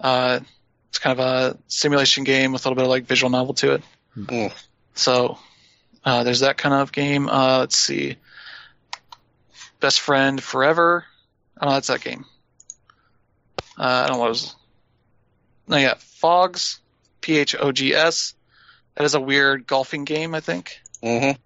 Uh, 0.00 0.40
it's 0.90 0.98
kind 0.98 1.18
of 1.18 1.24
a 1.24 1.58
simulation 1.68 2.24
game 2.24 2.52
with 2.52 2.64
a 2.64 2.68
little 2.68 2.76
bit 2.76 2.84
of 2.84 2.90
like 2.90 3.04
visual 3.04 3.30
novel 3.30 3.54
to 3.54 3.74
it. 3.74 3.82
Mm. 4.16 4.52
So 4.94 5.38
uh, 6.04 6.24
there's 6.24 6.40
that 6.40 6.56
kind 6.56 6.74
of 6.74 6.92
game. 6.92 7.28
Uh, 7.28 7.58
let's 7.60 7.76
see. 7.76 8.16
Best 9.80 10.00
Friend 10.00 10.42
Forever. 10.42 11.04
Oh, 11.60 11.70
that's 11.70 11.88
that 11.88 12.00
game. 12.00 12.24
Uh, 13.78 13.82
I 14.04 14.06
don't 14.06 14.16
know 14.16 14.20
what 14.20 14.26
it 14.26 14.30
was. 14.30 14.56
No, 15.68 15.76
yeah, 15.76 15.94
Phogs, 16.22 16.78
P 17.20 17.38
H 17.38 17.54
O 17.58 17.72
G 17.72 17.94
S. 17.94 18.34
That 18.94 19.04
is 19.04 19.14
a 19.14 19.20
weird 19.20 19.66
golfing 19.66 20.04
game, 20.04 20.34
I 20.34 20.40
think. 20.40 20.80
Mm-hmm. 21.02 21.38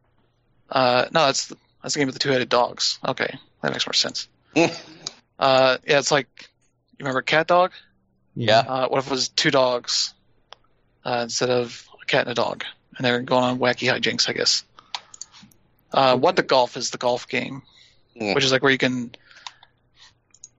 Uh, 0.71 1.07
no, 1.13 1.27
that's 1.27 1.49
the, 1.49 1.57
that's 1.83 1.95
the 1.95 2.01
game 2.01 2.07
with 2.07 2.15
the 2.15 2.21
two-headed 2.21 2.49
dogs. 2.49 2.99
Okay, 3.07 3.39
that 3.61 3.73
makes 3.73 3.87
more 3.87 3.95
sense. 3.95 4.29
Mm. 4.57 4.75
Uh, 5.39 5.79
yeah, 5.85 5.99
it's 5.99 6.13
like 6.13 6.29
you 6.93 6.99
remember 7.01 7.21
Cat 7.21 7.49
Dog? 7.49 7.73
Yeah. 8.37 8.61
Uh, 8.61 8.87
what 8.87 8.99
if 8.99 9.07
it 9.07 9.11
was 9.11 9.29
two 9.29 9.51
dogs 9.51 10.15
uh, 11.05 11.21
instead 11.25 11.51
of 11.51 11.85
a 12.01 12.07
cat 12.07 12.29
and 12.29 12.31
a 12.31 12.35
dog, 12.35 12.65
and 13.03 13.05
they're 13.05 13.21
going 13.23 13.43
on 13.43 13.59
wacky 13.59 13.93
hijinks, 13.93 14.29
I 14.29 14.33
guess. 14.33 14.63
Uh, 15.93 16.17
what 16.17 16.37
the 16.37 16.43
golf 16.45 16.77
is 16.77 16.91
the 16.91 16.99
golf 16.99 17.29
game, 17.29 17.63
Mm. 18.17 18.35
which 18.35 18.45
is 18.45 18.53
like 18.53 18.63
where 18.63 18.71
you 18.71 18.79
can 18.79 19.11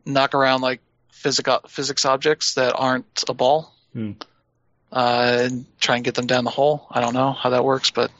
knock 0.05 0.33
around 0.33 0.61
like 0.61 0.81
physics 1.11 1.49
physics 1.69 2.03
objects 2.05 2.55
that 2.55 2.73
aren't 2.75 3.23
a 3.29 3.33
ball, 3.33 3.73
Hmm. 3.93 4.11
uh, 4.91 5.37
and 5.45 5.65
try 5.79 5.95
and 5.95 6.03
get 6.03 6.15
them 6.15 6.27
down 6.27 6.43
the 6.43 6.49
hole. 6.49 6.85
I 6.91 6.99
don't 6.99 7.13
know 7.13 7.31
how 7.31 7.51
that 7.51 7.63
works, 7.63 7.91
but 7.91 8.11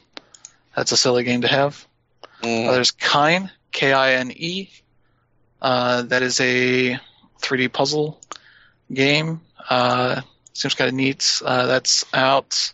that's 0.74 0.92
a 0.92 0.96
silly 0.96 1.24
game 1.24 1.42
to 1.42 1.48
have. 1.48 1.86
Uh, 2.42 2.46
Mm. 2.46 2.70
there's 2.72 2.92
Kine, 2.92 3.50
K 3.72 3.92
I 3.92 4.14
N 4.14 4.30
E. 4.34 4.70
Uh, 5.60 6.02
that 6.02 6.22
is 6.22 6.40
a 6.40 6.98
3D 7.42 7.68
puzzle 7.68 8.20
game. 8.92 9.40
Uh, 9.68 10.20
seems 10.52 10.74
kind 10.74 10.88
of 10.88 10.94
neat. 10.94 11.40
Uh, 11.44 11.66
that's 11.66 12.04
out 12.14 12.72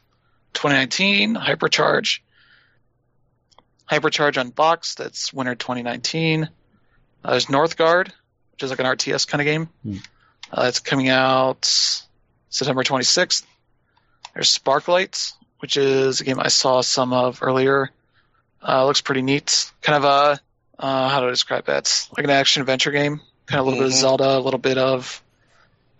2019. 0.55 1.35
Hypercharge. 1.37 2.21
Hypercharge 3.91 4.37
Unboxed. 4.37 4.99
That's 4.99 5.33
winter 5.33 5.55
2019. 5.55 6.49
Uh, 7.25 7.31
there's 7.31 7.47
Northgard, 7.47 8.07
which 8.53 8.63
is 8.63 8.71
like 8.71 8.81
an 8.81 8.87
RTS 8.87 9.27
kind 9.27 9.41
of 9.41 9.45
game. 9.47 9.69
Hmm. 9.83 9.97
Uh, 10.53 10.65
it's 10.69 10.81
coming 10.81 11.09
out 11.09 11.65
September 12.49 12.83
26th. 12.83 13.45
There's 14.35 14.57
Sparklights, 14.57 15.33
which 15.59 15.77
is 15.77 16.21
a 16.21 16.25
game 16.25 16.41
I 16.41 16.49
saw 16.49 16.81
some 16.81 17.13
of 17.13 17.41
earlier. 17.43 17.91
Uh, 18.67 18.85
looks 18.87 19.01
pretty 19.01 19.23
neat. 19.23 19.71
Kind 19.83 19.97
of 19.97 20.05
a 20.05 20.41
uh, 20.83 21.09
how 21.11 21.21
do 21.21 21.27
I 21.27 21.31
describe 21.31 21.67
that? 21.67 21.79
It's 21.81 22.09
like 22.17 22.25
an 22.25 22.31
action 22.31 22.63
adventure 22.63 22.91
game. 22.91 23.21
Kind 23.47 23.61
of 23.61 23.67
a 23.67 23.71
little 23.71 23.85
bit 23.85 23.93
of 23.93 23.99
Mhm. 23.99 24.01
Zelda, 24.01 24.39
a 24.39 24.41
little 24.41 24.59
bit 24.61 24.79
of 24.79 25.23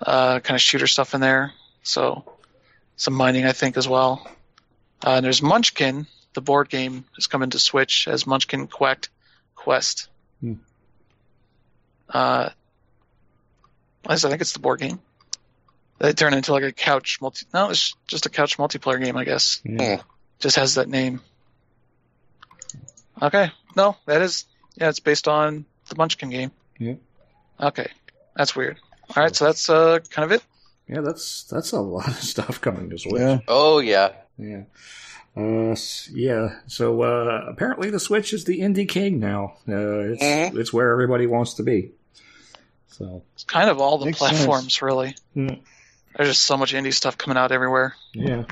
uh, 0.01 0.41
kind 0.41 0.55
of 0.57 0.63
shooter 0.63 0.87
stuff 0.87 1.15
in 1.15 1.21
there. 1.21 1.53
So 1.83 2.25
some 2.97 3.13
mining, 3.15 3.45
I 3.45 3.53
think, 3.53 3.77
as 3.77 3.87
well. 3.87 4.27
Uh, 5.05 5.11
and 5.11 5.25
there's 5.25 5.43
Munchkin, 5.43 6.07
the 6.35 6.41
board 6.41 6.69
game, 6.69 7.05
is 7.17 7.27
coming 7.27 7.51
to 7.51 7.59
Switch 7.59 8.07
as 8.09 8.27
Munchkin 8.27 8.67
Quest. 8.67 9.09
Quest. 9.55 10.09
Hmm. 10.41 10.55
Uh, 12.09 12.51
at 14.05 14.11
least 14.11 14.25
I 14.25 14.29
think 14.31 14.41
it's 14.41 14.53
the 14.53 14.59
board 14.59 14.81
game. 14.81 15.01
They 15.99 16.13
turn 16.15 16.33
into 16.33 16.53
like 16.53 16.63
a 16.63 16.73
couch 16.73 17.19
multi. 17.21 17.47
No, 17.53 17.71
it's 17.71 17.95
just 18.07 18.27
a 18.27 18.31
couch 18.31 18.57
multiplayer 18.57 19.03
game, 19.03 19.17
I 19.17 19.25
guess. 19.25 19.61
Yeah. 19.65 20.01
Just 20.39 20.57
has 20.57 20.77
that 20.77 20.89
name. 20.89 21.21
Okay, 23.21 23.53
no, 23.77 23.97
that 24.07 24.23
is 24.23 24.47
yeah, 24.77 24.89
it's 24.89 25.01
based 25.01 25.29
on 25.29 25.67
the 25.89 25.97
Munchkin 25.97 26.31
game. 26.31 26.53
Yeah. 26.79 26.95
Okay, 27.61 27.89
that's 28.35 28.57
weird. 28.57 28.79
All 29.15 29.23
right, 29.23 29.37
so 29.37 29.45
that's 29.45 29.69
uh 29.69 29.99
kind 30.11 30.25
of 30.25 30.33
it. 30.33 30.43
Yeah, 30.93 31.03
that's 31.03 31.45
that's 31.45 31.73
a 31.73 31.81
lot 31.81 32.09
of 32.09 32.15
stuff 32.23 32.61
coming 32.61 32.91
to 32.91 32.99
Switch. 32.99 33.21
Yeah. 33.21 33.39
Oh 33.47 33.79
yeah. 33.79 34.13
Yeah. 34.39 34.63
Uh, 35.37 35.77
yeah. 36.13 36.57
So 36.67 37.03
uh, 37.03 37.45
apparently 37.49 37.91
the 37.91 38.01
Switch 38.01 38.33
is 38.33 38.45
the 38.45 38.61
indie 38.61 38.89
king 38.89 39.21
now. 39.21 39.55
Uh, 39.69 40.11
it's 40.13 40.23
Mhm. 40.23 40.59
it's 40.59 40.73
where 40.73 40.91
everybody 40.91 41.27
wants 41.27 41.55
to 41.55 41.63
be. 41.63 41.93
So 42.89 43.23
It's 43.35 43.45
kind 43.45 43.71
of 43.71 43.81
all 43.81 43.99
the 43.99 44.07
Makes 44.07 44.19
platforms, 44.19 44.83
really. 44.83 45.15
Hmm. 45.35 45.49
There's 46.17 46.31
just 46.31 46.43
so 46.43 46.57
much 46.57 46.75
indie 46.75 46.93
stuff 46.93 47.17
coming 47.17 47.37
out 47.39 47.53
everywhere. 47.53 47.95
yeah, 48.13 48.45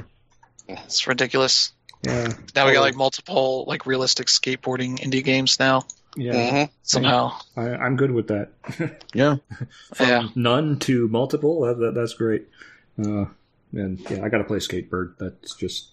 It's 0.69 1.07
ridiculous. 1.09 1.73
yeah, 2.03 2.33
Now 2.55 2.67
we 2.67 2.73
got 2.73 2.83
like 2.83 2.95
multiple 2.95 3.65
like 3.67 3.85
realistic 3.85 4.29
skateboarding 4.29 4.99
indie 5.01 5.25
games 5.25 5.59
now 5.59 5.85
yeah. 6.17 6.67
hmm 6.67 6.73
somehow. 6.83 7.33
I, 7.57 7.69
I'm 7.71 7.97
good 7.97 8.11
with 8.13 8.29
that. 8.29 8.51
Yeah. 9.15 9.37
From 9.95 10.09
Yeah. 10.09 10.29
none 10.35 10.79
to 10.81 11.09
multiple. 11.09 11.61
That, 11.63 11.79
that, 11.79 11.95
that's 11.95 12.15
great. 12.15 12.49
Uh, 12.99 13.27
and 13.73 14.01
yeah, 14.11 14.25
I 14.25 14.29
got 14.29 14.39
to 14.39 14.45
play 14.45 14.59
Skatebird. 14.59 15.17
That's 15.19 15.55
just 15.55 15.91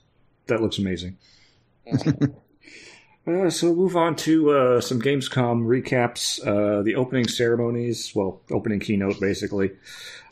that 0.47 0.61
looks 0.61 0.77
amazing. 0.77 1.17
Uh, 3.27 3.49
so 3.49 3.73
move 3.73 3.95
on 3.97 4.15
to 4.15 4.51
uh, 4.51 4.79
some 4.81 5.01
Gamescom 5.01 5.63
recaps. 5.65 6.39
Uh, 6.45 6.83
the 6.83 6.93
opening 6.93 7.27
ceremonies, 7.27 8.11
well, 8.13 8.39
opening 8.51 8.79
keynote 8.79 9.19
basically. 9.19 9.71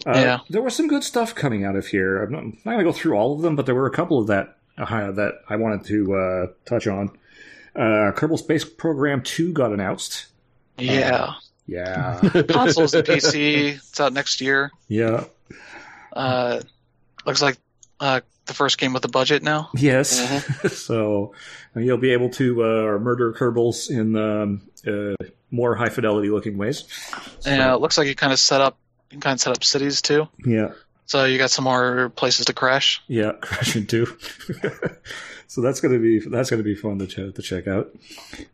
Uh, 0.05 0.11
Yeah. 0.13 0.39
There 0.51 0.61
was 0.61 0.75
some 0.75 0.87
good 0.87 1.03
stuff 1.03 1.33
coming 1.33 1.65
out 1.65 1.75
of 1.75 1.87
here. 1.87 2.21
I'm 2.23 2.31
not, 2.31 2.39
I'm 2.43 2.51
not 2.65 2.73
going 2.73 2.77
to 2.77 2.83
go 2.83 2.91
through 2.91 3.15
all 3.15 3.33
of 3.35 3.41
them, 3.41 3.55
but 3.55 3.65
there 3.65 3.73
were 3.73 3.87
a 3.87 3.91
couple 3.91 4.19
of 4.19 4.27
that 4.27 4.57
uh, 4.77 5.11
that 5.13 5.41
I 5.49 5.55
wanted 5.55 5.85
to 5.85 6.13
uh, 6.15 6.47
touch 6.65 6.85
on. 6.85 7.17
Uh, 7.75 8.11
Kerbal 8.15 8.37
Space 8.37 8.63
Program 8.65 9.21
2 9.21 9.53
got 9.53 9.71
announced. 9.71 10.27
Yeah. 10.77 11.33
Yeah. 11.65 12.19
Consoles 12.49 12.93
and 12.93 13.05
PC. 13.05 13.75
It's 13.75 13.99
out 13.99 14.13
next 14.13 14.41
year. 14.41 14.71
yeah. 14.87 15.25
Uh, 16.11 16.61
looks 17.25 17.41
like 17.41 17.57
uh, 17.99 18.21
the 18.45 18.53
first 18.53 18.77
game 18.77 18.93
with 18.93 19.03
a 19.05 19.07
budget 19.07 19.41
now. 19.41 19.69
Yes. 19.75 20.11
so 20.77 21.33
uh, 21.75 21.79
you'll 21.79 21.97
be 21.97 22.11
able 22.11 22.29
to 22.31 22.63
uh, 22.63 22.99
murder 22.99 23.33
Kerbals 23.33 23.89
in 23.89 24.15
um, 24.15 24.61
uh, 24.85 25.15
more 25.49 25.75
high 25.75 25.89
fidelity 25.89 26.29
looking 26.29 26.57
ways. 26.57 26.83
So, 27.39 27.49
Yeah, 27.49 27.73
it 27.73 27.81
looks 27.81 27.97
like 27.97 28.07
you 28.07 28.15
kind 28.15 28.33
of 28.33 28.39
set 28.39 28.61
up 28.61 28.77
you 29.09 29.15
can 29.15 29.21
kind 29.21 29.33
of 29.35 29.41
set 29.41 29.55
up 29.55 29.63
cities 29.63 30.01
too. 30.01 30.27
yeah. 30.45 30.71
So 31.05 31.25
you 31.25 31.37
got 31.37 31.51
some 31.51 31.65
more 31.65 32.09
places 32.09 32.45
to 32.47 32.53
crash. 32.53 33.01
Yeah. 33.07 33.33
Crash 33.41 33.75
into. 33.75 34.07
So 35.47 35.61
that's 35.61 35.79
gonna 35.81 35.99
be 35.99 36.19
that's 36.19 36.49
gonna 36.49 36.63
be 36.63 36.75
fun 36.75 36.99
to 36.99 37.07
ch- 37.07 37.33
to 37.35 37.41
check 37.41 37.67
out. 37.67 37.95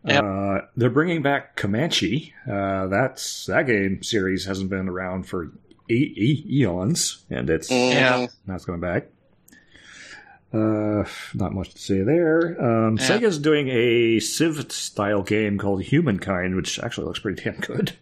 Yep. 0.05 0.23
Uh, 0.23 0.59
they're 0.77 0.89
bringing 0.89 1.21
back 1.21 1.55
Comanche. 1.55 2.33
Uh, 2.49 2.87
that's 2.87 3.45
that 3.47 3.67
game 3.67 4.03
series 4.03 4.45
hasn't 4.45 4.69
been 4.69 4.87
around 4.89 5.23
for 5.23 5.51
e- 5.89 6.13
e- 6.15 6.45
eons, 6.61 7.23
and 7.29 7.49
it's 7.49 7.69
Yeah. 7.71 8.27
Now 8.47 8.55
it's 8.55 8.65
coming 8.65 8.81
back. 8.81 9.07
Uh, 10.51 11.03
not 11.35 11.53
much 11.53 11.73
to 11.75 11.79
say 11.79 12.01
there. 12.01 12.59
Um, 12.59 12.97
Yeah. 12.97 13.07
Sega's 13.07 13.37
doing 13.37 13.67
a 13.69 14.19
Civ 14.19 14.71
style 14.71 15.21
game 15.21 15.59
called 15.59 15.83
Humankind, 15.83 16.55
which 16.55 16.79
actually 16.79 17.05
looks 17.05 17.19
pretty 17.19 17.43
damn 17.43 17.59
good. 17.59 17.93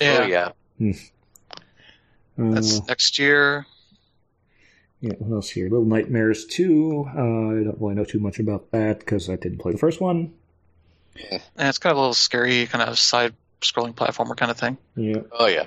Yeah, 0.00 0.18
Oh 0.20 0.26
yeah. 0.26 0.92
Uh, 2.38 2.50
that's 2.54 2.84
next 2.88 3.18
year. 3.20 3.66
Yeah, 5.02 5.12
what 5.18 5.34
else 5.34 5.50
here? 5.50 5.64
Little 5.68 5.84
Nightmares 5.84 6.46
2. 6.46 7.04
Uh, 7.06 7.10
I 7.10 7.14
don't 7.64 7.76
really 7.80 7.94
know 7.96 8.04
too 8.04 8.20
much 8.20 8.38
about 8.38 8.70
that 8.70 9.00
because 9.00 9.28
I 9.28 9.36
didn't 9.36 9.58
play 9.58 9.72
the 9.72 9.78
first 9.78 10.00
one. 10.00 10.32
And 11.20 11.68
it's 11.68 11.78
kind 11.78 11.90
of 11.90 11.98
a 11.98 12.00
little 12.00 12.14
scary, 12.14 12.66
kind 12.66 12.88
of 12.88 12.98
side 12.98 13.34
scrolling 13.60 13.94
platformer 13.94 14.36
kind 14.36 14.50
of 14.50 14.58
thing. 14.58 14.78
Yeah. 14.96 15.22
Oh 15.32 15.46
yeah. 15.46 15.66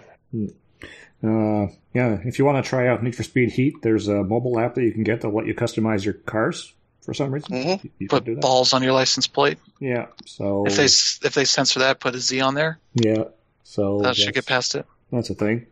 Uh, 1.24 1.68
yeah, 1.94 2.20
if 2.26 2.40
you 2.40 2.46
want 2.46 2.64
to 2.64 2.68
try 2.68 2.88
out 2.88 3.04
Need 3.04 3.16
for 3.16 3.24
Speed 3.24 3.52
Heat, 3.52 3.74
there's 3.82 4.08
a 4.08 4.24
mobile 4.24 4.60
app 4.60 4.76
that 4.76 4.84
you 4.84 4.92
can 4.92 5.04
get 5.04 5.22
to 5.22 5.30
let 5.30 5.46
you 5.46 5.54
customize 5.56 6.04
your 6.06 6.14
cars 6.14 6.74
for 7.02 7.14
some 7.14 7.32
reason. 7.32 7.56
Mhm. 7.56 7.84
You, 7.84 7.90
you 8.00 8.08
can 8.08 8.18
Put 8.20 8.26
do 8.26 8.36
that. 8.36 8.42
balls 8.42 8.74
on 8.74 8.84
your 8.84 8.94
license 8.94 9.28
plate. 9.28 9.58
Yeah, 9.80 10.08
so. 10.26 10.66
If 10.66 10.76
they 10.78 10.86
if 10.86 11.34
they 11.34 11.46
censor 11.46 11.80
that, 11.80 12.00
put 12.00 12.16
a 12.16 12.20
Z 12.20 12.42
on 12.42 12.54
there. 12.56 12.80
Yeah, 12.96 13.26
so. 13.64 14.02
That 14.02 14.16
should 14.16 14.34
get 14.34 14.46
past 14.46 14.76
it. 14.76 14.86
That's 15.12 15.30
a 15.30 15.36
thing. 15.36 15.68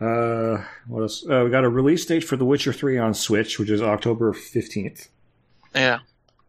Uh, 0.00 0.62
what 0.86 1.02
else? 1.02 1.24
Uh, 1.28 1.42
we 1.44 1.50
got 1.50 1.64
a 1.64 1.68
release 1.68 2.04
date 2.06 2.24
for 2.24 2.36
The 2.36 2.44
Witcher 2.44 2.72
3 2.72 2.98
on 2.98 3.14
Switch, 3.14 3.58
which 3.58 3.70
is 3.70 3.82
October 3.82 4.32
15th. 4.32 5.08
Yeah, 5.74 5.98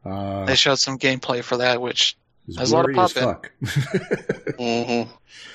Uh, 0.06 0.46
they 0.46 0.56
showed 0.56 0.80
some 0.80 0.98
gameplay 0.98 1.44
for 1.44 1.58
that, 1.58 1.82
which 1.82 2.16
it's 2.48 2.58
there's 2.58 2.72
a 2.72 2.76
lot 2.76 2.90
of 2.90 2.94
blurry 2.94 3.06
as 3.06 3.14
pop 3.14 3.46
fuck. 3.46 4.56
hmm 4.60 5.02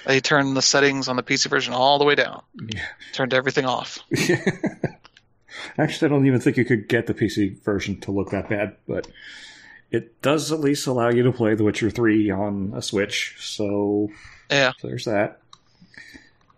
they 0.06 0.20
turned 0.20 0.56
the 0.56 0.62
settings 0.62 1.08
on 1.08 1.16
the 1.16 1.22
PC 1.22 1.48
version 1.48 1.72
all 1.72 1.98
the 1.98 2.04
way 2.04 2.14
down. 2.14 2.42
Yeah. 2.68 2.84
Turned 3.12 3.32
everything 3.32 3.64
off. 3.64 3.98
Actually, 5.78 6.06
I 6.06 6.08
don't 6.10 6.26
even 6.26 6.40
think 6.40 6.56
you 6.56 6.64
could 6.64 6.88
get 6.88 7.06
the 7.06 7.14
PC 7.14 7.62
version 7.62 8.00
to 8.00 8.10
look 8.12 8.30
that 8.30 8.48
bad, 8.48 8.76
but 8.86 9.06
it 9.90 10.20
does 10.20 10.52
at 10.52 10.60
least 10.60 10.86
allow 10.86 11.08
you 11.10 11.22
to 11.22 11.32
play 11.32 11.54
The 11.54 11.64
Witcher 11.64 11.90
3 11.90 12.30
on 12.30 12.72
a 12.76 12.82
Switch, 12.82 13.36
so, 13.38 14.10
Yeah, 14.50 14.72
there's 14.82 15.04
that. 15.06 15.40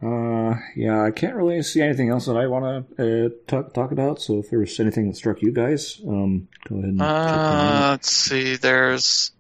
Uh, 0.03 0.57
yeah, 0.77 1.03
I 1.03 1.11
can't 1.11 1.35
really 1.35 1.63
see 1.63 1.81
anything 1.81 2.11
else 2.11 2.27
that 2.27 2.37
I 2.37 2.47
want 2.47 2.97
to 2.99 3.27
uh, 3.27 3.29
talk 3.47 3.73
talk 3.73 3.93
about. 3.93 4.21
So 4.21 4.39
if 4.39 4.51
there's 4.51 4.79
anything 4.79 5.09
that 5.09 5.17
struck 5.17 5.41
you 5.41 5.53
guys, 5.53 6.01
um, 6.07 6.49
go 6.69 6.77
ahead 6.77 6.91
and 6.91 6.99
check 6.99 7.07
them 7.09 7.09
out. 7.09 7.85
Uh, 7.87 7.91
let's 7.93 8.11
see. 8.11 8.57
There's 8.57 9.33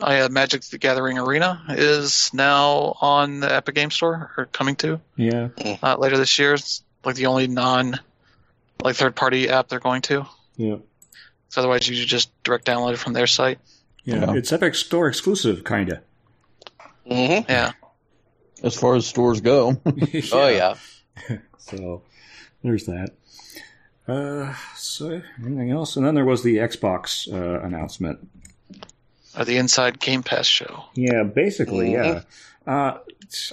oh 0.00 0.10
yeah, 0.12 0.28
Magic 0.28 0.62
the 0.62 0.78
Gathering 0.78 1.18
Arena 1.18 1.60
is 1.70 2.30
now 2.32 2.96
on 3.00 3.40
the 3.40 3.52
Epic 3.52 3.74
Game 3.74 3.90
Store 3.90 4.30
or 4.36 4.46
coming 4.46 4.76
to 4.76 5.00
Yeah, 5.16 5.48
uh, 5.82 5.96
later 5.98 6.16
this 6.18 6.38
year. 6.38 6.54
It's 6.54 6.82
like 7.04 7.16
the 7.16 7.26
only 7.26 7.48
non 7.48 7.98
like 8.82 8.94
third 8.94 9.16
party 9.16 9.48
app 9.48 9.68
they're 9.68 9.80
going 9.80 10.02
to. 10.02 10.24
yeah. 10.56 10.76
So 11.48 11.60
otherwise, 11.62 11.88
you 11.88 12.04
just 12.06 12.30
direct 12.44 12.64
download 12.66 12.92
it 12.94 12.98
from 12.98 13.12
their 13.12 13.26
site. 13.26 13.58
Yeah, 14.04 14.16
Yeah. 14.16 14.34
it's 14.34 14.52
Epic 14.52 14.74
Store 14.76 15.08
exclusive, 15.08 15.64
kinda. 15.64 16.02
hmm 17.06 17.40
Yeah, 17.48 17.72
As 18.66 18.74
far 18.76 18.94
as 18.96 19.06
stores 19.06 19.40
go. 19.40 19.80
Oh 20.32 20.48
yeah. 20.48 20.74
So 21.58 22.02
there's 22.62 22.86
that. 22.86 23.10
Uh, 24.06 24.54
so 24.76 25.20
anything 25.44 25.70
else? 25.72 25.96
And 25.96 26.06
then 26.06 26.14
there 26.14 26.24
was 26.24 26.42
the 26.44 26.58
Xbox 26.58 27.26
uh, 27.32 27.60
announcement. 27.66 28.28
or 29.36 29.44
the 29.44 29.56
Inside 29.56 29.98
Game 29.98 30.22
Pass 30.22 30.46
show. 30.46 30.84
Yeah, 30.94 31.24
basically, 31.24 31.92
yeah. 31.92 32.22
Uh, 32.66 32.98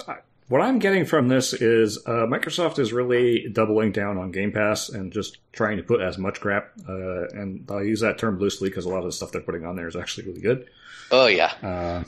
I- 0.06 0.18
what 0.48 0.60
I'm 0.60 0.78
getting 0.78 1.06
from 1.06 1.28
this 1.28 1.54
is 1.54 1.96
uh, 2.06 2.26
Microsoft 2.26 2.78
is 2.78 2.92
really 2.92 3.48
doubling 3.48 3.92
down 3.92 4.18
on 4.18 4.30
Game 4.30 4.52
Pass 4.52 4.90
and 4.90 5.10
just 5.10 5.38
trying 5.52 5.78
to 5.78 5.82
put 5.82 6.00
as 6.02 6.18
much 6.18 6.38
crap. 6.38 6.70
Uh, 6.86 7.24
and 7.28 7.66
I'll 7.70 7.82
use 7.82 8.00
that 8.00 8.18
term 8.18 8.38
loosely 8.38 8.68
because 8.68 8.84
a 8.84 8.90
lot 8.90 8.98
of 8.98 9.06
the 9.06 9.12
stuff 9.12 9.32
they're 9.32 9.40
putting 9.40 9.64
on 9.64 9.74
there 9.74 9.88
is 9.88 9.96
actually 9.96 10.26
really 10.28 10.42
good. 10.42 10.68
Oh 11.10 11.26
yeah. 11.26 11.52
Uh, 11.62 12.04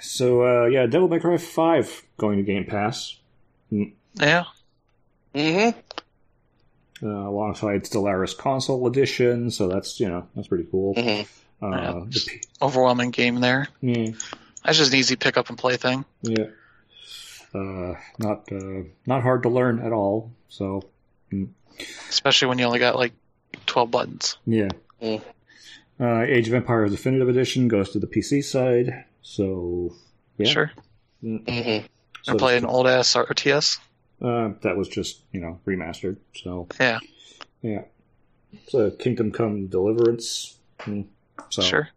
so 0.00 0.42
uh, 0.64 0.66
yeah, 0.66 0.86
Devil 0.86 1.08
May 1.08 1.18
Cry 1.20 1.36
Five 1.36 2.02
going 2.18 2.36
to 2.38 2.42
Game 2.42 2.64
Pass. 2.64 3.16
Yeah, 3.70 4.44
hmm 5.34 5.70
uh, 7.02 7.06
alongside 7.08 7.84
Stellaris 7.84 8.36
Console 8.36 8.86
Edition. 8.86 9.50
So 9.50 9.68
that's 9.68 10.00
you 10.00 10.08
know 10.08 10.26
that's 10.34 10.48
pretty 10.48 10.66
cool. 10.70 10.94
hmm 10.94 11.22
Uh, 11.62 11.70
Yeah. 11.76 12.00
the 12.08 12.24
P- 12.26 12.40
overwhelming 12.62 13.10
game 13.10 13.40
there. 13.40 13.68
yeah, 13.80 14.10
That's 14.64 14.78
just 14.78 14.92
an 14.92 14.98
easy 14.98 15.16
pick 15.16 15.36
up 15.36 15.48
and 15.48 15.58
play 15.58 15.76
thing. 15.76 16.04
yeah. 16.22 16.46
Uh, 17.54 17.94
not 18.18 18.50
uh, 18.52 18.82
not 19.06 19.22
hard 19.22 19.42
to 19.42 19.48
learn 19.48 19.80
at 19.80 19.92
all. 19.92 20.30
So 20.48 20.82
Especially 22.08 22.48
when 22.48 22.58
you 22.58 22.64
only 22.66 22.78
got 22.78 22.96
like 22.96 23.12
12 23.66 23.90
buttons. 23.90 24.36
yeah. 24.46 24.68
Mm. 25.02 25.22
Uh, 25.98 26.22
Age 26.22 26.48
of 26.48 26.54
Empires 26.54 26.90
Definitive 26.92 27.28
Edition 27.28 27.68
goes 27.68 27.90
to 27.90 27.98
the 27.98 28.06
PC 28.06 28.42
side. 28.44 29.04
So 29.22 29.94
yeah. 30.38 30.46
Sure. 30.48 30.70
Mm. 31.22 31.48
hmm 31.80 31.86
So 32.22 32.32
Or 32.34 32.38
play 32.38 32.56
an 32.56 32.64
old 32.64 32.86
ass 32.86 33.14
RTS. 33.14 33.78
Uh, 34.22 34.50
that 34.62 34.76
was 34.76 34.88
just 34.88 35.20
you 35.32 35.40
know 35.40 35.60
remastered. 35.66 36.16
So 36.34 36.68
Yeah. 36.78 36.98
yeah. 37.62 37.82
It's 38.52 38.74
a 38.74 38.90
Kingdom 38.90 39.30
Come 39.32 39.68
Deliverance. 39.68 40.58
Hmm. 40.80 41.02
So 41.50 41.62
Sure. 41.62 41.88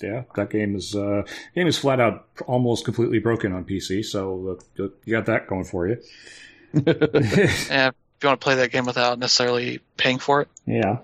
yeah, 0.00 0.24
that 0.36 0.50
game 0.50 0.76
is 0.76 0.94
uh, 0.94 1.22
game 1.54 1.66
is 1.66 1.78
flat 1.78 2.00
out 2.00 2.26
almost 2.46 2.84
completely 2.84 3.18
broken 3.18 3.52
on 3.52 3.64
PC. 3.64 4.04
So 4.04 4.58
uh, 4.78 4.88
you 5.04 5.12
got 5.12 5.26
that 5.26 5.46
going 5.46 5.64
for 5.64 5.88
you. 5.88 5.98
Yeah. 6.74 7.90
If 7.90 8.24
you 8.24 8.28
want 8.28 8.40
to 8.40 8.44
play 8.44 8.54
that 8.54 8.70
game 8.70 8.86
without 8.86 9.18
necessarily 9.18 9.80
paying 9.96 10.20
for 10.20 10.42
it, 10.42 10.48
yeah, 10.64 10.98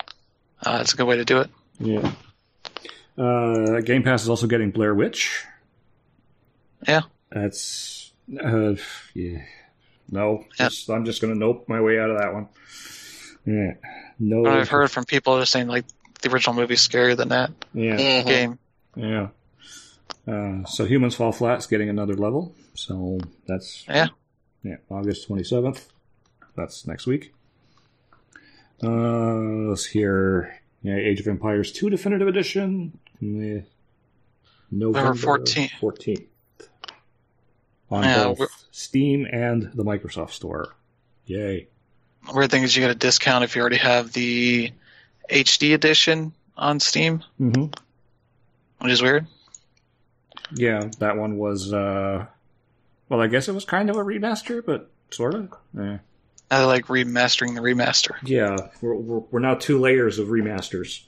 uh, 0.65 0.79
it's 0.83 0.93
a 0.95 0.97
good 0.97 1.07
way 1.07 1.17
to 1.17 1.25
do 1.25 1.39
it. 1.39 1.51
yeah. 1.81 2.13
Uh, 3.17 3.81
game 3.81 4.05
Pass 4.05 4.23
is 4.23 4.29
also 4.29 4.47
getting 4.47 4.71
Blair 4.71 4.95
Witch. 4.95 5.45
Yeah. 6.87 7.03
That's 7.31 8.13
uh, 8.43 8.75
yeah. 9.15 9.43
No, 10.11 10.45
Yeah. 10.59 10.69
just, 10.69 10.89
I'm 10.91 11.05
just 11.05 11.21
gonna 11.21 11.35
nope 11.35 11.69
my 11.69 11.81
way 11.81 11.99
out 11.99 12.11
of 12.11 12.19
that 12.19 12.33
one. 12.33 12.49
Yeah, 13.45 13.75
no. 14.19 14.43
But 14.45 14.53
I've 14.59 14.69
heard 14.69 14.91
from 14.91 15.05
people 15.05 15.35
that 15.37 15.43
are 15.43 15.47
saying 15.47 15.69
like 15.69 15.85
the 16.23 16.31
original 16.33 16.55
movie's 16.57 16.87
scarier 16.87 17.17
than 17.17 17.29
that 17.29 17.51
Yeah, 17.75 17.97
Mhm. 17.97 18.27
game. 18.27 18.59
yeah. 18.97 19.29
Uh, 20.27 20.65
so 20.67 20.85
Humans 20.85 21.15
Fall 21.15 21.33
Flat's 21.33 21.67
getting 21.67 21.89
another 21.89 22.15
level. 22.15 22.55
So 22.75 23.19
that's 23.47 23.85
Yeah. 23.89 24.09
yeah, 24.63 24.77
August 24.91 25.27
27th. 25.29 25.89
That's 26.57 26.87
next 26.87 27.07
week. 27.07 27.33
Uh, 28.83 29.69
let's 29.69 29.87
hear. 29.87 30.61
Yeah, 30.83 30.97
Age 30.97 31.19
of 31.21 31.27
Empires 31.29 31.73
2 31.73 31.91
Definitive 31.91 32.29
Edition. 32.29 32.99
Yeah. 33.21 33.61
November 34.71 35.15
14th. 35.15 35.73
14th. 35.81 36.28
On 37.91 38.03
Yeah, 38.03 38.25
both 38.25 38.39
we're- 38.39 38.51
Steam 38.71 39.27
and 39.31 39.71
the 39.75 39.85
Microsoft 39.85 40.33
Store. 40.33 40.75
Yay. 41.27 41.69
Weird 42.33 42.51
thing 42.51 42.63
is 42.63 42.77
you 42.77 42.83
get 42.83 42.91
a 42.91 42.95
discount 42.95 43.45
if 43.45 43.55
you 43.57 43.61
already 43.63 43.77
have 43.79 44.13
the 44.13 44.73
HD 45.31 45.73
edition 45.75 46.33
on 46.57 46.81
Steam, 46.81 47.23
Mm-hmm. 47.41 47.65
which 48.81 48.93
is 48.93 49.03
weird. 49.03 49.27
Yeah, 50.55 50.91
that 50.99 51.17
one 51.17 51.37
was, 51.39 51.73
uh, 51.73 52.27
well, 53.09 53.21
I 53.21 53.27
guess 53.27 53.49
it 53.49 53.53
was 53.53 53.65
kind 53.65 53.91
of 53.91 53.97
a 53.97 54.01
remaster, 54.05 54.65
but 54.65 54.91
sort 55.11 55.35
of. 55.35 55.53
Yeah. 55.75 55.99
Now 56.51 56.59
they're 56.59 56.67
like 56.67 56.87
remastering 56.87 57.55
the 57.55 57.61
remaster. 57.61 58.13
Yeah, 58.23 58.57
we're, 58.81 58.95
we're, 58.95 59.19
we're 59.31 59.41
now 59.41 59.55
two 59.55 59.79
layers 59.79 60.19
of 60.19 60.29
remasters. 60.29 61.03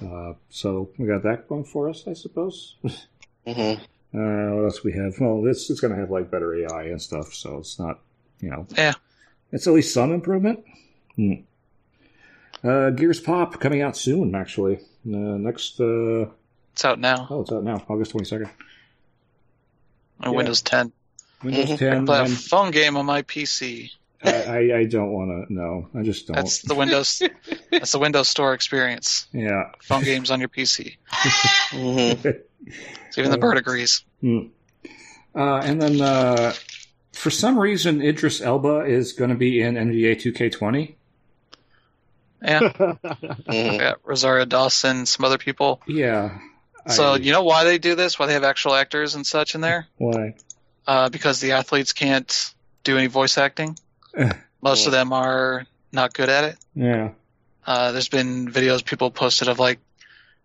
Uh, 0.00 0.34
so 0.50 0.90
we 0.98 1.06
got 1.08 1.24
that 1.24 1.48
going 1.48 1.64
for 1.64 1.88
us, 1.88 2.04
I 2.06 2.12
suppose. 2.14 2.76
Mhm. 3.46 3.80
Uh, 4.12 4.50
what 4.54 4.64
else 4.64 4.82
we 4.82 4.92
have? 4.92 5.14
Well, 5.20 5.46
it's 5.46 5.70
it's 5.70 5.80
going 5.80 5.94
to 5.94 6.00
have 6.00 6.10
like 6.10 6.30
better 6.30 6.54
AI 6.54 6.84
and 6.84 7.00
stuff, 7.00 7.32
so 7.32 7.58
it's 7.58 7.78
not, 7.78 8.00
you 8.40 8.50
know, 8.50 8.66
Yeah. 8.76 8.94
it's 9.52 9.66
at 9.66 9.72
least 9.72 9.94
some 9.94 10.12
improvement. 10.12 10.64
Hmm. 11.16 11.32
Uh, 12.64 12.90
Gears 12.90 13.20
Pop 13.20 13.58
coming 13.60 13.82
out 13.82 13.96
soon, 13.96 14.34
actually. 14.34 14.76
Uh, 15.06 15.38
next, 15.38 15.80
uh, 15.80 16.26
It's 16.72 16.84
out 16.84 16.98
now 16.98 17.26
oh, 17.30 17.40
it's 17.42 17.52
out 17.52 17.62
now, 17.64 17.84
August 17.88 18.10
twenty 18.10 18.26
second. 18.26 18.50
on 20.20 20.32
Yeah. 20.32 20.36
Windows 20.36 20.62
10. 20.62 20.92
Windows 21.42 21.68
Mhm. 21.70 21.78
ten. 21.78 22.06
Play 22.06 22.20
a 22.20 22.26
phone 22.26 22.70
game 22.72 22.96
on 22.96 23.06
my 23.06 23.22
PC. 23.22 23.90
I, 24.22 24.30
I, 24.44 24.78
I 24.80 24.84
don't 24.84 25.12
want 25.12 25.48
to. 25.48 25.52
No, 25.52 25.88
I 25.98 26.02
just 26.02 26.26
don't. 26.26 26.36
That's 26.36 26.60
the 26.62 26.74
Windows. 26.74 27.22
that's 27.70 27.92
the 27.92 27.98
Windows 27.98 28.28
Store 28.28 28.52
experience. 28.54 29.26
Yeah. 29.32 29.70
Phone 29.82 30.04
games 30.04 30.30
on 30.30 30.40
your 30.40 30.48
PC. 30.50 30.96
Mhm. 31.70 32.40
So 33.10 33.20
even 33.22 33.30
the 33.30 33.38
bird 33.38 33.56
agrees. 33.56 34.04
Hmm. 34.20 34.48
Uh, 35.34 35.56
and 35.64 35.80
then, 35.80 36.00
uh, 36.00 36.52
for 37.12 37.30
some 37.30 37.58
reason, 37.58 38.02
Idris 38.02 38.40
Elba 38.42 38.80
is 38.84 39.12
going 39.14 39.30
to 39.30 39.36
be 39.36 39.60
in 39.62 39.74
NBA 39.76 40.16
2K20. 40.16 40.94
Yeah, 42.42 42.94
yeah. 43.50 43.92
Rosario 44.04 44.44
Dawson, 44.46 45.06
some 45.06 45.24
other 45.24 45.38
people. 45.38 45.80
Yeah. 45.86 46.38
So 46.88 47.12
I- 47.12 47.16
you 47.16 47.32
know 47.32 47.42
why 47.42 47.64
they 47.64 47.78
do 47.78 47.94
this? 47.94 48.18
Why 48.18 48.26
they 48.26 48.32
have 48.34 48.44
actual 48.44 48.74
actors 48.74 49.14
and 49.14 49.26
such 49.26 49.54
in 49.54 49.60
there? 49.60 49.86
why? 49.98 50.34
Uh, 50.86 51.08
because 51.08 51.40
the 51.40 51.52
athletes 51.52 51.92
can't 51.92 52.52
do 52.84 52.96
any 52.98 53.06
voice 53.06 53.36
acting. 53.38 53.78
Most 54.62 54.86
of 54.86 54.92
them 54.92 55.12
are 55.12 55.64
not 55.92 56.12
good 56.12 56.28
at 56.28 56.44
it. 56.44 56.56
Yeah. 56.74 57.10
Uh, 57.66 57.92
there's 57.92 58.08
been 58.08 58.50
videos 58.50 58.84
people 58.84 59.10
posted 59.10 59.48
of 59.48 59.58
like 59.58 59.78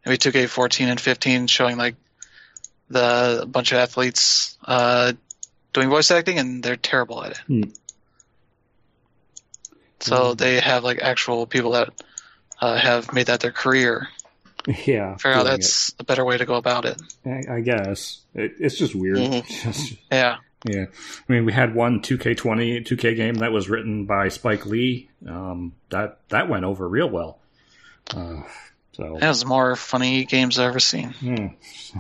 maybe 0.06 0.18
2K14 0.18 0.86
and 0.88 1.00
15 1.02 1.48
showing 1.48 1.78
like 1.78 1.96
the 2.90 3.48
bunch 3.50 3.72
of 3.72 3.80
athletes 3.80 4.58
uh, 4.66 5.14
doing 5.74 5.90
voice 5.90 6.12
acting 6.12 6.38
and 6.40 6.62
they're 6.64 6.76
terrible 6.76 7.24
at 7.24 7.32
it. 7.32 7.38
Hmm. 7.48 7.62
So 10.00 10.30
Hmm. 10.32 10.36
they 10.36 10.60
have 10.60 10.84
like 10.84 11.00
actual 11.02 11.46
people 11.48 11.72
that 11.72 11.90
uh, 12.62 12.78
have 12.78 13.12
made 13.14 13.28
that 13.28 13.40
their 13.40 13.52
career. 13.52 14.08
Yeah. 14.68 15.16
Figure 15.18 15.34
out 15.38 15.44
doing 15.44 15.58
that's 15.58 15.94
a 16.00 16.04
better 16.04 16.26
way 16.26 16.40
to 16.40 16.46
go 16.46 16.56
about 16.56 16.86
it. 16.86 17.00
it. 17.24 17.48
I, 17.48 17.58
I 17.58 17.62
guess 17.62 18.22
it, 18.34 18.54
it's 18.60 18.76
just 18.76 18.96
weird. 18.96 19.18
Mhm. 19.18 19.46
Just- 19.64 19.94
Yeah, 20.12 20.38
yeah. 20.66 20.86
I 20.90 21.32
mean, 21.32 21.46
we 21.46 21.54
had 21.54 21.74
one 21.76 22.02
2K20 22.02 22.86
2K 22.86 23.16
game 23.16 23.36
that 23.36 23.52
was 23.52 23.70
written 23.70 24.06
by 24.06 24.28
Spike 24.30 24.66
Lee. 24.66 25.10
Um, 25.28 25.74
that 25.92 26.20
that 26.30 26.50
went 26.50 26.66
over 26.66 26.88
real 26.88 27.10
well. 27.10 27.40
Uh, 28.16 28.42
so 28.94 29.18
that 29.20 29.28
was 29.30 29.46
more 29.46 29.76
funny 29.76 30.26
games 30.26 30.60
I've 30.60 30.70
ever 30.70 30.80
seen. 30.80 31.12
Hmm. 31.14 31.48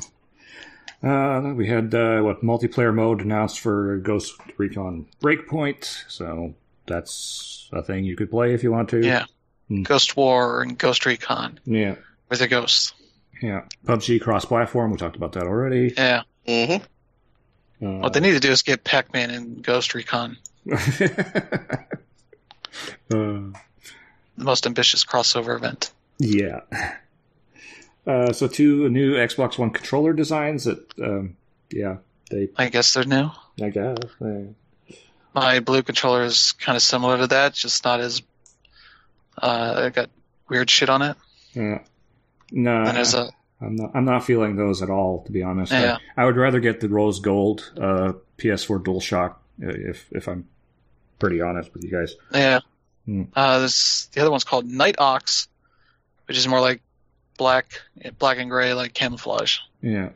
Uh, 1.03 1.53
we 1.55 1.67
had 1.67 1.93
uh, 1.93 2.19
what 2.21 2.41
multiplayer 2.41 2.91
mode 2.93 3.21
announced 3.21 3.59
for 3.59 3.97
Ghost 3.97 4.33
Recon 4.57 5.05
Breakpoint, 5.21 6.03
so 6.09 6.55
that's 6.87 7.69
a 7.71 7.83
thing 7.83 8.05
you 8.05 8.15
could 8.15 8.31
play 8.31 8.53
if 8.55 8.63
you 8.63 8.71
want 8.71 8.89
to. 8.89 9.05
Yeah, 9.05 9.25
Hmm. 9.67 9.83
Ghost 9.83 10.17
War 10.17 10.63
and 10.63 10.75
Ghost 10.77 11.05
Recon 11.05 11.59
yeah, 11.65 11.95
with 12.29 12.41
a 12.41 12.47
ghost. 12.47 12.95
yeah. 13.39 13.65
PUBG 13.85 14.19
cross-platform. 14.21 14.89
We 14.91 14.97
talked 14.97 15.15
about 15.15 15.33
that 15.33 15.43
already. 15.43 15.93
Yeah, 15.95 16.23
Mhm. 16.47 16.81
Uh, 17.81 17.99
what 17.99 18.13
they 18.13 18.19
need 18.19 18.31
to 18.33 18.39
do 18.39 18.51
is 18.51 18.61
get 18.61 18.83
Pac-Man 18.83 19.29
and 19.31 19.61
Ghost 19.63 19.93
Recon, 19.93 20.37
uh, 20.71 20.77
the 23.09 23.53
most 24.37 24.65
ambitious 24.65 25.03
crossover 25.05 25.55
event. 25.55 25.91
yeah. 26.19 26.61
Uh, 28.07 28.31
so 28.31 28.47
two 28.47 28.87
new 28.89 29.15
Xbox 29.15 29.57
One 29.57 29.71
controller 29.71 30.13
designs 30.13 30.65
that, 30.65 30.79
um, 31.01 31.35
yeah, 31.71 31.97
they. 32.29 32.49
I 32.55 32.69
guess 32.69 32.93
they're 32.93 33.03
new. 33.03 33.31
I 33.59 33.69
guess. 33.69 33.97
They, 34.21 34.49
My 35.33 35.59
blue 35.59 35.81
controller 35.81 36.23
is 36.23 36.51
kind 36.51 36.75
of 36.75 36.83
similar 36.83 37.17
to 37.17 37.27
that, 37.27 37.53
just 37.55 37.83
not 37.83 38.01
as 38.01 38.21
uh, 39.41 39.85
it 39.87 39.95
got 39.95 40.11
weird 40.49 40.69
shit 40.69 40.89
on 40.89 41.01
it. 41.01 41.17
yeah. 41.55 41.79
No, 42.51 42.75
And 42.83 42.95
there's 42.95 43.15
a 43.15 43.31
I'm 43.65 43.75
not. 43.75 43.91
I'm 43.95 44.05
not 44.05 44.23
feeling 44.23 44.55
those 44.55 44.81
at 44.81 44.89
all, 44.89 45.23
to 45.23 45.31
be 45.31 45.41
honest. 45.43 45.71
Yeah. 45.71 45.97
I, 46.15 46.23
I 46.23 46.25
would 46.25 46.35
rather 46.37 46.59
get 46.59 46.79
the 46.81 46.89
rose 46.89 47.19
gold 47.19 47.71
uh, 47.77 48.13
PS4 48.37 48.83
DualShock 48.83 49.31
uh, 49.31 49.89
if 49.91 50.05
if 50.11 50.27
I'm 50.27 50.47
pretty 51.19 51.41
honest 51.41 51.73
with 51.73 51.83
you 51.83 51.91
guys. 51.91 52.15
yeah. 52.33 52.59
Hmm. 53.05 53.23
Uh, 53.35 53.59
this 53.59 54.07
the 54.13 54.21
other 54.21 54.31
one's 54.31 54.43
called 54.43 54.65
Night 54.65 54.95
Ops, 54.97 55.47
which 56.27 56.37
is 56.37 56.47
more 56.47 56.59
like 56.59 56.81
black, 57.37 57.81
black 58.19 58.37
and 58.39 58.49
gray, 58.49 58.73
like 58.73 58.93
camouflage. 58.93 59.59
Yeah. 59.81 60.09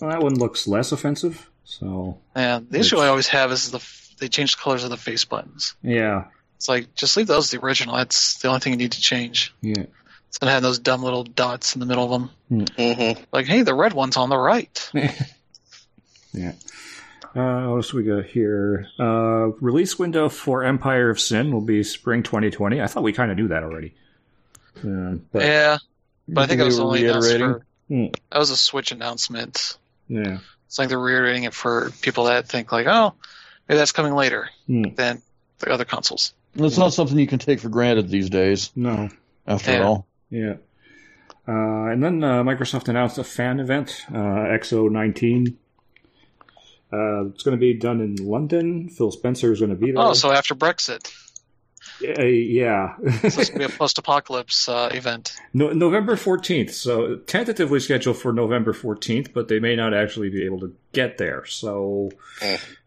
Well, 0.00 0.10
that 0.10 0.22
one 0.22 0.34
looks 0.36 0.66
less 0.68 0.92
offensive. 0.92 1.50
So 1.64 2.18
Yeah, 2.34 2.60
the 2.68 2.78
issue 2.78 2.98
I 2.98 3.08
always 3.08 3.28
have 3.28 3.52
is 3.52 3.70
the 3.70 3.84
they 4.18 4.28
change 4.28 4.56
the 4.56 4.62
colors 4.62 4.82
of 4.84 4.90
the 4.90 4.96
face 4.96 5.24
buttons. 5.26 5.74
yeah, 5.82 6.24
It's 6.56 6.68
like 6.68 6.94
just 6.94 7.16
leave 7.16 7.26
those 7.26 7.50
the 7.50 7.58
original. 7.62 7.96
That's 7.96 8.38
the 8.38 8.48
only 8.48 8.60
thing 8.60 8.72
you 8.72 8.78
need 8.78 8.92
to 8.92 9.00
change. 9.00 9.54
yeah, 9.60 9.84
It's 10.28 10.38
gonna 10.38 10.52
have 10.52 10.62
those 10.62 10.78
dumb 10.78 11.02
little 11.02 11.24
dots 11.24 11.74
in 11.74 11.80
the 11.80 11.86
middle 11.86 12.04
of 12.04 12.10
them. 12.10 12.30
Mhm. 12.78 13.18
Like, 13.32 13.46
hey, 13.46 13.62
the 13.62 13.74
red 13.74 13.92
one's 13.94 14.16
on 14.16 14.28
the 14.28 14.36
right. 14.38 14.90
yeah. 16.32 16.52
Uh, 17.34 17.66
what 17.68 17.76
else 17.76 17.92
we 17.92 18.02
got 18.04 18.24
here? 18.26 18.88
Uh, 18.98 19.50
release 19.60 19.98
window 19.98 20.28
for 20.28 20.64
Empire 20.64 21.10
of 21.10 21.20
Sin 21.20 21.52
will 21.52 21.60
be 21.60 21.82
spring 21.82 22.22
2020. 22.22 22.80
I 22.80 22.86
thought 22.86 23.02
we 23.02 23.12
kind 23.12 23.30
of 23.30 23.36
knew 23.36 23.48
that 23.48 23.62
already. 23.62 23.94
Uh, 24.78 25.16
but 25.32 25.42
yeah, 25.42 25.78
but 26.28 26.42
I 26.42 26.46
think 26.46 26.60
it 26.60 26.64
was 26.64 26.78
only 26.80 27.04
reiterating. 27.04 27.40
for 27.54 27.64
Hmm. 27.88 28.06
that 28.30 28.38
was 28.38 28.50
a 28.50 28.56
Switch 28.56 28.92
announcement. 28.92 29.78
yeah, 30.08 30.38
It's 30.66 30.78
like 30.78 30.88
they're 30.90 30.98
reiterating 30.98 31.44
it 31.44 31.54
for 31.54 31.90
people 32.02 32.24
that 32.24 32.46
think 32.48 32.70
like, 32.70 32.86
oh, 32.86 33.14
maybe 33.68 33.78
that's 33.78 33.92
coming 33.92 34.14
later 34.14 34.50
Hmm. 34.66 34.94
than 34.94 35.22
the 35.60 35.70
other 35.70 35.84
consoles. 35.86 36.32
It's 36.54 36.76
not 36.78 36.92
something 36.92 37.18
you 37.18 37.26
can 37.26 37.38
take 37.38 37.60
for 37.60 37.68
granted 37.70 38.08
these 38.10 38.28
days, 38.30 38.70
no, 38.76 39.08
after 39.46 39.72
Yeah. 39.72 39.84
all. 39.84 40.06
Yeah. 40.30 40.54
Uh, 41.46 41.86
and 41.90 42.02
then 42.04 42.22
uh, 42.22 42.42
Microsoft 42.42 42.88
announced 42.88 43.16
a 43.18 43.24
fan 43.24 43.58
event, 43.60 44.04
uh, 44.10 44.14
XO19. 44.14 45.54
Uh, 46.92 47.26
it's 47.26 47.42
going 47.42 47.56
to 47.56 47.60
be 47.60 47.74
done 47.74 48.00
in 48.00 48.16
London. 48.16 48.88
Phil 48.88 49.10
Spencer 49.10 49.52
is 49.52 49.60
going 49.60 49.70
to 49.70 49.76
be 49.76 49.92
there. 49.92 50.00
Oh, 50.02 50.12
so 50.14 50.30
after 50.32 50.54
Brexit, 50.54 51.10
Uh, 52.02 52.22
yeah. 52.22 52.96
So 52.98 53.04
it's 53.26 53.34
going 53.36 53.46
to 53.46 53.58
be 53.58 53.64
a 53.64 53.68
post-apocalypse 53.76 54.68
uh, 54.68 54.88
event. 54.92 55.36
no, 55.52 55.70
November 55.72 56.16
14th. 56.16 56.70
So 56.70 57.16
tentatively 57.16 57.80
scheduled 57.80 58.16
for 58.18 58.32
November 58.32 58.72
14th, 58.72 59.32
but 59.32 59.48
they 59.48 59.58
may 59.58 59.74
not 59.76 59.92
actually 59.94 60.30
be 60.30 60.44
able 60.44 60.60
to 60.60 60.74
get 60.92 61.18
there. 61.18 61.44
So 61.46 62.10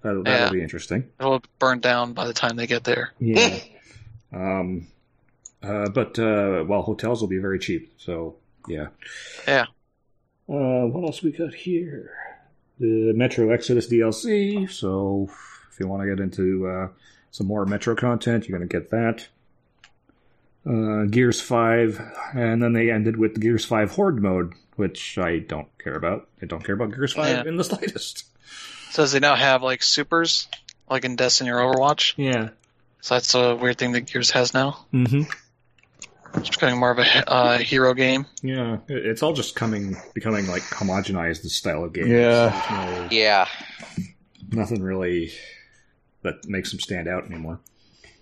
that'll, 0.01 0.23
that'll 0.23 0.45
Yeah. 0.45 0.49
be 0.51 0.61
interesting. 0.61 1.09
It'll 1.19 1.43
burn 1.59 1.79
down 1.79 2.13
by 2.13 2.25
the 2.27 2.33
time 2.33 2.55
they 2.55 2.67
get 2.67 2.83
there. 2.83 3.11
Yeah. 3.19 3.57
um, 4.33 4.87
uh, 5.63 5.89
but 5.89 6.17
uh, 6.19 6.63
well, 6.67 6.81
hotels 6.81 7.21
will 7.21 7.27
be 7.29 7.37
very 7.39 7.59
cheap. 7.59 7.93
So 7.97 8.35
yeah. 8.67 8.87
Yeah. 9.47 9.65
Uh, 10.49 10.85
what 10.87 11.03
else 11.05 11.21
we 11.23 11.31
got 11.31 11.53
here? 11.53 12.11
The 12.79 13.13
Metro 13.15 13.51
Exodus 13.51 13.87
DLC. 13.87 14.69
So 14.69 15.29
if 15.71 15.79
you 15.79 15.87
want 15.87 16.03
to 16.03 16.09
get 16.09 16.19
into 16.21 16.67
uh, 16.67 16.87
some 17.31 17.47
more 17.47 17.65
Metro 17.65 17.95
content, 17.95 18.47
you're 18.47 18.57
going 18.57 18.67
to 18.67 18.79
get 18.79 18.89
that. 18.91 19.27
Uh, 20.65 21.05
Gears 21.09 21.41
5, 21.41 22.01
and 22.35 22.61
then 22.61 22.73
they 22.73 22.91
ended 22.91 23.17
with 23.17 23.39
Gears 23.41 23.65
5 23.65 23.91
Horde 23.91 24.21
mode, 24.21 24.53
which 24.75 25.17
I 25.17 25.39
don't 25.39 25.67
care 25.83 25.95
about. 25.95 26.27
I 26.41 26.45
don't 26.45 26.63
care 26.63 26.75
about 26.75 26.91
Gears 26.93 27.13
5 27.13 27.27
Yeah. 27.45 27.49
in 27.49 27.57
the 27.57 27.63
slightest. 27.71 28.25
Says 28.91 29.11
they 29.11 29.19
now 29.19 29.35
have 29.35 29.63
like 29.63 29.81
supers, 29.81 30.47
like 30.89 31.03
in 31.05 31.15
Destiny 31.15 31.49
or 31.49 31.57
Overwatch. 31.61 32.13
Yeah. 32.17 32.49
So 33.01 33.15
that's 33.15 33.33
a 33.33 33.55
weird 33.55 33.77
thing 33.79 33.93
that 33.93 34.01
Gears 34.01 34.29
has 34.31 34.53
now. 34.53 34.85
Mm-hmm. 34.93 35.23
It's 36.35 36.49
becoming 36.49 36.79
more 36.79 36.91
of 36.91 36.99
a 36.99 37.29
uh, 37.31 37.57
hero 37.59 37.93
game. 37.93 38.25
Yeah, 38.41 38.77
it's 38.87 39.21
all 39.21 39.33
just 39.33 39.55
coming, 39.55 39.97
becoming 40.13 40.47
like 40.47 40.61
homogenized 40.63 41.43
the 41.43 41.49
style 41.49 41.83
of 41.83 41.93
game. 41.93 42.07
Yeah. 42.07 43.07
There's 43.09 43.11
Yeah. 43.11 43.47
nothing 44.51 44.81
really 44.81 45.31
that 46.23 46.45
makes 46.47 46.71
them 46.71 46.79
stand 46.79 47.07
out 47.07 47.25
anymore. 47.25 47.59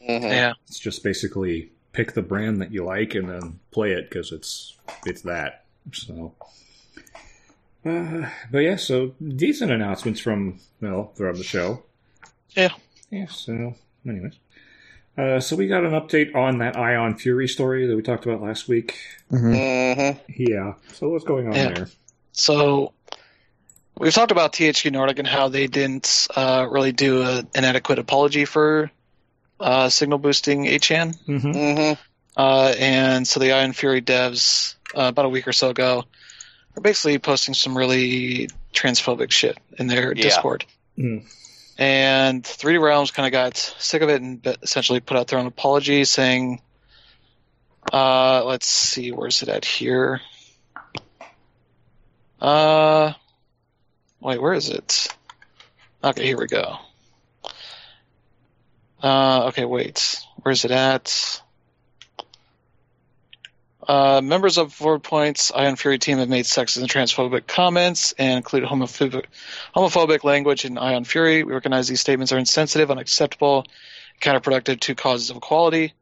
Mhm. 0.07 0.23
Yeah. 0.23 0.53
It's 0.67 0.79
just 0.79 1.03
basically 1.03 1.71
pick 1.91 2.13
the 2.13 2.21
brand 2.21 2.61
that 2.61 2.71
you 2.71 2.83
like 2.83 3.13
and 3.15 3.29
then 3.29 3.59
play 3.71 3.91
it 3.91 4.09
because 4.09 4.31
it's 4.31 4.75
it's 5.05 5.21
that. 5.23 5.65
So, 5.93 6.33
uh, 7.85 8.29
but 8.51 8.59
yeah, 8.59 8.75
so 8.75 9.13
decent 9.35 9.71
announcements 9.71 10.19
from 10.19 10.59
well 10.81 11.11
from 11.15 11.35
the 11.37 11.43
show. 11.43 11.83
Yeah. 12.55 12.69
Yeah. 13.11 13.27
So, 13.27 13.75
anyways, 14.07 14.33
uh, 15.19 15.39
so 15.39 15.55
we 15.55 15.67
got 15.67 15.83
an 15.83 15.91
update 15.91 16.35
on 16.35 16.59
that 16.59 16.77
Ion 16.77 17.15
Fury 17.17 17.47
story 17.47 17.87
that 17.87 17.95
we 17.95 18.01
talked 18.01 18.25
about 18.25 18.41
last 18.41 18.67
week. 18.67 18.97
Mhm. 19.31 19.95
Mhm. 19.97 20.19
Yeah. 20.29 20.73
So 20.93 21.09
what's 21.09 21.25
going 21.25 21.47
on 21.47 21.53
Yeah. 21.53 21.69
there? 21.73 21.87
So 22.31 22.93
we've 23.97 24.13
talked 24.13 24.31
about 24.31 24.53
THQ 24.53 24.91
Nordic 24.91 25.19
and 25.19 25.27
how 25.27 25.49
they 25.49 25.67
didn't 25.67 26.27
uh, 26.35 26.67
really 26.69 26.91
do 26.91 27.21
a, 27.23 27.43
an 27.55 27.65
adequate 27.65 27.99
apology 27.99 28.45
for 28.45 28.91
uh, 29.59 29.89
signal 29.89 30.17
boosting 30.19 30.65
8chan. 30.67 31.13
Mm-hmm. 31.27 31.51
Mhm. 31.51 31.97
Uh, 32.37 32.73
and 32.79 33.27
so 33.27 33.41
the 33.41 33.51
Ion 33.51 33.73
Fury 33.73 34.01
devs, 34.01 34.75
uh, 34.95 35.01
about 35.09 35.25
a 35.25 35.29
week 35.29 35.47
or 35.47 35.51
so 35.53 35.69
ago, 35.69 36.05
are 36.77 36.81
basically 36.81 37.19
posting 37.19 37.53
some 37.53 37.77
really 37.77 38.49
transphobic 38.73 39.31
shit 39.31 39.57
in 39.77 39.87
their 39.87 40.13
Yeah. 40.15 40.23
Discord. 40.23 40.63
Mm. 40.97 41.23
And 41.79 42.43
3D 42.43 42.81
Realms 42.81 43.11
kind 43.11 43.25
of 43.25 43.31
got 43.31 43.55
sick 43.55 44.01
of 44.01 44.09
it 44.09 44.21
and 44.21 44.45
essentially 44.61 44.99
put 44.99 45.15
out 45.15 45.29
their 45.29 45.39
own 45.39 45.45
apology 45.45 46.03
saying, 46.03 46.61
uh, 47.93 48.43
let's 48.43 48.67
see, 48.67 49.13
where's 49.13 49.41
it 49.43 49.47
at 49.47 49.63
here? 49.63 50.19
Uh, 52.41 53.13
wait, 54.19 54.41
where 54.41 54.53
is 54.53 54.67
it? 54.67 55.07
Okay, 56.03 56.25
here 56.25 56.37
we 56.37 56.47
go. 56.47 56.79
Uh, 59.01 59.45
okay, 59.45 59.63
wait, 59.63 60.19
where's 60.43 60.65
it 60.65 60.71
at? 60.71 61.41
Uh, 63.89 64.21
members 64.21 64.59
of 64.59 64.71
VoidPoint's 64.71 65.51
Ion 65.51 65.75
Fury 65.75 65.97
team 65.97 66.19
have 66.19 66.29
made 66.29 66.45
sexist 66.45 66.77
and 66.77 66.87
transphobic 66.87 67.47
comments 67.47 68.13
and 68.19 68.37
include 68.37 68.63
homophobic, 68.63 69.25
homophobic 69.75 70.23
language 70.23 70.63
in 70.63 70.77
Ion 70.77 71.05
Fury. 71.05 71.41
We 71.41 71.53
recognize 71.53 71.87
these 71.87 71.99
statements 71.99 72.31
are 72.31 72.37
insensitive, 72.37 72.91
unacceptable, 72.91 73.65
counterproductive 74.21 74.79
to 74.81 74.93
causes 74.93 75.31
of 75.31 75.37
equality. 75.37 75.95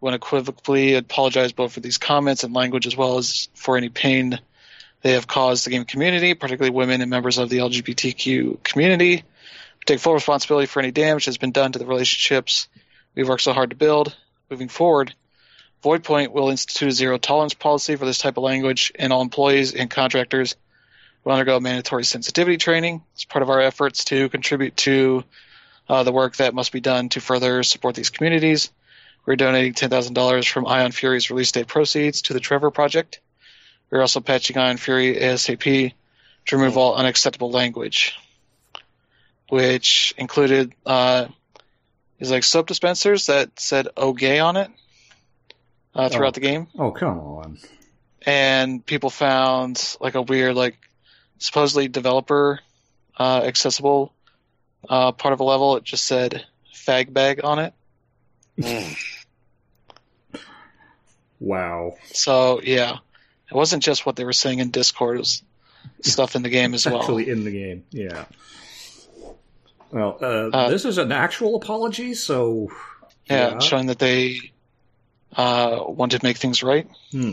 We 0.00 0.10
unequivocally 0.10 0.94
apologize 0.94 1.50
both 1.50 1.72
for 1.72 1.80
these 1.80 1.98
comments 1.98 2.44
and 2.44 2.54
language 2.54 2.86
as 2.86 2.96
well 2.96 3.18
as 3.18 3.48
for 3.54 3.76
any 3.76 3.88
pain 3.88 4.38
they 5.02 5.14
have 5.14 5.26
caused 5.26 5.66
the 5.66 5.70
game 5.70 5.86
community, 5.86 6.34
particularly 6.34 6.70
women 6.70 7.00
and 7.00 7.10
members 7.10 7.38
of 7.38 7.48
the 7.48 7.58
LGBTQ 7.58 8.62
community. 8.62 9.16
We 9.16 9.84
take 9.86 9.98
full 9.98 10.14
responsibility 10.14 10.66
for 10.66 10.78
any 10.78 10.92
damage 10.92 11.24
that 11.24 11.30
has 11.30 11.38
been 11.38 11.50
done 11.50 11.72
to 11.72 11.80
the 11.80 11.86
relationships 11.86 12.68
we've 13.16 13.28
worked 13.28 13.42
so 13.42 13.52
hard 13.52 13.70
to 13.70 13.76
build. 13.76 14.14
Moving 14.50 14.68
forward, 14.68 15.12
VoidPoint 15.84 16.32
will 16.32 16.48
institute 16.48 16.88
a 16.88 16.92
zero 16.92 17.18
tolerance 17.18 17.52
policy 17.52 17.96
for 17.96 18.06
this 18.06 18.16
type 18.16 18.38
of 18.38 18.42
language, 18.42 18.90
and 18.98 19.12
all 19.12 19.20
employees 19.20 19.74
and 19.74 19.90
contractors 19.90 20.56
will 21.22 21.32
undergo 21.32 21.60
mandatory 21.60 22.04
sensitivity 22.04 22.56
training 22.56 23.02
as 23.14 23.26
part 23.26 23.42
of 23.42 23.50
our 23.50 23.60
efforts 23.60 24.04
to 24.06 24.30
contribute 24.30 24.74
to 24.78 25.24
uh, 25.86 26.02
the 26.02 26.10
work 26.10 26.36
that 26.36 26.54
must 26.54 26.72
be 26.72 26.80
done 26.80 27.10
to 27.10 27.20
further 27.20 27.62
support 27.62 27.94
these 27.94 28.08
communities. 28.08 28.70
We're 29.26 29.36
donating 29.36 29.74
$10,000 29.74 30.48
from 30.48 30.66
Ion 30.66 30.92
Fury's 30.92 31.28
release 31.28 31.52
day 31.52 31.64
proceeds 31.64 32.22
to 32.22 32.32
the 32.32 32.40
Trevor 32.40 32.70
Project. 32.70 33.20
We're 33.90 34.00
also 34.00 34.20
patching 34.20 34.56
Ion 34.56 34.78
Fury 34.78 35.16
ASAP 35.16 35.92
to 36.46 36.56
remove 36.56 36.78
all 36.78 36.94
unacceptable 36.94 37.50
language, 37.50 38.18
which 39.50 40.14
included 40.16 40.72
uh, 40.86 41.26
is 42.20 42.30
like 42.30 42.44
soap 42.44 42.68
dispensers 42.68 43.26
that 43.26 43.60
said 43.60 43.88
"oh 43.98 44.14
gay" 44.14 44.38
on 44.38 44.56
it 44.56 44.70
uh, 45.94 46.08
throughout 46.08 46.28
Oh. 46.28 46.32
the 46.32 46.40
game 46.40 46.66
Oh 46.78 46.90
come 46.90 47.18
on. 47.18 47.58
and 48.26 48.84
people 48.84 49.10
found 49.10 49.96
like 50.00 50.14
a 50.14 50.22
weird 50.22 50.54
like 50.56 50.76
supposedly 51.38 51.88
developer 51.88 52.60
uh, 53.18 53.42
accessible 53.44 54.12
uh, 54.88 55.12
part 55.12 55.32
of 55.32 55.40
a 55.40 55.44
level 55.44 55.76
it 55.76 55.84
just 55.84 56.04
said 56.06 56.44
fag 56.74 57.12
bag 57.12 57.40
on 57.44 57.58
it 57.58 57.74
Mm. 58.58 58.96
Wow. 61.40 61.94
so 62.06 62.60
yeah 62.62 62.98
it 63.50 63.54
wasn't 63.54 63.82
just 63.82 64.06
what 64.06 64.16
they 64.16 64.24
were 64.24 64.32
saying 64.32 64.60
in 64.60 64.70
discord 64.70 65.16
it 65.16 65.18
was 65.20 65.42
stuff 66.02 66.36
in 66.36 66.42
the 66.42 66.48
game 66.48 66.72
as 66.74 66.86
well 66.86 67.00
Actually, 67.00 67.28
in 67.28 67.44
the 67.44 67.50
game, 67.50 67.84
yeah. 67.90 68.24
Well, 69.90 70.16
uh, 70.22 70.24
Uh, 70.56 70.68
this 70.70 70.84
is 70.86 70.96
an 70.98 71.12
actual 71.12 71.56
apology, 71.56 72.14
so 72.14 72.70
yeah, 73.28 73.58
showing 73.58 73.86
that 73.86 73.98
they 73.98 74.36
uh, 75.36 75.80
wanted 75.86 76.20
to 76.20 76.26
make 76.26 76.36
things 76.38 76.62
right 76.62 76.88
Hmm. 77.10 77.32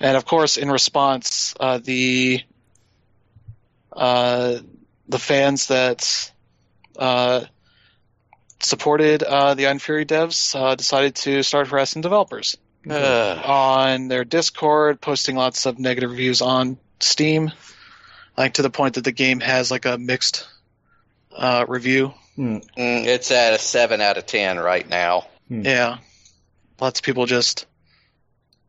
and 0.00 0.16
of 0.16 0.24
course 0.24 0.56
in 0.56 0.70
response 0.70 1.54
uh, 1.60 1.78
the 1.82 2.42
uh, 3.92 4.58
the 5.08 5.18
fans 5.18 5.68
that 5.68 6.30
uh, 6.98 7.44
supported 8.60 9.22
uh, 9.22 9.54
the 9.54 9.66
Ion 9.66 9.78
Fury 9.78 10.06
devs 10.06 10.54
uh, 10.58 10.74
decided 10.74 11.14
to 11.16 11.42
start 11.42 11.68
harassing 11.68 12.02
developers 12.02 12.56
Ugh. 12.88 13.38
on 13.44 14.08
their 14.08 14.24
Discord, 14.24 15.00
posting 15.00 15.36
lots 15.36 15.66
of 15.66 15.78
negative 15.78 16.10
reviews 16.10 16.42
on 16.42 16.78
Steam, 17.00 17.50
like 18.36 18.54
to 18.54 18.62
the 18.62 18.70
point 18.70 18.94
that 18.94 19.04
the 19.04 19.12
game 19.12 19.40
has 19.40 19.70
like 19.70 19.84
a 19.86 19.98
mixed 19.98 20.48
uh, 21.36 21.64
review. 21.68 22.14
Hmm. 22.36 22.56
Mm, 22.76 23.06
it's 23.06 23.30
at 23.30 23.52
a 23.52 23.58
seven 23.58 24.00
out 24.00 24.16
of 24.18 24.26
ten 24.26 24.58
right 24.58 24.88
now. 24.88 25.26
Yeah, 25.48 25.98
lots 26.80 27.00
of 27.00 27.04
people 27.04 27.26
just 27.26 27.66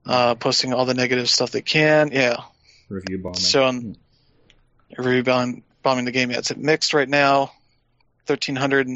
uh, 0.05 0.35
posting 0.35 0.73
all 0.73 0.85
the 0.85 0.93
negative 0.93 1.29
stuff 1.29 1.51
they 1.51 1.61
can. 1.61 2.11
Yeah, 2.11 2.37
review 2.89 3.17
bombing. 3.19 3.39
showing 3.39 3.97
review 4.97 5.23
bomb, 5.23 5.63
bombing 5.83 6.05
the 6.05 6.11
game. 6.11 6.31
Yeah, 6.31 6.37
it's 6.39 6.55
mixed 6.55 6.93
right 6.93 7.09
now. 7.09 7.51
Thirteen 8.25 8.55
hundred 8.55 8.89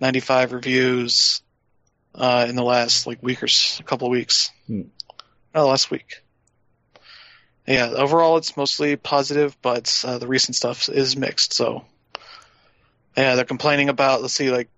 ninety-five 0.00 0.52
reviews 0.52 1.42
uh, 2.14 2.46
in 2.48 2.56
the 2.56 2.64
last 2.64 3.06
like 3.06 3.22
week 3.22 3.42
or 3.42 3.46
s- 3.46 3.78
a 3.80 3.82
couple 3.82 4.06
of 4.08 4.12
weeks. 4.12 4.50
Hmm. 4.66 4.82
Oh, 5.54 5.68
last 5.68 5.90
week. 5.90 6.22
Yeah, 7.66 7.90
overall 7.90 8.38
it's 8.38 8.56
mostly 8.56 8.96
positive, 8.96 9.56
but 9.62 10.02
uh, 10.06 10.18
the 10.18 10.26
recent 10.26 10.56
stuff 10.56 10.88
is 10.88 11.16
mixed. 11.16 11.52
So, 11.52 11.84
yeah, 13.16 13.36
they're 13.36 13.44
complaining 13.44 13.88
about. 13.88 14.20
Let's 14.20 14.34
see, 14.34 14.50
like 14.50 14.68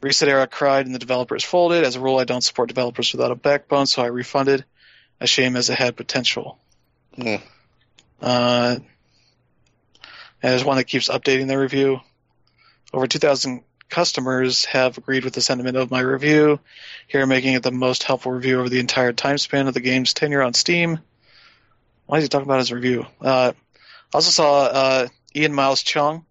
Reset 0.00 0.28
Era 0.28 0.46
cried 0.46 0.86
and 0.86 0.94
the 0.94 0.98
developers 0.98 1.44
folded. 1.44 1.84
As 1.84 1.96
a 1.96 2.00
rule, 2.00 2.18
I 2.18 2.24
don't 2.24 2.42
support 2.42 2.68
developers 2.68 3.12
without 3.12 3.30
a 3.30 3.36
backbone, 3.36 3.86
so 3.86 4.02
I 4.02 4.06
refunded. 4.06 4.64
A 5.18 5.26
shame 5.26 5.56
as 5.56 5.70
it 5.70 5.78
had 5.78 5.96
potential. 5.96 6.58
Hmm. 7.14 7.36
Uh, 8.20 8.76
and 10.42 10.52
there's 10.52 10.64
one 10.64 10.76
that 10.76 10.84
keeps 10.84 11.08
updating 11.08 11.48
their 11.48 11.58
review. 11.58 12.00
Over 12.92 13.06
2,000 13.06 13.62
customers 13.88 14.66
have 14.66 14.98
agreed 14.98 15.24
with 15.24 15.32
the 15.32 15.40
sentiment 15.40 15.76
of 15.76 15.90
my 15.90 16.00
review, 16.00 16.60
here 17.08 17.24
making 17.24 17.54
it 17.54 17.62
the 17.62 17.72
most 17.72 18.02
helpful 18.02 18.32
review 18.32 18.58
over 18.58 18.68
the 18.68 18.80
entire 18.80 19.12
time 19.12 19.38
span 19.38 19.68
of 19.68 19.74
the 19.74 19.80
game's 19.80 20.12
tenure 20.12 20.42
on 20.42 20.54
Steam. 20.54 20.98
Why 22.06 22.18
is 22.18 22.24
he 22.24 22.28
talking 22.28 22.46
about 22.46 22.58
his 22.58 22.72
review? 22.72 23.06
Uh, 23.20 23.52
also 24.12 24.30
saw 24.30 24.64
uh, 24.64 25.08
Ian 25.34 25.54
Miles 25.54 25.82
Cheong 25.82 26.24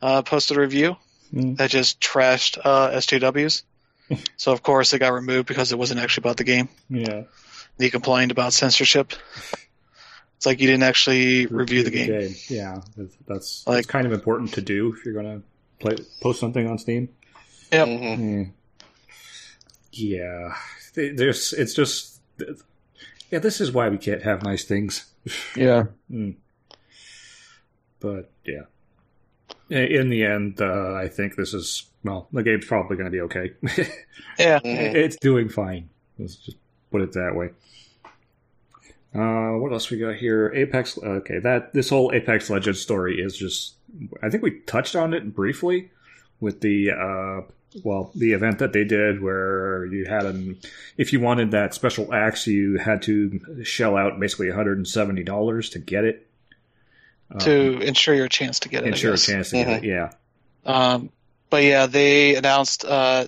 uh, 0.00 0.22
posted 0.22 0.56
a 0.56 0.60
review 0.60 0.96
Hmm. 1.34 1.54
that 1.54 1.70
just 1.70 2.00
trashed 2.00 2.58
uh, 2.64 2.90
SJWs. 2.92 3.62
so 4.36 4.52
of 4.52 4.62
course 4.62 4.92
it 4.92 5.00
got 5.00 5.12
removed 5.12 5.48
because 5.48 5.72
it 5.72 5.78
wasn't 5.78 5.98
actually 6.00 6.22
about 6.22 6.36
the 6.36 6.44
game. 6.44 6.68
Yeah. 6.88 7.22
He 7.78 7.90
complained 7.90 8.30
about 8.30 8.52
censorship. 8.52 9.12
It's 10.36 10.46
like 10.46 10.60
you 10.60 10.66
didn't 10.68 10.84
actually 10.84 11.46
review 11.46 11.82
the 11.82 11.90
game. 11.90 12.34
Yeah, 12.48 12.82
that's 12.96 13.16
that's, 13.26 13.66
Like- 13.66 13.76
that's 13.78 13.86
kind 13.88 14.06
of 14.06 14.12
important 14.12 14.54
to 14.54 14.62
do 14.62 14.94
if 14.94 15.04
you're 15.04 15.14
gonna 15.14 15.42
play 15.80 15.96
post 16.20 16.38
something 16.38 16.68
on 16.68 16.78
Steam. 16.78 17.08
Yep. 17.72 17.88
Mhm. 17.88 18.18
Mm. 18.18 18.50
Yeah, 19.92 20.54
there's 20.94 21.52
it's 21.52 21.74
just 21.74 22.20
yeah. 23.30 23.38
This 23.40 23.60
is 23.60 23.72
why 23.72 23.88
we 23.88 23.98
can't 23.98 24.22
have 24.22 24.42
nice 24.42 24.64
things. 24.64 25.06
Yeah. 25.56 25.84
Mm. 26.10 26.36
But 28.00 28.30
yeah, 28.44 28.62
I- 28.62 28.73
in 29.70 30.08
the 30.10 30.24
end, 30.24 30.60
uh, 30.60 30.94
I 30.94 31.08
think 31.08 31.36
this 31.36 31.54
is 31.54 31.84
well. 32.02 32.28
The 32.32 32.42
game's 32.42 32.66
probably 32.66 32.96
going 32.96 33.10
to 33.10 33.10
be 33.10 33.20
okay. 33.22 33.52
Yeah. 34.38 34.58
Mhm. 34.58 34.94
it's 34.96 35.16
doing 35.16 35.48
fine. 35.48 35.88
Let's 36.18 36.34
just 36.36 36.56
put 36.90 37.02
it 37.02 37.12
that 37.12 37.34
way. 37.36 37.50
Uh, 39.14 39.58
what 39.58 39.72
else 39.72 39.90
we 39.90 39.98
got 39.98 40.16
here? 40.16 40.52
Apex. 40.54 40.98
Okay, 40.98 41.38
that 41.38 41.72
this 41.72 41.88
whole 41.88 42.12
Apex 42.12 42.50
Legends 42.50 42.80
story 42.80 43.20
is 43.20 43.36
just. 43.36 43.74
I 44.22 44.28
think 44.30 44.42
we 44.42 44.58
touched 44.62 44.96
on 44.96 45.14
it 45.14 45.34
briefly 45.36 45.90
with 46.40 46.60
the 46.62 46.90
uh, 46.90 47.42
well, 47.84 48.10
the 48.16 48.32
event 48.32 48.58
that 48.58 48.72
they 48.72 48.82
did 48.82 49.22
where 49.22 49.86
you 49.86 50.04
had 50.06 50.26
an 50.26 50.58
if 50.96 51.12
you 51.12 51.20
wanted 51.20 51.52
that 51.52 51.74
special 51.74 52.12
axe, 52.12 52.48
you 52.48 52.76
had 52.78 53.02
to 53.02 53.62
shell 53.64 53.96
out 53.96 54.18
basically 54.18 54.48
one 54.48 54.56
hundred 54.56 54.78
and 54.78 54.88
seventy 54.88 55.22
dollars 55.22 55.70
to 55.70 55.78
get 55.78 56.04
it. 56.04 56.26
To 57.40 57.80
ensure 57.80 58.14
your 58.14 58.28
chance 58.28 58.60
to 58.60 58.68
get 58.68 58.84
it. 58.84 58.88
Ensure 58.88 59.14
a 59.14 59.18
chance 59.18 59.50
to 59.50 59.56
get 59.56 59.68
it. 59.68 59.84
Yeah. 59.84 60.12
Um, 60.64 61.10
but 61.50 61.62
yeah, 61.64 61.86
they 61.86 62.36
announced 62.36 62.84
uh, 62.84 63.26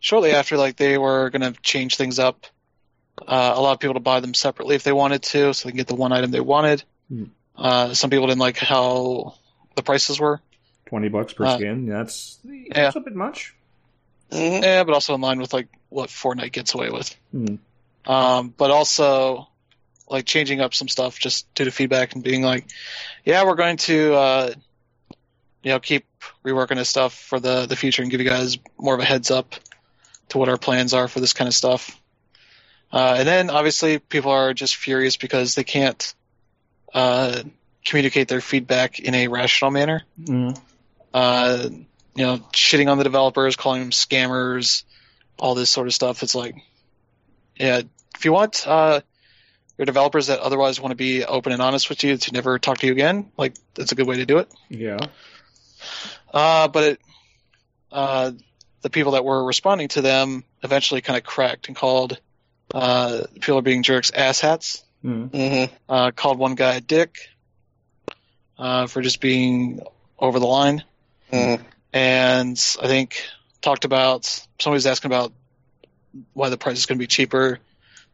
shortly 0.00 0.32
after 0.32 0.56
like 0.56 0.76
they 0.76 0.98
were 0.98 1.30
going 1.30 1.52
to 1.52 1.60
change 1.62 1.96
things 1.96 2.18
up. 2.18 2.46
Uh, 3.18 3.52
allow 3.54 3.76
people 3.76 3.94
to 3.94 4.00
buy 4.00 4.20
them 4.20 4.34
separately 4.34 4.74
if 4.74 4.82
they 4.82 4.92
wanted 4.92 5.22
to, 5.22 5.52
so 5.54 5.68
they 5.68 5.70
can 5.72 5.76
get 5.76 5.86
the 5.86 5.94
one 5.94 6.12
item 6.12 6.30
they 6.30 6.40
wanted. 6.40 6.82
Hmm. 7.08 7.24
Uh, 7.56 7.94
some 7.94 8.10
people 8.10 8.26
didn't 8.26 8.40
like 8.40 8.58
how 8.58 9.34
the 9.76 9.82
prices 9.82 10.18
were. 10.18 10.40
Twenty 10.86 11.08
bucks 11.08 11.32
per 11.32 11.44
Uh, 11.44 11.56
skin. 11.56 11.86
That's 11.86 12.38
that's 12.70 12.96
a 12.96 13.00
bit 13.00 13.14
much. 13.14 13.54
Mhm. 14.32 14.62
Yeah, 14.62 14.84
but 14.84 14.94
also 14.94 15.14
in 15.14 15.20
line 15.20 15.38
with 15.40 15.52
like 15.52 15.68
what 15.90 16.08
Fortnite 16.08 16.52
gets 16.52 16.74
away 16.74 16.90
with. 16.90 17.14
Hmm. 17.30 17.56
Um, 18.06 18.54
but 18.56 18.70
also 18.70 19.48
like 20.12 20.26
changing 20.26 20.60
up 20.60 20.74
some 20.74 20.88
stuff 20.88 21.18
just 21.18 21.52
due 21.54 21.64
to 21.64 21.70
feedback 21.70 22.14
and 22.14 22.22
being 22.22 22.42
like, 22.42 22.66
yeah, 23.24 23.44
we're 23.44 23.54
going 23.54 23.78
to 23.78 24.14
uh, 24.14 24.50
you 25.62 25.70
know 25.70 25.80
keep 25.80 26.04
reworking 26.44 26.76
this 26.76 26.88
stuff 26.88 27.14
for 27.14 27.40
the 27.40 27.66
the 27.66 27.76
future 27.76 28.02
and 28.02 28.10
give 28.10 28.20
you 28.20 28.28
guys 28.28 28.58
more 28.78 28.94
of 28.94 29.00
a 29.00 29.04
heads 29.04 29.30
up 29.30 29.54
to 30.28 30.38
what 30.38 30.48
our 30.48 30.58
plans 30.58 30.94
are 30.94 31.08
for 31.08 31.20
this 31.20 31.32
kind 31.32 31.48
of 31.48 31.54
stuff. 31.54 31.98
Uh, 32.92 33.16
and 33.18 33.26
then 33.26 33.50
obviously 33.50 33.98
people 33.98 34.30
are 34.30 34.52
just 34.52 34.76
furious 34.76 35.16
because 35.16 35.54
they 35.54 35.64
can't 35.64 36.14
uh, 36.92 37.42
communicate 37.84 38.28
their 38.28 38.40
feedback 38.42 38.98
in 39.00 39.14
a 39.14 39.28
rational 39.28 39.70
manner 39.70 40.04
Mm. 40.20 40.58
uh, 41.14 41.68
you 42.14 42.26
know, 42.26 42.38
shitting 42.52 42.90
on 42.90 42.98
the 42.98 43.04
developers, 43.04 43.56
calling 43.56 43.80
them 43.80 43.90
scammers, 43.90 44.84
all 45.38 45.54
this 45.54 45.70
sort 45.70 45.86
of 45.86 45.94
stuff. 45.94 46.22
It's 46.22 46.34
like, 46.34 46.56
yeah, 47.56 47.80
if 48.14 48.24
you 48.26 48.32
want 48.32 48.66
uh, 48.66 49.00
your 49.82 49.86
developers 49.86 50.28
that 50.28 50.38
otherwise 50.38 50.80
want 50.80 50.92
to 50.92 50.96
be 50.96 51.24
open 51.24 51.52
and 51.52 51.60
honest 51.60 51.88
with 51.88 52.04
you 52.04 52.16
to 52.16 52.32
never 52.32 52.60
talk 52.60 52.78
to 52.78 52.86
you 52.86 52.92
again, 52.92 53.32
like 53.36 53.56
that's 53.74 53.90
a 53.90 53.96
good 53.96 54.06
way 54.06 54.16
to 54.18 54.26
do 54.26 54.38
it. 54.38 54.48
Yeah. 54.68 54.98
Uh, 56.32 56.68
but 56.68 56.84
it, 56.84 57.00
uh, 57.90 58.30
the 58.82 58.90
people 58.90 59.12
that 59.12 59.24
were 59.24 59.44
responding 59.44 59.88
to 59.88 60.00
them 60.00 60.44
eventually 60.62 61.00
kind 61.00 61.16
of 61.16 61.24
cracked 61.24 61.66
and 61.66 61.76
called 61.76 62.20
uh, 62.72 63.22
people 63.34 63.58
are 63.58 63.62
being 63.62 63.82
jerks 63.82 64.12
asshats. 64.12 64.84
Mm. 65.04 65.30
Mhm. 65.30 65.70
Uh, 65.88 66.12
called 66.12 66.38
one 66.38 66.54
guy 66.54 66.74
a 66.74 66.80
dick 66.80 67.16
uh, 68.56 68.86
for 68.86 69.02
just 69.02 69.20
being 69.20 69.80
over 70.18 70.38
the 70.38 70.46
line. 70.46 70.84
Mhm. 71.32 71.60
and 71.92 72.76
I 72.80 72.86
think 72.86 73.20
talked 73.62 73.84
about 73.84 74.26
somebody 74.60 74.76
was 74.76 74.86
asking 74.86 75.08
about 75.08 75.32
why 76.34 76.50
the 76.50 76.58
price 76.58 76.78
is 76.78 76.86
going 76.86 76.98
to 76.98 77.02
be 77.02 77.06
cheaper. 77.08 77.58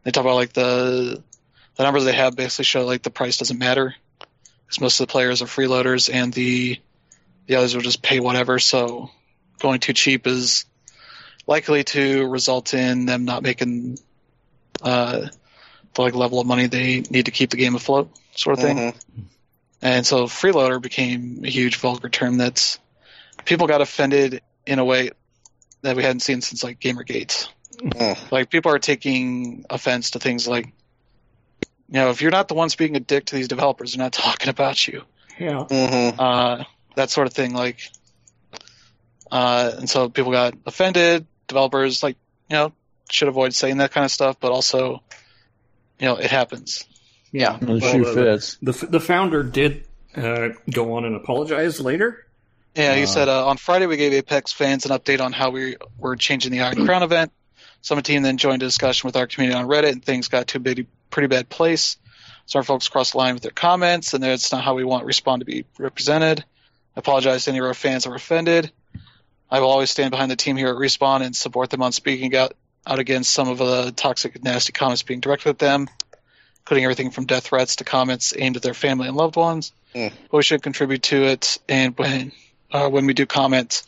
They 0.03 0.11
talk 0.11 0.23
about 0.23 0.35
like 0.35 0.53
the 0.53 1.21
the 1.79 1.85
numbers 1.85 2.03
they 2.03 2.11
have 2.11 2.35
basically 2.35 2.65
show 2.65 2.85
like 2.85 3.03
the 3.03 3.09
price 3.09 3.37
doesn't 3.37 3.57
matter 3.57 3.95
because 4.65 4.81
most 4.81 4.99
of 4.99 5.07
the 5.07 5.11
players 5.13 5.41
are 5.41 5.45
freeloaders 5.45 6.13
and 6.13 6.33
the 6.33 6.77
the 7.47 7.55
others 7.55 7.73
will 7.73 7.81
just 7.81 8.01
pay 8.01 8.19
whatever. 8.19 8.59
So 8.59 9.09
going 9.59 9.79
too 9.79 9.93
cheap 9.93 10.27
is 10.27 10.65
likely 11.47 11.85
to 11.85 12.27
result 12.27 12.73
in 12.73 13.05
them 13.05 13.23
not 13.23 13.43
making 13.43 13.97
uh, 14.81 15.27
the 15.93 16.01
like 16.01 16.15
level 16.15 16.41
of 16.41 16.47
money 16.47 16.67
they 16.67 16.99
need 17.09 17.27
to 17.27 17.31
keep 17.31 17.49
the 17.49 17.55
game 17.55 17.75
afloat, 17.75 18.11
sort 18.35 18.59
of 18.59 18.65
thing. 18.65 18.77
Mhm. 18.77 18.95
And 19.81 20.05
so 20.05 20.25
freeloader 20.25 20.81
became 20.81 21.45
a 21.45 21.49
huge 21.49 21.77
vulgar 21.77 22.09
term 22.09 22.35
that's 22.35 22.77
people 23.45 23.67
got 23.67 23.79
offended 23.79 24.41
in 24.67 24.79
a 24.79 24.85
way 24.85 25.11
that 25.83 25.95
we 25.95 26.03
hadn't 26.03 26.19
seen 26.19 26.41
since 26.41 26.61
like 26.61 26.81
Gamergate. 26.81 27.47
Mm. 27.77 28.31
Like 28.33 28.49
people 28.49 28.73
are 28.73 28.79
taking 28.79 29.63
offense 29.69 30.11
to 30.11 30.19
things 30.19 30.45
like 30.45 30.73
you 31.91 31.99
know, 31.99 32.09
if 32.11 32.21
you're 32.21 32.31
not 32.31 32.47
the 32.47 32.53
ones 32.53 32.75
being 32.75 32.95
a 32.95 32.99
dick 32.99 33.25
to 33.25 33.35
these 33.35 33.47
developers, 33.47 33.93
they're 33.93 34.03
not 34.03 34.13
talking 34.27 34.49
about 34.49 34.87
you. 34.87 35.03
Yeah. 35.39 35.65
Mhm. 35.69 36.15
Uh, 36.19 36.63
that 36.95 37.09
sort 37.09 37.27
of 37.27 37.33
thing, 37.33 37.53
like 37.53 37.89
uh, 39.31 39.71
and 39.77 39.89
so 39.89 40.09
people 40.09 40.31
got 40.31 40.55
offended, 40.65 41.27
developers 41.47 42.01
like, 42.03 42.17
you 42.49 42.55
know, 42.55 42.73
should 43.11 43.27
avoid 43.27 43.53
saying 43.53 43.77
that 43.77 43.91
kind 43.91 44.05
of 44.05 44.11
stuff, 44.11 44.37
but 44.39 44.51
also 44.51 45.03
you 45.99 46.05
know, 46.07 46.15
it 46.15 46.31
happens. 46.31 46.85
Yeah. 47.31 47.57
The 47.59 47.65
Well, 47.73 47.79
shoe 47.79 48.05
the- 48.05 48.13
fits. 48.13 48.57
The 48.61 48.87
the 48.87 48.99
founder 48.99 49.43
did 49.43 49.85
uh, 50.15 50.49
go 50.71 50.93
on 50.93 51.05
and 51.05 51.15
apologize 51.15 51.79
later. 51.79 52.25
Yeah, 52.75 52.95
he 52.95 53.03
Uh, 53.03 53.07
said 53.07 53.29
uh, 53.29 53.47
on 53.47 53.57
Friday 53.57 53.85
we 53.87 53.97
gave 53.97 54.13
Apex 54.13 54.51
fans 54.53 54.85
an 54.85 54.91
update 54.91 55.21
on 55.21 55.33
how 55.33 55.49
we 55.49 55.75
were 55.97 56.15
changing 56.15 56.51
the 56.51 56.61
Iron 56.61 56.85
Crown 56.85 57.03
event. 57.03 57.31
Some 57.81 58.01
team 58.01 58.23
then 58.23 58.37
joined 58.37 58.61
a 58.61 58.65
discussion 58.65 59.07
with 59.07 59.15
our 59.15 59.27
community 59.27 59.57
on 59.59 59.67
Reddit, 59.67 59.91
and 59.91 60.03
things 60.03 60.27
got 60.27 60.47
too 60.47 60.59
big, 60.59 60.87
pretty 61.09 61.27
bad 61.27 61.49
place. 61.49 61.97
Some 62.45 62.63
folks 62.63 62.87
crossed 62.87 63.11
the 63.11 63.19
line 63.19 63.35
with 63.35 63.43
their 63.43 63.51
comments, 63.51 64.13
and 64.13 64.23
that's 64.23 64.51
not 64.51 64.63
how 64.63 64.73
we 64.73 64.83
want 64.83 65.05
Respawn 65.05 65.39
to 65.39 65.45
be 65.45 65.65
represented. 65.77 66.43
I 66.95 66.99
apologize 66.99 67.45
to 67.45 67.51
any 67.51 67.59
of 67.59 67.65
our 67.65 67.73
fans 67.73 68.03
that 68.03 68.09
were 68.09 68.15
offended. 68.15 68.71
I 69.51 69.59
will 69.59 69.69
always 69.69 69.91
stand 69.91 70.11
behind 70.11 70.31
the 70.31 70.35
team 70.35 70.57
here 70.57 70.69
at 70.69 70.75
Respawn 70.75 71.21
and 71.21 71.35
support 71.35 71.69
them 71.69 71.81
on 71.81 71.91
speaking 71.91 72.35
out, 72.35 72.53
out 72.85 72.99
against 72.99 73.31
some 73.31 73.49
of 73.49 73.57
the 73.57 73.91
toxic 73.95 74.43
nasty 74.43 74.71
comments 74.71 75.03
being 75.03 75.19
directed 75.19 75.49
at 75.49 75.59
them, 75.59 75.87
including 76.61 76.85
everything 76.85 77.11
from 77.11 77.25
death 77.25 77.47
threats 77.47 77.77
to 77.77 77.83
comments 77.83 78.33
aimed 78.37 78.55
at 78.55 78.63
their 78.63 78.73
family 78.73 79.07
and 79.07 79.15
loved 79.15 79.35
ones. 79.35 79.71
Mm. 79.93 80.11
But 80.31 80.37
we 80.37 80.43
should 80.43 80.61
contribute 80.61 81.03
to 81.03 81.23
it, 81.25 81.57
and 81.67 81.97
when 81.97 82.31
uh, 82.71 82.89
when 82.89 83.05
we 83.05 83.13
do 83.13 83.25
comment 83.25 83.83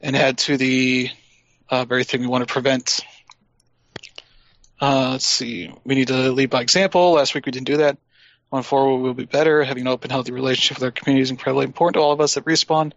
and 0.00 0.16
add 0.16 0.38
to 0.38 0.56
the 0.56 1.10
uh, 1.70 1.84
very 1.84 2.04
thing 2.04 2.20
we 2.20 2.26
want 2.26 2.46
to 2.46 2.52
prevent. 2.52 3.00
Uh, 4.82 5.10
let's 5.12 5.24
see. 5.26 5.72
We 5.84 5.94
need 5.94 6.08
to 6.08 6.32
lead 6.32 6.50
by 6.50 6.60
example. 6.60 7.12
Last 7.12 7.36
week 7.36 7.46
we 7.46 7.52
didn't 7.52 7.68
do 7.68 7.76
that. 7.76 7.98
Going 8.50 8.64
forward, 8.64 8.98
we'll 8.98 9.14
be 9.14 9.26
better. 9.26 9.62
Having 9.62 9.82
an 9.82 9.88
open, 9.88 10.10
healthy 10.10 10.32
relationship 10.32 10.78
with 10.78 10.84
our 10.84 10.90
community 10.90 11.22
is 11.22 11.30
incredibly 11.30 11.66
important 11.66 11.94
to 11.94 12.00
all 12.00 12.10
of 12.10 12.20
us 12.20 12.36
at 12.36 12.44
Respawn. 12.44 12.92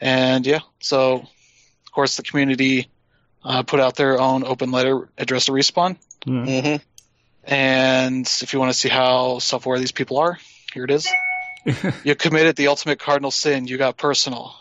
And 0.00 0.46
yeah, 0.46 0.60
so 0.80 1.14
of 1.14 1.92
course 1.92 2.18
the 2.18 2.22
community 2.22 2.88
uh, 3.42 3.62
put 3.62 3.80
out 3.80 3.96
their 3.96 4.20
own 4.20 4.44
open 4.44 4.70
letter 4.70 5.08
addressed 5.16 5.46
to 5.46 5.52
Respawn. 5.52 5.96
Mm. 6.26 6.46
Mhm. 6.46 6.80
And 7.44 8.26
if 8.42 8.52
you 8.52 8.58
want 8.58 8.70
to 8.70 8.78
see 8.78 8.90
how 8.90 9.38
self-aware 9.38 9.78
these 9.78 9.92
people 9.92 10.18
are, 10.18 10.38
here 10.74 10.84
it 10.84 10.90
is. 10.90 11.08
you 12.04 12.14
committed 12.14 12.54
the 12.56 12.68
ultimate 12.68 12.98
cardinal 12.98 13.30
sin. 13.30 13.66
You 13.66 13.78
got 13.78 13.96
personal. 13.96 14.54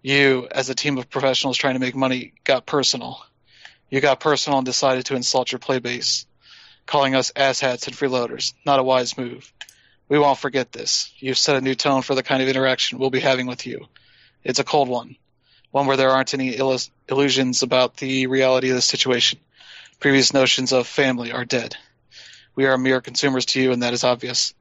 You, 0.00 0.48
as 0.50 0.70
a 0.70 0.74
team 0.74 0.96
of 0.96 1.10
professionals 1.10 1.58
trying 1.58 1.74
to 1.74 1.80
make 1.80 1.94
money, 1.94 2.32
got 2.44 2.64
personal. 2.64 3.22
You 3.94 4.00
got 4.00 4.18
personal 4.18 4.58
and 4.58 4.66
decided 4.66 5.06
to 5.06 5.14
insult 5.14 5.52
your 5.52 5.60
play 5.60 5.78
base, 5.78 6.26
calling 6.84 7.14
us 7.14 7.30
asshats 7.30 7.86
and 7.86 7.94
freeloaders. 7.94 8.52
Not 8.66 8.80
a 8.80 8.82
wise 8.82 9.16
move. 9.16 9.52
We 10.08 10.18
won't 10.18 10.40
forget 10.40 10.72
this. 10.72 11.12
You've 11.18 11.38
set 11.38 11.54
a 11.54 11.60
new 11.60 11.76
tone 11.76 12.02
for 12.02 12.16
the 12.16 12.24
kind 12.24 12.42
of 12.42 12.48
interaction 12.48 12.98
we'll 12.98 13.10
be 13.10 13.20
having 13.20 13.46
with 13.46 13.68
you. 13.68 13.86
It's 14.42 14.58
a 14.58 14.64
cold 14.64 14.88
one, 14.88 15.14
one 15.70 15.86
where 15.86 15.96
there 15.96 16.10
aren't 16.10 16.34
any 16.34 16.56
illus- 16.56 16.90
illusions 17.08 17.62
about 17.62 17.96
the 17.98 18.26
reality 18.26 18.70
of 18.70 18.74
the 18.74 18.82
situation. 18.82 19.38
Previous 20.00 20.34
notions 20.34 20.72
of 20.72 20.88
family 20.88 21.30
are 21.30 21.44
dead. 21.44 21.76
We 22.56 22.66
are 22.66 22.76
mere 22.76 23.00
consumers 23.00 23.46
to 23.46 23.62
you, 23.62 23.70
and 23.70 23.84
that 23.84 23.94
is 23.94 24.02
obvious. 24.02 24.54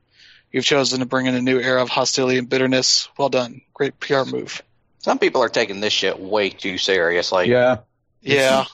You've 0.52 0.64
chosen 0.64 1.00
to 1.00 1.08
bring 1.08 1.26
in 1.26 1.34
a 1.34 1.42
new 1.42 1.60
era 1.60 1.82
of 1.82 1.90
hostility 1.90 2.38
and 2.38 2.48
bitterness. 2.48 3.10
Well 3.18 3.30
done. 3.30 3.62
Great 3.74 4.00
PR 4.00 4.26
move. 4.26 4.62
Some 5.00 5.18
people 5.18 5.42
are 5.42 5.50
taking 5.50 5.80
this 5.80 5.92
shit 5.92 6.20
way 6.20 6.52
too 6.52 6.78
seriously. 6.78 7.50
Yeah. 7.50 7.78
Yeah. 8.22 8.66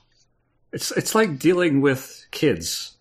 It's 0.72 0.92
it's 0.92 1.16
like 1.16 1.40
dealing 1.40 1.82
with 1.82 2.26
kids. 2.32 2.96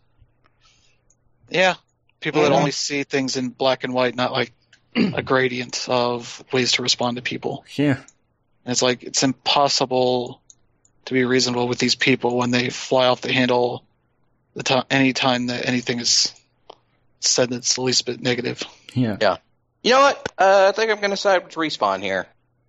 Yeah. 1.50 1.74
People 2.20 2.42
that 2.42 2.52
Mhm. 2.52 2.56
only 2.58 2.70
see 2.72 3.04
things 3.04 3.36
in 3.36 3.50
black 3.50 3.84
and 3.84 3.92
white, 3.94 4.14
not 4.14 4.32
like 4.32 4.52
a 4.96 5.22
gradient 5.22 5.86
of 5.88 6.42
ways 6.52 6.72
to 6.72 6.82
respond 6.82 7.16
to 7.16 7.22
people. 7.22 7.64
Yeah. 7.76 7.96
And 8.64 8.72
it's 8.72 8.82
like 8.82 9.02
it's 9.02 9.22
impossible 9.22 10.40
to 11.06 11.14
be 11.14 11.24
reasonable 11.24 11.68
with 11.68 11.78
these 11.78 11.94
people 11.94 12.36
when 12.36 12.50
they 12.50 12.70
fly 12.70 13.06
off 13.06 13.20
the 13.20 13.32
handle 13.32 13.84
the 14.54 14.62
time 14.62 14.84
any 14.90 15.12
time 15.12 15.46
that 15.46 15.66
anything 15.66 16.00
is 16.00 16.34
said 17.20 17.50
that's 17.50 17.74
the 17.76 17.82
least 17.82 18.04
bit 18.06 18.20
negative. 18.20 18.62
Yeah, 18.94 19.16
yeah. 19.20 19.36
You 19.82 19.92
know 19.92 20.00
what? 20.00 20.32
Uh, 20.36 20.66
I 20.68 20.72
think 20.76 20.90
I'm 20.90 20.98
going 20.98 21.10
to 21.10 21.16
side 21.16 21.44
with 21.44 21.54
respawn 21.54 22.02
here. 22.02 22.26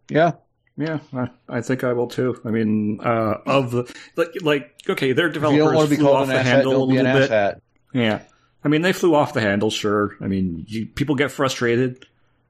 Yeah. 0.10 0.34
Yeah, 0.80 1.00
I, 1.14 1.30
I 1.50 1.62
think 1.62 1.84
I 1.84 1.92
will 1.92 2.08
too. 2.08 2.40
I 2.46 2.50
mean, 2.52 3.02
uh, 3.04 3.36
of 3.46 3.72
the 3.72 3.94
like, 4.16 4.30
like 4.42 4.76
okay, 4.90 5.12
their 5.12 5.28
If 5.28 5.34
developers 5.34 5.60
don't 5.60 5.76
want 5.76 5.90
to 5.90 5.96
be 5.96 6.02
flew 6.02 6.12
off 6.14 6.28
the 6.28 6.34
asshat, 6.34 6.42
handle 6.44 6.72
a 6.72 6.76
don't 6.78 6.90
be 6.90 6.98
an 6.98 7.04
little 7.04 7.20
bit. 7.20 7.30
asshat. 7.30 7.62
Yeah, 7.94 8.22
I 8.64 8.68
mean, 8.70 8.82
they 8.82 8.94
flew 8.94 9.14
off 9.14 9.34
the 9.34 9.42
handle. 9.42 9.70
Sure, 9.72 10.16
I 10.22 10.28
mean, 10.28 10.64
you, 10.70 10.86
people 10.86 11.16
get 11.16 11.32
frustrated. 11.32 12.06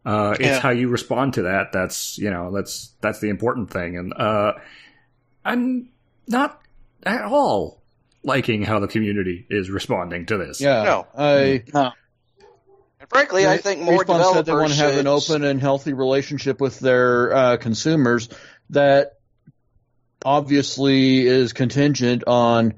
Uh, 0.05 0.31
it's 0.39 0.41
Yeah. 0.47 0.59
how 0.59 0.69
you 0.69 0.89
respond 0.89 1.33
to 1.33 1.41
that. 1.43 1.71
That's 1.73 2.17
you 2.19 2.29
know, 2.29 2.51
that's 2.51 2.93
that's 3.01 3.19
the 3.19 3.29
important 3.29 3.71
thing. 3.71 3.97
And 3.97 4.13
uh, 4.13 4.53
I'm 5.43 5.89
not 6.27 6.61
at 7.03 7.23
all 7.23 7.81
liking 8.23 8.61
how 8.61 8.79
the 8.79 8.87
community 8.87 9.47
is 9.49 9.69
responding 9.71 10.25
to 10.27 10.37
this. 10.37 10.61
Yeah. 10.61 10.83
No. 10.83 11.07
I, 11.17 11.63
No. 11.73 11.91
And 13.11 13.19
frankly, 13.19 13.47
I 13.47 13.57
think 13.57 13.81
more 13.81 14.03
Respawn 14.03 14.17
developers 14.17 14.33
said 14.35 14.45
they 14.45 14.53
want 14.53 14.69
to 14.71 14.75
have 14.77 14.91
should- 14.91 14.99
an 14.99 15.07
open 15.07 15.43
and 15.43 15.59
healthy 15.61 15.93
relationship 15.93 16.61
with 16.61 16.79
their 16.79 17.33
uh, 17.35 17.57
consumers 17.57 18.29
that 18.71 19.13
obviously 20.23 21.25
is 21.25 21.53
contingent 21.53 22.23
on 22.27 22.75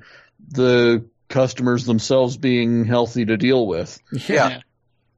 the 0.50 1.06
customers 1.28 1.86
themselves 1.86 2.38
being 2.38 2.86
healthy 2.86 3.26
to 3.26 3.38
deal 3.38 3.66
with. 3.66 4.00
Yeah. 4.28 4.62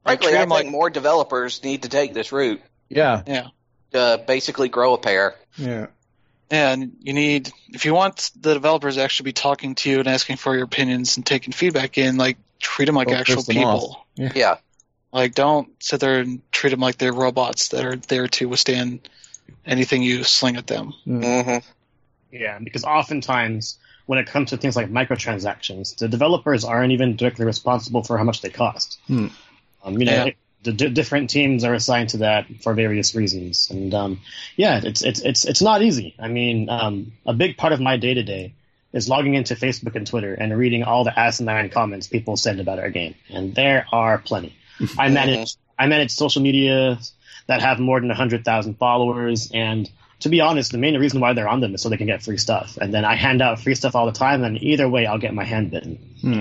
Frankly, 0.04 0.28
Treat 0.28 0.38
I 0.38 0.42
'em 0.42 0.48
think 0.48 0.64
like- 0.64 0.66
more 0.70 0.90
developers 0.90 1.62
need 1.62 1.82
to 1.82 1.88
take 1.88 2.14
this 2.14 2.30
route 2.32 2.60
Yeah. 2.88 3.22
Yeah. 3.26 3.48
to 3.92 4.22
basically 4.26 4.68
grow 4.68 4.94
a 4.94 4.98
pair. 4.98 5.34
yeah, 5.56 5.86
And 6.50 6.96
you 7.00 7.12
need, 7.12 7.50
if 7.68 7.84
you 7.84 7.94
want 7.94 8.30
the 8.38 8.54
developers 8.54 8.96
to 8.96 9.02
actually 9.02 9.24
be 9.24 9.32
talking 9.32 9.74
to 9.76 9.90
you 9.90 9.98
and 10.00 10.08
asking 10.08 10.36
for 10.36 10.54
your 10.54 10.64
opinions 10.64 11.16
and 11.16 11.24
taking 11.24 11.52
feedback 11.52 11.96
in, 11.98 12.16
like 12.16 12.36
treat 12.60 12.86
them 12.86 12.94
like 12.96 13.08
Don't 13.08 13.16
actual 13.18 13.36
piss 13.36 13.46
them 13.46 13.56
people. 13.56 14.06
Yeah. 14.16 14.56
Like 15.14 15.34
don't 15.34 15.68
sit 15.82 16.00
there 16.00 16.18
and 16.18 16.42
treat 16.50 16.70
them 16.70 16.80
like 16.80 16.98
they're 16.98 17.12
robots 17.12 17.68
that 17.68 17.84
are 17.84 17.96
there 17.96 18.26
to 18.28 18.48
withstand 18.48 19.08
anything 19.64 20.02
you 20.02 20.24
sling 20.24 20.56
at 20.56 20.66
them. 20.66 20.92
hmm 21.04 21.58
Yeah, 22.32 22.58
because 22.58 22.84
oftentimes 22.84 23.78
when 24.06 24.18
it 24.18 24.26
comes 24.26 24.50
to 24.50 24.56
things 24.56 24.76
like 24.76 24.90
microtransactions, 24.90 25.96
the 25.96 26.08
developers 26.08 26.64
aren't 26.64 26.92
even 26.92 27.16
directly 27.16 27.46
responsible 27.46 28.02
for 28.02 28.18
how 28.18 28.24
much 28.24 28.42
they 28.42 28.50
cost. 28.50 28.98
Hmm. 29.06 29.28
Um, 29.84 29.98
you 29.98 30.04
know, 30.06 30.12
Yeah. 30.12 30.24
it- 30.26 30.36
the 30.64 30.72
d- 30.72 30.88
different 30.88 31.28
teams 31.28 31.62
are 31.62 31.74
assigned 31.74 32.08
to 32.08 32.16
that 32.18 32.46
for 32.62 32.72
various 32.72 33.14
reasons, 33.14 33.68
and 33.70 33.92
um, 33.92 34.20
yeah, 34.56 34.80
it's 34.82 35.02
it's 35.02 35.20
it's 35.20 35.44
it's 35.44 35.60
not 35.60 35.82
easy. 35.82 36.14
I 36.18 36.28
mean, 36.28 36.70
um, 36.70 37.12
a 37.26 37.34
big 37.34 37.58
part 37.58 37.74
of 37.74 37.80
my 37.80 37.98
day 37.98 38.14
to 38.14 38.22
day 38.22 38.54
is 38.90 39.06
logging 39.06 39.34
into 39.34 39.56
Facebook 39.56 39.94
and 39.94 40.06
Twitter 40.06 40.32
and 40.32 40.56
reading 40.56 40.82
all 40.82 41.04
the 41.04 41.12
asinine 41.18 41.68
comments 41.68 42.06
people 42.06 42.38
send 42.38 42.60
about 42.60 42.78
our 42.78 42.88
game, 42.88 43.14
and 43.28 43.54
there 43.54 43.84
are 43.92 44.16
plenty. 44.16 44.54
I 44.98 45.08
manage 45.08 45.56
I 45.78 45.86
manage 45.86 46.12
social 46.12 46.42
media 46.42 46.98
that 47.46 47.60
have 47.62 47.78
more 47.78 48.00
than 48.00 48.10
hundred 48.10 48.44
thousand 48.44 48.74
followers, 48.78 49.50
and 49.52 49.90
to 50.20 50.28
be 50.28 50.40
honest, 50.40 50.72
the 50.72 50.78
main 50.78 50.96
reason 50.98 51.20
why 51.20 51.32
they're 51.32 51.48
on 51.48 51.60
them 51.60 51.74
is 51.74 51.82
so 51.82 51.88
they 51.88 51.96
can 51.96 52.06
get 52.06 52.22
free 52.22 52.38
stuff. 52.38 52.78
And 52.80 52.94
then 52.94 53.04
I 53.04 53.16
hand 53.16 53.42
out 53.42 53.60
free 53.60 53.74
stuff 53.74 53.94
all 53.94 54.06
the 54.06 54.12
time, 54.12 54.44
and 54.44 54.62
either 54.62 54.88
way, 54.88 55.06
I'll 55.06 55.18
get 55.18 55.34
my 55.34 55.44
hand 55.44 55.70
bitten. 55.70 55.96
Hmm. 56.20 56.40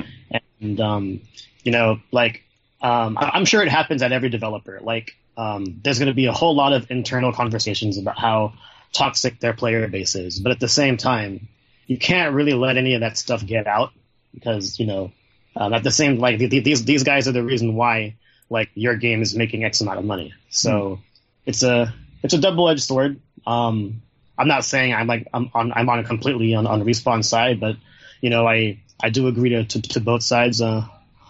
And 0.62 0.80
um, 0.80 1.22
you 1.64 1.72
know, 1.72 2.00
like 2.12 2.44
um, 2.82 3.18
I- 3.18 3.32
I'm 3.34 3.46
sure 3.46 3.62
it 3.62 3.70
happens 3.70 4.02
at 4.02 4.12
every 4.12 4.30
developer. 4.30 4.80
Like 4.82 5.16
um, 5.38 5.82
there's 5.84 6.00
going 6.00 6.08
to 6.08 6.14
be 6.16 6.26
a 6.28 6.32
whole 6.34 6.56
lot 6.56 6.74
of 6.74 6.90
internal 6.92 7.34
conversations 7.34 7.98
about 7.98 8.18
how 8.20 8.54
toxic 8.94 9.40
their 9.40 9.54
player 9.54 9.88
base 9.88 10.16
is, 10.16 10.40
but 10.40 10.52
at 10.52 10.60
the 10.60 10.68
same 10.70 10.98
time, 10.98 11.48
you 11.88 11.98
can't 11.98 12.34
really 12.34 12.54
let 12.54 12.78
any 12.78 12.94
of 12.94 13.02
that 13.02 13.18
stuff 13.18 13.46
get 13.46 13.68
out 13.68 13.92
because 14.34 14.80
you 14.80 14.86
know 14.86 15.12
um, 15.56 15.74
at 15.74 15.84
the 15.84 15.92
same 15.92 16.18
like 16.18 16.40
th- 16.40 16.50
th- 16.52 16.64
these 16.64 16.86
these 16.86 17.04
guys 17.04 17.28
are 17.28 17.32
the 17.32 17.44
reason 17.44 17.76
why 17.76 18.16
like 18.50 18.70
your 18.76 18.96
game 18.96 19.22
is 19.22 19.36
making 19.36 19.64
X 19.64 19.82
amount 19.82 20.00
of 20.00 20.06
money. 20.06 20.34
So 20.50 21.00
it's 21.46 21.64
a 21.64 21.94
it's 22.22 22.34
a 22.34 22.38
double 22.38 22.70
edged 22.70 22.84
sword. 22.84 23.20
Um, 23.46 24.02
I'm 24.38 24.48
not 24.48 24.66
saying 24.66 24.94
I'm 24.94 25.08
like 25.08 25.28
I'm 25.34 25.50
on 25.54 25.74
I'm 25.74 25.90
on 25.90 26.00
a 26.00 26.04
completely 26.04 26.56
on 26.56 26.68
on 26.68 26.84
respawn 26.84 27.24
side, 27.24 27.60
but 27.60 27.76
you 28.22 28.30
know 28.30 28.48
I 28.48 28.80
I 29.02 29.10
do 29.10 29.28
agree 29.28 29.50
to 29.50 29.66
to, 29.66 29.82
to 29.82 30.00
both 30.00 30.24
sides 30.24 30.62
uh, 30.62 30.86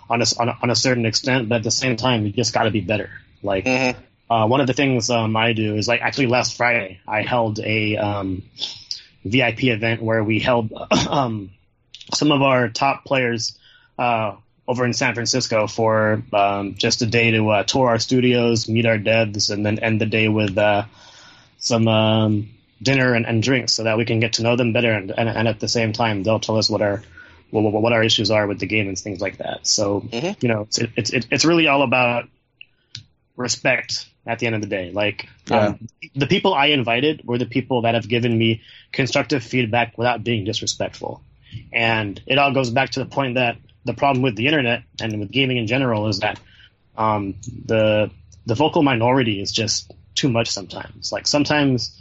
on 0.09 0.21
a, 0.21 0.25
on 0.39 0.49
a 0.49 0.57
on 0.61 0.69
a 0.69 0.75
certain 0.75 1.05
extent, 1.05 1.49
but 1.49 1.55
at 1.55 1.63
the 1.63 1.71
same 1.71 1.95
time 1.95 2.25
you 2.25 2.31
just 2.31 2.53
got 2.53 2.63
to 2.63 2.71
be 2.71 2.81
better. 2.81 3.09
Like 3.41 3.65
hmm 3.65 3.91
uh, 4.29 4.47
one 4.47 4.61
of 4.61 4.67
the 4.67 4.73
things 4.73 5.09
um, 5.09 5.35
I 5.35 5.53
do 5.53 5.75
is 5.75 5.87
like 5.87 6.01
actually 6.01 6.27
last 6.27 6.55
Friday 6.55 6.99
I 7.07 7.21
held 7.21 7.59
a 7.59 7.97
um, 7.97 8.43
VIP 9.23 9.65
event 9.65 10.01
where 10.01 10.23
we 10.23 10.39
held 10.39 10.71
um, 11.09 11.51
some 12.13 12.31
of 12.31 12.41
our 12.41 12.69
top 12.69 13.05
players 13.05 13.57
uh, 13.99 14.35
over 14.67 14.85
in 14.85 14.93
San 14.93 15.13
Francisco 15.13 15.67
for 15.67 16.23
um, 16.31 16.75
just 16.75 17.01
a 17.01 17.05
day 17.05 17.31
to 17.31 17.49
uh, 17.49 17.63
tour 17.63 17.89
our 17.89 17.99
studios, 17.99 18.69
meet 18.69 18.85
our 18.85 18.97
devs, 18.97 19.49
and 19.49 19.65
then 19.65 19.79
end 19.79 19.99
the 19.99 20.05
day 20.05 20.27
with 20.29 20.57
uh, 20.57 20.85
some 21.57 21.87
um, 21.87 22.49
dinner 22.81 23.13
and, 23.13 23.25
and 23.25 23.43
drinks 23.43 23.73
so 23.73 23.83
that 23.83 23.97
we 23.97 24.05
can 24.05 24.19
get 24.19 24.33
to 24.33 24.43
know 24.43 24.55
them 24.55 24.71
better, 24.73 24.91
and, 24.91 25.11
and, 25.11 25.29
and 25.29 25.47
at 25.47 25.59
the 25.59 25.67
same 25.67 25.91
time 25.93 26.23
they'll 26.23 26.39
tell 26.39 26.57
us 26.57 26.69
what 26.69 26.81
our 26.81 27.01
what, 27.49 27.61
what 27.73 27.93
our 27.93 28.03
issues 28.03 28.31
are 28.31 28.47
with 28.47 28.59
the 28.59 28.65
game 28.65 28.87
and 28.87 28.97
things 28.97 29.21
like 29.21 29.37
that. 29.37 29.67
So 29.67 30.01
Mhm. 30.01 30.41
you 30.41 30.49
know, 30.49 30.61
it's 30.61 30.79
it's 30.79 31.09
it's 31.11 31.27
it's 31.29 31.45
really 31.45 31.67
all 31.67 31.83
about 31.83 32.27
respect 33.35 34.07
at 34.25 34.39
the 34.39 34.45
end 34.45 34.55
of 34.55 34.61
the 34.61 34.67
day. 34.67 34.91
Like 34.91 35.27
um, 35.51 35.87
the 36.15 36.27
people 36.27 36.53
I 36.53 36.67
invited 36.67 37.21
were 37.25 37.37
the 37.37 37.45
people 37.45 37.81
that 37.81 37.95
have 37.95 38.07
given 38.07 38.37
me 38.37 38.61
constructive 38.91 39.43
feedback 39.43 39.97
without 39.97 40.23
being 40.23 40.45
disrespectful. 40.45 41.21
And 41.71 42.21
it 42.25 42.37
all 42.37 42.53
goes 42.53 42.69
back 42.69 42.91
to 42.91 42.99
the 42.99 43.05
point 43.05 43.35
that 43.35 43.57
the 43.85 43.93
problem 43.93 44.23
with 44.23 44.35
the 44.35 44.47
internet 44.47 44.83
and 45.01 45.19
with 45.19 45.31
gaming 45.31 45.57
in 45.57 45.67
general 45.67 46.07
is 46.07 46.19
that 46.19 46.39
um, 46.97 47.35
the 47.65 48.11
the 48.45 48.55
vocal 48.55 48.83
minority 48.83 49.41
is 49.41 49.51
just 49.51 49.91
too 50.15 50.29
much 50.29 50.49
sometimes. 50.49 51.11
Like 51.11 51.27
sometimes 51.27 51.99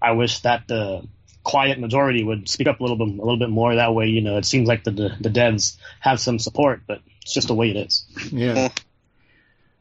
I 0.00 0.12
wish 0.12 0.40
that 0.40 0.66
the 0.66 1.06
quiet 1.42 1.78
majority 1.78 2.24
would 2.24 2.48
speak 2.48 2.66
up 2.66 2.80
a 2.80 2.82
little 2.82 2.96
bit 2.96 3.08
a 3.08 3.22
little 3.22 3.38
bit 3.38 3.50
more. 3.50 3.74
That 3.74 3.94
way, 3.94 4.06
you 4.06 4.20
know, 4.20 4.36
it 4.38 4.44
seems 4.44 4.68
like 4.68 4.84
the 4.84 4.90
the, 4.90 5.16
the 5.20 5.30
devs 5.30 5.76
have 6.00 6.20
some 6.20 6.38
support, 6.38 6.82
but 6.86 7.00
it's 7.22 7.34
just 7.34 7.48
the 7.48 7.54
way 7.54 7.70
it 7.70 7.76
is. 7.76 8.04
yeah, 8.32 8.68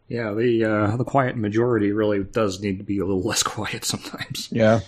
yeah. 0.07 0.33
The 0.33 0.65
uh, 0.65 0.97
the 0.97 1.05
quiet 1.05 1.35
majority 1.35 1.91
really 1.91 2.23
does 2.23 2.61
need 2.61 2.77
to 2.77 2.83
be 2.83 2.99
a 2.99 3.05
little 3.05 3.23
less 3.27 3.43
quiet 3.43 3.85
sometimes. 3.85 4.49
Yeah. 4.51 4.81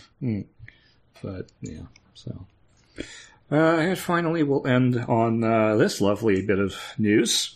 But 1.22 1.48
yeah, 1.62 1.84
so. 2.14 2.46
Uh, 3.52 3.56
and 3.56 3.98
finally, 4.00 4.44
we'll 4.44 4.66
end 4.66 4.98
on 5.08 5.44
uh, 5.44 5.76
this 5.76 6.02
lovely 6.02 6.46
bit 6.46 6.58
of 6.60 6.76
news. 6.98 7.56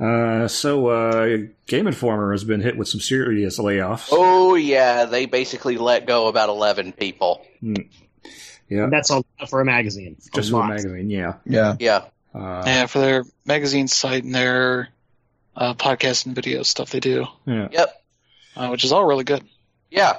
Uh, 0.00 0.46
so, 0.48 0.86
uh, 0.86 1.36
Game 1.66 1.86
Informer 1.86 2.32
has 2.32 2.44
been 2.44 2.60
hit 2.60 2.76
with 2.78 2.88
some 2.88 3.00
serious 3.00 3.58
layoffs. 3.58 4.08
Oh 4.12 4.54
yeah, 4.54 5.04
they 5.06 5.26
basically 5.26 5.76
let 5.76 6.06
go 6.06 6.28
about 6.28 6.48
eleven 6.48 6.92
people. 6.92 7.44
yeah, 7.60 7.74
And 8.70 8.92
that's 8.92 9.10
a 9.10 9.16
lot 9.16 9.24
for 9.50 9.60
a 9.60 9.64
magazine. 9.64 10.16
A 10.32 10.36
just 10.36 10.48
for 10.50 10.52
the 10.52 10.56
lot. 10.58 10.68
magazine. 10.70 11.10
Yeah, 11.10 11.34
Yeah. 11.44 11.76
Yeah. 11.80 12.04
uh, 12.34 12.62
yeah, 12.64 12.86
for 12.86 13.00
their 13.00 13.24
magazine 13.44 13.88
site 13.88 14.22
and 14.24 14.34
their 14.34 14.88
uh, 15.56 15.74
podcast 15.74 16.26
and 16.26 16.34
video 16.34 16.62
stuff 16.62 16.90
they 16.90 17.00
do, 17.00 17.26
yeah, 17.44 17.68
Yep. 17.72 18.02
uh, 18.56 18.68
which 18.68 18.84
is 18.84 18.92
all 18.92 19.04
really 19.04 19.24
good. 19.24 19.42
Yeah. 19.90 20.18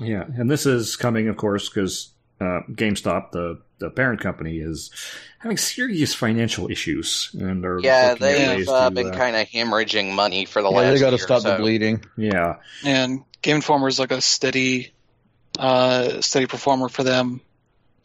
yeah. 0.00 0.24
And 0.24 0.50
this 0.50 0.64
is 0.66 0.96
coming, 0.96 1.28
of 1.28 1.36
course, 1.36 1.68
because 1.68 2.08
uh, 2.40 2.60
GameStop, 2.70 3.32
the 3.32 3.60
the 3.78 3.90
parent 3.90 4.20
company, 4.20 4.58
is 4.58 4.90
having 5.38 5.56
serious 5.56 6.14
financial 6.14 6.70
issues, 6.70 7.30
and 7.38 7.64
are 7.64 7.80
Yeah, 7.80 8.14
they've 8.14 8.68
uh, 8.68 8.90
been 8.90 9.08
uh, 9.08 9.16
kind 9.16 9.36
of 9.36 9.48
hemorrhaging 9.48 10.14
money 10.14 10.44
for 10.44 10.60
the 10.62 10.70
Yeah, 10.70 10.76
last. 10.76 10.92
they 10.94 11.00
got 11.00 11.10
to 11.10 11.16
year 11.16 11.24
or 11.24 11.40
stop 11.40 11.42
the 11.42 11.56
bleeding. 11.56 12.04
yeah, 12.16 12.56
And 12.84 13.22
Game 13.40 13.56
Informer 13.56 13.88
is 13.88 13.98
like 13.98 14.12
a 14.12 14.20
steady, 14.20 14.92
uh, 15.58 16.20
steady 16.20 16.46
performer 16.46 16.88
for 16.90 17.02
them. 17.04 17.40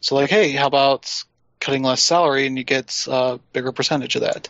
So 0.00 0.14
like, 0.14 0.30
hey, 0.30 0.52
how 0.52 0.66
about 0.66 1.12
cutting 1.60 1.82
less 1.82 2.02
salary 2.02 2.46
and 2.46 2.56
you 2.56 2.64
get 2.64 3.04
a 3.08 3.38
bigger 3.52 3.72
percentage 3.72 4.16
of 4.16 4.22
that? 4.22 4.48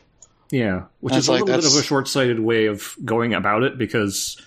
Yeah, 0.52 0.84
which 1.00 1.12
That's 1.14 1.24
is 1.24 1.28
a 1.28 1.32
like- 1.32 1.40
little 1.42 1.56
bit 1.56 1.64
of 1.64 1.70
a 1.72 1.74
that's- 1.74 1.86
short-sighted 1.86 2.38
way 2.38 2.66
of 2.66 2.94
going 3.04 3.34
about 3.34 3.64
it 3.64 3.78
because 3.78 4.40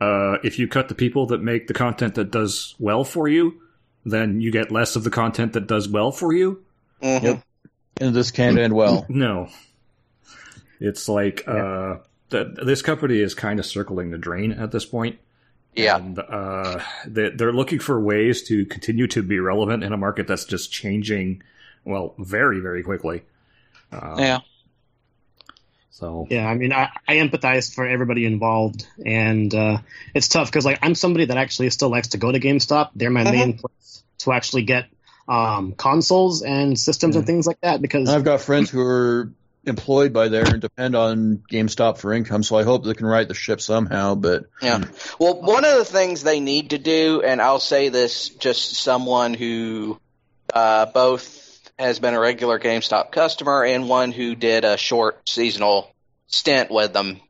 uh, 0.00 0.38
if 0.42 0.58
you 0.58 0.66
cut 0.66 0.88
the 0.88 0.94
people 0.96 1.26
that 1.26 1.40
make 1.42 1.68
the 1.68 1.74
content 1.74 2.16
that 2.16 2.32
does 2.32 2.74
well 2.80 3.04
for 3.04 3.28
you, 3.28 3.60
then 4.04 4.40
you 4.40 4.50
get 4.50 4.70
less 4.70 4.96
of 4.96 5.04
the 5.04 5.10
content 5.10 5.52
that 5.54 5.66
does 5.66 5.88
well 5.88 6.12
for 6.12 6.32
you. 6.32 6.62
Mhm. 7.02 7.22
Yep. 7.22 7.42
And 8.00 8.14
this 8.14 8.30
can't 8.30 8.58
end 8.58 8.72
well. 8.74 9.06
No, 9.08 9.48
it's 10.80 11.08
like 11.08 11.46
uh, 11.46 11.98
th- 12.30 12.48
this 12.64 12.82
company 12.82 13.18
is 13.20 13.34
kind 13.34 13.58
of 13.58 13.66
circling 13.66 14.10
the 14.10 14.18
drain 14.18 14.52
at 14.52 14.70
this 14.72 14.84
point. 14.84 15.18
Yeah. 15.74 15.96
and 15.96 16.18
uh, 16.20 16.80
they, 17.04 17.30
they're 17.30 17.52
looking 17.52 17.80
for 17.80 18.00
ways 18.00 18.42
to 18.44 18.64
continue 18.66 19.08
to 19.08 19.22
be 19.24 19.40
relevant 19.40 19.82
in 19.82 19.92
a 19.92 19.96
market 19.96 20.28
that's 20.28 20.44
just 20.44 20.70
changing, 20.70 21.42
well, 21.84 22.14
very 22.18 22.60
very 22.60 22.82
quickly. 22.84 23.22
Uh, 23.92 24.16
yeah, 24.18 24.38
So 25.94 26.26
Yeah, 26.28 26.48
I 26.48 26.54
mean, 26.54 26.72
I, 26.72 26.90
I 27.06 27.16
empathize 27.16 27.72
for 27.72 27.86
everybody 27.86 28.26
involved, 28.26 28.84
and 29.06 29.54
uh, 29.54 29.78
it's 30.12 30.26
tough 30.26 30.48
because 30.48 30.64
like 30.64 30.80
I'm 30.82 30.96
somebody 30.96 31.26
that 31.26 31.36
actually 31.36 31.70
still 31.70 31.88
likes 31.88 32.08
to 32.08 32.18
go 32.18 32.32
to 32.32 32.40
GameStop. 32.40 32.90
They're 32.96 33.10
my 33.10 33.22
Mhm. 33.22 33.30
main 33.30 33.52
place 33.58 34.02
to 34.18 34.32
actually 34.32 34.62
get 34.62 34.86
um, 35.28 35.72
consoles 35.72 36.42
and 36.42 36.76
systems 36.78 37.14
and 37.14 37.24
things 37.24 37.46
like 37.46 37.60
that. 37.62 37.80
Because 37.80 38.10
I've 38.10 38.24
got 38.24 38.40
friends 38.40 38.70
who 38.70 38.80
are 38.80 39.32
employed 39.64 40.12
by 40.12 40.28
there 40.28 40.52
and 40.52 40.60
depend 40.60 40.96
on 40.96 41.44
GameStop 41.50 41.98
for 41.98 42.12
income, 42.12 42.42
so 42.42 42.56
I 42.56 42.64
hope 42.64 42.84
they 42.84 42.94
can 42.94 43.06
right 43.06 43.26
the 43.26 43.32
ship 43.34 43.60
somehow. 43.60 44.16
But 44.16 44.46
Yeah. 44.60 44.80
Well, 45.20 45.40
one 45.42 45.64
of 45.64 45.76
the 45.76 45.84
things 45.84 46.24
they 46.24 46.40
need 46.40 46.70
to 46.70 46.78
do, 46.78 47.22
and 47.24 47.40
I'll 47.40 47.60
say 47.60 47.88
this 47.88 48.30
just 48.30 48.74
someone 48.74 49.32
who 49.32 49.96
uh, 50.52 50.86
both 50.86 51.33
has 51.78 51.98
been 51.98 52.14
a 52.14 52.20
regular 52.20 52.58
GameStop 52.58 53.10
customer 53.10 53.64
and 53.64 53.88
one 53.88 54.12
who 54.12 54.34
did 54.34 54.64
a 54.64 54.76
short 54.76 55.28
seasonal 55.28 55.90
stint 56.26 56.70
with 56.70 56.92
them 56.92 57.20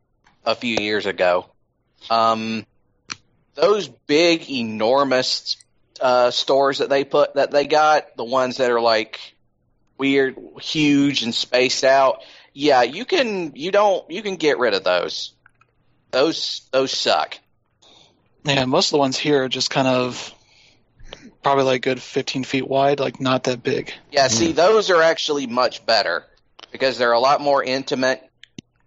a 0.45 0.55
few 0.55 0.77
years 0.77 1.07
ago. 1.07 1.47
Um, 2.11 2.67
those 3.55 3.89
big, 3.89 4.51
enormous 4.51 5.57
uh, 6.01 6.31
stores 6.31 6.79
that 6.79 6.89
they 6.89 7.05
put 7.05 7.35
that 7.35 7.51
they 7.51 7.67
got, 7.67 8.17
the 8.17 8.25
ones 8.25 8.59
that 8.59 8.71
are 8.71 8.81
like 8.81 9.21
weird, 9.97 10.37
huge, 10.61 11.23
and 11.23 11.35
spaced 11.35 11.85
out. 11.85 12.23
Yeah, 12.53 12.83
you 12.83 13.05
can 13.05 13.53
you 13.55 13.71
don't 13.71 14.09
you 14.11 14.23
can 14.23 14.37
get 14.37 14.59
rid 14.59 14.75
of 14.75 14.85
those. 14.85 15.33
Those 16.11 16.63
those 16.73 16.93
suck. 16.93 17.39
Yeah, 18.45 18.67
most 18.67 18.89
of 18.89 18.93
the 18.93 18.99
ones 18.99 19.17
here 19.17 19.45
are 19.45 19.49
just 19.49 19.71
kind 19.71 19.89
of 19.89 20.35
probably 21.45 21.65
like 21.65 21.83
good 21.83 22.03
15 22.03 22.43
feet 22.45 22.67
wide, 22.67 22.99
like 22.99 23.21
not 23.21 23.45
that 23.45 23.63
big. 23.63 23.93
Yeah, 24.11 24.27
see, 24.29 24.53
those 24.53 24.91
are 24.91 25.03
actually 25.03 25.47
much 25.47 25.87
better 25.87 26.25
because 26.73 26.99
they're 26.99 27.13
a 27.13 27.21
lot 27.21 27.41
more 27.41 27.63
intimate. 27.63 28.23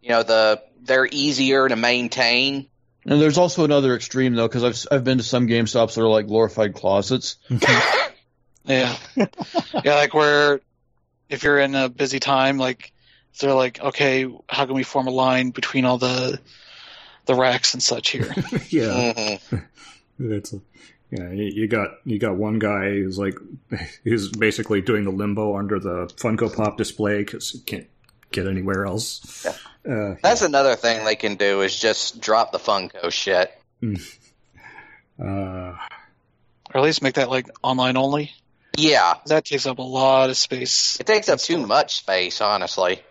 You 0.01 0.09
know, 0.09 0.23
the 0.23 0.61
they're 0.81 1.07
easier 1.09 1.67
to 1.69 1.75
maintain. 1.75 2.67
and 3.05 3.21
there's 3.21 3.37
also 3.37 3.63
another 3.63 3.95
extreme 3.95 4.35
though, 4.35 4.47
because 4.47 4.63
I've 4.63 4.93
I've 4.93 5.03
been 5.03 5.19
to 5.19 5.23
some 5.23 5.47
GameStops 5.47 5.95
that 5.95 6.01
are 6.01 6.09
like 6.09 6.27
glorified 6.27 6.75
closets. 6.75 7.37
Yeah, 8.65 8.97
yeah, 9.15 9.95
like 9.95 10.13
where 10.13 10.59
if 11.29 11.43
you're 11.43 11.57
in 11.57 11.73
a 11.73 11.87
busy 11.87 12.19
time, 12.19 12.57
like 12.57 12.91
they're 13.39 13.53
like, 13.53 13.79
okay, 13.79 14.27
how 14.49 14.65
can 14.65 14.75
we 14.75 14.83
form 14.83 15.07
a 15.07 15.11
line 15.11 15.51
between 15.51 15.85
all 15.85 15.97
the 15.97 16.37
the 17.27 17.33
racks 17.33 17.73
and 17.75 17.81
such 17.81 18.09
here? 18.09 18.29
yeah, 18.69 19.39
hmm 19.49 19.55
it's 20.19 20.51
yeah. 20.51 20.59
You 21.11 21.29
you 21.31 21.67
got 21.67 21.91
you 22.03 22.19
got 22.19 22.35
one 22.35 22.59
guy 22.59 22.89
who's 22.89 23.17
like 23.17 23.35
who's 24.03 24.29
basically 24.29 24.81
doing 24.81 25.03
the 25.05 25.11
limbo 25.11 25.55
under 25.57 25.79
the 25.79 26.07
Funko 26.17 26.53
Pop 26.53 26.77
display 26.77 27.19
because 27.19 27.49
he 27.51 27.59
can't 27.59 27.87
get 28.31 28.45
anywhere 28.47 28.85
else. 28.85 29.45
Uh, 29.89 30.15
That's 30.21 30.41
another 30.41 30.75
thing 30.75 31.05
they 31.05 31.15
can 31.15 31.35
do 31.35 31.61
is 31.61 31.73
just 31.79 32.19
drop 32.19 32.51
the 32.51 32.57
Funko 32.59 33.09
shit. 33.09 33.51
uh, 35.19 35.23
or 35.23 35.77
at 36.75 36.81
least 36.83 37.01
make 37.01 37.15
that 37.15 37.29
like 37.29 37.47
online 37.63 37.97
only. 37.97 38.31
Yeah, 38.75 39.15
That 39.25 39.45
takes 39.45 39.65
up 39.65 39.79
a 39.79 39.81
lot 39.83 40.29
of 40.29 40.37
space. 40.37 40.99
it 40.99 41.07
takes 41.07 41.29
up 41.29 41.39
too 41.39 41.65
much 41.65 41.95
space, 41.95 42.41
honestly. 42.41 43.01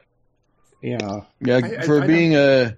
yeah, 0.81 1.23
Yeah, 1.40 1.56
I- 1.56 1.78
I- 1.78 1.82
for 1.82 2.02
I 2.02 2.06
being 2.06 2.36
a 2.36 2.77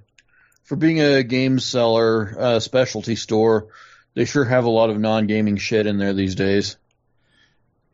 for 0.65 0.77
being 0.77 1.01
a 1.01 1.23
game 1.23 1.59
seller, 1.59 2.35
uh, 2.39 2.61
specialty 2.61 3.17
store, 3.17 3.69
they 4.15 4.25
sure 4.25 4.45
have 4.45 4.65
a 4.65 4.71
lot 4.71 4.91
of 4.91 4.99
non 4.99 5.27
gaming 5.27 5.57
shit 5.57 5.87
in 5.87 5.99
there 5.99 6.13
these 6.13 6.35
days. 6.35 6.77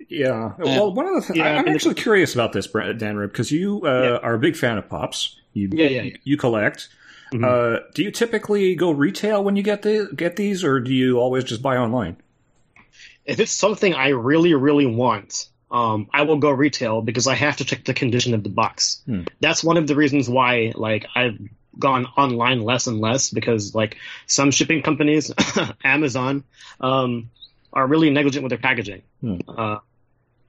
Yeah. 0.09 0.53
Yeah. 0.59 0.65
Well, 0.65 0.93
one 0.95 1.07
of 1.07 1.15
the 1.15 1.21
things 1.23 1.39
Yeah, 1.39 1.59
I'm 1.59 1.67
and 1.67 1.75
actually 1.75 1.95
curious 1.95 2.35
about 2.35 2.53
this, 2.53 2.67
Dan 2.67 3.17
Rib, 3.17 3.31
because 3.33 3.51
you 3.51 3.81
uh, 3.85 4.03
Yeah. 4.03 4.17
are 4.19 4.35
a 4.35 4.39
big 4.39 4.57
fan 4.57 4.79
of 4.79 4.89
pops. 4.89 5.39
You 5.53 5.71
Yeah, 5.73 5.87
yeah, 5.89 6.03
yeah. 6.03 6.17
you 6.25 6.37
collect. 6.37 6.89
Mhm. 7.33 7.45
Uh, 7.45 7.81
do 7.95 8.03
you 8.03 8.11
typically 8.11 8.75
go 8.75 8.91
retail 8.91 9.43
when 9.43 9.57
you 9.57 9.63
get 9.63 9.83
the 9.83 10.11
get 10.15 10.37
these, 10.37 10.63
or 10.63 10.81
do 10.81 10.93
you 10.93 11.19
always 11.19 11.45
just 11.45 11.63
buy 11.63 11.77
online? 11.77 12.17
if 13.27 13.41
it's 13.41 13.53
something 13.53 13.95
I 13.95 14.09
really, 14.09 14.53
really 14.53 14.85
want, 14.85 15.49
um, 15.71 16.09
I 16.13 16.23
will 16.25 16.37
go 16.37 16.51
retail 16.51 17.01
because 17.01 17.27
I 17.27 17.35
have 17.35 17.57
to 17.57 17.65
check 17.65 17.83
the 17.85 17.95
condition 17.95 18.35
of 18.35 18.43
the 18.43 18.51
box. 18.51 19.01
Hmm. 19.07 19.23
That's 19.41 19.65
one 19.65 19.79
of 19.79 19.87
the 19.87 19.97
reasons 19.97 20.29
why, 20.29 20.73
like, 20.75 21.07
I've 21.17 21.39
gone 21.79 22.07
online 22.17 22.61
less 22.63 22.87
and 22.87 23.01
less 23.01 23.31
because, 23.31 23.75
like, 23.75 23.97
some 24.27 24.51
shipping 24.51 24.83
companies, 24.83 25.33
Amazon, 25.85 26.45
um, 26.81 27.31
are 27.73 27.87
really 27.87 28.11
negligent 28.11 28.43
with 28.43 28.51
their 28.51 28.59
packaging. 28.59 29.03
Hmm. 29.21 29.39
Uh, 29.49 29.79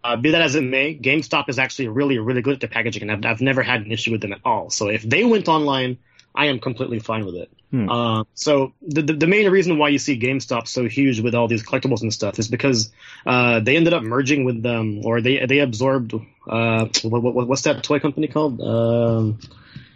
uh, 0.03 0.15
be 0.18 0.31
that 0.31 0.41
as 0.41 0.53
it 0.53 0.64
may, 0.64 0.95
GameStop 0.95 1.49
is 1.49 1.57
actually 1.57 1.88
really, 1.88 2.19
really 2.19 2.43
good 2.43 2.53
at 2.53 2.60
their 2.60 2.69
packaging, 2.69 3.10
and 3.10 3.11
I've, 3.11 3.31
I've 3.31 3.41
never 3.41 3.64
had 3.64 3.81
an 3.81 3.91
issue 3.91 4.11
with 4.11 4.22
them 4.22 4.34
at 4.34 4.39
all. 4.45 4.69
So 4.69 4.89
if 4.89 5.02
they 5.02 5.23
went 5.23 5.47
online, 5.47 5.97
I 6.35 6.47
am 6.47 6.60
completely 6.60 6.99
fine 6.99 7.26
with 7.26 7.35
it. 7.35 7.49
Hmm. 7.72 7.89
Uh, 7.89 8.23
so 8.35 8.73
the, 8.81 9.02
the 9.02 9.14
the 9.14 9.27
main 9.27 9.49
reason 9.49 9.80
why 9.80 9.89
you 9.89 9.97
see 9.97 10.19
GameStop 10.19 10.68
so 10.68 10.88
huge 10.88 11.19
with 11.19 11.34
all 11.34 11.47
these 11.47 11.64
collectibles 11.64 12.02
and 12.02 12.14
stuff 12.14 12.38
is 12.38 12.47
because 12.47 12.91
uh, 13.26 13.60
they 13.60 13.76
ended 13.76 13.93
up 13.93 14.03
merging 14.03 14.45
with 14.45 14.61
them, 14.61 15.03
or 15.03 15.22
they 15.22 15.45
they 15.45 15.60
absorbed 15.60 16.14
uh, 16.47 16.85
what, 17.03 17.23
what, 17.23 17.47
what's 17.47 17.64
that 17.64 17.84
toy 17.84 17.99
company 17.99 18.27
called? 18.27 18.61
Um, 18.61 19.39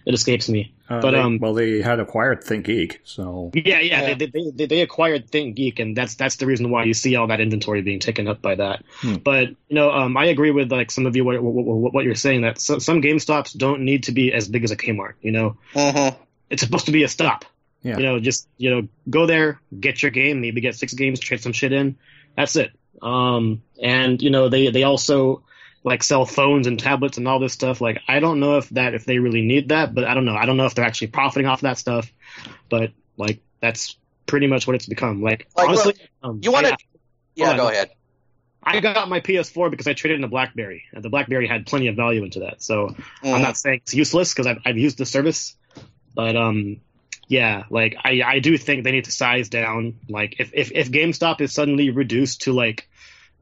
it 0.05 0.13
escapes 0.13 0.49
me. 0.49 0.73
Uh, 0.89 1.01
But, 1.01 1.11
they- 1.11 1.19
um, 1.19 1.37
well, 1.39 1.53
they 1.53 1.81
had 1.81 1.99
acquired 1.99 2.43
ThinkGeek, 2.43 2.97
so 3.03 3.51
Yeah, 3.53 3.79
yeah, 3.79 4.01
Yeah. 4.01 4.13
They, 4.15 4.25
they, 4.25 4.51
they 4.53 4.65
they 4.65 4.81
acquired 4.81 5.29
ThinkGeek, 5.29 5.79
and 5.79 5.95
that's 5.95 6.15
that's 6.15 6.37
the 6.37 6.47
reason 6.47 6.71
why 6.71 6.85
you 6.85 6.93
see 6.93 7.15
all 7.15 7.27
that 7.27 7.39
inventory 7.39 7.81
being 7.81 7.99
taken 7.99 8.27
up 8.27 8.41
by 8.41 8.55
that. 8.55 8.83
Hmm. 9.01 9.15
But 9.15 9.49
you 9.49 9.75
know, 9.75 9.91
um, 9.91 10.17
I 10.17 10.25
agree 10.25 10.51
with 10.51 10.71
like 10.71 10.89
some 10.89 11.05
of 11.05 11.15
you 11.15 11.23
what, 11.23 11.41
what, 11.43 11.53
what 11.53 11.93
what 11.93 12.03
you're 12.05 12.15
saying 12.15 12.41
that 12.41 12.59
so, 12.59 12.79
some 12.79 13.01
GameStops 13.01 13.55
don't 13.55 13.81
need 13.81 14.03
to 14.03 14.11
be 14.11 14.33
as 14.33 14.47
big 14.47 14.63
as 14.63 14.71
a 14.71 14.77
Kmart. 14.77 15.13
You 15.21 15.31
know, 15.31 15.57
hmm 15.73 16.09
it's 16.49 16.63
supposed 16.63 16.87
to 16.87 16.91
be 16.91 17.03
a 17.03 17.07
stop. 17.07 17.45
Yeah. 17.83 17.97
You 17.97 18.03
know, 18.03 18.19
just 18.19 18.47
you 18.57 18.71
know, 18.71 18.87
go 19.09 19.27
there, 19.27 19.61
get 19.79 20.01
your 20.01 20.11
game, 20.11 20.41
maybe 20.41 20.59
get 20.61 20.75
six 20.75 20.93
games, 20.93 21.19
trade 21.19 21.41
some 21.41 21.53
shit 21.53 21.71
in. 21.71 21.97
That's 22.35 22.55
it. 22.55 22.71
Um, 23.01 23.61
and 23.81 24.21
you 24.21 24.31
know, 24.31 24.49
they 24.49 24.71
they 24.71 24.83
also 24.83 25.43
like 25.83 26.03
sell 26.03 26.25
phones 26.25 26.67
and 26.67 26.79
tablets 26.79 27.17
and 27.17 27.27
all 27.27 27.39
this 27.39 27.53
stuff. 27.53 27.81
Like, 27.81 28.01
I 28.07 28.19
don't 28.19 28.39
know 28.39 28.57
if 28.57 28.69
that 28.69 28.93
if 28.93 29.05
they 29.05 29.19
really 29.19 29.41
need 29.41 29.69
that, 29.69 29.93
but 29.95 30.03
I 30.03 30.13
don't 30.13 30.25
know. 30.25 30.35
I 30.35 30.45
don't 30.45 30.57
know 30.57 30.65
if 30.65 30.75
they're 30.75 30.85
actually 30.85 31.07
profiting 31.07 31.47
off 31.47 31.59
of 31.59 31.63
that 31.63 31.77
stuff. 31.77 32.11
But 32.69 32.91
like, 33.17 33.39
that's 33.61 33.97
pretty 34.25 34.47
much 34.47 34.67
what 34.67 34.75
it's 34.75 34.85
become. 34.85 35.21
Like, 35.21 35.47
Like, 35.55 35.69
honestly, 35.69 35.93
um, 36.23 36.39
You 36.43 36.51
want 36.51 36.67
to? 36.67 36.77
Yeah, 37.35 37.55
go 37.55 37.69
ahead. 37.69 37.91
I 38.61 38.81
got 38.81 39.07
my 39.07 39.21
PS4 39.21 39.71
because 39.71 39.87
I 39.87 39.93
traded 39.93 40.19
in 40.19 40.23
a 40.25 40.27
BlackBerry, 40.27 40.83
and 40.91 41.03
the 41.03 41.09
BlackBerry 41.09 41.47
had 41.47 41.65
plenty 41.65 41.87
of 41.87 41.95
value 41.95 42.23
into 42.23 42.41
that. 42.41 42.61
So 42.61 42.93
I'm 43.23 43.39
Mhm. 43.39 43.41
not 43.41 43.57
saying 43.57 43.79
it's 43.83 43.93
useless 43.93 44.33
because 44.33 44.47
I've, 44.47 44.59
I've 44.65 44.77
used 44.77 44.97
the 44.97 45.05
service, 45.05 45.55
but 46.13 46.35
um, 46.35 46.81
yeah, 47.29 47.63
like 47.69 47.95
I, 48.03 48.21
I 48.21 48.39
do 48.39 48.57
think 48.57 48.83
they 48.83 48.91
need 48.91 49.05
to 49.05 49.11
size 49.11 49.47
down. 49.47 49.95
Like 50.09 50.35
if, 50.39 50.51
if 50.53 50.71
if 50.73 50.91
GameStop 50.91 51.39
is 51.39 51.53
suddenly 51.53 51.89
reduced 51.89 52.41
to 52.41 52.53
like 52.53 52.88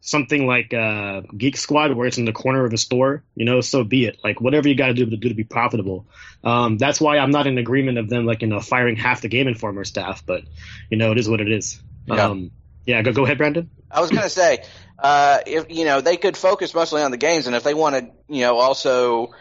something 0.01 0.47
like 0.47 0.73
uh 0.73 1.21
Geek 1.35 1.57
Squad 1.57 1.93
where 1.93 2.07
it's 2.07 2.17
in 2.17 2.25
the 2.25 2.33
corner 2.33 2.65
of 2.65 2.73
a 2.73 2.77
store, 2.77 3.23
you 3.35 3.45
know, 3.45 3.61
so 3.61 3.83
be 3.83 4.05
it. 4.05 4.19
Like 4.23 4.39
whatever 4.41 4.67
you 4.67 4.75
got 4.75 4.87
to 4.87 4.93
do 4.93 5.05
to 5.05 5.17
do 5.17 5.29
to 5.29 5.35
be 5.35 5.43
profitable. 5.43 6.07
Um, 6.43 6.77
that's 6.77 7.01
why 7.01 7.17
I'm 7.17 7.31
not 7.31 7.47
in 7.47 7.57
agreement 7.57 7.97
of 7.97 8.09
them 8.09 8.25
like 8.25 8.41
you 8.41 8.47
know 8.47 8.59
firing 8.59 8.95
half 8.95 9.21
the 9.21 9.27
Game 9.27 9.47
Informer 9.47 9.83
staff, 9.83 10.23
but 10.25 10.43
you 10.89 10.97
know 10.97 11.11
it 11.11 11.17
is 11.17 11.29
what 11.29 11.41
it 11.41 11.51
is. 11.51 11.81
Yeah. 12.05 12.27
Um, 12.27 12.51
yeah, 12.85 13.01
go 13.01 13.11
go 13.11 13.25
ahead, 13.25 13.37
Brandon. 13.37 13.69
I 13.91 13.99
was 13.99 14.09
gonna 14.09 14.29
say, 14.29 14.63
uh, 14.97 15.39
if 15.45 15.69
you 15.69 15.85
know, 15.85 16.01
they 16.01 16.17
could 16.17 16.37
focus 16.37 16.73
mostly 16.73 17.01
on 17.01 17.11
the 17.11 17.17
games, 17.17 17.45
and 17.45 17.55
if 17.55 17.63
they 17.63 17.73
want 17.73 17.95
to, 17.95 18.33
you 18.33 18.41
know, 18.41 18.57
also 18.57 19.33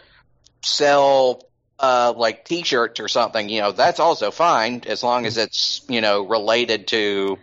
sell 0.61 1.47
uh, 1.79 2.13
like 2.15 2.43
T-shirts 2.43 2.99
or 2.99 3.07
something, 3.07 3.47
you 3.49 3.61
know, 3.61 3.71
that's 3.71 3.99
also 3.99 4.31
fine 4.31 4.83
as 4.85 5.01
long 5.01 5.25
as 5.25 5.37
it's 5.37 5.81
you 5.87 6.01
know 6.01 6.27
related 6.27 6.87
to 6.87 7.37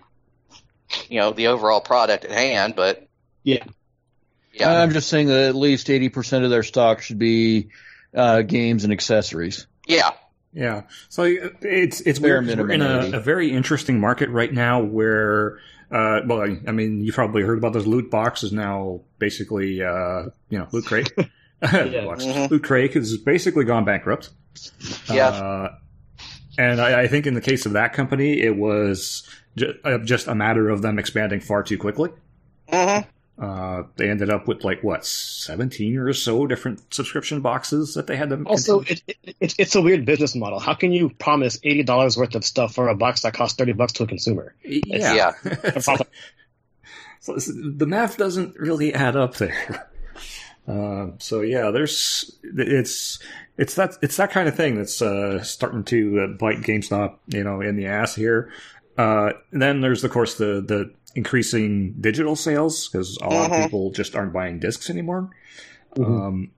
you 1.08 1.20
know 1.20 1.32
the 1.32 1.48
overall 1.48 1.80
product 1.80 2.24
at 2.24 2.32
hand. 2.32 2.76
But 2.76 3.03
Yeah. 3.44 3.64
yeah, 4.52 4.82
I'm 4.82 4.90
just 4.90 5.08
saying 5.08 5.28
that 5.28 5.48
at 5.48 5.54
least 5.54 5.86
80% 5.88 6.44
of 6.44 6.50
their 6.50 6.62
stock 6.62 7.00
should 7.02 7.18
be 7.18 7.68
uh, 8.14 8.42
games 8.42 8.84
and 8.84 8.92
accessories. 8.92 9.66
yeah, 9.86 10.10
Yeah, 10.52 10.82
so 11.08 11.24
it's 11.60 12.00
it's 12.02 12.18
Bare 12.18 12.40
weird. 12.40 12.56
'cause 12.58 12.66
We're 12.66 12.72
in 12.72 12.82
a, 12.82 13.18
a 13.18 13.20
very 13.20 13.50
interesting 13.52 14.00
market 14.00 14.30
right 14.30 14.52
now 14.52 14.80
where, 14.82 15.58
uh, 15.90 16.20
well, 16.26 16.40
I, 16.42 16.56
I 16.68 16.72
mean, 16.72 17.02
you've 17.04 17.14
probably 17.16 17.42
heard 17.42 17.58
about 17.58 17.72
those 17.74 17.86
loot 17.86 18.10
boxes 18.10 18.52
now. 18.52 19.00
Basically, 19.18 19.82
uh, 19.82 20.24
you 20.48 20.58
know, 20.58 20.68
Loot 20.72 20.86
Crate. 20.86 21.12
Box. 21.16 21.30
Mhm. 22.24 22.50
Loot 22.50 22.62
Crate 22.62 22.94
has 22.94 23.16
basically 23.16 23.64
gone 23.64 23.84
bankrupt. 23.84 24.30
Yeah. 25.10 25.28
Uh, 25.28 25.74
and 26.56 26.80
I, 26.80 27.02
I 27.02 27.06
think 27.08 27.26
in 27.26 27.34
the 27.34 27.40
case 27.40 27.66
of 27.66 27.72
that 27.72 27.92
company, 27.94 28.40
it 28.40 28.56
was 28.56 29.28
ju- 29.56 29.74
uh, 29.84 29.98
just 29.98 30.28
a 30.28 30.34
matter 30.34 30.68
of 30.68 30.82
them 30.82 30.98
expanding 31.00 31.40
far 31.40 31.62
too 31.64 31.78
quickly. 31.78 32.10
hmm 32.68 32.98
Uh, 33.36 33.82
they 33.96 34.08
ended 34.08 34.30
up 34.30 34.46
with 34.46 34.62
like 34.62 34.82
what 34.84 35.04
seventeen 35.04 35.96
or 35.98 36.12
so 36.12 36.46
different 36.46 36.94
subscription 36.94 37.40
boxes 37.40 37.94
that 37.94 38.06
they 38.06 38.14
had 38.16 38.30
to 38.30 38.40
Also, 38.44 38.78
continue- 38.82 39.02
it, 39.08 39.18
it, 39.24 39.36
it, 39.40 39.54
it's 39.58 39.74
a 39.74 39.82
weird 39.82 40.04
business 40.04 40.36
model. 40.36 40.60
How 40.60 40.74
can 40.74 40.92
you 40.92 41.10
promise 41.10 41.58
eighty 41.64 41.82
dollars 41.82 42.16
worth 42.16 42.36
of 42.36 42.44
stuff 42.44 42.74
for 42.74 42.86
a 42.88 42.94
box 42.94 43.22
that 43.22 43.34
costs 43.34 43.56
thirty 43.56 43.72
bucks 43.72 43.92
to 43.94 44.04
a 44.04 44.06
consumer? 44.06 44.54
yeah. 44.62 45.14
Yeah. 45.14 45.32
It's 45.64 45.88
like- 45.88 46.08
so 47.20 47.36
the 47.38 47.86
math 47.86 48.18
doesn't 48.18 48.54
really 48.56 48.92
add 48.92 49.16
up 49.16 49.36
there. 49.36 49.88
Uh, 50.68 51.06
so 51.18 51.40
yeah, 51.40 51.70
there's 51.70 52.36
it's 52.44 53.18
it's 53.56 53.74
that 53.76 53.96
it's 54.02 54.16
that 54.18 54.30
kind 54.30 54.46
of 54.46 54.54
thing 54.54 54.76
that's 54.76 55.00
uh, 55.02 55.42
starting 55.42 55.84
to 55.84 56.20
uh, 56.20 56.26
bite 56.38 56.60
GameStop, 56.60 57.16
you 57.28 57.42
know, 57.42 57.60
in 57.62 57.76
the 57.76 57.86
ass 57.86 58.14
here. 58.14 58.52
Uh, 58.98 59.32
and 59.52 59.60
then 59.62 59.80
there's 59.80 60.04
of 60.04 60.10
course 60.10 60.34
the 60.36 60.60
the 60.66 60.92
increasing 61.14 61.94
digital 62.00 62.36
sales 62.36 62.88
because 62.88 63.18
a 63.22 63.28
lot 63.28 63.50
Mhm. 63.50 63.56
of 63.56 63.62
people 63.64 63.90
just 63.92 64.14
aren't 64.16 64.32
buying 64.32 64.58
discs 64.58 64.90
anymore. 64.90 65.30
Mhm. 65.96 66.04
Um, 66.26 66.50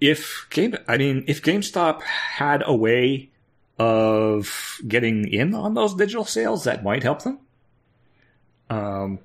if 0.00 0.46
game, 0.50 0.76
I 0.86 0.96
mean, 0.96 1.24
if 1.26 1.42
GameStop 1.42 2.02
had 2.02 2.62
a 2.64 2.74
way 2.74 3.30
of 3.78 4.80
getting 4.86 5.28
in 5.28 5.54
on 5.54 5.74
those 5.74 5.94
digital 5.94 6.24
sales, 6.24 6.64
that 6.64 6.82
might 6.82 7.02
help 7.02 7.22
them. 7.22 7.38
Um, 8.70 9.18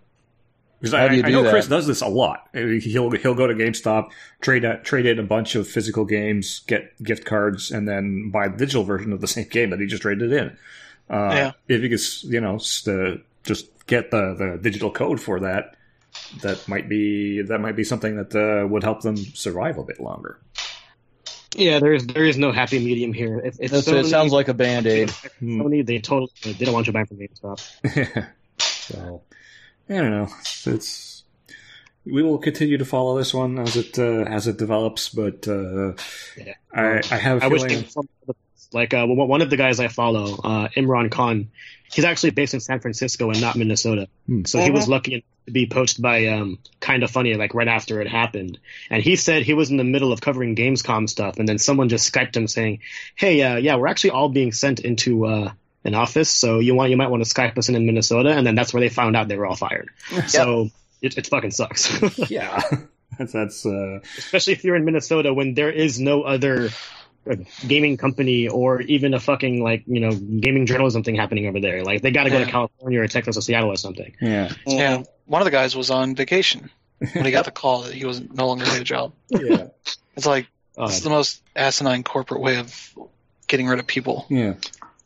because 0.80 0.94
I, 0.96 1.08
do 1.08 1.22
I 1.26 1.30
know 1.32 1.44
that? 1.44 1.50
Chris 1.52 1.68
does 1.68 1.88
this 1.88 2.02
a 2.02 2.08
lot. 2.08 2.50
He'll 2.54 3.10
he'll 3.12 3.36
go 3.36 3.48
to 3.48 3.54
GameStop, 3.54 4.10
trade 4.42 4.66
a, 4.66 4.80
trade 4.80 5.06
in 5.06 5.18
a 5.18 5.24
bunch 5.24 5.56
of 5.56 5.66
physical 5.66 6.04
games, 6.04 6.60
get 6.68 7.02
gift 7.02 7.24
cards, 7.24 7.72
and 7.72 7.88
then 7.88 8.32
buy 8.32 8.50
the 8.50 8.58
digital 8.58 8.84
version 8.84 9.14
of 9.14 9.22
the 9.22 9.28
same 9.28 9.48
game 9.48 9.70
that 9.70 9.80
he 9.80 9.86
just 9.86 10.02
traded 10.02 10.34
in. 10.34 10.48
Uh, 11.10 11.32
Yeah. 11.34 11.52
If 11.70 11.82
he 11.84 11.88
gets, 11.88 12.24
you 12.26 12.42
know, 12.42 12.58
the, 12.58 13.22
just 13.44 13.68
get 13.88 14.12
the, 14.12 14.34
the 14.38 14.60
digital 14.62 14.92
code 14.92 15.20
for 15.20 15.42
that, 15.42 15.76
that 16.42 16.68
might 16.68 16.88
be 16.88 17.42
that 17.42 17.60
might 17.60 17.76
be 17.76 17.84
something 17.84 18.16
that 18.18 18.36
uh, 18.36 18.68
would 18.68 18.84
help 18.84 19.02
them 19.02 19.18
survive 19.18 19.78
a 19.78 19.84
bit 19.84 20.00
longer. 20.00 20.40
Yeah, 21.56 21.80
there 21.80 21.94
is 21.94 22.08
there 22.08 22.26
is 22.26 22.38
no 22.38 22.52
happy 22.52 22.80
medium 22.84 23.14
here. 23.14 23.40
If, 23.40 23.58
if 23.60 23.72
Sony, 23.72 24.00
it 24.00 24.06
sounds 24.08 24.32
like 24.32 24.48
a 24.48 24.54
band 24.54 24.88
aid. 24.88 25.10
Sony, 25.42 25.86
they 25.86 26.00
totally 26.00 26.32
they 26.44 26.66
don't 26.66 26.74
want 26.74 26.88
you 26.88 26.94
buying 26.94 27.06
from 27.06 27.18
GameStop. 27.18 28.28
so 28.60 29.22
I 29.90 29.94
don't 29.94 30.12
know. 30.12 30.28
It's, 30.40 30.68
it's 30.68 31.24
we 32.06 32.22
will 32.24 32.38
continue 32.38 32.78
to 32.78 32.86
follow 32.86 33.18
this 33.18 33.34
one 33.34 33.60
as 33.60 33.76
it 33.76 33.98
uh, 34.00 34.24
as 34.24 34.48
it 34.48 34.58
develops, 34.58 35.10
but 35.10 35.48
uh, 35.48 35.94
Yeah. 36.38 36.54
I 36.74 37.02
I 37.12 37.18
have 37.18 37.42
a 37.42 37.46
I 37.46 37.48
wish 37.48 37.62
feeling. 37.64 37.86
they 38.28 38.34
like 38.74 38.94
uh, 38.94 39.06
one 39.06 39.28
one 39.28 39.42
of 39.42 39.50
the 39.50 39.58
guys 39.58 39.80
I 39.80 39.88
follow, 39.88 40.40
uh, 40.44 40.68
Imran 40.70 41.12
Khan. 41.12 41.50
He's 41.92 42.06
actually 42.06 42.32
based 42.32 42.56
in 42.56 42.60
San 42.60 42.80
Francisco 42.80 43.30
and 43.30 43.40
not 43.40 43.56
Minnesota. 43.56 44.08
Hmm. 44.26 44.46
So 44.46 44.60
he 44.60 44.72
was 44.72 44.88
lucky 44.88 45.24
to 45.46 45.52
be 45.52 45.68
poached 45.68 46.02
by 46.02 46.28
um, 46.28 46.58
Kinda 46.80 47.08
Funny 47.08 47.36
like 47.36 47.54
right 47.54 47.68
after 47.68 48.02
it 48.02 48.08
happened. 48.08 48.58
And 48.90 49.04
he 49.04 49.16
said 49.16 49.44
he 49.44 49.54
was 49.54 49.70
in 49.70 49.78
the 49.78 49.84
middle 49.84 50.12
of 50.12 50.20
covering 50.20 50.56
Gamescom 50.56 51.08
stuff, 51.08 51.38
and 51.38 51.48
then 51.48 51.60
someone 51.60 51.90
just 51.90 52.12
skyped 52.12 52.36
him 52.36 52.48
saying, 52.48 52.80
"Hey, 53.16 53.42
uh, 53.42 53.58
yeah, 53.58 53.76
we're 53.76 53.88
actually 53.88 54.12
all 54.12 54.30
being 54.30 54.52
sent 54.52 54.80
into 54.80 55.26
uh, 55.26 55.52
an 55.84 55.96
office, 55.96 56.30
so 56.30 56.60
you 56.60 56.74
want 56.76 56.90
you 56.90 56.98
might 56.98 57.10
want 57.10 57.24
to 57.24 57.32
Skype 57.32 57.58
us 57.58 57.70
in 57.70 57.76
in 57.76 57.86
Minnesota." 57.86 58.30
And 58.30 58.46
then 58.46 58.56
that's 58.56 58.74
where 58.74 58.82
they 58.82 58.90
found 58.90 59.16
out 59.16 59.28
they 59.28 59.38
were 59.38 59.46
all 59.46 59.56
fired. 59.56 59.90
So 60.28 60.70
it, 61.04 61.18
it 61.18 61.28
fucking 61.28 61.52
sucks. 61.52 62.02
yeah, 62.32 62.62
that's 63.20 63.34
that's 63.34 63.66
uh, 63.66 64.00
especially 64.18 64.54
if 64.54 64.64
you're 64.64 64.76
in 64.76 64.86
Minnesota 64.86 65.34
when 65.34 65.54
there 65.54 65.70
is 65.70 66.00
no 66.00 66.24
other 66.24 66.70
uh, 67.30 67.36
gaming 67.68 67.98
company 67.98 68.48
or 68.48 68.82
even 68.82 69.14
a 69.14 69.20
fucking 69.20 69.64
like 69.64 69.84
you 69.88 70.00
know 70.00 70.12
gaming 70.14 70.66
journalism 70.66 71.04
thing 71.04 71.16
happening 71.16 71.48
over 71.48 71.60
there. 71.60 71.84
Like 71.84 72.02
they 72.02 72.12
got 72.12 72.24
to 72.24 72.30
go 72.30 72.40
to 72.44 72.50
California 72.50 73.00
or 73.02 73.08
Texas 73.08 73.38
or 73.38 73.42
Seattle 73.42 73.72
or 73.72 73.78
something. 73.78 74.16
yeah 74.22 74.52
Yeah, 74.66 75.04
one 75.26 75.42
of 75.42 75.46
the 75.46 75.52
guys 75.52 75.76
was 75.76 75.90
on 75.92 76.16
vacation 76.16 76.70
when 77.14 77.26
he 77.26 77.32
got 77.32 77.46
the 77.52 77.52
call 77.52 77.84
that 77.84 77.94
he 77.94 78.06
was 78.06 78.22
no 78.22 78.48
longer 78.48 78.66
had 78.66 78.82
a 78.82 78.84
job. 78.84 79.14
yeah 79.30 79.68
It's 80.16 80.26
like 80.26 80.48
Uh, 80.78 80.86
it's 80.86 81.02
the 81.02 81.10
most 81.10 81.42
asinine 81.56 82.04
corporate 82.04 82.42
way 82.42 82.58
of 82.58 82.94
getting 83.48 83.68
rid 83.68 83.80
of 83.80 83.88
people. 83.88 84.26
yeah 84.30 84.54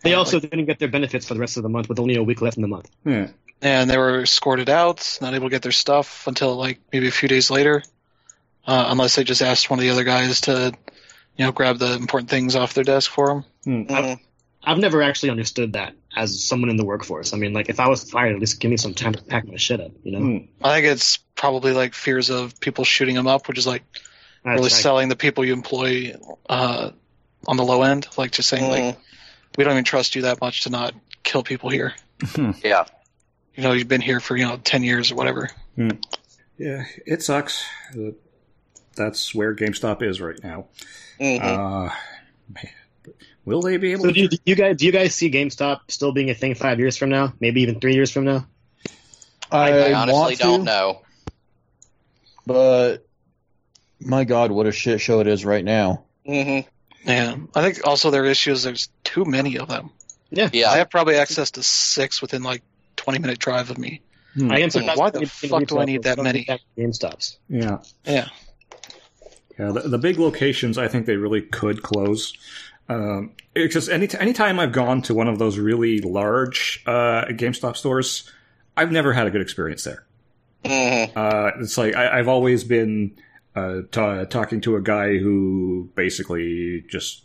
they 0.03 0.13
also 0.13 0.39
didn't 0.39 0.65
get 0.65 0.79
their 0.79 0.87
benefits 0.87 1.27
for 1.27 1.33
the 1.33 1.39
rest 1.39 1.57
of 1.57 1.63
the 1.63 1.69
month 1.69 1.89
with 1.89 1.99
only 1.99 2.15
a 2.15 2.23
week 2.23 2.41
left 2.41 2.55
in 2.57 2.61
the 2.61 2.67
month. 2.67 2.89
yeah. 3.03 3.27
and 3.61 3.89
they 3.89 3.97
were 3.97 4.21
escorted 4.21 4.69
out, 4.69 5.17
not 5.21 5.33
able 5.33 5.47
to 5.47 5.51
get 5.51 5.61
their 5.63 5.71
stuff 5.73 6.27
until 6.27 6.55
like 6.55 6.79
maybe 6.93 7.07
a 7.07 7.11
few 7.11 7.27
days 7.27 7.49
later, 7.51 7.83
uh, 8.65 8.85
unless 8.89 9.15
they 9.15 9.23
just 9.23 9.41
asked 9.41 9.69
one 9.69 9.79
of 9.79 9.83
the 9.83 9.89
other 9.89 10.03
guys 10.05 10.41
to, 10.41 10.71
you 11.37 11.45
know, 11.45 11.51
grab 11.51 11.77
the 11.77 11.93
important 11.93 12.29
things 12.29 12.55
off 12.55 12.73
their 12.73 12.83
desk 12.83 13.09
for 13.11 13.27
them. 13.27 13.85
Mhm. 13.85 14.19
I've 14.63 14.79
never 14.79 15.01
actually 15.01 15.29
understood 15.29 15.73
that 15.73 15.93
as 16.15 16.43
someone 16.43 16.69
in 16.69 16.75
the 16.77 16.83
workforce. 16.83 17.33
I 17.33 17.37
mean, 17.37 17.53
like 17.53 17.69
if 17.69 17.79
I 17.79 17.87
was 17.87 18.09
fired, 18.09 18.33
at 18.33 18.39
least 18.39 18.59
give 18.59 18.69
me 18.71 18.77
some 18.77 18.93
time 18.93 19.13
to 19.13 19.23
pack 19.23 19.47
my 19.47 19.55
shit 19.55 19.79
up. 19.79 19.91
You 20.03 20.11
know, 20.13 20.19
Hmm. 20.19 20.37
I 20.63 20.73
think 20.73 20.87
it's 20.87 21.17
probably 21.35 21.71
like 21.73 21.93
fears 21.93 22.29
of 22.29 22.59
people 22.59 22.83
shooting 22.83 23.15
them 23.15 23.27
up, 23.27 23.47
which 23.47 23.57
is 23.57 23.67
like 23.67 23.83
That's- 24.43 24.57
really 24.59 24.65
I- 24.65 24.69
selling 24.81 25.09
the 25.09 25.15
people 25.15 25.45
you 25.45 25.53
employ 25.53 26.15
uh, 26.49 26.91
on 27.47 27.55
the 27.57 27.63
low 27.63 27.83
end, 27.83 28.07
like 28.17 28.31
just 28.31 28.49
saying 28.49 28.67
like 28.69 28.83
Mhm. 28.83 28.97
we 29.57 29.63
don't 29.63 29.73
even 29.73 29.83
trust 29.85 30.15
you 30.15 30.23
that 30.23 30.41
much 30.41 30.61
to 30.63 30.69
not 30.69 30.93
kill 31.23 31.43
people 31.43 31.69
here. 31.69 31.93
Yeah. 32.63 32.85
You 33.55 33.63
know, 33.63 33.71
you've 33.73 33.87
been 33.87 34.01
here 34.01 34.19
for 34.19 34.35
you 34.35 34.45
know 34.47 34.57
ten 34.57 34.83
years 34.83 35.11
or 35.11 35.15
whatever. 35.15 35.49
Yeah, 36.57 36.83
it 37.05 37.21
sucks. 37.23 37.63
That's 38.97 39.33
where 39.33 39.55
GameStop 39.55 40.01
is 40.01 40.19
right 40.19 40.37
now. 40.43 40.65
Mhm. 41.21 41.41
Uh, 41.41 41.93
man, 42.53 43.13
will 43.45 43.61
they 43.61 43.77
be 43.77 43.93
able 43.93 44.03
So 44.03 44.07
to? 44.09 44.13
do 44.13 44.19
you, 44.21 44.27
do 44.29 44.37
you 44.45 44.55
guys 44.55 44.77
do 44.77 44.85
you 44.85 44.91
guys 44.91 45.15
see 45.15 45.31
GameStop 45.31 45.79
still 45.87 46.11
being 46.11 46.29
a 46.29 46.33
thing 46.33 46.55
five 46.55 46.79
years 46.79 46.97
from 46.97 47.09
now? 47.09 47.33
Maybe 47.39 47.61
even 47.61 47.79
three 47.79 47.93
years 47.95 48.11
from 48.11 48.25
now? 48.25 48.47
I, 49.51 49.71
I 49.71 49.93
honestly 49.93 50.35
don't 50.35 50.65
know. 50.65 51.01
but 52.45 53.05
my 53.99 54.23
God, 54.25 54.51
what 54.51 54.67
a 54.67 54.71
shit 54.71 54.99
show 55.01 55.19
it 55.21 55.27
is 55.27 55.45
right 55.45 55.63
now. 55.63 56.03
hmm 56.25 56.59
Yeah, 57.05 57.35
I 57.55 57.61
think 57.61 57.87
also 57.87 58.11
their 58.11 58.25
issue 58.25 58.51
is 58.51 58.63
there's 58.63 58.89
too 59.03 59.25
many 59.25 59.57
of 59.57 59.67
them. 59.69 59.91
Yeah. 60.29 60.49
Yeah. 60.51 60.69
I 60.71 60.77
have 60.77 60.89
probably 60.89 61.15
access 61.15 61.51
to 61.51 61.63
six 61.63 62.21
within 62.21 62.43
like 62.43 62.61
20 62.97 63.19
minute 63.19 63.39
drive 63.39 63.69
of 63.69 63.77
me. 63.77 64.01
Hmm. 64.33 64.51
I 64.51 64.57
am 64.57 64.63
Like, 64.63 64.71
surprised 64.73 64.99
why 64.99 65.09
the 65.11 65.25
fuck 65.25 65.65
do 65.67 65.79
I 65.79 65.85
need 65.85 66.03
that 66.03 66.21
many? 66.21 66.43
get 66.43 66.59
GameStops. 66.77 67.37
yeah, 67.49 67.77
Yeah. 68.05 68.27
Yeah. 69.59 69.71
The, 69.71 69.81
the 69.81 69.97
big 69.97 70.19
locations, 70.19 70.77
I 70.77 70.87
think 70.87 71.05
they 71.05 71.17
really 71.17 71.41
could 71.41 71.83
close. 71.83 72.33
Um, 72.89 73.31
it's 73.53 73.73
just 73.73 73.89
any 73.89 74.07
anytime 74.17 74.59
I've 74.59 74.71
gone 74.71 75.01
to 75.03 75.13
one 75.13 75.27
of 75.27 75.39
those 75.39 75.57
really 75.57 75.99
large 75.99 76.83
uh, 76.85 77.25
GameStop 77.25 77.75
stores, 77.75 78.31
I've 78.77 78.91
never 78.91 79.13
had 79.13 79.27
a 79.27 79.29
good 79.31 79.41
experience 79.41 79.83
there. 79.83 80.05
hmm 80.65 81.11
Uh, 81.15 81.51
it's 81.59 81.77
like 81.77 81.95
I, 81.95 82.19
I've 82.19 82.27
always 82.27 82.63
been 82.63 83.17
uh, 83.55 83.81
ta 83.91 84.23
talking 84.25 84.61
to 84.61 84.75
a 84.75 84.81
guy 84.81 85.17
who 85.17 85.89
basically 85.95 86.85
just 86.87 87.23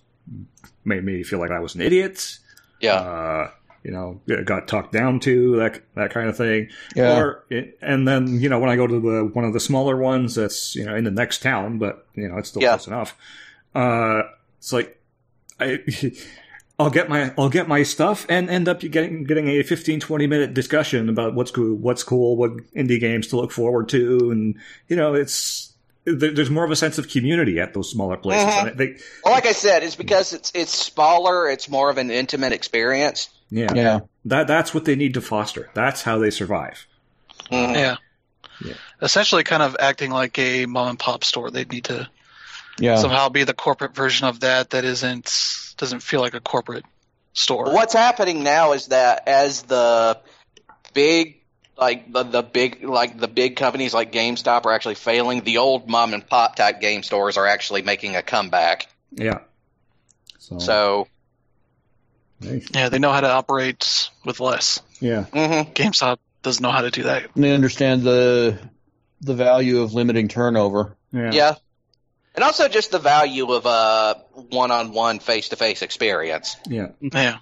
made 0.84 1.04
me 1.04 1.22
feel 1.22 1.38
like 1.38 1.50
I 1.50 1.60
was 1.60 1.74
an 1.74 1.80
idiot. 1.80 2.38
Yeah. 2.80 2.94
Uh, 2.94 3.50
you 3.82 3.90
know, 3.90 4.20
got 4.44 4.68
talked 4.68 4.92
down 4.92 5.20
to 5.20 5.56
that 5.56 5.80
that 5.94 6.10
kind 6.12 6.28
of 6.28 6.36
thing. 6.36 6.68
Yeah. 6.94 7.18
Or 7.18 7.44
and 7.80 8.06
then 8.06 8.40
you 8.40 8.48
know 8.48 8.58
when 8.58 8.70
I 8.70 8.76
go 8.76 8.86
to 8.86 9.00
the 9.00 9.24
one 9.32 9.44
of 9.44 9.52
the 9.52 9.60
smaller 9.60 9.96
ones 9.96 10.34
that's 10.34 10.74
you 10.76 10.84
know 10.84 10.94
in 10.94 11.04
the 11.04 11.10
next 11.10 11.42
town, 11.42 11.78
but 11.78 12.06
you 12.14 12.28
know 12.28 12.38
it's 12.38 12.48
still 12.50 12.62
Yeah. 12.62 12.70
close 12.76 12.86
enough. 12.86 13.16
Uh, 13.74 14.22
it's 14.58 14.72
like 14.72 14.98
I. 15.60 15.80
I'll 16.78 16.90
get 16.90 17.08
my 17.08 17.32
I'll 17.38 17.50
get 17.50 17.68
my 17.68 17.84
stuff 17.84 18.26
and 18.28 18.50
end 18.50 18.66
up 18.66 18.80
getting 18.80 19.22
getting 19.24 19.46
a 19.46 19.62
15 19.62 20.00
20 20.00 20.26
minute 20.26 20.52
discussion 20.54 21.08
about 21.08 21.34
what's 21.34 21.52
cool 21.52 21.76
what's 21.76 22.02
cool 22.02 22.34
what 22.36 22.56
indie 22.74 22.98
games 22.98 23.28
to 23.28 23.36
look 23.36 23.52
forward 23.52 23.88
to 23.90 24.30
and 24.32 24.56
you 24.88 24.96
know 24.96 25.14
it's 25.14 25.74
there's 26.04 26.50
more 26.50 26.64
of 26.64 26.72
a 26.72 26.76
sense 26.76 26.98
of 26.98 27.08
community 27.08 27.60
at 27.60 27.72
those 27.74 27.88
smaller 27.90 28.16
places 28.16 28.46
Mhm. 28.46 28.64
I 28.64 28.70
think 28.70 29.00
Well, 29.22 29.32
like 29.32 29.46
I 29.46 29.52
said, 29.52 29.84
it's 29.84 29.94
because 29.94 30.32
it's 30.32 30.50
it's 30.56 30.72
smaller. 30.76 31.48
It's 31.48 31.68
more 31.68 31.88
of 31.88 31.98
an 31.98 32.10
intimate 32.10 32.52
experience. 32.52 33.28
Yeah, 33.52 33.72
Yeah. 33.74 34.00
that 34.24 34.46
that's 34.48 34.72
what 34.74 34.84
they 34.86 34.96
need 34.96 35.14
to 35.14 35.20
foster 35.20 35.70
that's 35.74 36.02
how 36.02 36.18
they 36.18 36.30
survive 36.30 36.86
Mhm. 37.50 37.74
Yeah. 37.74 37.96
Yeah. 38.64 38.74
Essentially, 39.02 39.44
kind 39.44 39.62
of 39.62 39.76
acting 39.78 40.10
like 40.10 40.38
a 40.38 40.64
mom 40.66 40.88
and 40.90 40.98
pop 40.98 41.22
store. 41.24 41.50
They'd 41.50 41.70
need 41.70 41.84
to 41.84 42.08
Yeah. 42.78 42.96
somehow 42.96 43.28
be 43.28 43.44
the 43.44 43.52
corporate 43.54 43.94
version 43.94 44.26
of 44.26 44.40
that 44.40 44.70
that 44.70 44.84
isn't 44.84 45.74
doesn't 45.76 46.00
feel 46.00 46.20
like 46.20 46.34
a 46.34 46.40
corporate 46.40 46.84
store. 47.34 47.72
What's 47.74 47.92
happening 47.94 48.42
now 48.42 48.72
is 48.72 48.86
that 48.86 49.26
as 49.28 49.62
the 49.62 50.18
big 50.94 51.40
like 51.76 52.12
the, 52.12 52.22
the 52.22 52.42
big 52.42 52.84
like 52.84 53.18
the 53.18 53.28
big 53.28 53.56
companies 53.56 53.92
like 53.92 54.12
GameStop 54.12 54.64
are 54.64 54.72
actually 54.72 54.94
failing, 54.94 55.42
the 55.42 55.58
old 55.58 55.88
mom 55.88 56.14
and 56.14 56.24
pop 56.26 56.56
type 56.56 56.80
game 56.80 57.02
stores 57.02 57.36
are 57.36 57.46
actually 57.46 57.82
making 57.82 58.16
a 58.16 58.22
comeback. 58.22 58.86
yeah 59.10 59.40
so, 60.38 60.58
So, 60.58 61.08
hey, 62.42 62.62
Yeah, 62.72 62.88
they 62.88 62.98
know 62.98 63.12
how 63.12 63.20
to 63.20 63.30
operate 63.30 64.10
with 64.24 64.40
less. 64.40 64.80
yeah 65.00 65.24
mhm. 65.32 65.72
GameStop 65.74 66.18
doesn't 66.42 66.62
know 66.62 66.70
how 66.72 66.82
to 66.82 66.90
do 66.90 67.04
that. 67.04 67.30
They 67.36 67.52
understand 67.54 68.02
the 68.02 68.58
the 69.20 69.34
value 69.34 69.80
of 69.82 69.94
limiting 69.94 70.28
turnover. 70.28 70.96
yeah 71.12 71.30
yeah. 71.32 71.54
And 72.34 72.42
also 72.44 72.66
just 72.68 72.90
the 72.90 72.98
value 72.98 73.52
of 73.52 73.66
a 73.66 74.22
one-on-one 74.50 75.18
face-to-face 75.18 75.82
experience. 75.82 76.56
yeah 76.66 76.88
Yeah, 77.00 77.38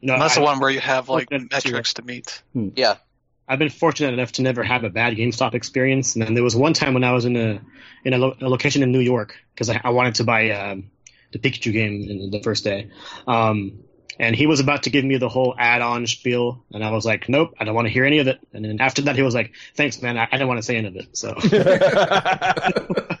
No, 0.00 0.12
and 0.14 0.22
that's 0.22 0.36
I, 0.36 0.40
the 0.40 0.44
one 0.44 0.60
where 0.60 0.70
you 0.70 0.78
have 0.80 1.08
like 1.08 1.28
Fortunate 1.28 1.50
to- 1.50 1.56
metrics 1.70 1.94
to 1.94 2.02
meet. 2.02 2.42
Yeah. 2.54 2.94
I've 3.48 3.58
been 3.58 3.68
fortunate 3.68 4.14
enough 4.14 4.30
to 4.32 4.42
never 4.42 4.62
have 4.62 4.84
a 4.84 4.90
bad 4.90 5.16
GameStop 5.16 5.54
experience. 5.54 6.14
And 6.14 6.24
then 6.24 6.34
there 6.34 6.44
was 6.44 6.54
one 6.54 6.72
time 6.72 6.94
when 6.94 7.02
I 7.02 7.10
was 7.10 7.24
in 7.24 7.34
a 7.36 7.60
in 8.04 8.14
a, 8.14 8.18
lo- 8.18 8.36
a 8.40 8.48
location 8.48 8.84
in 8.84 8.92
New 8.92 9.00
York 9.00 9.34
because 9.52 9.68
I, 9.68 9.80
I 9.82 9.90
wanted 9.90 10.14
to 10.14 10.24
buy 10.24 10.50
um, 10.52 10.90
the 11.32 11.40
Pikachu 11.40 11.72
game 11.72 12.06
in 12.08 12.30
the 12.30 12.40
first 12.44 12.62
day. 12.62 12.90
Um, 13.26 13.80
and 14.18 14.34
he 14.34 14.46
was 14.46 14.60
about 14.60 14.82
to 14.84 14.90
give 14.90 15.04
me 15.04 15.16
the 15.16 15.28
whole 15.28 15.54
add-on 15.58 16.06
spiel, 16.06 16.64
and 16.72 16.84
I 16.84 16.90
was 16.90 17.04
like, 17.04 17.28
"Nope, 17.28 17.54
I 17.60 17.64
don't 17.64 17.74
want 17.74 17.86
to 17.86 17.92
hear 17.92 18.04
any 18.04 18.18
of 18.18 18.26
it." 18.26 18.40
And 18.52 18.64
then 18.64 18.80
after 18.80 19.02
that, 19.02 19.16
he 19.16 19.22
was 19.22 19.34
like, 19.34 19.52
"Thanks, 19.74 20.02
man. 20.02 20.18
I, 20.18 20.24
I 20.24 20.32
didn't 20.32 20.48
want 20.48 20.58
to 20.58 20.62
say 20.62 20.76
any 20.76 20.88
of 20.88 20.96
it." 20.96 21.08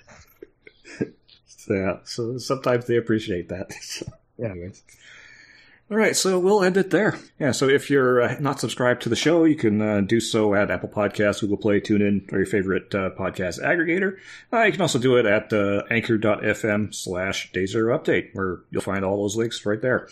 So 1.70 1.76
yeah, 1.76 1.98
so 2.02 2.36
sometimes 2.38 2.86
they 2.86 2.96
appreciate 2.96 3.48
that. 3.50 3.70
Yeah. 4.36 4.46
anyways. 4.50 4.82
All 5.88 5.96
right, 5.96 6.16
so 6.16 6.36
we'll 6.38 6.64
end 6.64 6.76
it 6.76 6.90
there. 6.90 7.16
Yeah, 7.38 7.52
so 7.52 7.68
if 7.68 7.90
you're 7.90 8.22
uh, 8.22 8.36
not 8.40 8.58
subscribed 8.58 9.02
to 9.02 9.08
the 9.08 9.14
show, 9.14 9.44
you 9.44 9.54
can 9.54 9.80
uh, 9.80 10.00
do 10.00 10.18
so 10.18 10.54
at 10.54 10.70
Apple 10.70 10.88
Podcasts, 10.88 11.40
Google 11.40 11.56
Play, 11.56 11.80
TuneIn, 11.80 12.32
or 12.32 12.38
your 12.38 12.46
favorite 12.46 12.92
uh, 12.92 13.10
podcast 13.10 13.62
aggregator. 13.62 14.16
Uh, 14.52 14.62
you 14.62 14.72
can 14.72 14.80
also 14.80 14.98
do 14.98 15.16
it 15.16 15.26
at 15.26 15.52
uh, 15.52 15.82
anchor.fm 15.90 16.92
slash 16.92 17.52
day 17.52 17.66
zero 17.66 17.96
update, 17.96 18.30
where 18.34 18.60
you'll 18.70 18.82
find 18.82 19.04
all 19.04 19.22
those 19.22 19.36
links 19.36 19.64
right 19.64 19.80
there. 19.80 20.08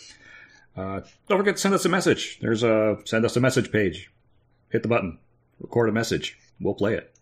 Uh, 0.79 1.01
don't 1.27 1.37
forget 1.37 1.55
to 1.55 1.61
send 1.61 1.73
us 1.73 1.83
a 1.83 1.89
message. 1.89 2.39
There's 2.39 2.63
a 2.63 2.97
send 3.03 3.25
us 3.25 3.35
a 3.35 3.41
message 3.41 3.71
page. 3.71 4.09
Hit 4.69 4.81
the 4.81 4.87
button, 4.87 5.19
record 5.59 5.89
a 5.89 5.91
message. 5.91 6.39
We'll 6.59 6.73
play 6.73 6.95
it 6.95 7.13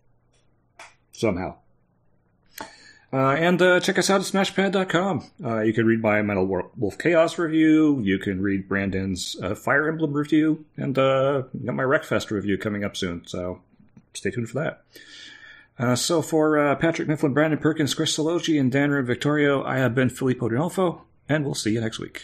somehow. 1.12 1.56
Uh, 3.10 3.30
and 3.32 3.60
uh, 3.60 3.80
check 3.80 3.98
us 3.98 4.10
out 4.10 4.20
at 4.20 4.26
smashpad.com. 4.26 5.30
Uh, 5.42 5.60
you 5.60 5.72
can 5.72 5.86
read 5.86 6.02
my 6.02 6.20
Metal 6.22 6.46
Wolf 6.76 6.98
Chaos 6.98 7.38
review. 7.38 8.00
You 8.00 8.18
can 8.18 8.42
read 8.42 8.68
Brandon's 8.68 9.34
uh, 9.42 9.54
Fire 9.54 9.88
Emblem 9.88 10.12
review. 10.12 10.66
And 10.76 10.98
uh, 10.98 11.44
got 11.64 11.74
my 11.74 11.84
Wreckfest 11.84 12.30
review 12.30 12.58
coming 12.58 12.84
up 12.84 12.98
soon. 12.98 13.26
So 13.26 13.62
stay 14.12 14.30
tuned 14.30 14.50
for 14.50 14.62
that. 14.62 14.82
Uh, 15.78 15.96
so 15.96 16.20
for 16.20 16.76
Patrick 16.76 17.08
Mifflin, 17.08 17.32
Brandon 17.32 17.58
Perkins, 17.58 17.94
Chris 17.94 18.16
Sologi, 18.16 18.60
and 18.60 18.70
Dan 18.70 19.04
Victorio, 19.06 19.64
I 19.64 19.78
have 19.78 19.94
been 19.94 20.10
Filippo 20.10 20.48
D'Onofo, 20.48 21.00
and 21.28 21.44
we'll 21.44 21.54
see 21.54 21.70
you 21.70 21.80
next 21.80 21.98
week. 21.98 22.16